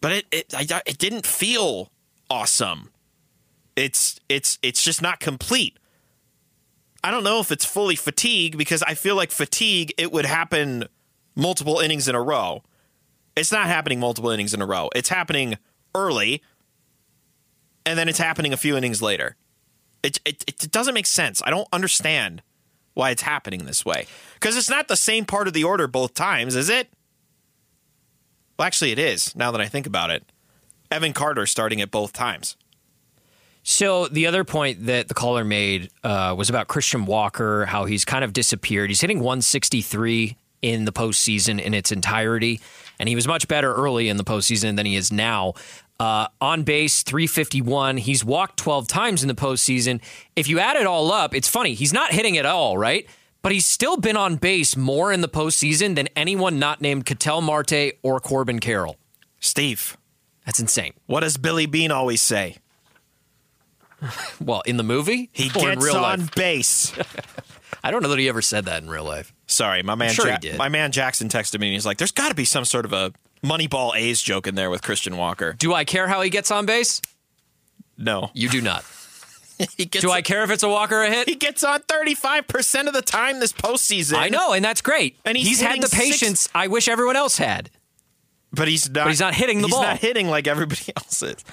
But 0.01 0.13
it, 0.13 0.27
it, 0.31 0.55
I, 0.55 0.83
it 0.87 0.99
didn't 0.99 1.27
feel 1.27 1.91
awesome. 2.31 2.91
It's, 3.77 4.21
it's, 4.29 4.59
it's 4.63 4.83
just 4.83 5.03
not 5.03 5.21
complete. 5.21 5.79
I 7.03 7.11
don't 7.11 7.25
know 7.25 7.41
if 7.41 7.53
it's 7.53 7.65
fully 7.65 7.97
fatigue 7.97 8.59
because 8.59 8.83
I 8.83 8.95
feel 8.95 9.17
like 9.17 9.31
fatigue, 9.31 9.95
it 9.97 10.13
would 10.13 10.27
happen 10.27 10.85
multiple 11.37 11.79
innings 11.79 12.09
in 12.09 12.15
a 12.15 12.23
row. 12.23 12.63
It's 13.37 13.53
not 13.53 13.67
happening 13.67 14.01
multiple 14.01 14.31
innings 14.31 14.53
in 14.53 14.61
a 14.61 14.67
row. 14.67 14.91
It's 14.97 15.09
happening 15.09 15.57
early, 15.95 16.43
and 17.87 17.97
then 17.99 18.09
it's 18.09 18.19
happening 18.19 18.53
a 18.53 18.57
few 18.57 18.77
innings 18.77 19.01
later. 19.01 19.37
It, 20.03 20.19
it, 20.25 20.45
it 20.47 20.71
doesn't 20.73 20.95
make 20.95 21.07
sense. 21.07 21.41
I 21.45 21.51
don't 21.51 21.69
understand 21.73 22.43
why 22.99 23.11
it's 23.11 23.23
happening 23.23 23.65
this 23.65 23.85
way. 23.85 24.07
Because 24.35 24.57
it's 24.57 24.69
not 24.69 24.89
the 24.89 24.97
same 24.97 25.25
part 25.25 25.47
of 25.47 25.55
the 25.55 25.65
order 25.65 25.87
both 25.87 26.15
times, 26.15 26.57
is 26.57 26.69
it? 26.69 26.89
Well, 28.59 28.67
actually, 28.67 28.91
it 28.91 28.99
is, 28.99 29.35
now 29.37 29.53
that 29.53 29.61
I 29.61 29.67
think 29.67 29.87
about 29.87 30.11
it. 30.11 30.25
Evan 30.91 31.13
Carter 31.13 31.47
starting 31.47 31.81
at 31.81 31.91
both 31.91 32.13
times. 32.13 32.57
So 33.63 34.09
the 34.09 34.27
other 34.27 34.45
point 34.45 34.87
that 34.87 35.09
the 35.09 35.15
caller 35.15 35.45
made 35.45 35.91
uh, 36.03 36.35
was 36.37 36.51
about 36.51 36.67
Christian 36.69 37.05
Walker, 37.05 37.67
how 37.67 37.85
he's 37.85 38.05
kind 38.05 38.25
of 38.25 38.33
disappeared. 38.33 38.91
He's 38.91 39.01
hitting 39.01 39.19
163 39.19 40.37
in 40.63 40.85
the 40.85 40.93
postseason 40.93 41.61
in 41.61 41.75
its 41.75 41.93
entirety, 41.93 42.61
and 42.99 43.09
he 43.09 43.15
was 43.15 43.29
much 43.29 43.47
better 43.47 43.73
early 43.73 44.09
in 44.09 44.17
the 44.17 44.25
postseason 44.25 44.77
than 44.77 44.87
he 44.87 44.97
is 44.97 45.13
now. 45.13 45.55
Uh, 46.01 46.29
on 46.41 46.63
base, 46.63 47.03
351. 47.03 47.97
He's 47.97 48.25
walked 48.25 48.57
12 48.59 48.87
times 48.87 49.23
in 49.23 49.29
the 49.29 49.35
postseason. 49.35 50.01
If 50.37 50.49
you 50.49 50.61
add 50.61 50.77
it 50.77 50.87
all 50.87 51.11
up, 51.11 51.35
it's 51.35 51.49
funny. 51.49 51.75
He's 51.75 51.93
not 51.93 52.13
hitting 52.13 52.39
at 52.39 52.47
all, 52.47 52.79
right? 52.79 53.07
But 53.43 53.53
he's 53.53 53.67
still 53.67 53.97
been 53.97 54.17
on 54.17 54.37
base 54.37 54.77
more 54.77 55.13
in 55.13 55.21
the 55.23 55.29
postseason 55.29 55.97
than 55.97 56.09
anyone 56.15 56.59
not 56.59 56.81
named 56.81 57.05
Ketel 57.07 57.41
Marte 57.41 57.95
or 58.03 58.21
Corbin 58.21 58.61
Carroll. 58.61 58.97
Steve. 59.41 59.97
That's 60.47 60.61
insane. 60.61 60.93
What 61.07 61.21
does 61.21 61.37
Billy 61.37 61.67
Beane 61.67 61.91
always 61.91 62.23
say? 62.23 62.57
well, 64.41 64.63
in 64.67 64.77
the 64.77 64.83
movie? 64.85 65.31
He 65.33 65.49
gets 65.49 65.85
real 65.85 65.97
on 65.97 66.21
life? 66.21 66.35
base. 66.35 66.93
I 67.85 67.91
don't 67.91 68.03
know 68.03 68.09
that 68.09 68.19
he 68.19 68.29
ever 68.29 68.43
said 68.43 68.65
that 68.67 68.83
in 68.83 68.89
real 68.89 69.05
life. 69.05 69.33
Sorry, 69.47 69.83
my 69.83 69.95
man. 69.95 70.11
sure 70.11 70.37
Ja-. 70.43 70.57
My 70.57 70.69
man 70.69 70.93
Jackson 70.93 71.29
texted 71.29 71.61
me 71.61 71.69
and 71.69 71.75
he's 71.75 71.87
like, 71.87 71.99
"There's 71.99 72.13
got 72.13 72.29
to 72.29 72.35
be 72.35 72.45
some 72.45 72.65
sort 72.65 72.85
of 72.85 72.93
a 72.93 73.13
Moneyball 73.43 73.97
A's 73.97 74.21
joke 74.23 74.47
in 74.47 74.55
there 74.55 74.71
with 74.71 74.83
Christian 74.83 75.17
Walker." 75.17 75.53
Do 75.59 75.75
I 75.75 75.85
care 75.85 76.09
how 76.09 76.21
he 76.23 76.31
gets 76.31 76.51
on 76.51 76.67
base? 76.67 77.01
No, 77.97 78.31
You 78.35 78.49
do 78.49 78.61
not. 78.61 78.85
he 79.77 79.87
gets. 79.87 80.05
Do 80.05 80.11
I 80.13 80.23
care 80.23 80.45
if 80.45 80.51
it's 80.51 80.63
a 80.63 80.69
walk 80.69 80.93
or 80.93 81.03
a 81.03 81.11
hit? 81.11 81.29
He 81.29 81.35
gets 81.35 81.65
on 81.65 81.81
35 81.81 82.47
percent 82.47 82.87
of 82.89 82.95
the 82.95 83.03
time 83.03 83.41
this 83.41 83.53
postseason. 83.53 84.15
I 84.17 84.29
know, 84.29 84.53
and 84.53 84.65
that's 84.65 84.81
great. 84.83 85.17
And 85.25 85.37
he's 85.37 85.49
he's 85.49 85.61
had 85.61 85.83
the 85.83 85.89
six- 85.89 86.01
patience 86.01 86.49
I 86.55 86.69
wish 86.69 86.87
everyone 86.89 87.17
else 87.17 87.39
had. 87.39 87.71
but 88.53 88.69
he's 88.69 88.89
not. 88.89 89.05
But 89.05 89.09
he's 89.09 89.21
not 89.21 89.35
hitting 89.35 89.59
the 89.63 89.67
he's 89.67 89.75
ball. 89.75 89.83
He's 89.83 89.91
not 89.91 89.99
hitting 89.99 90.29
like 90.29 90.47
everybody 90.47 90.93
else 90.97 91.23
is. 91.23 91.45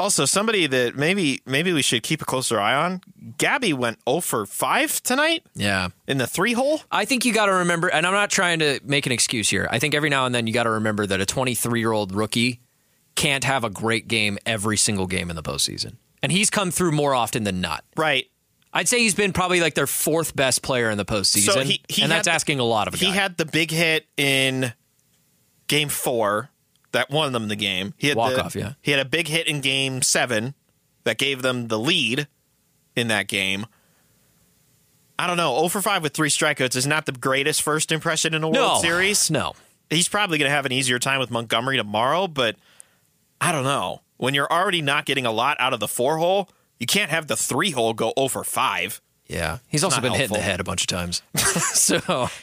Also, 0.00 0.24
somebody 0.24 0.66
that 0.66 0.96
maybe 0.96 1.42
maybe 1.44 1.72
we 1.72 1.82
should 1.82 2.02
keep 2.02 2.22
a 2.22 2.24
closer 2.24 2.58
eye 2.58 2.74
on. 2.74 3.02
Gabby 3.36 3.72
went 3.74 3.98
0 4.08 4.20
for 4.20 4.46
5 4.46 5.02
tonight 5.02 5.44
Yeah. 5.54 5.88
in 6.08 6.16
the 6.18 6.26
three 6.26 6.54
hole. 6.54 6.80
I 6.90 7.04
think 7.04 7.24
you 7.26 7.32
got 7.34 7.46
to 7.46 7.52
remember, 7.52 7.88
and 7.88 8.06
I'm 8.06 8.14
not 8.14 8.30
trying 8.30 8.60
to 8.60 8.80
make 8.82 9.04
an 9.06 9.12
excuse 9.12 9.50
here. 9.50 9.68
I 9.70 9.78
think 9.78 9.94
every 9.94 10.08
now 10.08 10.24
and 10.26 10.34
then 10.34 10.46
you 10.46 10.52
got 10.54 10.62
to 10.64 10.70
remember 10.70 11.06
that 11.06 11.20
a 11.20 11.26
23 11.26 11.78
year 11.80 11.92
old 11.92 12.14
rookie 12.14 12.60
can't 13.14 13.44
have 13.44 13.62
a 13.62 13.68
great 13.70 14.08
game 14.08 14.38
every 14.46 14.78
single 14.78 15.06
game 15.06 15.28
in 15.28 15.36
the 15.36 15.42
postseason. 15.42 15.96
And 16.22 16.32
he's 16.32 16.48
come 16.48 16.70
through 16.70 16.92
more 16.92 17.14
often 17.14 17.44
than 17.44 17.60
not. 17.60 17.84
Right. 17.96 18.26
I'd 18.72 18.88
say 18.88 19.00
he's 19.00 19.14
been 19.14 19.32
probably 19.34 19.60
like 19.60 19.74
their 19.74 19.86
fourth 19.86 20.34
best 20.34 20.62
player 20.62 20.88
in 20.90 20.96
the 20.96 21.04
postseason. 21.04 21.52
So 21.52 21.60
he, 21.60 21.82
he 21.88 22.02
and 22.02 22.10
that's 22.10 22.26
the- 22.26 22.32
asking 22.32 22.58
a 22.60 22.64
lot 22.64 22.88
of 22.88 22.94
a 22.94 22.96
He 22.96 23.06
guy. 23.06 23.12
had 23.12 23.36
the 23.36 23.44
big 23.44 23.70
hit 23.70 24.06
in 24.16 24.72
game 25.66 25.88
four 25.90 26.48
that 26.92 27.10
won 27.10 27.32
them 27.32 27.48
the 27.48 27.56
game. 27.56 27.94
He 27.96 28.08
had 28.08 28.16
the- 28.16 28.20
Walk-off, 28.20 28.54
yeah. 28.56 28.72
He 28.82 28.90
had 28.90 29.00
a 29.00 29.04
big 29.04 29.28
hit 29.28 29.46
in 29.46 29.60
game 29.60 30.02
seven 30.02 30.54
that 31.04 31.18
gave 31.18 31.42
them 31.42 31.68
the 31.68 31.78
lead 31.78 32.26
in 32.96 33.08
that 33.08 33.28
game. 33.28 33.66
I 35.18 35.26
don't 35.26 35.36
know. 35.36 35.54
0 35.56 35.68
for 35.68 35.82
5 35.82 36.02
with 36.02 36.14
three 36.14 36.30
strikeouts 36.30 36.76
is 36.76 36.86
not 36.86 37.06
the 37.06 37.12
greatest 37.12 37.62
first 37.62 37.92
impression 37.92 38.32
in 38.34 38.42
a 38.42 38.46
World 38.48 38.54
No. 38.54 38.78
Series. 38.80 39.30
No. 39.30 39.52
He's 39.90 40.08
probably 40.08 40.38
going 40.38 40.48
to 40.48 40.54
have 40.54 40.66
an 40.66 40.72
easier 40.72 40.98
time 40.98 41.20
with 41.20 41.30
Montgomery 41.30 41.76
tomorrow, 41.76 42.26
but 42.26 42.56
I 43.40 43.52
don't 43.52 43.64
know. 43.64 44.00
When 44.16 44.34
you're 44.34 44.50
already 44.50 44.82
not 44.82 45.04
getting 45.04 45.26
a 45.26 45.32
lot 45.32 45.56
out 45.60 45.72
of 45.74 45.80
the 45.80 45.88
four 45.88 46.18
hole, 46.18 46.48
you 46.78 46.86
can't 46.86 47.10
have 47.10 47.26
the 47.26 47.36
three 47.36 47.70
hole 47.70 47.92
go 47.92 48.12
0 48.18 48.28
for 48.28 48.44
5. 48.44 49.00
Yeah. 49.30 49.58
He's 49.68 49.84
also 49.84 49.96
not 49.96 50.02
been 50.02 50.12
hit 50.12 50.26
in 50.30 50.32
the 50.34 50.40
head 50.40 50.60
a 50.60 50.64
bunch 50.64 50.82
of 50.82 50.86
times. 50.88 51.22
so 51.36 51.98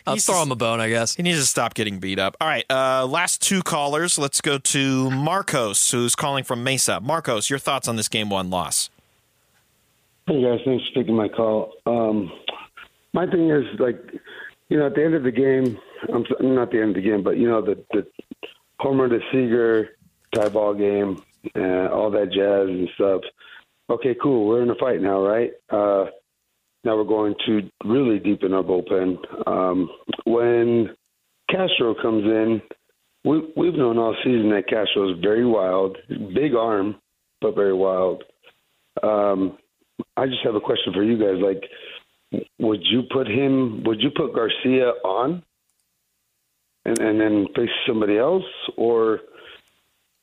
I'll 0.05 0.13
He's 0.15 0.25
throw 0.25 0.35
just- 0.35 0.45
him 0.45 0.51
a 0.51 0.55
bone, 0.55 0.79
I 0.79 0.89
guess. 0.89 1.15
He 1.15 1.23
needs 1.23 1.39
to 1.39 1.45
stop 1.45 1.73
getting 1.73 1.99
beat 1.99 2.17
up. 2.19 2.37
All 2.41 2.47
right, 2.47 2.65
uh, 2.69 3.05
last 3.05 3.41
two 3.41 3.61
callers. 3.61 4.17
Let's 4.17 4.41
go 4.41 4.57
to 4.57 5.11
Marcos, 5.11 5.91
who's 5.91 6.15
calling 6.15 6.43
from 6.43 6.63
Mesa. 6.63 6.99
Marcos, 7.01 7.49
your 7.49 7.59
thoughts 7.59 7.87
on 7.87 7.95
this 7.97 8.07
game 8.07 8.29
one 8.29 8.49
loss? 8.49 8.89
Hey 10.27 10.41
guys, 10.43 10.59
thanks 10.65 10.85
for 10.87 10.93
taking 10.95 11.15
my 11.15 11.29
call. 11.29 11.73
Um, 11.85 12.31
my 13.13 13.25
thing 13.27 13.49
is 13.49 13.63
like, 13.79 13.97
you 14.69 14.77
know, 14.77 14.87
at 14.87 14.95
the 14.95 15.03
end 15.03 15.13
of 15.15 15.23
the 15.23 15.31
game, 15.31 15.77
I'm 16.13 16.23
s- 16.25 16.31
not 16.41 16.71
the 16.71 16.81
end 16.81 16.89
of 16.97 17.01
the 17.03 17.09
game, 17.09 17.23
but 17.23 17.37
you 17.37 17.47
know, 17.47 17.61
the 17.61 17.81
the 17.93 18.05
homer 18.79 19.07
to 19.07 19.19
Seager 19.31 19.91
tie 20.35 20.49
ball 20.49 20.73
game, 20.73 21.21
uh, 21.55 21.87
all 21.93 22.11
that 22.11 22.31
jazz 22.33 22.67
and 22.67 22.89
stuff. 22.95 23.21
Okay, 23.89 24.15
cool. 24.21 24.47
We're 24.47 24.63
in 24.63 24.69
a 24.69 24.75
fight 24.75 25.01
now, 25.01 25.21
right? 25.21 25.53
Uh, 25.69 26.07
now 26.87 26.95
we're 26.95 27.03
going 27.03 27.35
to 27.45 27.69
really 27.83 28.17
deepen 28.17 28.53
our 28.53 28.63
bullpen. 28.63 29.17
Um, 29.45 29.89
when 30.25 30.95
Castro 31.49 31.93
comes 32.01 32.23
in, 32.23 32.61
we, 33.25 33.41
we've 33.57 33.73
known 33.73 33.97
all 33.97 34.15
season 34.23 34.51
that 34.51 34.69
Castro 34.69 35.11
is 35.11 35.19
very 35.21 35.45
wild, 35.45 35.97
big 36.33 36.55
arm, 36.55 36.95
but 37.41 37.55
very 37.55 37.73
wild. 37.73 38.23
Um, 39.03 39.57
I 40.15 40.27
just 40.27 40.45
have 40.45 40.55
a 40.55 40.61
question 40.61 40.93
for 40.93 41.03
you 41.03 41.17
guys. 41.17 41.43
Like, 41.43 42.45
would 42.57 42.79
you 42.83 43.03
put 43.11 43.27
him? 43.27 43.83
Would 43.83 44.01
you 44.01 44.09
put 44.15 44.33
Garcia 44.33 44.91
on, 45.03 45.43
and 46.85 46.99
and 46.99 47.19
then 47.19 47.47
face 47.53 47.69
somebody 47.85 48.17
else, 48.17 48.45
or 48.77 49.19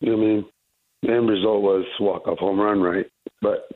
you 0.01 0.11
know, 0.11 0.17
I 0.17 0.21
mean, 0.21 0.45
the 1.03 1.13
end 1.13 1.29
result 1.29 1.63
was 1.63 1.85
walk 2.01 2.27
off 2.27 2.39
home 2.39 2.59
run, 2.59 2.81
right? 2.81 3.07
But 3.43 3.69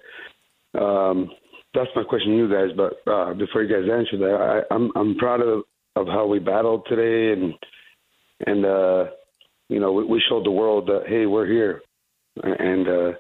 um, 0.79 1.31
that's 1.79 1.97
my 1.97 2.03
question 2.05 2.33
to 2.33 2.37
you 2.37 2.49
guys. 2.49 2.77
But 2.77 3.11
uh, 3.11 3.35
before 3.35 3.63
you 3.63 3.69
guys 3.73 3.89
answer 3.91 4.19
that, 4.19 4.65
I, 4.71 4.75
I'm 4.75 4.91
I'm 4.97 5.17
proud 5.17 5.41
of 5.41 5.63
of 5.97 6.07
how 6.07 6.27
we 6.27 6.39
battled 6.39 6.87
today, 6.89 7.33
and 7.33 7.55
and 8.47 8.65
uh, 8.67 9.05
you 9.69 9.81
know, 9.81 9.93
we, 9.93 10.05
we 10.05 10.23
showed 10.29 10.45
the 10.45 10.51
world 10.51 10.87
that 10.89 11.05
hey, 11.07 11.27
we're 11.27 11.47
here, 11.47 11.83
and. 12.43 12.89
uh 12.89 13.19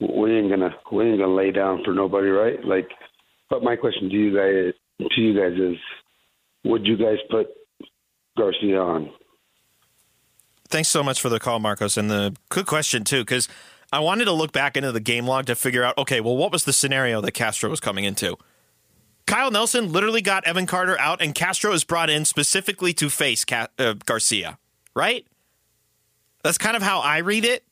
we 0.00 0.38
ain't 0.38 0.48
gonna 0.48 0.70
we 0.92 1.08
ain't 1.08 1.18
gonna 1.18 1.34
lay 1.34 1.50
down 1.50 1.82
for 1.84 1.92
nobody, 1.92 2.28
right? 2.28 2.64
Like, 2.64 2.88
but 3.50 3.62
my 3.62 3.74
question 3.74 4.08
to 4.08 4.14
you 4.14 4.36
guys 4.36 4.72
to 5.10 5.20
you 5.20 5.34
guys 5.34 5.58
is, 5.58 5.76
would 6.64 6.86
you 6.86 6.96
guys 6.96 7.16
put 7.30 7.48
Garcia 8.36 8.80
on? 8.80 9.10
Thanks 10.68 10.88
so 10.88 11.02
much 11.02 11.20
for 11.20 11.28
the 11.28 11.40
call, 11.40 11.58
Marcos, 11.58 11.96
and 11.96 12.10
the 12.10 12.36
good 12.48 12.66
question 12.66 13.02
too, 13.02 13.22
because 13.22 13.48
I 13.92 14.00
wanted 14.00 14.26
to 14.26 14.32
look 14.32 14.52
back 14.52 14.76
into 14.76 14.92
the 14.92 15.00
game 15.00 15.26
log 15.26 15.46
to 15.46 15.54
figure 15.54 15.82
out, 15.82 15.96
okay, 15.98 16.20
well, 16.20 16.36
what 16.36 16.52
was 16.52 16.64
the 16.64 16.72
scenario 16.72 17.20
that 17.20 17.32
Castro 17.32 17.70
was 17.70 17.80
coming 17.80 18.04
into? 18.04 18.36
Kyle 19.26 19.50
Nelson 19.50 19.92
literally 19.92 20.22
got 20.22 20.46
Evan 20.46 20.66
Carter 20.66 20.98
out, 20.98 21.20
and 21.20 21.34
Castro 21.34 21.72
is 21.72 21.84
brought 21.84 22.08
in 22.10 22.24
specifically 22.24 22.92
to 22.94 23.10
face 23.10 23.44
Ca- 23.44 23.68
uh, 23.78 23.94
Garcia, 24.04 24.58
right? 24.94 25.26
That's 26.42 26.58
kind 26.58 26.76
of 26.76 26.82
how 26.82 27.00
I 27.00 27.18
read 27.18 27.44
it, 27.44 27.64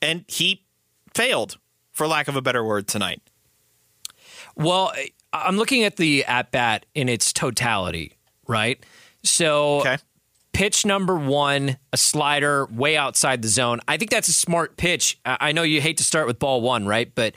and 0.00 0.24
he 0.28 0.64
failed, 1.14 1.58
for 1.92 2.06
lack 2.06 2.28
of 2.28 2.36
a 2.36 2.42
better 2.42 2.64
word, 2.64 2.86
tonight. 2.86 3.20
Well, 4.54 4.92
I'm 5.32 5.56
looking 5.56 5.82
at 5.82 5.96
the 5.96 6.24
at 6.24 6.50
bat 6.52 6.86
in 6.94 7.08
its 7.08 7.32
totality, 7.32 8.12
right? 8.46 8.84
So, 9.24 9.80
pitch 10.52 10.84
number 10.84 11.16
one, 11.16 11.76
a 11.92 11.96
slider 11.96 12.66
way 12.66 12.96
outside 12.96 13.42
the 13.42 13.48
zone. 13.48 13.80
I 13.88 13.96
think 13.96 14.10
that's 14.10 14.28
a 14.28 14.32
smart 14.32 14.76
pitch. 14.76 15.18
I 15.24 15.52
know 15.52 15.62
you 15.62 15.80
hate 15.80 15.98
to 15.98 16.04
start 16.04 16.26
with 16.26 16.38
ball 16.38 16.60
one, 16.60 16.86
right? 16.86 17.12
But 17.14 17.34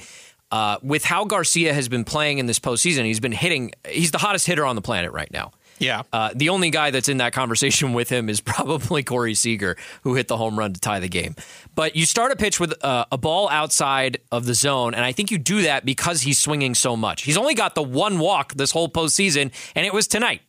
uh, 0.52 0.78
with 0.84 1.06
how 1.06 1.26
Garcia 1.26 1.74
has 1.74 1.88
been 1.88 2.04
playing 2.04 2.38
in 2.38 2.46
this 2.46 2.60
postseason, 2.60 3.06
he's 3.06 3.20
been 3.20 3.32
hitting. 3.32 3.72
He's 3.88 4.12
the 4.12 4.18
hottest 4.18 4.46
hitter 4.48 4.66
on 4.66 4.76
the 4.76 4.82
planet 4.82 5.12
right 5.12 5.32
now. 5.32 5.52
Yeah. 5.80 6.04
Uh, 6.14 6.32
the 6.34 6.50
only 6.50 6.70
guy 6.70 6.92
that's 6.92 7.10
in 7.10 7.18
that 7.18 7.34
conversation 7.34 7.94
with 8.00 8.10
him 8.10 8.30
is 8.30 8.42
probably 8.42 9.04
Corey 9.04 9.34
Seager, 9.34 9.78
who 10.04 10.16
hit 10.16 10.28
the 10.28 10.38
home 10.38 10.58
run 10.58 10.74
to 10.74 10.80
tie 10.80 11.00
the 11.00 11.10
game. 11.10 11.36
But 11.74 11.96
you 11.96 12.06
start 12.06 12.32
a 12.32 12.36
pitch 12.36 12.60
with 12.60 12.74
uh, 12.84 13.06
a 13.12 13.18
ball 13.18 13.50
outside 13.50 14.20
of 14.32 14.46
the 14.46 14.54
zone, 14.54 14.94
and 14.94 15.04
I 15.04 15.12
think 15.12 15.32
you 15.32 15.38
do 15.38 15.64
that 15.64 15.86
because 15.86 16.22
he's 16.22 16.40
swinging 16.40 16.76
so 16.76 16.96
much. 16.96 17.24
He's 17.24 17.38
only 17.38 17.54
got 17.54 17.76
the 17.76 17.84
one 17.84 18.20
walk 18.20 18.54
this 18.54 18.72
whole 18.72 18.88
postseason, 18.88 19.52
and 19.76 19.86
it 19.86 19.94
was 19.94 20.08
tonight 20.08 20.42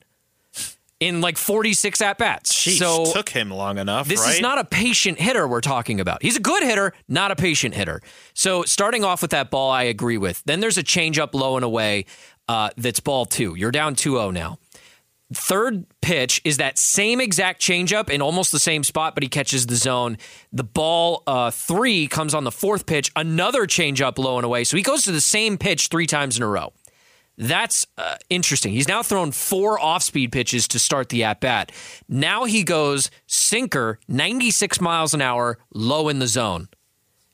in 1.00 1.20
like 1.20 1.36
46 1.36 2.00
at 2.00 2.18
bats. 2.18 2.54
So 2.54 3.12
took 3.12 3.28
him 3.28 3.50
long 3.50 3.78
enough. 3.78 4.08
this 4.08 4.20
right? 4.20 4.34
is 4.34 4.40
not 4.40 4.58
a 4.58 4.64
patient 4.64 5.20
hitter 5.20 5.46
we're 5.46 5.60
talking 5.60 6.00
about. 6.00 6.22
He's 6.22 6.36
a 6.36 6.40
good 6.40 6.62
hitter, 6.62 6.92
not 7.08 7.30
a 7.30 7.36
patient 7.36 7.74
hitter. 7.74 8.00
So 8.34 8.62
starting 8.62 9.04
off 9.04 9.22
with 9.22 9.32
that 9.32 9.50
ball, 9.50 9.70
I 9.70 9.84
agree 9.84 10.18
with. 10.18 10.42
Then 10.44 10.60
there's 10.60 10.78
a 10.78 10.82
changeup 10.82 11.34
low 11.34 11.56
and 11.56 11.64
away. 11.64 12.06
uh, 12.48 12.70
that's 12.76 13.00
ball 13.00 13.26
two. 13.26 13.54
You're 13.56 13.72
down 13.72 13.94
2 13.94 14.12
0 14.12 14.30
now. 14.30 14.58
Third 15.34 15.86
pitch 16.02 16.40
is 16.44 16.58
that 16.58 16.78
same 16.78 17.20
exact 17.20 17.60
changeup 17.60 18.08
in 18.08 18.22
almost 18.22 18.52
the 18.52 18.60
same 18.60 18.84
spot, 18.84 19.14
but 19.14 19.24
he 19.24 19.28
catches 19.28 19.66
the 19.66 19.74
zone. 19.74 20.18
The 20.52 20.62
ball 20.62 21.24
uh, 21.26 21.50
three 21.50 22.06
comes 22.06 22.32
on 22.32 22.44
the 22.44 22.52
fourth 22.52 22.86
pitch, 22.86 23.10
another 23.16 23.66
changeup 23.66 24.18
low 24.18 24.36
and 24.36 24.44
away. 24.44 24.62
So 24.62 24.76
he 24.76 24.84
goes 24.84 25.02
to 25.02 25.12
the 25.12 25.20
same 25.20 25.58
pitch 25.58 25.88
three 25.88 26.06
times 26.06 26.36
in 26.36 26.44
a 26.44 26.46
row. 26.46 26.72
That's 27.38 27.86
uh, 27.98 28.16
interesting. 28.30 28.72
He's 28.72 28.88
now 28.88 29.02
thrown 29.02 29.30
four 29.30 29.78
off 29.78 30.02
speed 30.02 30.32
pitches 30.32 30.66
to 30.68 30.78
start 30.78 31.10
the 31.10 31.24
at 31.24 31.40
bat. 31.40 31.70
Now 32.08 32.44
he 32.44 32.62
goes 32.62 33.10
sinker, 33.26 33.98
96 34.08 34.80
miles 34.80 35.12
an 35.12 35.20
hour, 35.20 35.58
low 35.72 36.08
in 36.08 36.18
the 36.18 36.26
zone, 36.26 36.68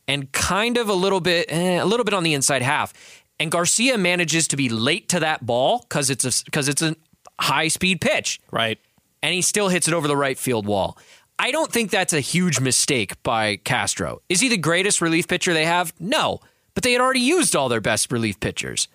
and 0.09 0.33
kind 0.33 0.77
of 0.77 0.89
a 0.89 0.95
little 0.95 1.21
bit, 1.21 1.47
eh, 1.51 1.81
a 1.81 1.87
little 1.87 2.05
bit 2.05 2.15
on 2.15 2.25
the 2.25 2.35
inside 2.35 2.63
half. 2.63 2.93
And 3.39 3.51
Garcia 3.51 3.97
manages 3.97 4.49
to 4.49 4.57
be 4.57 4.69
late 4.69 5.09
to 5.11 5.21
that 5.21 5.47
ball 5.47 5.81
because 5.81 6.11
it's 6.11 6.25
a 6.25 6.45
because 6.45 6.69
it's 6.69 6.83
a 6.83 6.97
high 7.41 7.69
speed 7.69 8.01
pitch, 8.01 8.41
right? 8.51 8.79
And 9.23 9.35
he 9.35 9.43
still 9.43 9.69
hits 9.69 9.87
it 9.87 9.95
over 9.95 10.09
the 10.09 10.17
right 10.17 10.39
field 10.39 10.67
wall. 10.67 10.99
I 11.39 11.51
don't 11.51 11.73
think 11.73 11.91
that's 11.91 12.13
a 12.13 12.21
huge 12.21 12.61
mistake 12.61 13.21
by 13.23 13.57
Castro. 13.57 14.21
Is 14.29 14.41
he 14.41 14.49
the 14.49 14.57
greatest 14.57 15.01
relief 15.01 15.27
pitcher 15.27 15.53
they 15.53 15.65
have? 15.65 15.93
No, 15.99 16.41
but 16.75 16.83
they 16.83 16.93
had 16.93 17.01
already 17.01 17.21
used 17.21 17.57
all 17.57 17.69
their 17.69 17.81
best 17.81 18.13
relief 18.13 18.39
pitchers. 18.39 18.89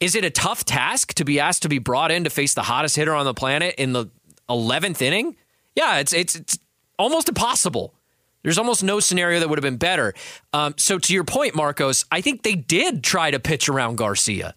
Is 0.00 0.14
it 0.14 0.24
a 0.24 0.30
tough 0.30 0.64
task 0.64 1.14
to 1.14 1.24
be 1.24 1.40
asked 1.40 1.62
to 1.62 1.68
be 1.68 1.78
brought 1.78 2.10
in 2.10 2.24
to 2.24 2.30
face 2.30 2.54
the 2.54 2.62
hottest 2.62 2.96
hitter 2.96 3.14
on 3.14 3.24
the 3.24 3.34
planet 3.34 3.74
in 3.78 3.92
the 3.92 4.06
11th 4.48 5.00
inning? 5.02 5.36
Yeah, 5.76 5.98
it's 5.98 6.12
it's 6.12 6.34
it's 6.34 6.58
almost 6.98 7.28
impossible. 7.28 7.94
There's 8.42 8.58
almost 8.58 8.84
no 8.84 9.00
scenario 9.00 9.40
that 9.40 9.48
would 9.48 9.58
have 9.58 9.62
been 9.62 9.78
better. 9.78 10.12
Um, 10.52 10.74
so 10.76 10.98
to 10.98 11.14
your 11.14 11.24
point, 11.24 11.54
Marcos, 11.54 12.04
I 12.12 12.20
think 12.20 12.42
they 12.42 12.54
did 12.54 13.02
try 13.02 13.30
to 13.30 13.40
pitch 13.40 13.70
around 13.70 13.96
Garcia. 13.96 14.54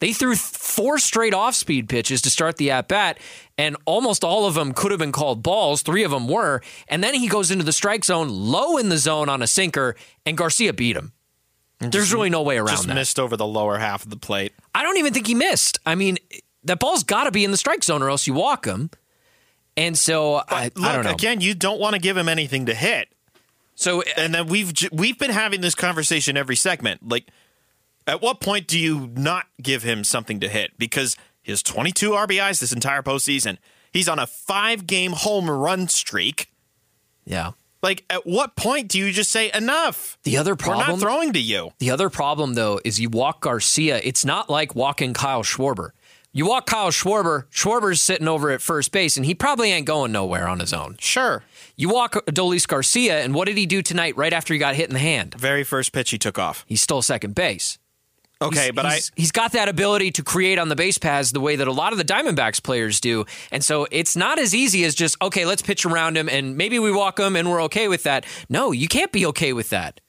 They 0.00 0.12
threw 0.12 0.36
four 0.36 0.98
straight 0.98 1.32
off 1.32 1.54
speed 1.54 1.88
pitches 1.88 2.20
to 2.22 2.30
start 2.30 2.58
the 2.58 2.70
at 2.70 2.88
bat, 2.88 3.18
and 3.56 3.76
almost 3.86 4.22
all 4.22 4.46
of 4.46 4.54
them 4.54 4.74
could 4.74 4.90
have 4.90 5.00
been 5.00 5.12
called 5.12 5.42
balls. 5.42 5.80
Three 5.80 6.04
of 6.04 6.10
them 6.10 6.28
were. 6.28 6.60
And 6.88 7.02
then 7.02 7.14
he 7.14 7.26
goes 7.26 7.50
into 7.50 7.64
the 7.64 7.72
strike 7.72 8.04
zone, 8.04 8.28
low 8.28 8.76
in 8.76 8.90
the 8.90 8.98
zone 8.98 9.30
on 9.30 9.40
a 9.40 9.46
sinker, 9.46 9.96
and 10.26 10.36
Garcia 10.36 10.74
beat 10.74 10.94
him. 10.94 11.12
There's 11.80 12.12
really 12.12 12.30
no 12.30 12.42
way 12.42 12.56
around 12.56 12.68
just 12.68 12.86
that. 12.86 12.94
missed 12.94 13.18
over 13.18 13.36
the 13.36 13.46
lower 13.46 13.78
half 13.78 14.04
of 14.04 14.10
the 14.10 14.16
plate. 14.16 14.52
I 14.74 14.82
don't 14.82 14.96
even 14.98 15.12
think 15.12 15.26
he 15.26 15.34
missed. 15.34 15.78
I 15.84 15.94
mean, 15.94 16.18
that 16.64 16.78
ball's 16.78 17.04
got 17.04 17.24
to 17.24 17.30
be 17.30 17.44
in 17.44 17.50
the 17.50 17.56
strike 17.56 17.84
zone 17.84 18.02
or 18.02 18.08
else 18.10 18.26
you 18.26 18.32
walk 18.34 18.64
him. 18.64 18.90
And 19.76 19.98
so 19.98 20.36
I, 20.48 20.70
Look, 20.74 20.84
I 20.84 20.92
don't 20.94 21.04
know. 21.04 21.10
again, 21.10 21.40
you 21.40 21.54
don't 21.54 21.80
want 21.80 21.94
to 21.94 22.00
give 22.00 22.16
him 22.16 22.28
anything 22.28 22.66
to 22.66 22.74
hit. 22.74 23.08
So 23.74 24.02
uh, 24.02 24.04
and 24.16 24.32
then 24.34 24.46
we've 24.46 24.72
we've 24.92 25.18
been 25.18 25.32
having 25.32 25.60
this 25.60 25.74
conversation 25.74 26.36
every 26.36 26.56
segment. 26.56 27.08
Like, 27.08 27.26
at 28.06 28.22
what 28.22 28.40
point 28.40 28.66
do 28.68 28.78
you 28.78 29.10
not 29.14 29.46
give 29.60 29.82
him 29.82 30.04
something 30.04 30.38
to 30.40 30.48
hit? 30.48 30.78
Because 30.78 31.16
his 31.42 31.62
22 31.62 32.10
RBIs 32.10 32.60
this 32.60 32.72
entire 32.72 33.02
postseason, 33.02 33.58
he's 33.92 34.08
on 34.08 34.18
a 34.20 34.26
five 34.28 34.86
game 34.86 35.12
home 35.12 35.50
run 35.50 35.88
streak. 35.88 36.52
Yeah. 37.24 37.52
Like, 37.84 38.06
at 38.08 38.24
what 38.24 38.56
point 38.56 38.88
do 38.88 38.98
you 38.98 39.12
just 39.12 39.30
say 39.30 39.52
enough? 39.52 40.16
The 40.22 40.38
other 40.38 40.56
problem, 40.56 40.86
We're 40.86 40.92
not 40.94 41.00
throwing 41.00 41.32
to 41.34 41.38
you. 41.38 41.72
The 41.80 41.90
other 41.90 42.08
problem 42.08 42.54
though 42.54 42.80
is 42.82 42.98
you 42.98 43.10
walk 43.10 43.42
Garcia. 43.42 44.00
It's 44.02 44.24
not 44.24 44.48
like 44.48 44.74
walking 44.74 45.12
Kyle 45.12 45.42
Schwarber. 45.42 45.90
You 46.32 46.46
walk 46.46 46.64
Kyle 46.64 46.90
Schwarber, 46.90 47.44
Schwarber's 47.52 48.00
sitting 48.00 48.26
over 48.26 48.50
at 48.50 48.62
first 48.62 48.90
base, 48.90 49.18
and 49.18 49.26
he 49.26 49.34
probably 49.34 49.70
ain't 49.70 49.86
going 49.86 50.12
nowhere 50.12 50.48
on 50.48 50.60
his 50.60 50.72
own. 50.72 50.96
Sure. 50.98 51.44
You 51.76 51.90
walk 51.90 52.14
Adolis 52.26 52.66
Garcia, 52.66 53.20
and 53.20 53.34
what 53.34 53.48
did 53.48 53.58
he 53.58 53.66
do 53.66 53.82
tonight 53.82 54.16
right 54.16 54.32
after 54.32 54.54
he 54.54 54.58
got 54.58 54.74
hit 54.74 54.88
in 54.88 54.94
the 54.94 54.98
hand? 54.98 55.34
Very 55.34 55.62
first 55.62 55.92
pitch 55.92 56.10
he 56.10 56.16
took 56.16 56.38
off. 56.38 56.64
He 56.66 56.76
stole 56.76 57.02
second 57.02 57.34
base. 57.34 57.78
Okay, 58.44 58.60
He's- 58.64 58.72
but 58.74 58.86
I 58.86 58.94
he's, 58.94 59.12
he's 59.16 59.32
got 59.32 59.52
that 59.52 59.68
ability 59.68 60.10
to 60.12 60.22
create 60.22 60.58
on 60.58 60.68
the 60.68 60.76
base 60.76 60.98
paths 60.98 61.32
the 61.32 61.40
way 61.40 61.56
that 61.56 61.66
a 61.68 61.72
lot 61.72 61.92
of 61.92 61.98
the 61.98 62.04
Diamondbacks 62.04 62.62
players 62.62 63.00
do, 63.00 63.24
and 63.50 63.64
so 63.64 63.86
it's 63.90 64.16
not 64.16 64.38
as 64.38 64.54
easy 64.54 64.84
as 64.84 64.94
just 64.94 65.16
okay, 65.22 65.44
let's 65.44 65.62
pitch 65.62 65.84
around 65.84 66.16
him 66.16 66.28
and 66.28 66.56
maybe 66.56 66.78
we 66.78 66.92
walk 66.92 67.18
him 67.18 67.36
and 67.36 67.50
we're 67.50 67.62
okay 67.62 67.88
with 67.88 68.02
that. 68.04 68.24
No, 68.48 68.72
you 68.72 68.88
can't 68.88 69.12
be 69.12 69.26
okay 69.26 69.52
with 69.52 69.70
that 69.70 70.00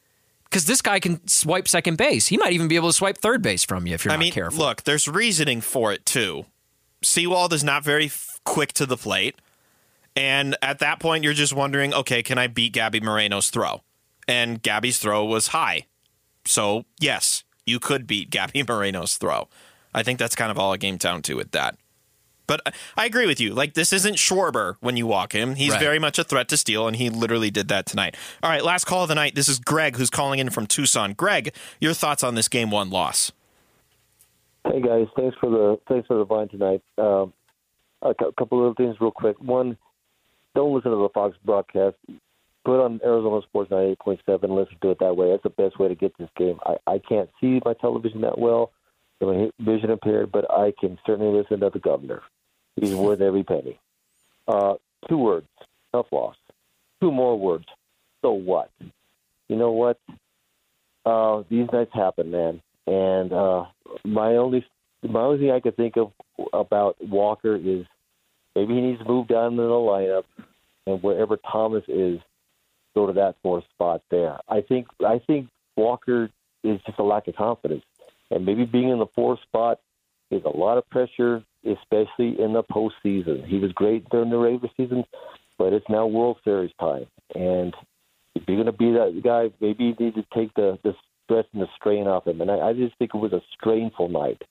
because 0.45 0.65
this 0.65 0.81
guy 0.81 0.99
can 0.99 1.25
swipe 1.27 1.67
second 1.67 1.97
base. 1.97 2.27
He 2.27 2.37
might 2.37 2.53
even 2.53 2.67
be 2.67 2.75
able 2.75 2.89
to 2.89 2.93
swipe 2.93 3.17
third 3.17 3.41
base 3.41 3.63
from 3.63 3.87
you 3.87 3.93
if 3.95 4.05
you're 4.05 4.11
I 4.11 4.15
not 4.15 4.19
mean, 4.21 4.31
careful. 4.33 4.59
look, 4.65 4.83
there's 4.83 5.07
reasoning 5.07 5.61
for 5.61 5.91
it 5.93 6.05
too. 6.05 6.45
Sewald 7.03 7.53
is 7.53 7.63
not 7.63 7.83
very 7.83 8.05
f- 8.05 8.39
quick 8.43 8.73
to 8.73 8.85
the 8.85 8.97
plate, 8.97 9.35
and 10.15 10.55
at 10.61 10.79
that 10.79 10.99
point, 10.99 11.23
you're 11.23 11.33
just 11.33 11.53
wondering, 11.53 11.93
okay, 11.93 12.23
can 12.23 12.37
I 12.37 12.47
beat 12.47 12.73
Gabby 12.73 12.99
Moreno's 12.99 13.49
throw? 13.49 13.81
And 14.27 14.61
Gabby's 14.61 14.97
throw 14.97 15.23
was 15.25 15.47
high, 15.49 15.85
so 16.45 16.85
yes, 16.99 17.43
you 17.65 17.79
could 17.79 18.07
beat 18.07 18.29
Gabby 18.29 18.63
Moreno's 18.67 19.17
throw. 19.17 19.47
I 19.93 20.03
think 20.03 20.19
that's 20.19 20.35
kind 20.35 20.51
of 20.51 20.59
all 20.59 20.73
it 20.73 20.79
came 20.81 20.97
down 20.97 21.21
to 21.23 21.35
with 21.35 21.51
that. 21.51 21.77
But 22.47 22.61
I- 22.65 22.71
I 22.97 23.05
agree 23.05 23.25
with 23.25 23.39
you. 23.39 23.53
Like 23.53 23.73
this 23.73 23.91
isn't 23.91 24.15
Schwarber 24.17 24.75
when 24.79 24.97
you 24.97 25.07
walk 25.07 25.33
him. 25.33 25.55
He's 25.55 25.71
Right. 25.71 25.79
very 25.79 25.99
much 25.99 26.19
a 26.19 26.23
threat 26.23 26.47
to 26.49 26.57
steal, 26.57 26.87
and 26.87 26.95
he 26.95 27.09
literally 27.09 27.49
did 27.49 27.67
that 27.69 27.85
tonight. 27.87 28.15
All 28.43 28.49
right, 28.51 28.63
last 28.63 28.85
call 28.85 29.03
of 29.03 29.09
the 29.09 29.15
night. 29.15 29.33
This 29.35 29.49
is 29.49 29.57
Greg 29.59 29.95
who's 29.95 30.09
calling 30.11 30.39
in 30.39 30.49
from 30.51 30.67
Tucson. 30.67 31.13
Greg, 31.13 31.53
your 31.79 31.93
thoughts 31.93 32.23
on 32.23 32.35
this 32.35 32.47
game 32.47 32.69
one 32.69 32.89
loss? 32.91 33.31
Hey 34.63 34.81
guys, 34.81 35.07
thanks 35.15 35.35
for 35.39 35.49
the 35.49 35.79
thanks 35.87 36.07
for 36.07 36.17
the 36.17 36.25
vine 36.25 36.47
tonight. 36.49 36.81
Um, 36.97 37.33
a 38.01 38.13
couple 38.37 38.67
of 38.67 38.75
things 38.77 38.95
real 38.99 39.11
quick. 39.11 39.39
One, 39.39 39.77
don't 40.55 40.73
listen 40.73 40.91
to 40.91 40.97
the 40.97 41.09
Fox 41.13 41.35
broadcast. 41.43 41.95
Put 42.65 42.83
on 42.83 42.99
Arizona 43.05 43.41
Sports 43.43 43.71
98.7. 43.71 44.49
Listen 44.49 44.77
to 44.81 44.91
it 44.91 44.99
that 44.99 45.15
way. 45.15 45.29
That's 45.29 45.43
the 45.43 45.49
best 45.51 45.79
way 45.79 45.87
to 45.87 45.95
get 45.95 46.17
this 46.17 46.29
game. 46.35 46.57
I, 46.65 46.75
I 46.87 46.99
can't 46.99 47.29
see 47.39 47.61
my 47.63 47.73
television 47.73 48.21
that 48.21 48.39
well. 48.39 48.71
I'm 49.21 49.51
vision 49.59 49.91
impaired, 49.91 50.31
but 50.31 50.49
I 50.51 50.73
can 50.79 50.97
certainly 51.05 51.37
listen 51.37 51.59
to 51.59 51.69
the 51.69 51.79
governor. 51.79 52.23
He's 52.75 52.93
worth 52.95 53.21
every 53.21 53.43
penny. 53.43 53.79
Uh, 54.47 54.75
two 55.07 55.17
words: 55.17 55.47
tough 55.93 56.07
loss. 56.11 56.35
Two 57.01 57.11
more 57.11 57.39
words: 57.39 57.65
so 58.21 58.31
what? 58.31 58.71
You 59.47 59.55
know 59.55 59.71
what? 59.71 59.99
Uh, 61.05 61.43
these 61.49 61.67
nights 61.71 61.91
happen, 61.93 62.31
man. 62.31 62.61
And 62.87 63.31
uh, 63.31 63.65
my 64.03 64.35
only 64.35 64.65
my 65.03 65.21
only 65.21 65.39
thing 65.39 65.51
I 65.51 65.59
could 65.59 65.77
think 65.77 65.97
of 65.97 66.11
about 66.51 66.97
Walker 67.01 67.55
is 67.55 67.85
maybe 68.55 68.73
he 68.73 68.81
needs 68.81 68.99
to 68.99 69.07
move 69.07 69.27
down 69.27 69.51
in 69.51 69.57
the 69.57 69.63
lineup, 69.63 70.23
and 70.87 71.01
wherever 71.01 71.37
Thomas 71.37 71.83
is, 71.87 72.19
go 72.95 73.07
to 73.07 73.13
that 73.13 73.35
fourth 73.43 73.65
spot 73.73 74.01
there. 74.09 74.37
I 74.49 74.61
think 74.61 74.87
I 75.05 75.19
think 75.19 75.49
Walker 75.75 76.29
is 76.63 76.79
just 76.85 76.97
a 76.99 77.03
lack 77.03 77.27
of 77.27 77.35
confidence, 77.35 77.83
and 78.31 78.45
maybe 78.45 78.65
being 78.65 78.89
in 78.89 78.99
the 78.99 79.07
fourth 79.13 79.41
spot 79.41 79.79
is 80.31 80.41
a 80.45 80.57
lot 80.57 80.77
of 80.77 80.89
pressure, 80.89 81.43
especially 81.63 82.39
in 82.39 82.53
the 82.53 82.63
postseason. 82.63 83.45
He 83.45 83.59
was 83.59 83.71
great 83.73 84.09
during 84.09 84.29
the 84.29 84.37
regular 84.37 84.69
season, 84.75 85.03
but 85.57 85.73
it's 85.73 85.85
now 85.89 86.07
World 86.07 86.37
Series 86.43 86.71
time, 86.79 87.05
and 87.35 87.75
if 88.35 88.43
you're 88.47 88.57
going 88.57 88.65
to 88.65 88.71
be 88.71 88.91
that 88.91 89.21
guy, 89.23 89.51
maybe 89.61 89.85
you 89.85 89.95
need 89.99 90.15
to 90.15 90.25
take 90.33 90.53
the 90.55 90.77
the 90.83 90.93
stress 91.23 91.45
and 91.53 91.61
the 91.61 91.67
strain 91.75 92.07
off 92.07 92.27
him. 92.27 92.41
And 92.41 92.51
I, 92.51 92.69
I 92.69 92.73
just 92.73 92.97
think 92.97 93.11
it 93.13 93.17
was 93.17 93.33
a 93.33 93.41
strainful 93.57 94.09
night. 94.09 94.41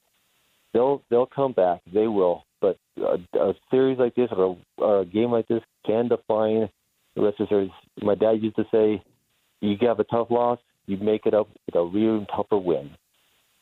They'll 0.73 1.03
they'll 1.11 1.27
come 1.27 1.53
back, 1.53 1.83
they 1.93 2.09
will. 2.09 2.45
But 2.61 2.79
a, 2.97 3.19
a 3.39 3.55
series 3.71 3.99
like 3.99 4.15
this 4.15 4.31
or 4.33 4.57
a, 4.79 4.83
or 4.83 5.01
a 5.01 5.05
game 5.05 5.31
like 5.31 5.47
this 5.49 5.63
can 5.87 6.09
define 6.09 6.69
the 7.15 7.23
rest 7.23 7.41
of 7.41 7.49
the 7.49 7.55
series. 7.55 7.71
My 8.03 8.15
dad 8.15 8.43
used 8.43 8.57
to 8.57 8.65
say, 8.71 9.03
"You 9.61 9.77
have 9.83 10.01
a 10.01 10.05
tough 10.05 10.31
loss, 10.31 10.59
you 10.87 10.97
make 10.99 11.27
it 11.27 11.35
up 11.35 11.49
with 11.67 11.75
a 11.75 11.85
real 11.85 12.25
tougher 12.27 12.59
win." 12.59 12.91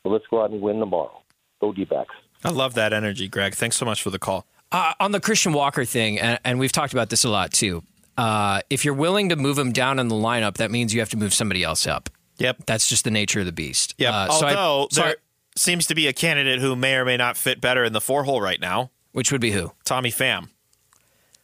So 0.03 0.09
let's 0.09 0.25
go 0.29 0.43
out 0.43 0.51
and 0.51 0.61
win 0.61 0.79
tomorrow. 0.79 1.21
Go 1.61 1.71
D-backs. 1.71 2.13
I 2.43 2.49
love 2.49 2.73
that 2.73 2.91
energy, 2.91 3.27
Greg. 3.29 3.53
Thanks 3.55 3.77
so 3.77 3.85
much 3.85 4.01
for 4.03 4.09
the 4.09 4.19
call. 4.19 4.45
Uh, 4.71 4.93
on 4.99 5.11
the 5.11 5.19
Christian 5.21 5.53
Walker 5.53 5.85
thing, 5.85 6.19
and, 6.19 6.39
and 6.43 6.59
we've 6.59 6.71
talked 6.73 6.91
about 6.93 7.09
this 7.09 7.23
a 7.23 7.29
lot 7.29 7.53
too. 7.53 7.83
Uh, 8.17 8.61
if 8.69 8.83
you're 8.83 8.93
willing 8.93 9.29
to 9.29 9.35
move 9.35 9.57
him 9.57 9.71
down 9.71 9.97
in 9.99 10.07
the 10.07 10.15
lineup, 10.15 10.55
that 10.57 10.71
means 10.71 10.93
you 10.93 10.99
have 10.99 11.09
to 11.11 11.17
move 11.17 11.33
somebody 11.33 11.63
else 11.63 11.87
up. 11.87 12.09
Yep, 12.39 12.65
that's 12.65 12.89
just 12.89 13.03
the 13.05 13.11
nature 13.11 13.39
of 13.39 13.45
the 13.45 13.51
beast. 13.51 13.93
Yep. 13.97 14.13
Uh, 14.13 14.29
so 14.31 14.47
I- 14.47 14.55
Although 14.55 14.87
so 14.91 15.01
I- 15.03 15.05
there 15.05 15.15
seems 15.55 15.85
to 15.87 15.95
be 15.95 16.07
a 16.07 16.13
candidate 16.13 16.59
who 16.59 16.75
may 16.75 16.95
or 16.95 17.05
may 17.05 17.15
not 17.15 17.37
fit 17.37 17.61
better 17.61 17.83
in 17.83 17.93
the 17.93 18.01
four 18.01 18.23
hole 18.23 18.41
right 18.41 18.59
now. 18.59 18.89
Which 19.13 19.31
would 19.31 19.39
be 19.41 19.51
who? 19.51 19.71
Tommy 19.85 20.09
Pham, 20.11 20.49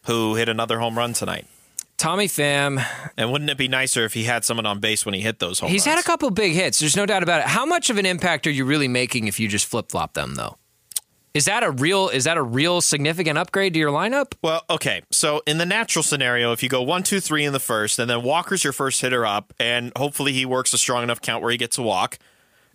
who 0.06 0.34
hit 0.36 0.49
another 0.49 0.80
home 0.80 0.98
run 0.98 1.14
tonight. 1.14 1.45
Tommy 1.99 2.27
Pham. 2.27 2.84
And 3.17 3.31
wouldn't 3.31 3.49
it 3.49 3.57
be 3.57 3.67
nicer 3.67 4.05
if 4.05 4.13
he 4.13 4.23
had 4.23 4.45
someone 4.45 4.65
on 4.65 4.80
base 4.80 5.05
when 5.05 5.13
he 5.13 5.21
hit 5.21 5.39
those 5.39 5.59
home 5.59 5.69
he's 5.69 5.85
runs? 5.85 5.97
had 5.97 6.03
a 6.03 6.07
couple 6.07 6.31
big 6.31 6.53
hits. 6.53 6.80
There's 6.80 6.95
no 6.95 7.05
doubt 7.05 7.21
about 7.21 7.41
it. 7.41 7.47
How 7.47 7.65
much 7.65 7.89
of 7.89 7.97
an 7.97 8.05
impact 8.05 8.47
are 8.47 8.51
you 8.51 8.65
really 8.65 8.88
making 8.88 9.27
if 9.27 9.39
you 9.39 9.47
just 9.47 9.67
flip 9.67 9.91
flop 9.91 10.13
them, 10.13 10.35
though? 10.35 10.57
Is 11.34 11.45
that 11.45 11.61
a 11.61 11.69
real? 11.69 12.09
Is 12.09 12.23
that 12.23 12.38
a 12.38 12.41
real 12.41 12.81
significant 12.81 13.38
upgrade 13.38 13.73
to 13.73 13.80
your 13.80 13.91
lineup? 13.91 14.34
Well, 14.41 14.63
okay. 14.69 15.03
So 15.11 15.43
in 15.45 15.59
the 15.59 15.65
natural 15.65 16.01
scenario, 16.01 16.53
if 16.53 16.63
you 16.63 16.69
go 16.69 16.81
one, 16.81 17.03
two, 17.03 17.19
three 17.19 17.45
in 17.45 17.53
the 17.53 17.59
first, 17.59 17.99
and 17.99 18.09
then 18.09 18.23
Walker's 18.23 18.63
your 18.63 18.73
first 18.73 19.01
hitter 19.01 19.26
up, 19.26 19.53
and 19.59 19.91
hopefully 19.95 20.34
he 20.34 20.45
works 20.45 20.73
a 20.73 20.77
strong 20.77 21.03
enough 21.03 21.21
count 21.21 21.43
where 21.43 21.51
he 21.51 21.57
gets 21.57 21.77
a 21.77 21.84
walk, 21.84 22.17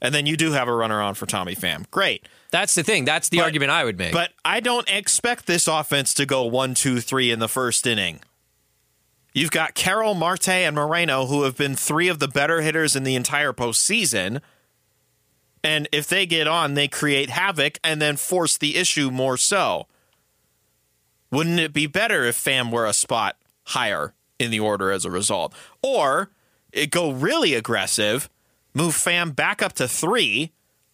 and 0.00 0.14
then 0.14 0.26
you 0.26 0.36
do 0.36 0.52
have 0.52 0.68
a 0.68 0.74
runner 0.74 1.02
on 1.02 1.14
for 1.14 1.26
Tommy 1.26 1.56
Pham. 1.56 1.90
Great. 1.90 2.28
That's 2.52 2.74
the 2.74 2.84
thing. 2.84 3.04
That's 3.04 3.28
the 3.30 3.40
argument 3.40 3.72
I 3.72 3.84
would 3.84 3.98
make. 3.98 4.12
But 4.12 4.30
I 4.44 4.60
don't 4.60 4.88
expect 4.88 5.46
this 5.46 5.66
offense 5.66 6.14
to 6.14 6.26
go 6.26 6.44
one, 6.44 6.74
two, 6.74 7.00
three 7.00 7.32
in 7.32 7.40
the 7.40 7.48
first 7.48 7.86
inning. 7.86 8.20
You've 9.34 9.50
got 9.50 9.74
Carroll, 9.74 10.14
Marte, 10.14 10.48
and 10.48 10.76
Moreno, 10.76 11.26
who 11.26 11.42
have 11.42 11.56
been 11.56 11.74
three 11.74 12.06
of 12.06 12.20
the 12.20 12.28
better 12.28 12.60
hitters 12.60 12.94
in 12.94 13.02
the 13.02 13.16
entire 13.16 13.52
postseason. 13.52 14.40
And 15.64 15.88
if 15.90 16.06
they 16.06 16.24
get 16.24 16.46
on, 16.46 16.74
they 16.74 16.86
create 16.86 17.30
havoc 17.30 17.80
and 17.82 18.00
then 18.00 18.16
force 18.16 18.56
the 18.56 18.76
issue 18.76 19.10
more 19.10 19.36
so. 19.36 19.88
Wouldn't 21.32 21.58
it 21.58 21.72
be 21.72 21.88
better 21.88 22.22
if 22.24 22.36
Pham 22.36 22.70
were 22.70 22.86
a 22.86 22.92
spot 22.92 23.36
higher 23.64 24.14
in 24.38 24.52
the 24.52 24.60
order 24.60 24.92
as 24.92 25.04
a 25.04 25.10
result? 25.10 25.52
Or 25.82 26.30
it 26.72 26.92
go 26.92 27.10
really 27.10 27.54
aggressive, 27.54 28.30
move 28.72 28.94
Pham 28.94 29.34
back 29.34 29.62
up 29.62 29.72
to 29.74 29.88
three, 29.88 30.52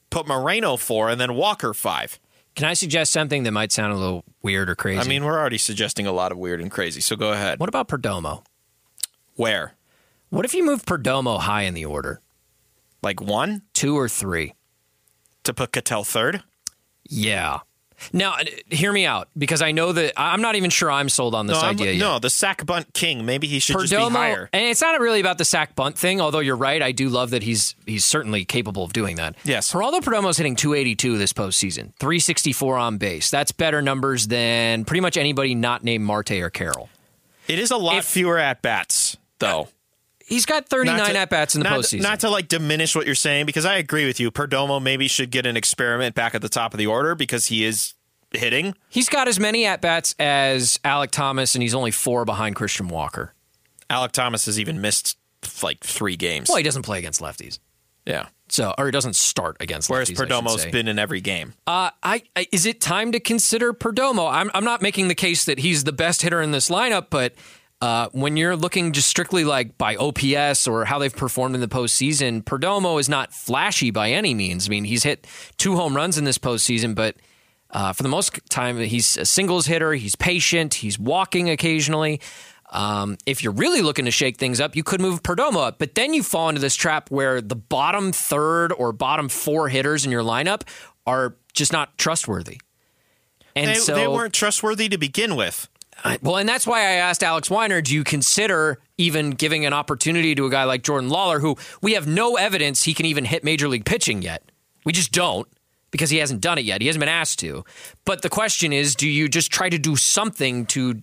put 0.08 0.26
Moreno 0.26 0.78
four, 0.78 1.10
and 1.10 1.20
then 1.20 1.34
Walker 1.34 1.74
five. 1.74 2.18
Can 2.54 2.66
I 2.68 2.74
suggest 2.74 3.12
something 3.12 3.44
that 3.44 3.52
might 3.52 3.72
sound 3.72 3.92
a 3.92 3.96
little 3.96 4.24
weird 4.42 4.68
or 4.68 4.74
crazy? 4.74 5.00
I 5.00 5.04
mean, 5.04 5.24
we're 5.24 5.38
already 5.38 5.58
suggesting 5.58 6.06
a 6.06 6.12
lot 6.12 6.32
of 6.32 6.38
weird 6.38 6.60
and 6.60 6.70
crazy, 6.70 7.00
so 7.00 7.16
go 7.16 7.32
ahead. 7.32 7.58
what 7.60 7.68
about 7.68 7.88
Perdomo? 7.88 8.44
Where? 9.36 9.74
What 10.30 10.44
if 10.44 10.54
you 10.54 10.64
move 10.64 10.84
Perdomo 10.84 11.40
high 11.40 11.62
in 11.62 11.74
the 11.74 11.84
order? 11.84 12.20
Like 13.02 13.20
one? 13.20 13.62
Two 13.72 13.96
or 13.96 14.08
three? 14.08 14.54
To 15.44 15.54
put 15.54 15.72
Ketel 15.72 16.04
third? 16.04 16.42
Yeah. 17.08 17.60
Now, 18.12 18.32
uh, 18.34 18.44
hear 18.70 18.92
me 18.92 19.06
out 19.06 19.28
because 19.36 19.62
I 19.62 19.72
know 19.72 19.92
that 19.92 20.12
I'm 20.16 20.40
not 20.42 20.54
even 20.56 20.70
sure 20.70 20.90
I'm 20.90 21.08
sold 21.08 21.34
on 21.34 21.46
this 21.46 21.56
no, 21.56 21.62
I'm- 21.66 21.74
idea 21.74 21.92
yet. 21.92 21.98
no, 22.00 22.18
the 22.18 22.30
sack 22.30 22.64
bunt 22.66 22.92
king. 22.94 23.24
Maybe 23.24 23.46
he 23.46 23.58
should 23.58 23.78
just 23.78 23.90
be 23.90 23.96
higher. 23.96 24.48
and 24.52 24.64
it's 24.64 24.80
not 24.80 25.00
really 25.00 25.20
about 25.20 25.38
the 25.38 25.44
sack 25.44 25.74
bunt 25.74 25.96
thing. 25.98 26.20
Although 26.20 26.38
you're 26.40 26.56
right, 26.56 26.82
I 26.82 26.92
do 26.92 27.08
love 27.08 27.30
that 27.30 27.42
he's 27.42 27.74
he's 27.86 28.04
certainly 28.04 28.44
capable 28.44 28.84
of 28.84 28.92
doing 28.92 29.16
that. 29.16 29.36
Yes. 29.44 29.72
Geraldo 29.72 30.00
Perdomo's 30.00 30.36
hitting 30.36 30.56
282 30.56 31.18
this 31.18 31.32
postseason, 31.32 31.92
364 31.98 32.76
on 32.78 32.98
base. 32.98 33.30
That's 33.30 33.52
better 33.52 33.82
numbers 33.82 34.26
than 34.28 34.84
pretty 34.84 35.00
much 35.00 35.16
anybody 35.16 35.54
not 35.54 35.84
named 35.84 36.04
Marte 36.04 36.32
or 36.32 36.50
Carroll. 36.50 36.88
It 37.48 37.58
is 37.58 37.70
a 37.70 37.76
lot 37.76 38.04
fewer 38.04 38.38
at 38.38 38.62
bats, 38.62 39.16
though. 39.40 39.68
He's 40.30 40.46
got 40.46 40.68
39 40.68 41.12
to- 41.12 41.18
at 41.18 41.28
bats 41.28 41.56
in 41.56 41.60
the 41.60 41.68
not, 41.68 41.80
postseason. 41.80 42.02
Not 42.02 42.20
to 42.20 42.30
like 42.30 42.46
diminish 42.46 42.94
what 42.94 43.04
you're 43.04 43.16
saying, 43.16 43.46
because 43.46 43.64
I 43.64 43.78
agree 43.78 44.06
with 44.06 44.20
you. 44.20 44.30
Perdomo 44.30 44.80
maybe 44.80 45.08
should 45.08 45.32
get 45.32 45.44
an 45.44 45.56
experiment 45.56 46.14
back 46.14 46.36
at 46.36 46.40
the 46.40 46.48
top 46.48 46.72
of 46.72 46.78
the 46.78 46.86
order 46.86 47.16
because 47.16 47.46
he 47.46 47.64
is 47.64 47.94
hitting. 48.30 48.76
He's 48.88 49.08
got 49.08 49.26
as 49.26 49.40
many 49.40 49.66
at 49.66 49.80
bats 49.80 50.14
as 50.20 50.78
Alek 50.84 51.10
Thomas, 51.10 51.56
and 51.56 51.62
he's 51.62 51.74
only 51.74 51.90
four 51.90 52.24
behind 52.24 52.54
Christian 52.54 52.86
Walker. 52.86 53.34
Alek 53.90 54.12
Thomas 54.12 54.46
has 54.46 54.60
even 54.60 54.80
missed 54.80 55.18
like 55.64 55.80
three 55.80 56.14
games. 56.14 56.48
Well, 56.48 56.58
he 56.58 56.62
doesn't 56.62 56.82
play 56.82 57.00
against 57.00 57.20
lefties, 57.20 57.58
yeah. 58.06 58.28
so 58.48 58.72
or 58.78 58.86
he 58.86 58.92
doesn't 58.92 59.16
start 59.16 59.56
against 59.58 59.90
Whereas 59.90 60.10
lefties. 60.10 60.28
Perdomo's 60.28 60.64
been 60.66 60.86
in 60.86 61.00
every 61.00 61.20
game. 61.20 61.54
Uh, 61.66 61.90
I, 62.04 62.22
I 62.36 62.46
is 62.52 62.66
it 62.66 62.80
time 62.80 63.10
to 63.10 63.18
consider 63.18 63.72
Perdomo? 63.72 64.32
I'm 64.32 64.48
I'm 64.54 64.64
not 64.64 64.80
making 64.80 65.08
the 65.08 65.16
case 65.16 65.44
that 65.46 65.58
he's 65.58 65.82
the 65.82 65.92
best 65.92 66.22
hitter 66.22 66.40
in 66.40 66.52
this 66.52 66.68
lineup, 66.68 67.06
but 67.10 67.34
uh, 67.80 68.08
when 68.12 68.36
you're 68.36 68.56
looking 68.56 68.92
just 68.92 69.08
strictly 69.08 69.44
like 69.44 69.78
by 69.78 69.96
OPS 69.96 70.66
or 70.66 70.84
how 70.84 70.98
they've 70.98 71.14
performed 71.14 71.54
in 71.54 71.60
the 71.60 71.68
postseason, 71.68 72.42
Perdomo 72.42 73.00
is 73.00 73.08
not 73.08 73.32
flashy 73.32 73.90
by 73.90 74.10
any 74.10 74.34
means. 74.34 74.68
I 74.68 74.70
mean, 74.70 74.84
he's 74.84 75.02
hit 75.02 75.26
two 75.56 75.76
home 75.76 75.96
runs 75.96 76.18
in 76.18 76.24
this 76.24 76.36
postseason, 76.36 76.94
but 76.94 77.16
uh, 77.70 77.92
for 77.92 78.02
the 78.02 78.08
most 78.08 78.38
time, 78.50 78.78
he's 78.78 79.16
a 79.16 79.24
singles 79.24 79.66
hitter. 79.66 79.94
He's 79.94 80.14
patient. 80.14 80.74
He's 80.74 80.98
walking 80.98 81.48
occasionally. 81.48 82.20
Um, 82.70 83.16
if 83.26 83.42
you're 83.42 83.52
really 83.52 83.80
looking 83.80 84.04
to 84.04 84.10
shake 84.10 84.36
things 84.36 84.60
up, 84.60 84.76
you 84.76 84.84
could 84.84 85.00
move 85.00 85.22
Perdomo 85.22 85.66
up, 85.66 85.78
but 85.78 85.94
then 85.94 86.14
you 86.14 86.22
fall 86.22 86.48
into 86.48 86.60
this 86.60 86.76
trap 86.76 87.10
where 87.10 87.40
the 87.40 87.56
bottom 87.56 88.12
third 88.12 88.72
or 88.72 88.92
bottom 88.92 89.28
four 89.28 89.68
hitters 89.68 90.04
in 90.04 90.12
your 90.12 90.22
lineup 90.22 90.62
are 91.06 91.36
just 91.52 91.72
not 91.72 91.96
trustworthy. 91.98 92.60
And 93.56 93.70
they, 93.70 93.74
so 93.74 93.94
they 93.94 94.06
weren't 94.06 94.34
trustworthy 94.34 94.88
to 94.90 94.98
begin 94.98 95.34
with. 95.34 95.68
I- 96.04 96.18
well, 96.22 96.36
and 96.36 96.48
that's 96.48 96.66
why 96.66 96.80
I 96.80 96.92
asked 96.92 97.22
Alex 97.22 97.50
Weiner, 97.50 97.80
do 97.80 97.94
you 97.94 98.04
consider 98.04 98.80
even 98.98 99.30
giving 99.30 99.66
an 99.66 99.72
opportunity 99.72 100.34
to 100.34 100.46
a 100.46 100.50
guy 100.50 100.64
like 100.64 100.82
Jordan 100.82 101.10
Lawlar, 101.10 101.40
who 101.40 101.56
we 101.82 101.92
have 101.94 102.06
no 102.06 102.36
evidence 102.36 102.82
he 102.84 102.94
can 102.94 103.06
even 103.06 103.24
hit 103.24 103.44
major 103.44 103.68
league 103.68 103.84
pitching 103.84 104.22
yet? 104.22 104.50
We 104.84 104.92
just 104.92 105.12
don't 105.12 105.46
because 105.90 106.10
he 106.10 106.18
hasn't 106.18 106.40
done 106.40 106.58
it 106.58 106.64
yet. 106.64 106.80
He 106.80 106.86
hasn't 106.86 107.00
been 107.00 107.08
asked 107.08 107.38
to. 107.40 107.64
But 108.04 108.22
the 108.22 108.28
question 108.28 108.72
is, 108.72 108.94
do 108.94 109.08
you 109.08 109.28
just 109.28 109.50
try 109.50 109.68
to 109.68 109.78
do 109.78 109.96
something 109.96 110.66
to 110.66 111.02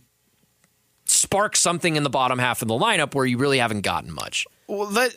spark 1.05 1.55
something 1.55 1.95
in 1.95 2.03
the 2.03 2.09
bottom 2.09 2.39
half 2.39 2.61
of 2.61 2.67
the 2.67 2.73
lineup 2.73 3.13
where 3.13 3.25
you 3.25 3.37
really 3.37 3.59
haven't 3.59 3.81
gotten 3.81 4.11
much? 4.13 4.45
Well, 4.67 4.89
let, 4.89 5.13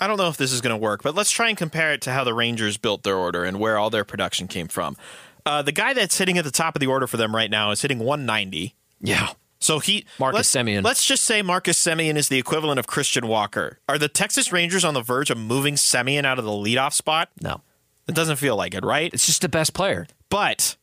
I 0.00 0.06
don't 0.06 0.16
know 0.18 0.28
if 0.28 0.36
this 0.36 0.52
is 0.52 0.60
going 0.60 0.74
to 0.74 0.80
work, 0.82 1.02
but 1.02 1.14
let's 1.14 1.30
try 1.30 1.48
and 1.48 1.58
compare 1.58 1.92
it 1.92 2.02
to 2.02 2.12
how 2.12 2.24
the 2.24 2.34
Rangers 2.34 2.76
built 2.76 3.02
their 3.02 3.16
order 3.16 3.44
and 3.44 3.58
where 3.58 3.78
all 3.78 3.90
their 3.90 4.04
production 4.04 4.48
came 4.48 4.68
from. 4.68 4.96
Uh, 5.44 5.62
the 5.62 5.72
guy 5.72 5.92
that's 5.94 6.18
hitting 6.18 6.38
at 6.38 6.44
the 6.44 6.50
top 6.50 6.74
of 6.74 6.80
the 6.80 6.86
order 6.86 7.06
for 7.06 7.16
them 7.16 7.34
right 7.34 7.50
now 7.50 7.70
is 7.70 7.80
hitting 7.82 7.98
190. 7.98 8.74
Yeah. 9.00 9.30
So 9.58 9.78
he 9.78 10.06
Marcus 10.18 10.54
let's, 10.54 10.68
Semien. 10.68 10.84
Let's 10.84 11.04
just 11.04 11.24
say 11.24 11.42
Marcus 11.42 11.82
Semien 11.82 12.16
is 12.16 12.28
the 12.28 12.38
equivalent 12.38 12.78
of 12.78 12.86
Christian 12.86 13.26
Walker. 13.26 13.78
Are 13.88 13.98
the 13.98 14.08
Texas 14.08 14.52
Rangers 14.52 14.84
on 14.84 14.94
the 14.94 15.02
verge 15.02 15.30
of 15.30 15.38
moving 15.38 15.74
Semien 15.74 16.24
out 16.24 16.38
of 16.38 16.44
the 16.44 16.50
leadoff 16.50 16.92
spot? 16.92 17.30
No. 17.40 17.62
It 18.06 18.14
doesn't 18.14 18.36
feel 18.36 18.56
like 18.56 18.74
it, 18.74 18.84
right? 18.84 19.12
It's 19.12 19.26
just 19.26 19.42
the 19.42 19.48
best 19.48 19.74
player. 19.74 20.06
But 20.28 20.76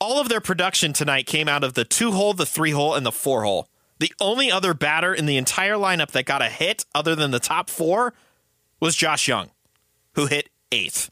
all 0.00 0.20
of 0.20 0.28
their 0.28 0.40
production 0.40 0.92
tonight 0.92 1.26
came 1.26 1.48
out 1.48 1.64
of 1.64 1.74
the 1.74 1.84
two 1.84 2.12
hole, 2.12 2.34
the 2.34 2.46
three 2.46 2.70
hole, 2.70 2.94
and 2.94 3.04
the 3.04 3.12
four 3.12 3.42
hole. 3.42 3.68
The 3.98 4.12
only 4.20 4.50
other 4.50 4.74
batter 4.74 5.12
in 5.12 5.26
the 5.26 5.36
entire 5.36 5.74
lineup 5.74 6.12
that 6.12 6.24
got 6.24 6.42
a 6.42 6.48
hit 6.48 6.84
other 6.94 7.16
than 7.16 7.32
the 7.32 7.40
top 7.40 7.68
four 7.68 8.14
was 8.78 8.94
Josh 8.94 9.26
Jung, 9.26 9.50
who 10.14 10.26
hit 10.26 10.50
eighth. 10.70 11.10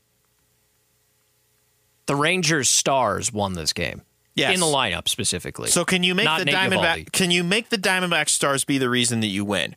The 2.06 2.14
Rangers 2.14 2.70
stars 2.70 3.32
won 3.32 3.55
this 3.55 3.72
game. 3.72 4.02
Yes. 4.37 4.55
In 4.55 4.61
the 4.61 4.67
lineup 4.67 5.09
specifically. 5.09 5.71
So 5.71 5.85
can 5.85 6.03
you 6.03 6.15
make 6.15 6.27
Not 6.27 6.41
the 6.41 6.45
Nate 6.45 6.55
Diamondback 6.55 7.13
can 7.13 7.31
you 7.31 7.43
make 7.43 7.71
the 7.71 7.79
Diamondback 7.79 8.29
stars 8.29 8.65
be 8.65 8.77
the 8.79 8.91
reason 8.91 9.21
that 9.21 9.29
you 9.29 9.45
win? 9.45 9.75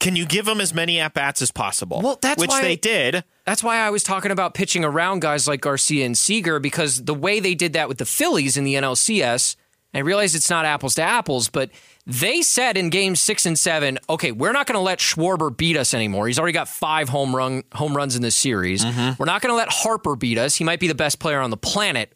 Can 0.00 0.16
you 0.16 0.24
give 0.24 0.46
them 0.46 0.60
as 0.62 0.72
many 0.72 0.98
at 0.98 1.12
bats 1.12 1.42
as 1.42 1.50
possible? 1.50 2.00
Well, 2.02 2.18
that's 2.20 2.40
which 2.40 2.48
why- 2.48 2.62
they 2.62 2.76
did. 2.76 3.22
That's 3.44 3.62
why 3.62 3.76
I 3.76 3.90
was 3.90 4.02
talking 4.02 4.30
about 4.30 4.54
pitching 4.54 4.84
around 4.84 5.20
guys 5.20 5.46
like 5.46 5.60
Garcia 5.60 6.06
and 6.06 6.16
Seager 6.16 6.58
because 6.58 7.04
the 7.04 7.14
way 7.14 7.40
they 7.40 7.54
did 7.54 7.74
that 7.74 7.88
with 7.88 7.98
the 7.98 8.06
Phillies 8.06 8.56
in 8.56 8.64
the 8.64 8.74
NLCS, 8.76 9.56
I 9.92 9.98
realize 9.98 10.34
it's 10.34 10.48
not 10.48 10.64
apples 10.64 10.94
to 10.94 11.02
apples, 11.02 11.48
but 11.48 11.70
they 12.06 12.42
said 12.42 12.76
in 12.76 12.90
game 12.90 13.16
six 13.16 13.44
and 13.44 13.58
seven, 13.58 13.98
okay, 14.08 14.32
we're 14.32 14.52
not 14.52 14.66
going 14.66 14.76
to 14.76 14.80
let 14.82 15.00
Schwarber 15.00 15.54
beat 15.54 15.76
us 15.76 15.92
anymore. 15.92 16.28
He's 16.28 16.38
already 16.38 16.52
got 16.52 16.68
five 16.68 17.08
home 17.08 17.34
run 17.34 17.64
home 17.74 17.96
runs 17.96 18.16
in 18.16 18.22
this 18.22 18.36
series. 18.36 18.84
Mm-hmm. 18.84 19.14
We're 19.18 19.26
not 19.26 19.42
going 19.42 19.52
to 19.52 19.56
let 19.56 19.68
Harper 19.68 20.16
beat 20.16 20.38
us. 20.38 20.54
He 20.56 20.64
might 20.64 20.80
be 20.80 20.88
the 20.88 20.94
best 20.94 21.18
player 21.18 21.40
on 21.40 21.50
the 21.50 21.56
planet 21.56 22.12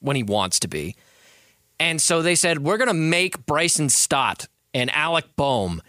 when 0.00 0.16
he 0.16 0.22
wants 0.22 0.60
to 0.60 0.68
be. 0.68 0.94
And 1.78 2.00
so 2.00 2.22
they 2.22 2.34
said, 2.34 2.60
we're 2.60 2.78
going 2.78 2.88
to 2.88 2.94
make 2.94 3.44
Bryson 3.46 3.88
Stott 3.88 4.48
and 4.72 4.90
Alec 4.90 5.24
Bohm 5.36 5.82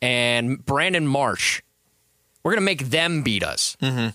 and 0.00 0.64
Brandon 0.64 1.06
Marsh, 1.06 1.62
we're 2.42 2.52
going 2.52 2.60
to 2.60 2.64
make 2.64 2.90
them 2.90 3.22
beat 3.22 3.42
us. 3.42 3.76
Mm-hmm. 3.80 4.10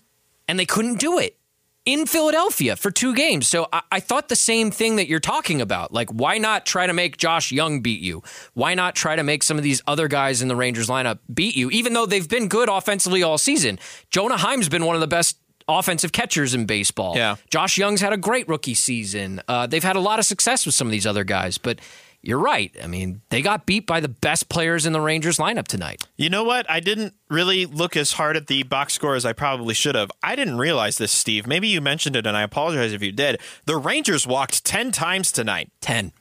And 0.47 0.59
they 0.59 0.65
couldn't 0.65 0.99
do 0.99 1.17
it 1.19 1.37
in 1.85 2.05
Philadelphia 2.05 2.75
for 2.75 2.91
two 2.91 3.15
games. 3.15 3.47
So 3.47 3.67
I, 3.71 3.81
I 3.93 3.99
thought 4.01 4.27
the 4.27 4.35
same 4.35 4.71
thing 4.71 4.97
that 4.97 5.07
you're 5.07 5.21
talking 5.21 5.61
about. 5.61 5.93
Like, 5.93 6.09
why 6.09 6.37
not 6.37 6.65
try 6.65 6.85
to 6.85 6.93
make 6.93 7.15
Josh 7.15 7.51
Jung 7.51 7.81
beat 7.81 8.01
you? 8.01 8.21
Why 8.53 8.73
not 8.73 8.93
try 8.93 9.15
to 9.15 9.23
make 9.23 9.41
some 9.41 9.57
of 9.57 9.63
these 9.63 9.81
other 9.87 10.09
guys 10.09 10.41
in 10.41 10.49
the 10.49 10.55
Rangers 10.55 10.87
lineup 10.87 11.19
beat 11.33 11.55
you, 11.55 11.69
even 11.71 11.93
though 11.93 12.05
they've 12.05 12.27
been 12.27 12.49
good 12.49 12.67
offensively 12.67 13.23
all 13.23 13.37
season? 13.37 13.79
Jonah 14.09 14.37
Heim's 14.37 14.67
been 14.67 14.85
one 14.85 14.95
of 14.95 15.01
the 15.01 15.07
best 15.07 15.37
offensive 15.67 16.11
catchers 16.11 16.53
in 16.53 16.65
baseball. 16.65 17.15
Yeah. 17.15 17.35
Josh 17.49 17.77
Jung's 17.77 18.01
had 18.01 18.13
a 18.13 18.17
great 18.17 18.47
rookie 18.47 18.73
season. 18.73 19.41
Uh, 19.47 19.67
they've 19.67 19.83
had 19.83 19.95
a 19.95 20.01
lot 20.01 20.19
of 20.19 20.25
success 20.25 20.65
with 20.65 20.75
some 20.75 20.87
of 20.87 20.91
these 20.91 21.05
other 21.05 21.23
guys, 21.23 21.57
but 21.57 21.79
you're 22.21 22.39
right. 22.39 22.75
I 22.83 22.87
mean, 22.87 23.21
they 23.29 23.41
got 23.41 23.65
beat 23.65 23.85
by 23.85 23.99
the 23.99 24.07
best 24.07 24.49
players 24.49 24.85
in 24.85 24.93
the 24.93 24.99
Rangers 24.99 25.37
lineup 25.37 25.67
tonight. 25.67 26.03
You 26.17 26.29
know 26.29 26.43
what? 26.43 26.69
I 26.69 26.79
didn't 26.79 27.13
really 27.29 27.65
look 27.65 27.95
as 27.95 28.13
hard 28.13 28.35
at 28.35 28.47
the 28.47 28.63
box 28.63 28.93
score 28.93 29.15
as 29.15 29.25
I 29.25 29.33
probably 29.33 29.73
should 29.73 29.95
have. 29.95 30.11
I 30.23 30.35
didn't 30.35 30.57
realize 30.57 30.97
this, 30.97 31.11
Steve. 31.11 31.47
Maybe 31.47 31.67
you 31.67 31.79
mentioned 31.79 32.15
it, 32.15 32.25
and 32.25 32.35
I 32.35 32.41
apologize 32.41 32.91
if 32.91 33.01
you 33.03 33.11
did. 33.11 33.39
The 33.65 33.77
Rangers 33.77 34.25
walked 34.25 34.65
10 34.65 34.91
times 34.91 35.31
tonight. 35.31 35.69
10. 35.81 36.11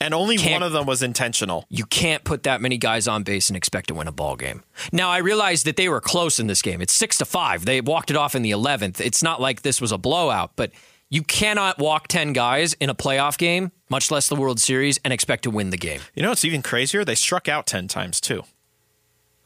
And 0.00 0.12
only 0.12 0.36
one 0.36 0.62
of 0.62 0.72
them 0.72 0.86
was 0.86 1.02
intentional. 1.02 1.64
You 1.70 1.86
can't 1.86 2.24
put 2.24 2.42
that 2.42 2.60
many 2.60 2.76
guys 2.76 3.08
on 3.08 3.22
base 3.22 3.48
and 3.48 3.56
expect 3.56 3.88
to 3.88 3.94
win 3.94 4.08
a 4.08 4.12
ball 4.12 4.36
game. 4.36 4.62
Now 4.92 5.08
I 5.08 5.18
realize 5.18 5.62
that 5.62 5.76
they 5.76 5.88
were 5.88 6.00
close 6.00 6.38
in 6.38 6.46
this 6.46 6.62
game. 6.62 6.82
It's 6.82 6.94
six 6.94 7.16
to 7.18 7.24
five. 7.24 7.64
They 7.64 7.80
walked 7.80 8.10
it 8.10 8.16
off 8.16 8.34
in 8.34 8.42
the 8.42 8.50
eleventh. 8.50 9.00
It's 9.00 9.22
not 9.22 9.40
like 9.40 9.62
this 9.62 9.80
was 9.80 9.92
a 9.92 9.98
blowout, 9.98 10.52
but 10.56 10.72
you 11.08 11.22
cannot 11.22 11.78
walk 11.78 12.08
ten 12.08 12.32
guys 12.32 12.74
in 12.74 12.90
a 12.90 12.94
playoff 12.94 13.38
game, 13.38 13.70
much 13.88 14.10
less 14.10 14.28
the 14.28 14.36
World 14.36 14.60
Series, 14.60 14.98
and 15.04 15.12
expect 15.12 15.44
to 15.44 15.50
win 15.50 15.70
the 15.70 15.78
game. 15.78 16.00
You 16.14 16.22
know 16.22 16.30
what's 16.30 16.44
even 16.44 16.60
crazier? 16.60 17.04
They 17.04 17.14
struck 17.14 17.48
out 17.48 17.66
10 17.66 17.88
times, 17.88 18.20
too. 18.20 18.42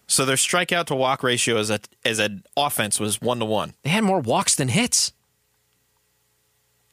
So 0.08 0.24
their 0.24 0.36
strikeout 0.36 0.86
to 0.86 0.94
walk 0.94 1.22
ratio 1.22 1.58
as 1.58 1.68
a 1.68 1.80
as 2.04 2.18
an 2.18 2.42
offense 2.56 2.98
was 2.98 3.20
one 3.20 3.38
to 3.40 3.44
one. 3.44 3.74
They 3.82 3.90
had 3.90 4.04
more 4.04 4.20
walks 4.20 4.54
than 4.54 4.68
hits. 4.68 5.12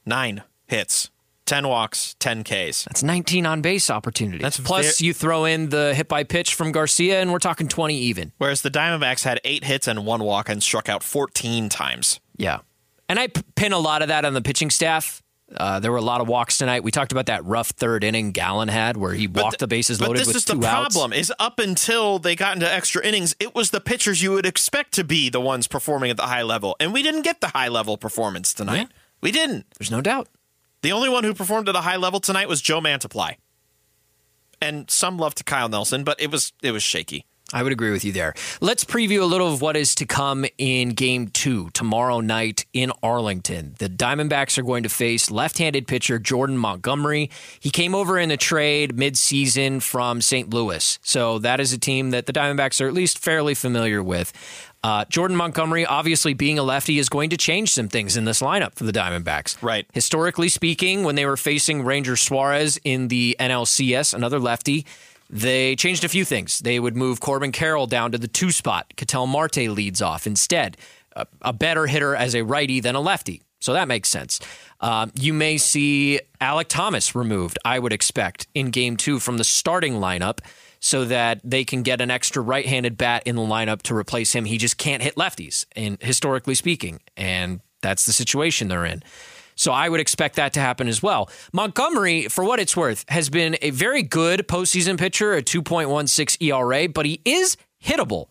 Nine 0.06 0.44
hits, 0.68 1.10
ten 1.46 1.68
walks, 1.68 2.16
ten 2.20 2.44
Ks. 2.44 2.84
That's 2.86 3.04
19 3.04 3.46
on 3.46 3.62
base 3.62 3.90
opportunities. 3.90 4.42
That's 4.42 4.60
Plus, 4.60 5.00
ver- 5.00 5.06
you 5.06 5.14
throw 5.14 5.46
in 5.46 5.70
the 5.70 5.94
hit 5.94 6.08
by 6.08 6.24
pitch 6.24 6.54
from 6.56 6.72
Garcia, 6.72 7.22
and 7.22 7.32
we're 7.32 7.40
talking 7.40 7.68
20 7.68 7.98
even. 7.98 8.32
Whereas 8.38 8.62
the 8.62 8.72
Diamondbacks 8.72 9.24
had 9.24 9.40
eight 9.44 9.64
hits 9.64 9.88
and 9.88 10.06
one 10.06 10.24
walk 10.24 10.50
and 10.50 10.62
struck 10.62 10.90
out 10.90 11.04
14 11.04 11.70
times. 11.70 12.20
Yeah. 12.38 12.60
And 13.08 13.20
I 13.20 13.28
pin 13.56 13.72
a 13.72 13.80
lot 13.80 14.02
of 14.02 14.08
that 14.08 14.26
on 14.26 14.34
the 14.34 14.42
pitching 14.42 14.70
staff. 14.70 15.22
Uh, 15.56 15.80
there 15.80 15.92
were 15.92 15.98
a 15.98 16.02
lot 16.02 16.22
of 16.22 16.28
walks 16.28 16.58
tonight. 16.58 16.84
We 16.84 16.90
talked 16.90 17.12
about 17.12 17.28
that 17.28 17.46
rough 17.46 17.70
third 17.70 18.04
inning 18.04 18.32
Gallen 18.32 18.68
had 18.68 18.98
where 18.98 19.14
he 19.14 19.28
walked 19.28 19.60
the 19.60 19.68
bases 19.68 20.02
loaded. 20.02 20.14
But 20.14 20.18
this 20.18 20.28
with 20.28 20.36
is 20.38 20.46
the 20.46 20.56
outs. 20.56 20.96
problem: 20.96 21.14
is 21.14 21.32
up 21.38 21.60
until 21.60 22.18
they 22.18 22.36
got 22.36 22.56
into 22.56 22.72
extra 22.72 23.06
innings, 23.06 23.36
it 23.40 23.54
was 23.54 23.70
the 23.70 23.80
pitchers 23.80 24.24
you 24.24 24.32
would 24.32 24.48
expect 24.48 24.94
to 24.94 25.04
be 25.04 25.30
the 25.30 25.40
ones 25.40 25.68
performing 25.68 26.10
at 26.10 26.18
the 26.18 26.24
high 26.24 26.42
level, 26.42 26.76
and 26.80 26.92
we 26.94 27.04
didn't 27.04 27.22
get 27.22 27.42
the 27.42 27.50
high 27.50 27.68
level 27.68 27.96
performance 27.96 28.56
tonight. 28.56 28.88
We 29.22 29.32
didn't. 29.32 29.68
There's 29.78 29.92
no 29.92 30.02
doubt. 30.02 30.30
The 30.82 30.92
only 30.92 31.10
one 31.10 31.24
who 31.24 31.34
performed 31.34 31.70
at 31.70 31.76
a 31.76 31.82
high 31.82 31.96
level 31.96 32.20
tonight 32.20 32.48
was 32.48 32.62
Joe 32.62 32.80
Mantiply, 32.80 33.38
and 34.62 34.90
some 34.90 35.18
love 35.18 35.36
to 35.36 35.44
Kyle 35.44 35.70
Nelson, 35.70 36.04
but 36.04 36.22
it 36.22 36.32
was 36.32 36.54
it 36.62 36.72
was 36.72 36.84
shaky. 36.84 37.26
I 37.54 37.62
would 37.62 37.72
agree 37.72 37.92
with 37.92 38.04
you 38.04 38.12
there. 38.12 38.34
Let's 38.60 38.84
preview 38.84 39.22
a 39.22 39.26
little 39.26 39.54
of 39.54 39.62
what 39.62 39.78
is 39.78 39.94
to 39.96 40.06
come 40.08 40.48
in 40.58 40.90
game 40.90 41.28
two 41.28 41.70
tomorrow 41.72 42.20
night 42.20 42.66
in 42.74 42.92
Arlington. 43.04 43.76
The 43.78 43.88
Diamondbacks 43.88 44.58
are 44.58 44.64
going 44.64 44.82
to 44.82 44.90
face 44.90 45.30
left 45.30 45.60
handed 45.60 45.88
pitcher 45.88 46.18
Jordan 46.18 46.58
Montgomery. 46.58 47.30
He 47.60 47.70
came 47.70 47.94
over 47.94 48.18
in 48.18 48.32
a 48.32 48.38
trade 48.38 48.98
midseason 48.98 49.82
from 49.82 50.22
St. 50.22 50.52
Louis. 50.52 50.98
So 51.04 51.38
that 51.40 51.60
is 51.60 51.72
a 51.72 51.78
team 51.78 52.10
that 52.12 52.26
the 52.26 52.34
Diamondbacks 52.34 52.82
are 52.82 52.88
at 52.88 52.94
least 52.94 53.20
fairly 53.20 53.54
familiar 53.54 54.02
with. 54.02 54.34
Uh, 54.86 55.04
Jordan 55.06 55.36
Montgomery, 55.36 55.84
obviously 55.84 56.36
being 56.36 56.60
a 56.60 56.64
lefty, 56.64 57.00
is 57.00 57.10
going 57.10 57.32
to 57.32 57.38
change 57.38 57.72
some 57.72 57.88
things 57.88 58.18
in 58.18 58.26
this 58.26 58.40
lineup 58.40 58.76
for 58.76 58.84
the 58.84 58.92
Diamondbacks. 58.92 59.58
Right. 59.64 59.88
Historically 59.94 60.48
speaking, 60.48 61.04
when 61.04 61.16
they 61.16 61.26
were 61.26 61.38
facing 61.38 61.82
Ranger 61.82 62.16
Suarez 62.16 62.80
in 62.84 63.08
the 63.08 63.36
NLCS, 63.40 64.14
another 64.14 64.38
lefty, 64.38 64.86
they 65.28 65.76
changed 65.76 66.04
a 66.04 66.08
few 66.08 66.24
things. 66.24 66.60
They 66.60 66.80
would 66.80 66.96
move 66.96 67.20
Corbin 67.20 67.52
Carroll 67.52 67.88
down 67.88 68.12
to 68.12 68.20
the 68.20 68.28
two 68.28 68.52
spot. 68.52 68.94
Ketel 68.96 69.26
Marte 69.26 69.70
leads 69.70 70.04
off 70.04 70.28
instead. 70.28 70.78
A, 71.16 71.26
a 71.42 71.52
better 71.52 71.88
hitter 71.88 72.16
as 72.16 72.36
a 72.36 72.44
righty 72.44 72.80
than 72.80 72.94
a 72.94 73.02
lefty. 73.02 73.42
So 73.62 73.74
that 73.74 73.88
makes 73.88 74.10
sense. 74.10 74.40
Um, 74.82 75.12
you 75.20 75.34
may 75.34 75.58
see 75.58 76.20
Alek 76.40 76.68
Thomas 76.68 77.16
removed, 77.16 77.58
I 77.66 77.80
would 77.80 77.92
expect, 77.92 78.46
in 78.54 78.70
game 78.70 78.98
two 78.98 79.20
from 79.20 79.40
the 79.40 79.44
starting 79.44 79.94
lineup 79.94 80.42
so 80.86 81.04
that 81.04 81.42
they 81.44 81.66
can 81.66 81.82
get 81.82 82.00
an 82.00 82.12
extra 82.12 82.40
right 82.44 82.68
handed 82.68 82.96
bat 82.96 83.24
in 83.26 83.36
the 83.36 83.42
lineup 83.42 83.82
to 83.82 83.96
replace 83.96 84.34
him. 84.36 84.46
He 84.46 84.60
just 84.60 84.78
can't 84.78 85.02
hit 85.02 85.16
lefties, 85.16 85.66
and 85.76 85.98
historically 86.00 86.54
speaking. 86.54 87.00
And 87.18 87.62
that's 87.82 88.06
the 88.06 88.14
situation 88.14 88.68
they're 88.68 88.86
in. 88.86 89.02
So 89.56 89.72
I 89.72 89.90
would 89.90 90.00
expect 90.00 90.36
that 90.36 90.54
to 90.54 90.60
happen 90.60 90.88
as 90.88 91.02
well. 91.02 91.28
Montgomery, 91.52 92.28
for 92.28 92.44
what 92.44 92.60
it's 92.60 92.78
worth, 92.78 93.04
has 93.08 93.32
been 93.32 93.58
a 93.64 93.72
very 93.72 94.04
good 94.04 94.48
postseason 94.48 95.00
pitcher, 95.00 95.34
a 95.34 95.42
2.16 95.42 96.40
ERA, 96.40 96.88
but 96.88 97.08
he 97.08 97.20
is 97.26 97.58
hittable. 97.84 98.28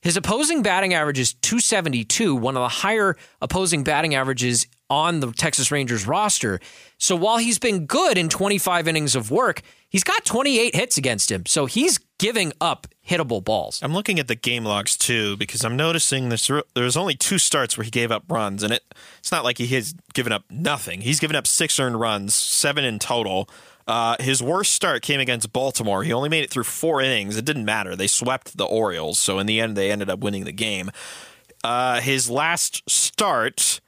His 0.00 0.16
opposing 0.16 0.64
batting 0.64 0.94
average 0.94 1.20
is 1.20 1.34
272, 1.34 2.34
one 2.34 2.56
of 2.56 2.62
the 2.62 2.68
higher 2.68 3.16
opposing 3.40 3.84
batting 3.84 4.16
averages 4.16 4.66
on 4.92 5.20
the 5.20 5.32
Texas 5.32 5.72
Rangers 5.72 6.06
roster. 6.06 6.60
So 6.98 7.16
while 7.16 7.38
he's 7.38 7.58
been 7.58 7.86
good 7.86 8.18
in 8.18 8.28
25 8.28 8.86
innings 8.86 9.16
of 9.16 9.30
work, 9.30 9.62
he's 9.88 10.04
got 10.04 10.26
28 10.26 10.76
hits 10.76 10.98
against 10.98 11.32
him. 11.32 11.46
So 11.46 11.64
he's 11.64 11.98
giving 12.18 12.52
up 12.60 12.86
hittable 13.08 13.42
balls. 13.42 13.80
I'm 13.82 13.94
looking 13.94 14.18
at 14.18 14.28
the 14.28 14.34
game 14.34 14.66
logs 14.66 14.98
too 14.98 15.38
because 15.38 15.64
I'm 15.64 15.76
noticing 15.76 16.28
there's 16.28 16.50
there's 16.74 16.96
only 16.96 17.14
two 17.14 17.38
starts 17.38 17.78
where 17.78 17.84
he 17.84 17.90
gave 17.90 18.12
up 18.12 18.24
runs, 18.28 18.62
and 18.62 18.70
it 18.74 18.82
it's 19.18 19.32
not 19.32 19.44
like 19.44 19.56
he 19.56 19.66
has 19.68 19.94
given 20.12 20.30
up 20.30 20.44
nothing. 20.50 21.00
He's 21.00 21.20
given 21.20 21.36
up 21.36 21.46
six 21.46 21.80
earned 21.80 21.98
runs, 21.98 22.34
seven 22.34 22.84
in 22.84 22.98
total. 22.98 23.48
Uh, 23.86 24.16
his 24.20 24.42
worst 24.42 24.72
start 24.74 25.02
came 25.02 25.20
against 25.20 25.52
Baltimore. 25.54 26.04
He 26.04 26.12
only 26.12 26.28
made 26.28 26.44
it 26.44 26.50
through 26.50 26.64
four 26.64 27.00
innings. 27.00 27.36
It 27.36 27.46
didn't 27.46 27.64
matter. 27.64 27.96
They 27.96 28.06
swept 28.06 28.56
the 28.58 28.64
Orioles, 28.66 29.18
so 29.18 29.38
in 29.38 29.46
the 29.46 29.58
end, 29.58 29.74
they 29.74 29.90
ended 29.90 30.10
up 30.10 30.20
winning 30.20 30.44
the 30.44 30.52
game. 30.52 30.90
Uh, 31.64 32.00
his 32.00 32.28
last 32.28 32.88
start 32.88 33.80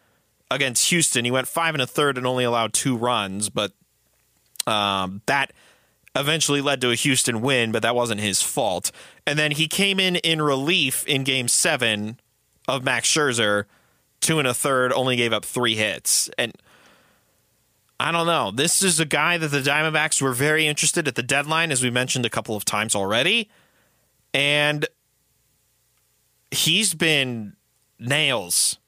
against 0.51 0.91
Houston, 0.91 1.25
he 1.25 1.31
went 1.31 1.49
five 1.49 1.75
and 1.75 1.83
a 1.83 1.87
third 1.87 2.19
and 2.19 2.27
only 2.27 2.45
allowed 2.45 2.73
two 2.73 2.97
runs, 2.97 3.49
but 3.49 3.73
um, 4.67 5.23
that 5.27 5.53
eventually 6.17 6.61
led 6.61 6.81
to 6.81 6.91
a 6.91 6.95
Houston 6.95 7.41
win, 7.41 7.73
but 7.73 7.83
that 7.83 7.95
wasn't 7.95 8.21
his 8.21 8.41
fault. 8.41 8.93
And 9.27 9.39
then 9.39 9.51
he 9.51 9.67
came 9.67 9.99
in 9.99 10.17
in 10.17 10.41
relief 10.41 11.05
in 11.07 11.25
game 11.25 11.49
seven 11.49 12.21
of 12.69 12.85
Max 12.85 13.09
Scherzer, 13.11 13.65
two 14.21 14.39
and 14.39 14.47
a 14.49 14.55
third, 14.55 14.93
only 14.93 15.17
gave 15.17 15.33
up 15.33 15.45
three 15.45 15.75
hits. 15.75 16.31
And 16.39 16.53
I 17.99 18.13
don't 18.13 18.27
know. 18.27 18.51
This 18.51 18.83
is 18.83 19.01
a 19.01 19.05
guy 19.05 19.39
that 19.39 19.49
the 19.49 19.61
Diamondbacks 19.61 20.23
were 20.23 20.33
very 20.33 20.67
interested 20.67 21.09
at 21.09 21.15
the 21.15 21.23
deadline, 21.23 21.73
as 21.73 21.83
we 21.83 21.91
mentioned 21.91 22.27
a 22.27 22.31
couple 22.31 22.57
of 22.57 22.65
times 22.65 22.95
already. 22.95 23.51
And 24.33 24.87
he's 26.51 26.95
been 26.95 27.55
nails, 27.99 28.79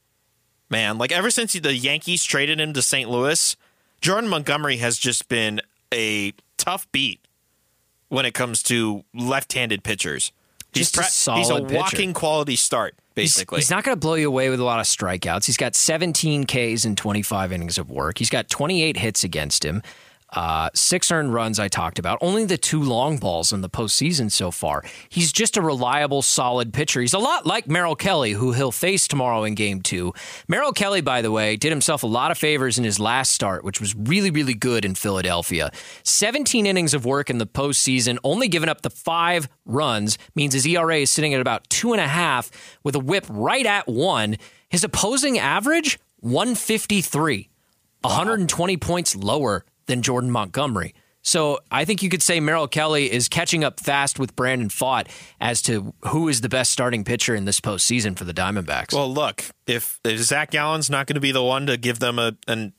man. 0.70 0.98
Like 0.98 1.12
ever 1.12 1.30
since 1.30 1.52
the 1.52 1.74
Yankees 1.74 2.24
traded 2.24 2.60
him 2.60 2.72
to 2.72 2.82
St. 2.82 3.08
Louis, 3.08 3.56
Jordan 4.00 4.28
Montgomery 4.28 4.76
has 4.78 4.98
just 4.98 5.28
been 5.28 5.60
a 5.92 6.32
tough 6.56 6.90
beat 6.92 7.20
when 8.08 8.24
it 8.26 8.34
comes 8.34 8.62
to 8.64 9.04
left-handed 9.14 9.82
pitchers. 9.82 10.32
He's, 10.72 10.90
Just 10.92 11.08
a 11.08 11.10
solid 11.12 11.38
he's 11.38 11.50
a 11.50 11.60
pitcher. 11.62 11.74
walking 11.76 12.12
quality 12.12 12.54
start, 12.56 12.94
He's- 13.14 13.34
basically. 13.34 13.58
He's, 13.60 13.70
not 13.70 13.82
going 13.82 13.94
to 13.96 14.00
blow 14.00 14.14
you 14.14 14.28
away 14.28 14.50
with 14.50 14.60
a 14.60 14.64
lot 14.64 14.78
of 14.78 14.84
strikeouts. 14.86 15.46
He's 15.46 15.56
got 15.56 15.74
17 15.74 16.44
Ks 16.44 16.84
in 16.84 16.96
25 16.96 17.52
innings 17.52 17.78
of 17.78 17.90
work. 17.90 18.18
He's 18.18 18.28
got 18.28 18.50
28 18.50 18.98
hits 18.98 19.24
against 19.24 19.64
him. 19.64 19.82
Uh, 20.36 20.68
six 20.74 21.10
earned 21.10 21.32
runs 21.32 21.58
I 21.58 21.68
talked 21.68 21.98
about. 21.98 22.18
Only 22.20 22.44
the 22.44 22.58
two 22.58 22.82
long 22.82 23.16
balls 23.16 23.54
in 23.54 23.62
the 23.62 23.70
postseason 23.70 24.30
so 24.30 24.50
far. 24.50 24.84
He's 25.08 25.32
just 25.32 25.56
a 25.56 25.62
reliable, 25.62 26.20
solid 26.20 26.74
pitcher. 26.74 27.00
He's 27.00 27.14
a 27.14 27.18
lot 27.18 27.46
like 27.46 27.68
Merrill 27.68 27.96
Kelly, 27.96 28.32
who 28.32 28.52
he'll 28.52 28.70
face 28.70 29.08
tomorrow 29.08 29.44
in 29.44 29.54
game 29.54 29.80
two. 29.80 30.12
Merrill 30.46 30.72
Kelly, 30.72 31.00
by 31.00 31.22
the 31.22 31.32
way, 31.32 31.56
did 31.56 31.70
himself 31.70 32.02
a 32.02 32.06
lot 32.06 32.30
of 32.30 32.36
favors 32.36 32.76
in 32.76 32.84
his 32.84 33.00
last 33.00 33.32
start, 33.32 33.64
which 33.64 33.80
was 33.80 33.94
really, 33.96 34.30
really 34.30 34.52
good 34.52 34.84
in 34.84 34.94
Philadelphia. 34.94 35.70
17 36.02 36.66
innings 36.66 36.92
of 36.92 37.06
work 37.06 37.30
in 37.30 37.38
the 37.38 37.46
postseason, 37.46 38.18
only 38.22 38.46
giving 38.46 38.68
up 38.68 38.82
the 38.82 38.90
five 38.90 39.48
runs, 39.64 40.18
means 40.34 40.52
his 40.52 40.66
ERA 40.66 40.98
is 40.98 41.10
sitting 41.10 41.32
at 41.32 41.40
about 41.40 41.68
two 41.70 41.92
and 41.92 42.00
a 42.00 42.06
half 42.06 42.50
with 42.84 42.94
a 42.94 43.00
whip 43.00 43.24
right 43.30 43.64
at 43.64 43.88
one. 43.88 44.36
His 44.68 44.84
opposing 44.84 45.38
average, 45.38 45.98
153. 46.20 47.48
120 48.02 48.76
points 48.76 49.16
lower 49.16 49.64
than 49.86 50.02
Jordan 50.02 50.30
Montgomery. 50.30 50.94
So 51.22 51.58
I 51.72 51.84
think 51.84 52.04
you 52.04 52.08
could 52.08 52.22
say 52.22 52.38
Merrill 52.38 52.68
Kelly 52.68 53.12
is 53.12 53.28
catching 53.28 53.64
up 53.64 53.80
fast 53.80 54.20
with 54.20 54.36
Brandon 54.36 54.68
Pfaadt 54.68 55.08
as 55.40 55.60
to 55.62 55.92
who 56.06 56.28
is 56.28 56.40
the 56.40 56.48
best 56.48 56.70
starting 56.70 57.02
pitcher 57.02 57.34
in 57.34 57.46
this 57.46 57.60
postseason 57.60 58.16
for 58.16 58.22
the 58.22 58.32
Diamondbacks. 58.32 58.92
Well, 58.92 59.12
look, 59.12 59.44
if, 59.66 59.98
if 60.04 60.20
Zach 60.20 60.52
Gallen's 60.52 60.88
not 60.88 61.08
going 61.08 61.16
to 61.16 61.20
be 61.20 61.32
the 61.32 61.42
one 61.42 61.66
to 61.66 61.76
give 61.76 61.98
them 61.98 62.20
a 62.20 62.36
an 62.46 62.74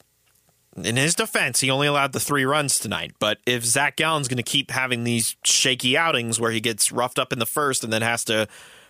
in 0.78 0.96
his 0.96 1.16
defense, 1.16 1.60
he 1.60 1.70
only 1.70 1.88
allowed 1.88 2.14
the 2.14 2.20
three 2.20 2.46
runs 2.46 2.80
tonight. 2.80 3.14
But 3.20 3.40
if 3.46 3.66
Zach 3.66 3.96
Gallen's 3.98 4.28
going 4.28 4.38
to 4.38 4.44
keep 4.44 4.72
having 4.72 5.04
these 5.04 5.36
shaky 5.44 5.98
outings 5.98 6.40
where 6.40 6.52
he 6.52 6.62
gets 6.62 6.92
roughed 6.92 7.20
up 7.20 7.34
in 7.34 7.40
the 7.40 7.46
first 7.46 7.84
and 7.84 7.92
then 7.92 8.02
has 8.02 8.24
to 8.26 8.48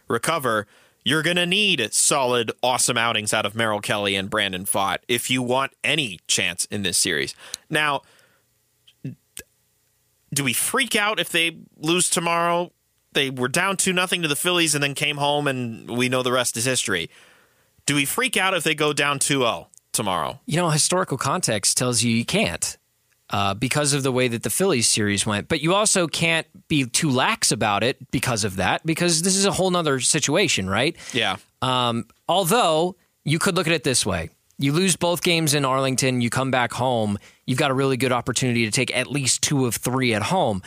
recover, 0.07 0.68
you're 1.08 1.24
going 1.24 1.38
to 1.38 1.46
need 1.46 1.94
solid, 1.94 2.52
awesome 2.62 2.98
outings 2.98 3.34
out 3.34 3.46
of 3.46 3.56
Merrill 3.56 3.80
Kelly 3.80 4.14
and 4.14 4.30
Brandon 4.30 4.66
Pfaadt 4.66 4.98
if 5.08 5.30
you 5.30 5.42
want 5.42 5.72
any 5.82 6.20
chance 6.28 6.66
in 6.66 6.84
this 6.84 6.98
series. 6.98 7.34
Now, 7.70 8.02
do 10.34 10.44
we 10.44 10.52
freak 10.52 10.98
out 10.98 11.18
if 11.18 11.30
they 11.30 11.60
lose 11.78 12.10
tomorrow? 12.10 12.74
They 13.14 13.30
were 13.30 13.48
down 13.48 13.78
two 13.78 13.94
nothing 13.94 14.22
to 14.24 14.28
the 14.28 14.36
Phillies 14.36 14.76
and 14.76 14.84
then 14.84 14.96
came 14.96 15.16
home, 15.16 15.48
and 15.48 15.90
we 15.90 16.10
know 16.10 16.24
the 16.24 16.34
rest 16.34 16.58
is 16.58 16.66
history. 16.66 17.10
Do 17.86 17.96
we 17.96 18.04
freak 18.04 18.36
out 18.36 18.54
if 18.54 18.66
they 18.66 18.76
go 18.76 18.92
down 18.92 19.18
2-0 19.18 19.68
tomorrow? 19.94 20.42
You 20.46 20.58
know, 20.58 20.72
historical 20.72 21.18
context 21.18 21.78
tells 21.78 22.04
you 22.04 22.12
you 22.12 22.26
can't 22.26 22.78
uh, 23.30 23.54
because 23.54 23.94
of 23.94 24.04
the 24.04 24.12
way 24.12 24.28
that 24.28 24.44
the 24.44 24.49
Phillies 24.49 24.88
series 24.88 25.26
went. 25.26 25.48
But 25.48 25.62
you 25.62 25.74
also 25.74 26.08
can't 26.08 26.48
be 26.68 26.86
too 26.86 27.10
lax 27.10 27.52
about 27.52 27.84
it 27.84 28.12
because 28.12 28.44
of 28.44 28.56
that, 28.58 28.86
because 28.86 29.22
this 29.22 29.36
is 29.36 29.45
a 29.45 29.52
whole 29.52 29.70
nother 29.70 29.99
situation, 29.99 30.70
right? 30.70 30.95
Yeah. 31.14 31.38
Um, 31.62 32.06
although 32.28 32.95
you 33.24 33.40
could 33.40 33.56
look 33.56 33.68
at 33.68 33.74
it 33.74 33.84
this 33.84 34.06
way. 34.06 34.30
You 34.60 34.72
lose 34.74 34.95
both 34.95 35.22
games 35.22 35.54
in 35.54 35.66
Arlington, 35.66 36.22
you 36.22 36.32
come 36.32 36.49
back 36.49 36.72
home, 36.74 37.20
you've 37.45 37.60
got 37.60 37.70
a 37.70 37.76
really 37.76 37.98
good 37.98 38.12
opportunity 38.12 38.66
to 38.66 38.72
take 38.72 38.95
at 38.95 39.06
least 39.06 39.44
two 39.44 39.68
of 39.68 39.76
three 39.76 40.16
at 40.16 40.24
home. 40.24 40.64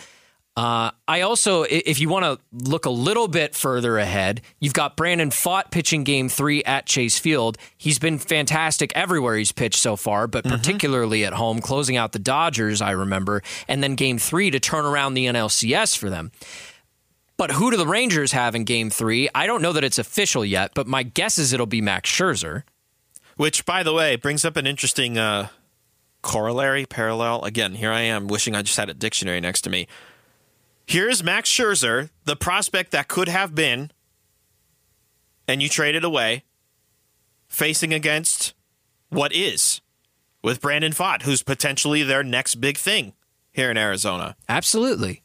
Uh, 0.61 0.91
I 1.09 1.23
also, 1.23 1.63
if 1.63 2.01
you 2.01 2.11
want 2.11 2.27
to 2.27 2.69
look 2.69 2.85
a 2.85 2.91
little 2.91 3.29
bit 3.29 3.55
further 3.55 3.97
ahead, 3.97 4.43
you've 4.59 4.75
got 4.75 4.95
Brandon 4.95 5.31
Pfaadt 5.31 5.71
pitching 5.71 6.05
game 6.05 6.29
three 6.29 6.63
at 6.65 6.85
Chase 6.85 7.19
Field. 7.19 7.57
He's 7.79 7.99
been 7.99 8.19
fantastic 8.19 8.93
everywhere 8.95 9.37
he's 9.37 9.53
pitched 9.53 9.79
so 9.79 9.97
far, 9.97 10.27
but 10.27 10.45
particularly 10.45 11.25
at 11.25 11.33
home, 11.33 11.63
closing 11.63 11.97
out 11.97 12.13
the 12.13 12.19
Dodgers, 12.19 12.83
I 12.83 12.91
remember, 12.91 13.43
and 13.69 13.83
then 13.83 13.95
game 13.95 14.19
three 14.19 14.51
to 14.51 14.61
turn 14.61 14.85
around 14.85 15.15
the 15.15 15.25
NLCS 15.29 15.97
for 15.97 16.11
them. 16.11 16.31
But 17.39 17.53
who 17.53 17.71
do 17.71 17.79
the 17.79 17.87
Rangers 17.87 18.33
have 18.33 18.55
in 18.55 18.65
game 18.65 18.91
three? 18.91 19.31
I 19.35 19.47
don't 19.47 19.63
know 19.63 19.73
that 19.73 19.83
it's 19.83 19.99
official 19.99 20.45
yet, 20.45 20.73
but 20.75 20.87
my 20.87 21.05
guess 21.05 21.39
is 21.39 21.55
it'll 21.55 21.65
be 21.65 21.81
Max 21.81 22.11
Scherzer. 22.11 22.65
Which, 23.39 23.65
by 23.65 23.83
the 23.83 23.95
way, 23.95 24.17
brings 24.17 24.45
up 24.45 24.59
an 24.59 24.67
interesting 24.67 25.17
uh, 25.17 25.49
corollary, 26.21 26.85
parallel. 26.85 27.45
Again, 27.45 27.77
here 27.77 27.91
I 27.91 28.03
am 28.03 28.29
wishing 28.29 28.55
I 28.55 28.61
just 28.61 28.77
had 28.77 28.91
a 28.91 28.95
dictionary 28.95 29.41
next 29.41 29.63
to 29.63 29.71
me. 29.71 29.89
Here's 30.91 31.23
Max 31.23 31.49
Scherzer, 31.49 32.11
the 32.25 32.35
prospect 32.35 32.91
that 32.91 33.07
could 33.07 33.29
have 33.29 33.55
been, 33.55 33.93
and 35.47 35.63
you 35.63 35.69
traded 35.69 36.03
away, 36.03 36.43
facing 37.47 37.95
against 37.95 38.55
what 39.09 39.33
is 39.33 39.81
with 40.43 40.61
Brandon 40.61 40.91
Pfaadt, 40.91 41.23
who's 41.23 41.45
potentially 41.45 42.03
their 42.03 42.25
next 42.25 42.57
big 42.57 42.77
thing 42.77 43.13
here 43.53 43.71
in 43.71 43.77
Arizona. 43.77 44.35
Absolutely. 44.49 45.23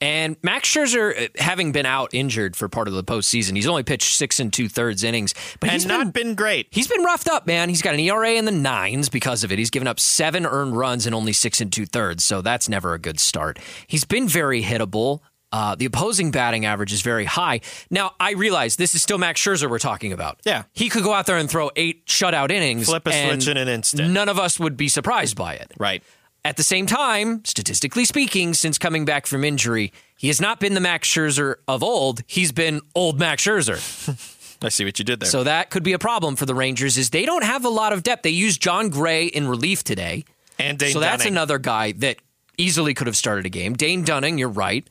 And 0.00 0.36
Max 0.42 0.68
Scherzer, 0.68 1.24
uh, 1.24 1.28
having 1.38 1.72
been 1.72 1.86
out 1.86 2.10
injured 2.12 2.56
for 2.56 2.68
part 2.68 2.88
of 2.88 2.94
the 2.94 3.04
postseason, 3.04 3.56
he's 3.56 3.66
only 3.66 3.82
pitched 3.82 4.16
six 4.16 4.40
and 4.40 4.52
two 4.52 4.68
thirds 4.68 5.04
innings, 5.04 5.34
but 5.60 5.70
he's 5.70 5.86
not 5.86 6.12
been, 6.12 6.34
great. 6.34 6.68
He's 6.70 6.88
been 6.88 7.02
roughed 7.02 7.28
up, 7.28 7.46
man. 7.46 7.68
He's 7.68 7.82
got 7.82 7.94
an 7.94 8.00
ERA 8.00 8.32
in 8.32 8.44
the 8.44 8.52
nines 8.52 9.08
because 9.08 9.44
of 9.44 9.52
it. 9.52 9.58
He's 9.58 9.70
given 9.70 9.88
up 9.88 10.00
seven 10.00 10.46
earned 10.46 10.76
runs 10.76 11.06
and 11.06 11.14
only 11.14 11.32
six 11.32 11.60
and 11.60 11.72
two 11.72 11.86
thirds, 11.86 12.24
so 12.24 12.42
that's 12.42 12.68
never 12.68 12.94
a 12.94 12.98
good 12.98 13.20
start. 13.20 13.58
He's 13.86 14.04
been 14.04 14.28
very 14.28 14.62
hittable. 14.62 15.20
Uh, 15.52 15.76
the 15.76 15.84
opposing 15.84 16.32
batting 16.32 16.66
average 16.66 16.92
is 16.92 17.00
very 17.00 17.24
high. 17.24 17.60
Now, 17.88 18.14
I 18.18 18.32
realize 18.32 18.74
this 18.74 18.96
is 18.96 19.02
still 19.02 19.18
Max 19.18 19.40
Scherzer 19.40 19.70
we're 19.70 19.78
talking 19.78 20.12
about. 20.12 20.40
Yeah. 20.44 20.64
He 20.72 20.88
could 20.88 21.04
go 21.04 21.12
out 21.12 21.26
there 21.26 21.36
and 21.36 21.48
throw 21.48 21.70
eight 21.76 22.06
shutout 22.06 22.50
innings. 22.50 22.86
Flip 22.86 23.06
a 23.06 23.14
and 23.14 23.40
switch 23.40 23.52
in 23.52 23.56
an 23.56 23.68
instant. 23.68 24.10
None 24.10 24.28
of 24.28 24.40
us 24.40 24.58
would 24.58 24.76
be 24.76 24.88
surprised 24.88 25.36
by 25.36 25.54
it. 25.54 25.72
Right. 25.78 26.02
At 26.44 26.56
the 26.58 26.62
same 26.62 26.86
time, 26.86 27.42
statistically 27.44 28.04
speaking, 28.04 28.52
since 28.52 28.76
coming 28.76 29.04
back 29.06 29.26
from 29.26 29.44
injury, 29.44 29.92
he 30.16 30.26
has 30.28 30.40
not 30.40 30.60
been 30.60 30.74
the 30.74 30.80
Max 30.80 31.08
Scherzer 31.08 31.56
of 31.66 31.82
old. 31.82 32.22
He's 32.26 32.52
been 32.52 32.82
old 32.94 33.18
Max 33.18 33.42
Scherzer. 33.44 33.78
I 34.62 34.68
see 34.68 34.84
what 34.84 34.98
you 34.98 35.04
did 35.04 35.20
there. 35.20 35.28
So 35.28 35.44
that 35.44 35.70
could 35.70 35.82
be 35.82 35.92
a 35.94 35.98
problem 35.98 36.36
for 36.36 36.46
the 36.46 36.54
Rangers 36.54 36.96
is 36.98 37.10
they 37.10 37.24
don't 37.26 37.44
have 37.44 37.64
a 37.64 37.68
lot 37.70 37.92
of 37.92 38.02
depth. 38.02 38.22
They 38.22 38.30
used 38.30 38.60
Jon 38.62 38.88
Gray 38.90 39.26
in 39.26 39.48
relief 39.48 39.84
today. 39.84 40.24
And 40.58 40.78
Dane 40.78 40.92
So 40.92 41.00
that's 41.00 41.22
Dunning. 41.24 41.34
another 41.34 41.58
guy 41.58 41.92
that 41.92 42.18
easily 42.58 42.94
could 42.94 43.06
have 43.06 43.16
started 43.16 43.46
a 43.46 43.50
game. 43.50 43.74
Dane 43.74 44.04
Dunning, 44.04 44.38
you're 44.38 44.48
right. 44.48 44.88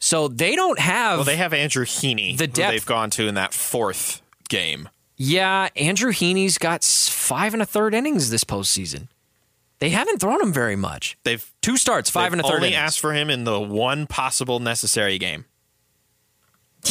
So 0.00 0.28
they 0.28 0.54
don't 0.56 0.78
have 0.78 1.18
Well, 1.18 1.24
they 1.24 1.36
have 1.36 1.52
Andrew 1.52 1.84
Heaney, 1.84 2.36
The 2.36 2.44
who 2.46 2.52
depth- 2.52 2.72
they've 2.72 2.86
gone 2.86 3.10
to 3.10 3.26
in 3.28 3.34
that 3.34 3.52
fourth 3.54 4.22
game. 4.48 4.88
Yeah, 5.16 5.68
Andrew 5.76 6.12
Heaney's 6.12 6.58
got 6.58 6.82
five 6.82 7.52
and 7.52 7.62
a 7.62 7.66
third 7.66 7.94
innings 7.94 8.30
this 8.30 8.42
postseason. 8.44 9.08
They 9.80 9.90
haven't 9.90 10.18
thrown 10.20 10.40
him 10.40 10.52
very 10.52 10.76
much. 10.76 11.16
They've 11.24 11.44
Two 11.62 11.76
starts, 11.76 12.10
five 12.10 12.32
and 12.32 12.40
a 12.40 12.44
third 12.44 12.56
only 12.56 12.68
innings. 12.68 12.80
asked 12.80 13.00
for 13.00 13.12
him 13.14 13.30
in 13.30 13.44
the 13.44 13.58
one 13.60 14.06
possible 14.06 14.60
necessary 14.60 15.18
game. 15.18 15.46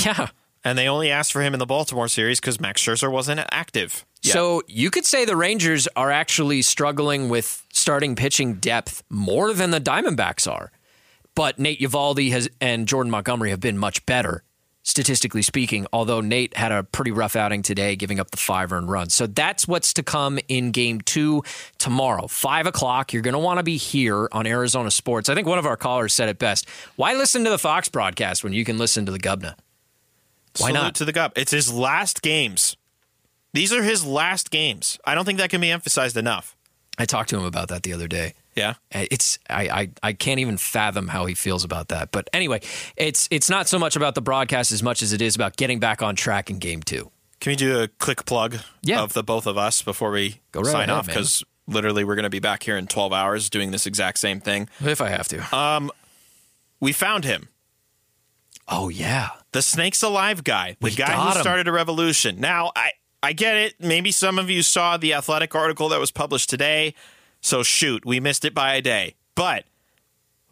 Yeah. 0.04 0.28
And 0.64 0.78
they 0.78 0.88
only 0.90 1.10
asked 1.10 1.32
for 1.32 1.42
him 1.42 1.54
in 1.54 1.60
the 1.60 1.66
Baltimore 1.66 2.08
series 2.10 2.40
because 2.40 2.60
Max 2.60 2.84
Scherzer 2.84 3.10
wasn't 3.12 3.40
active. 3.52 4.06
yet. 4.22 4.34
So 4.34 4.62
you 4.68 4.90
could 4.92 5.06
say 5.06 5.24
the 5.24 5.38
Rangers 5.38 5.88
are 5.96 6.12
actually 6.12 6.62
struggling 6.64 7.30
with 7.30 7.66
starting 7.72 8.16
pitching 8.16 8.56
depth 8.56 9.02
more 9.10 9.54
than 9.54 9.72
the 9.72 9.80
Diamondbacks 9.80 10.52
are. 10.52 10.72
But 11.34 11.60
Nate 11.60 11.80
Eovaldi 11.80 12.32
has 12.32 12.50
and 12.60 12.88
Jordan 12.88 13.10
Montgomery 13.10 13.52
have 13.52 13.62
been 13.62 13.78
much 13.78 14.06
better, 14.06 14.44
statistically 14.90 15.42
speaking, 15.42 15.88
although 15.94 16.22
Nate 16.22 16.58
had 16.58 16.72
a 16.72 16.84
pretty 16.84 17.12
rough 17.12 17.36
outing 17.36 17.62
today, 17.62 17.96
giving 17.96 18.20
up 18.20 18.32
the 18.32 18.38
five 18.38 18.74
earned 18.74 18.90
runs. 18.90 19.14
So 19.14 19.28
that's 19.28 19.68
what's 19.68 19.94
to 19.94 20.04
come 20.04 20.40
in 20.48 20.72
game 20.72 21.02
two 21.02 21.44
tomorrow. 21.78 22.28
Five 22.28 22.68
o'clock. 22.68 23.14
You're 23.14 23.22
going 23.22 23.34
to 23.34 23.40
want 23.40 23.60
to 23.60 23.64
be 23.64 23.78
here 23.78 24.28
on 24.32 24.48
Arizona 24.48 24.92
Sports. 24.92 25.30
I 25.30 25.36
think 25.36 25.48
one 25.48 25.60
of 25.60 25.66
our 25.66 25.78
callers 25.78 26.14
said 26.14 26.30
it 26.30 26.40
best. 26.40 26.68
Why 26.96 27.14
listen 27.14 27.44
to 27.44 27.50
the 27.50 27.58
Fox 27.58 27.88
broadcast 27.90 28.44
when 28.44 28.54
you 28.54 28.66
can 28.66 28.78
listen 28.78 29.06
to 29.06 29.12
the 29.12 29.20
Gubna? 29.20 29.56
Why 30.58 30.70
Salute 30.70 30.74
not? 30.74 30.96
to 30.96 31.06
the 31.06 31.14
Gub? 31.14 31.32
It's 31.36 31.52
his 31.52 31.72
last 31.72 32.22
games. 32.22 32.76
These 33.54 33.72
are 33.72 33.84
his 33.84 34.06
last 34.06 34.52
games. 34.52 35.00
I 35.06 35.16
don't 35.16 35.26
think 35.26 35.40
that 35.40 35.50
can 35.50 35.62
be 35.62 35.72
emphasized 35.72 36.18
enough. 36.18 36.56
I 37.00 37.06
talked 37.06 37.30
to 37.30 37.38
him 37.38 37.46
about 37.46 37.70
that 37.70 37.84
the 37.84 37.94
other 37.94 38.08
day. 38.08 38.34
Yeah. 38.56 38.74
Uh, 38.94 39.06
It's 39.10 39.40
I, 39.50 39.70
I 39.70 39.90
I 40.04 40.14
can't 40.14 40.40
even 40.40 40.58
fathom 40.58 41.08
how 41.08 41.26
he 41.26 41.34
feels 41.34 41.64
about 41.64 41.88
that. 41.88 42.12
But 42.12 42.30
anyway, 42.34 42.60
it's 42.98 43.28
it's 43.32 43.50
not 43.50 43.68
so 43.70 43.80
much 43.80 43.96
about 43.96 44.14
the 44.16 44.22
broadcast 44.22 44.72
as 44.74 44.84
much 44.84 45.02
as 45.02 45.14
it 45.14 45.22
is 45.22 45.36
about 45.36 45.56
getting 45.56 45.80
back 45.80 46.02
on 46.04 46.16
track 46.16 46.50
in 46.50 46.60
game 46.60 46.84
two. 46.84 47.10
Can 47.40 47.52
we 47.52 47.56
do 47.56 47.80
a 47.82 47.88
quick 47.88 48.26
plug 48.26 48.58
Yeah. 48.84 49.00
of 49.02 49.14
the 49.14 49.24
both 49.24 49.48
of 49.48 49.58
us 49.58 49.82
before 49.82 50.12
we 50.12 50.42
Go 50.52 50.60
right 50.60 50.72
sign 50.72 50.76
ahead, 50.90 50.90
off? 50.90 51.08
Because 51.08 51.42
literally, 51.68 52.04
we're 52.04 52.16
going 52.16 52.24
to 52.24 52.30
be 52.30 52.40
back 52.42 52.64
here 52.64 52.76
in 52.76 52.86
12 52.88 53.14
hours 53.14 53.50
doing 53.50 53.72
this 53.72 53.86
exact 53.86 54.20
same 54.20 54.42
thing. 54.42 54.68
If 54.82 55.00
I 55.00 55.08
have 55.08 55.30
to. 55.30 55.56
Um, 55.58 55.90
we 56.82 56.92
found 56.92 57.24
him. 57.24 57.48
Oh 58.68 58.90
yeah, 58.90 59.30
the 59.54 59.62
Snakes 59.62 60.04
Alive 60.04 60.44
guy, 60.44 60.72
the 60.80 60.86
We 60.90 60.92
guy 60.92 61.14
who 61.16 61.32
him. 61.32 61.42
started 61.42 61.68
a 61.68 61.72
revolution. 61.72 62.40
Now, 62.40 62.72
I 62.76 62.92
I 63.22 63.34
get 63.34 63.56
it. 63.58 63.76
Maybe 63.80 64.12
some 64.12 64.40
of 64.40 64.50
you 64.50 64.62
saw 64.64 64.98
the 64.98 65.14
athletic 65.14 65.54
article 65.56 65.90
that 65.90 66.00
was 66.00 66.12
published 66.12 66.50
today. 66.50 66.94
So 67.42 67.64
shoot, 67.64 68.06
we 68.06 68.20
missed 68.20 68.46
it 68.46 68.54
by 68.54 68.76
a 68.76 68.82
day. 68.82 69.16
But 69.36 69.66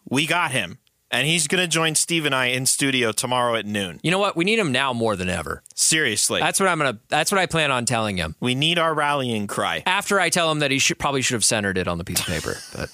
we 0.10 0.26
got 0.28 0.52
him. 0.52 0.78
And 1.10 1.26
he's 1.26 1.48
going 1.48 1.62
to 1.62 1.68
join 1.70 1.96
Steve 1.96 2.26
and 2.26 2.36
I 2.36 2.48
in 2.48 2.66
studio 2.66 3.14
tomorrow 3.14 3.56
at 3.56 3.66
noon. 3.66 4.02
You 4.04 4.12
know 4.12 4.20
what? 4.20 4.36
We 4.36 4.44
need 4.44 4.60
him 4.60 4.74
now 4.74 4.92
more 4.92 5.16
than 5.16 5.30
ever. 5.30 5.64
Seriously. 5.74 6.42
That's 6.42 6.60
what 6.60 6.68
I'm 6.68 6.78
gonna. 6.80 7.00
That's 7.08 7.32
what 7.32 7.40
I 7.40 7.46
plan 7.46 7.72
on 7.72 7.86
telling 7.86 8.18
him. 8.18 8.36
We 8.42 8.56
need 8.56 8.78
our 8.78 8.94
rallying 8.94 9.48
cry. 9.48 9.84
After 9.86 10.20
I 10.20 10.30
tell 10.30 10.52
him 10.52 10.60
that 10.60 10.70
he 10.70 10.80
should 10.80 11.00
probably 11.00 11.22
should 11.22 11.36
have 11.36 11.46
centered 11.46 11.78
it 11.78 11.88
on 11.88 11.98
the 11.98 12.04
piece 12.04 12.20
of 12.20 12.26
paper. 12.26 12.58
But 12.76 12.92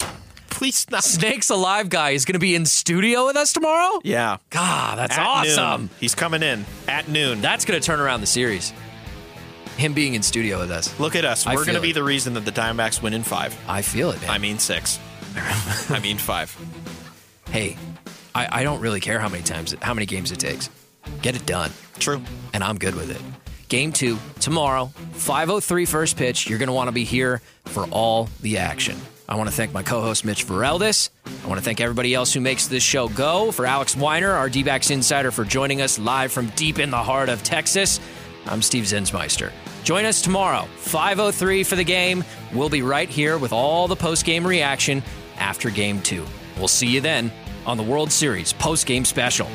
please 0.52 0.86
not. 0.91 1.04
Snakes 1.04 1.50
Alive 1.50 1.90
guy 1.90 2.12
is 2.12 2.24
going 2.26 2.34
to 2.34 2.40
be 2.40 2.54
in 2.54 2.68
studio 2.68 3.26
with 3.26 3.36
us 3.36 3.52
tomorrow. 3.52 4.00
Yeah. 4.04 4.38
God, 4.52 5.00
that's 5.00 5.18
At 5.18 5.26
awesome. 5.26 5.82
noon. 5.82 5.90
He's 6.00 6.14
coming 6.14 6.44
in 6.44 6.66
at 6.88 7.08
noon. 7.10 7.41
That's 7.41 7.66
going 7.66 7.82
to 7.82 7.86
turn 7.86 8.00
around 8.00 8.22
the 8.22 8.28
series. 8.28 8.72
Him 9.78 9.94
being 9.94 10.14
in 10.14 10.22
studio 10.24 10.60
with 10.60 10.72
us. 10.72 10.98
Look 11.00 11.16
at 11.16 11.26
us. 11.26 11.45
I 11.48 11.56
We're 11.56 11.66
going 11.66 11.76
to 11.76 11.82
be 11.82 11.91
it. 11.91 11.94
the 11.94 12.04
reason 12.04 12.34
that 12.36 12.45
the 12.45 12.52
Diamondbacks 12.52 13.02
win 13.02 13.14
in 13.14 13.24
five. 13.24 13.58
I 13.68 13.82
feel 13.82 14.12
it, 14.12 14.22
man. 14.22 14.30
I 14.30 14.38
mean 14.38 14.60
six. 14.60 15.00
I 15.90 16.00
mean 16.00 16.18
five. 16.18 16.56
hey, 17.50 17.78
I, 18.36 18.60
I 18.60 18.64
don't 18.64 18.80
really 18.82 19.00
care 19.00 19.20
how 19.20 19.30
many 19.30 19.44
times, 19.44 19.76
how 19.82 19.94
many 19.94 20.06
games 20.06 20.32
it 20.32 20.40
takes. 20.40 20.70
Get 21.22 21.36
it 21.36 21.45
done. 21.45 21.72
True. 22.00 22.22
And 22.54 22.64
I'm 22.64 22.78
good 22.78 22.95
with 22.95 23.10
it. 23.10 23.22
Game 23.70 23.91
two 23.91 24.20
tomorrow, 24.40 24.91
5:03 25.14 25.88
first 25.88 26.18
pitch. 26.18 26.48
You're 26.48 26.60
going 26.60 26.68
to 26.68 26.74
want 26.74 26.90
to 26.90 26.91
be 26.91 27.04
here 27.06 27.41
for 27.66 27.86
all 27.86 28.30
the 28.41 28.60
action. 28.60 28.95
I 29.28 29.36
want 29.36 29.50
to 29.50 29.56
thank 29.56 29.74
my 29.74 29.82
co-host 29.82 30.26
Mitch 30.26 30.45
Vareldis. 30.45 31.10
I 31.44 31.48
want 31.48 31.58
to 31.58 31.64
thank 31.64 31.80
everybody 31.82 32.14
else 32.14 32.34
who 32.34 32.40
makes 32.41 32.68
this 32.68 32.84
show 32.84 33.08
go. 33.08 33.52
For 33.52 33.66
Alex 33.66 33.95
Weiner, 33.95 34.32
our 34.32 34.50
D-backs 34.50 34.91
insider, 34.91 35.32
for 35.32 35.44
joining 35.45 35.82
us 35.82 35.98
live 35.98 36.32
from 36.32 36.48
deep 36.50 36.78
in 36.78 36.91
the 36.91 37.02
heart 37.02 37.30
of 37.30 37.41
Texas. 37.41 38.00
I'm 38.48 38.61
Steve 38.61 38.84
Zinsmeister. 38.84 39.52
Join 39.84 40.06
us 40.06 40.22
tomorrow, 40.22 40.68
5:03 40.78 41.64
for 41.64 41.76
the 41.76 41.84
game. 41.84 42.24
We'll 42.53 42.70
be 42.70 42.82
right 42.82 43.10
here 43.10 43.38
with 43.38 43.53
all 43.53 43.88
the 43.88 43.95
post-game 43.95 44.45
reaction 44.45 45.03
after 45.38 45.70
Game 45.70 46.02
Two. 46.02 46.26
We'll 46.57 46.68
see 46.68 46.88
you 46.88 47.02
then 47.02 47.32
on 47.65 47.78
the 47.78 47.84
World 47.84 48.11
Series 48.11 48.53
post-game 48.53 49.06
special. 49.06 49.48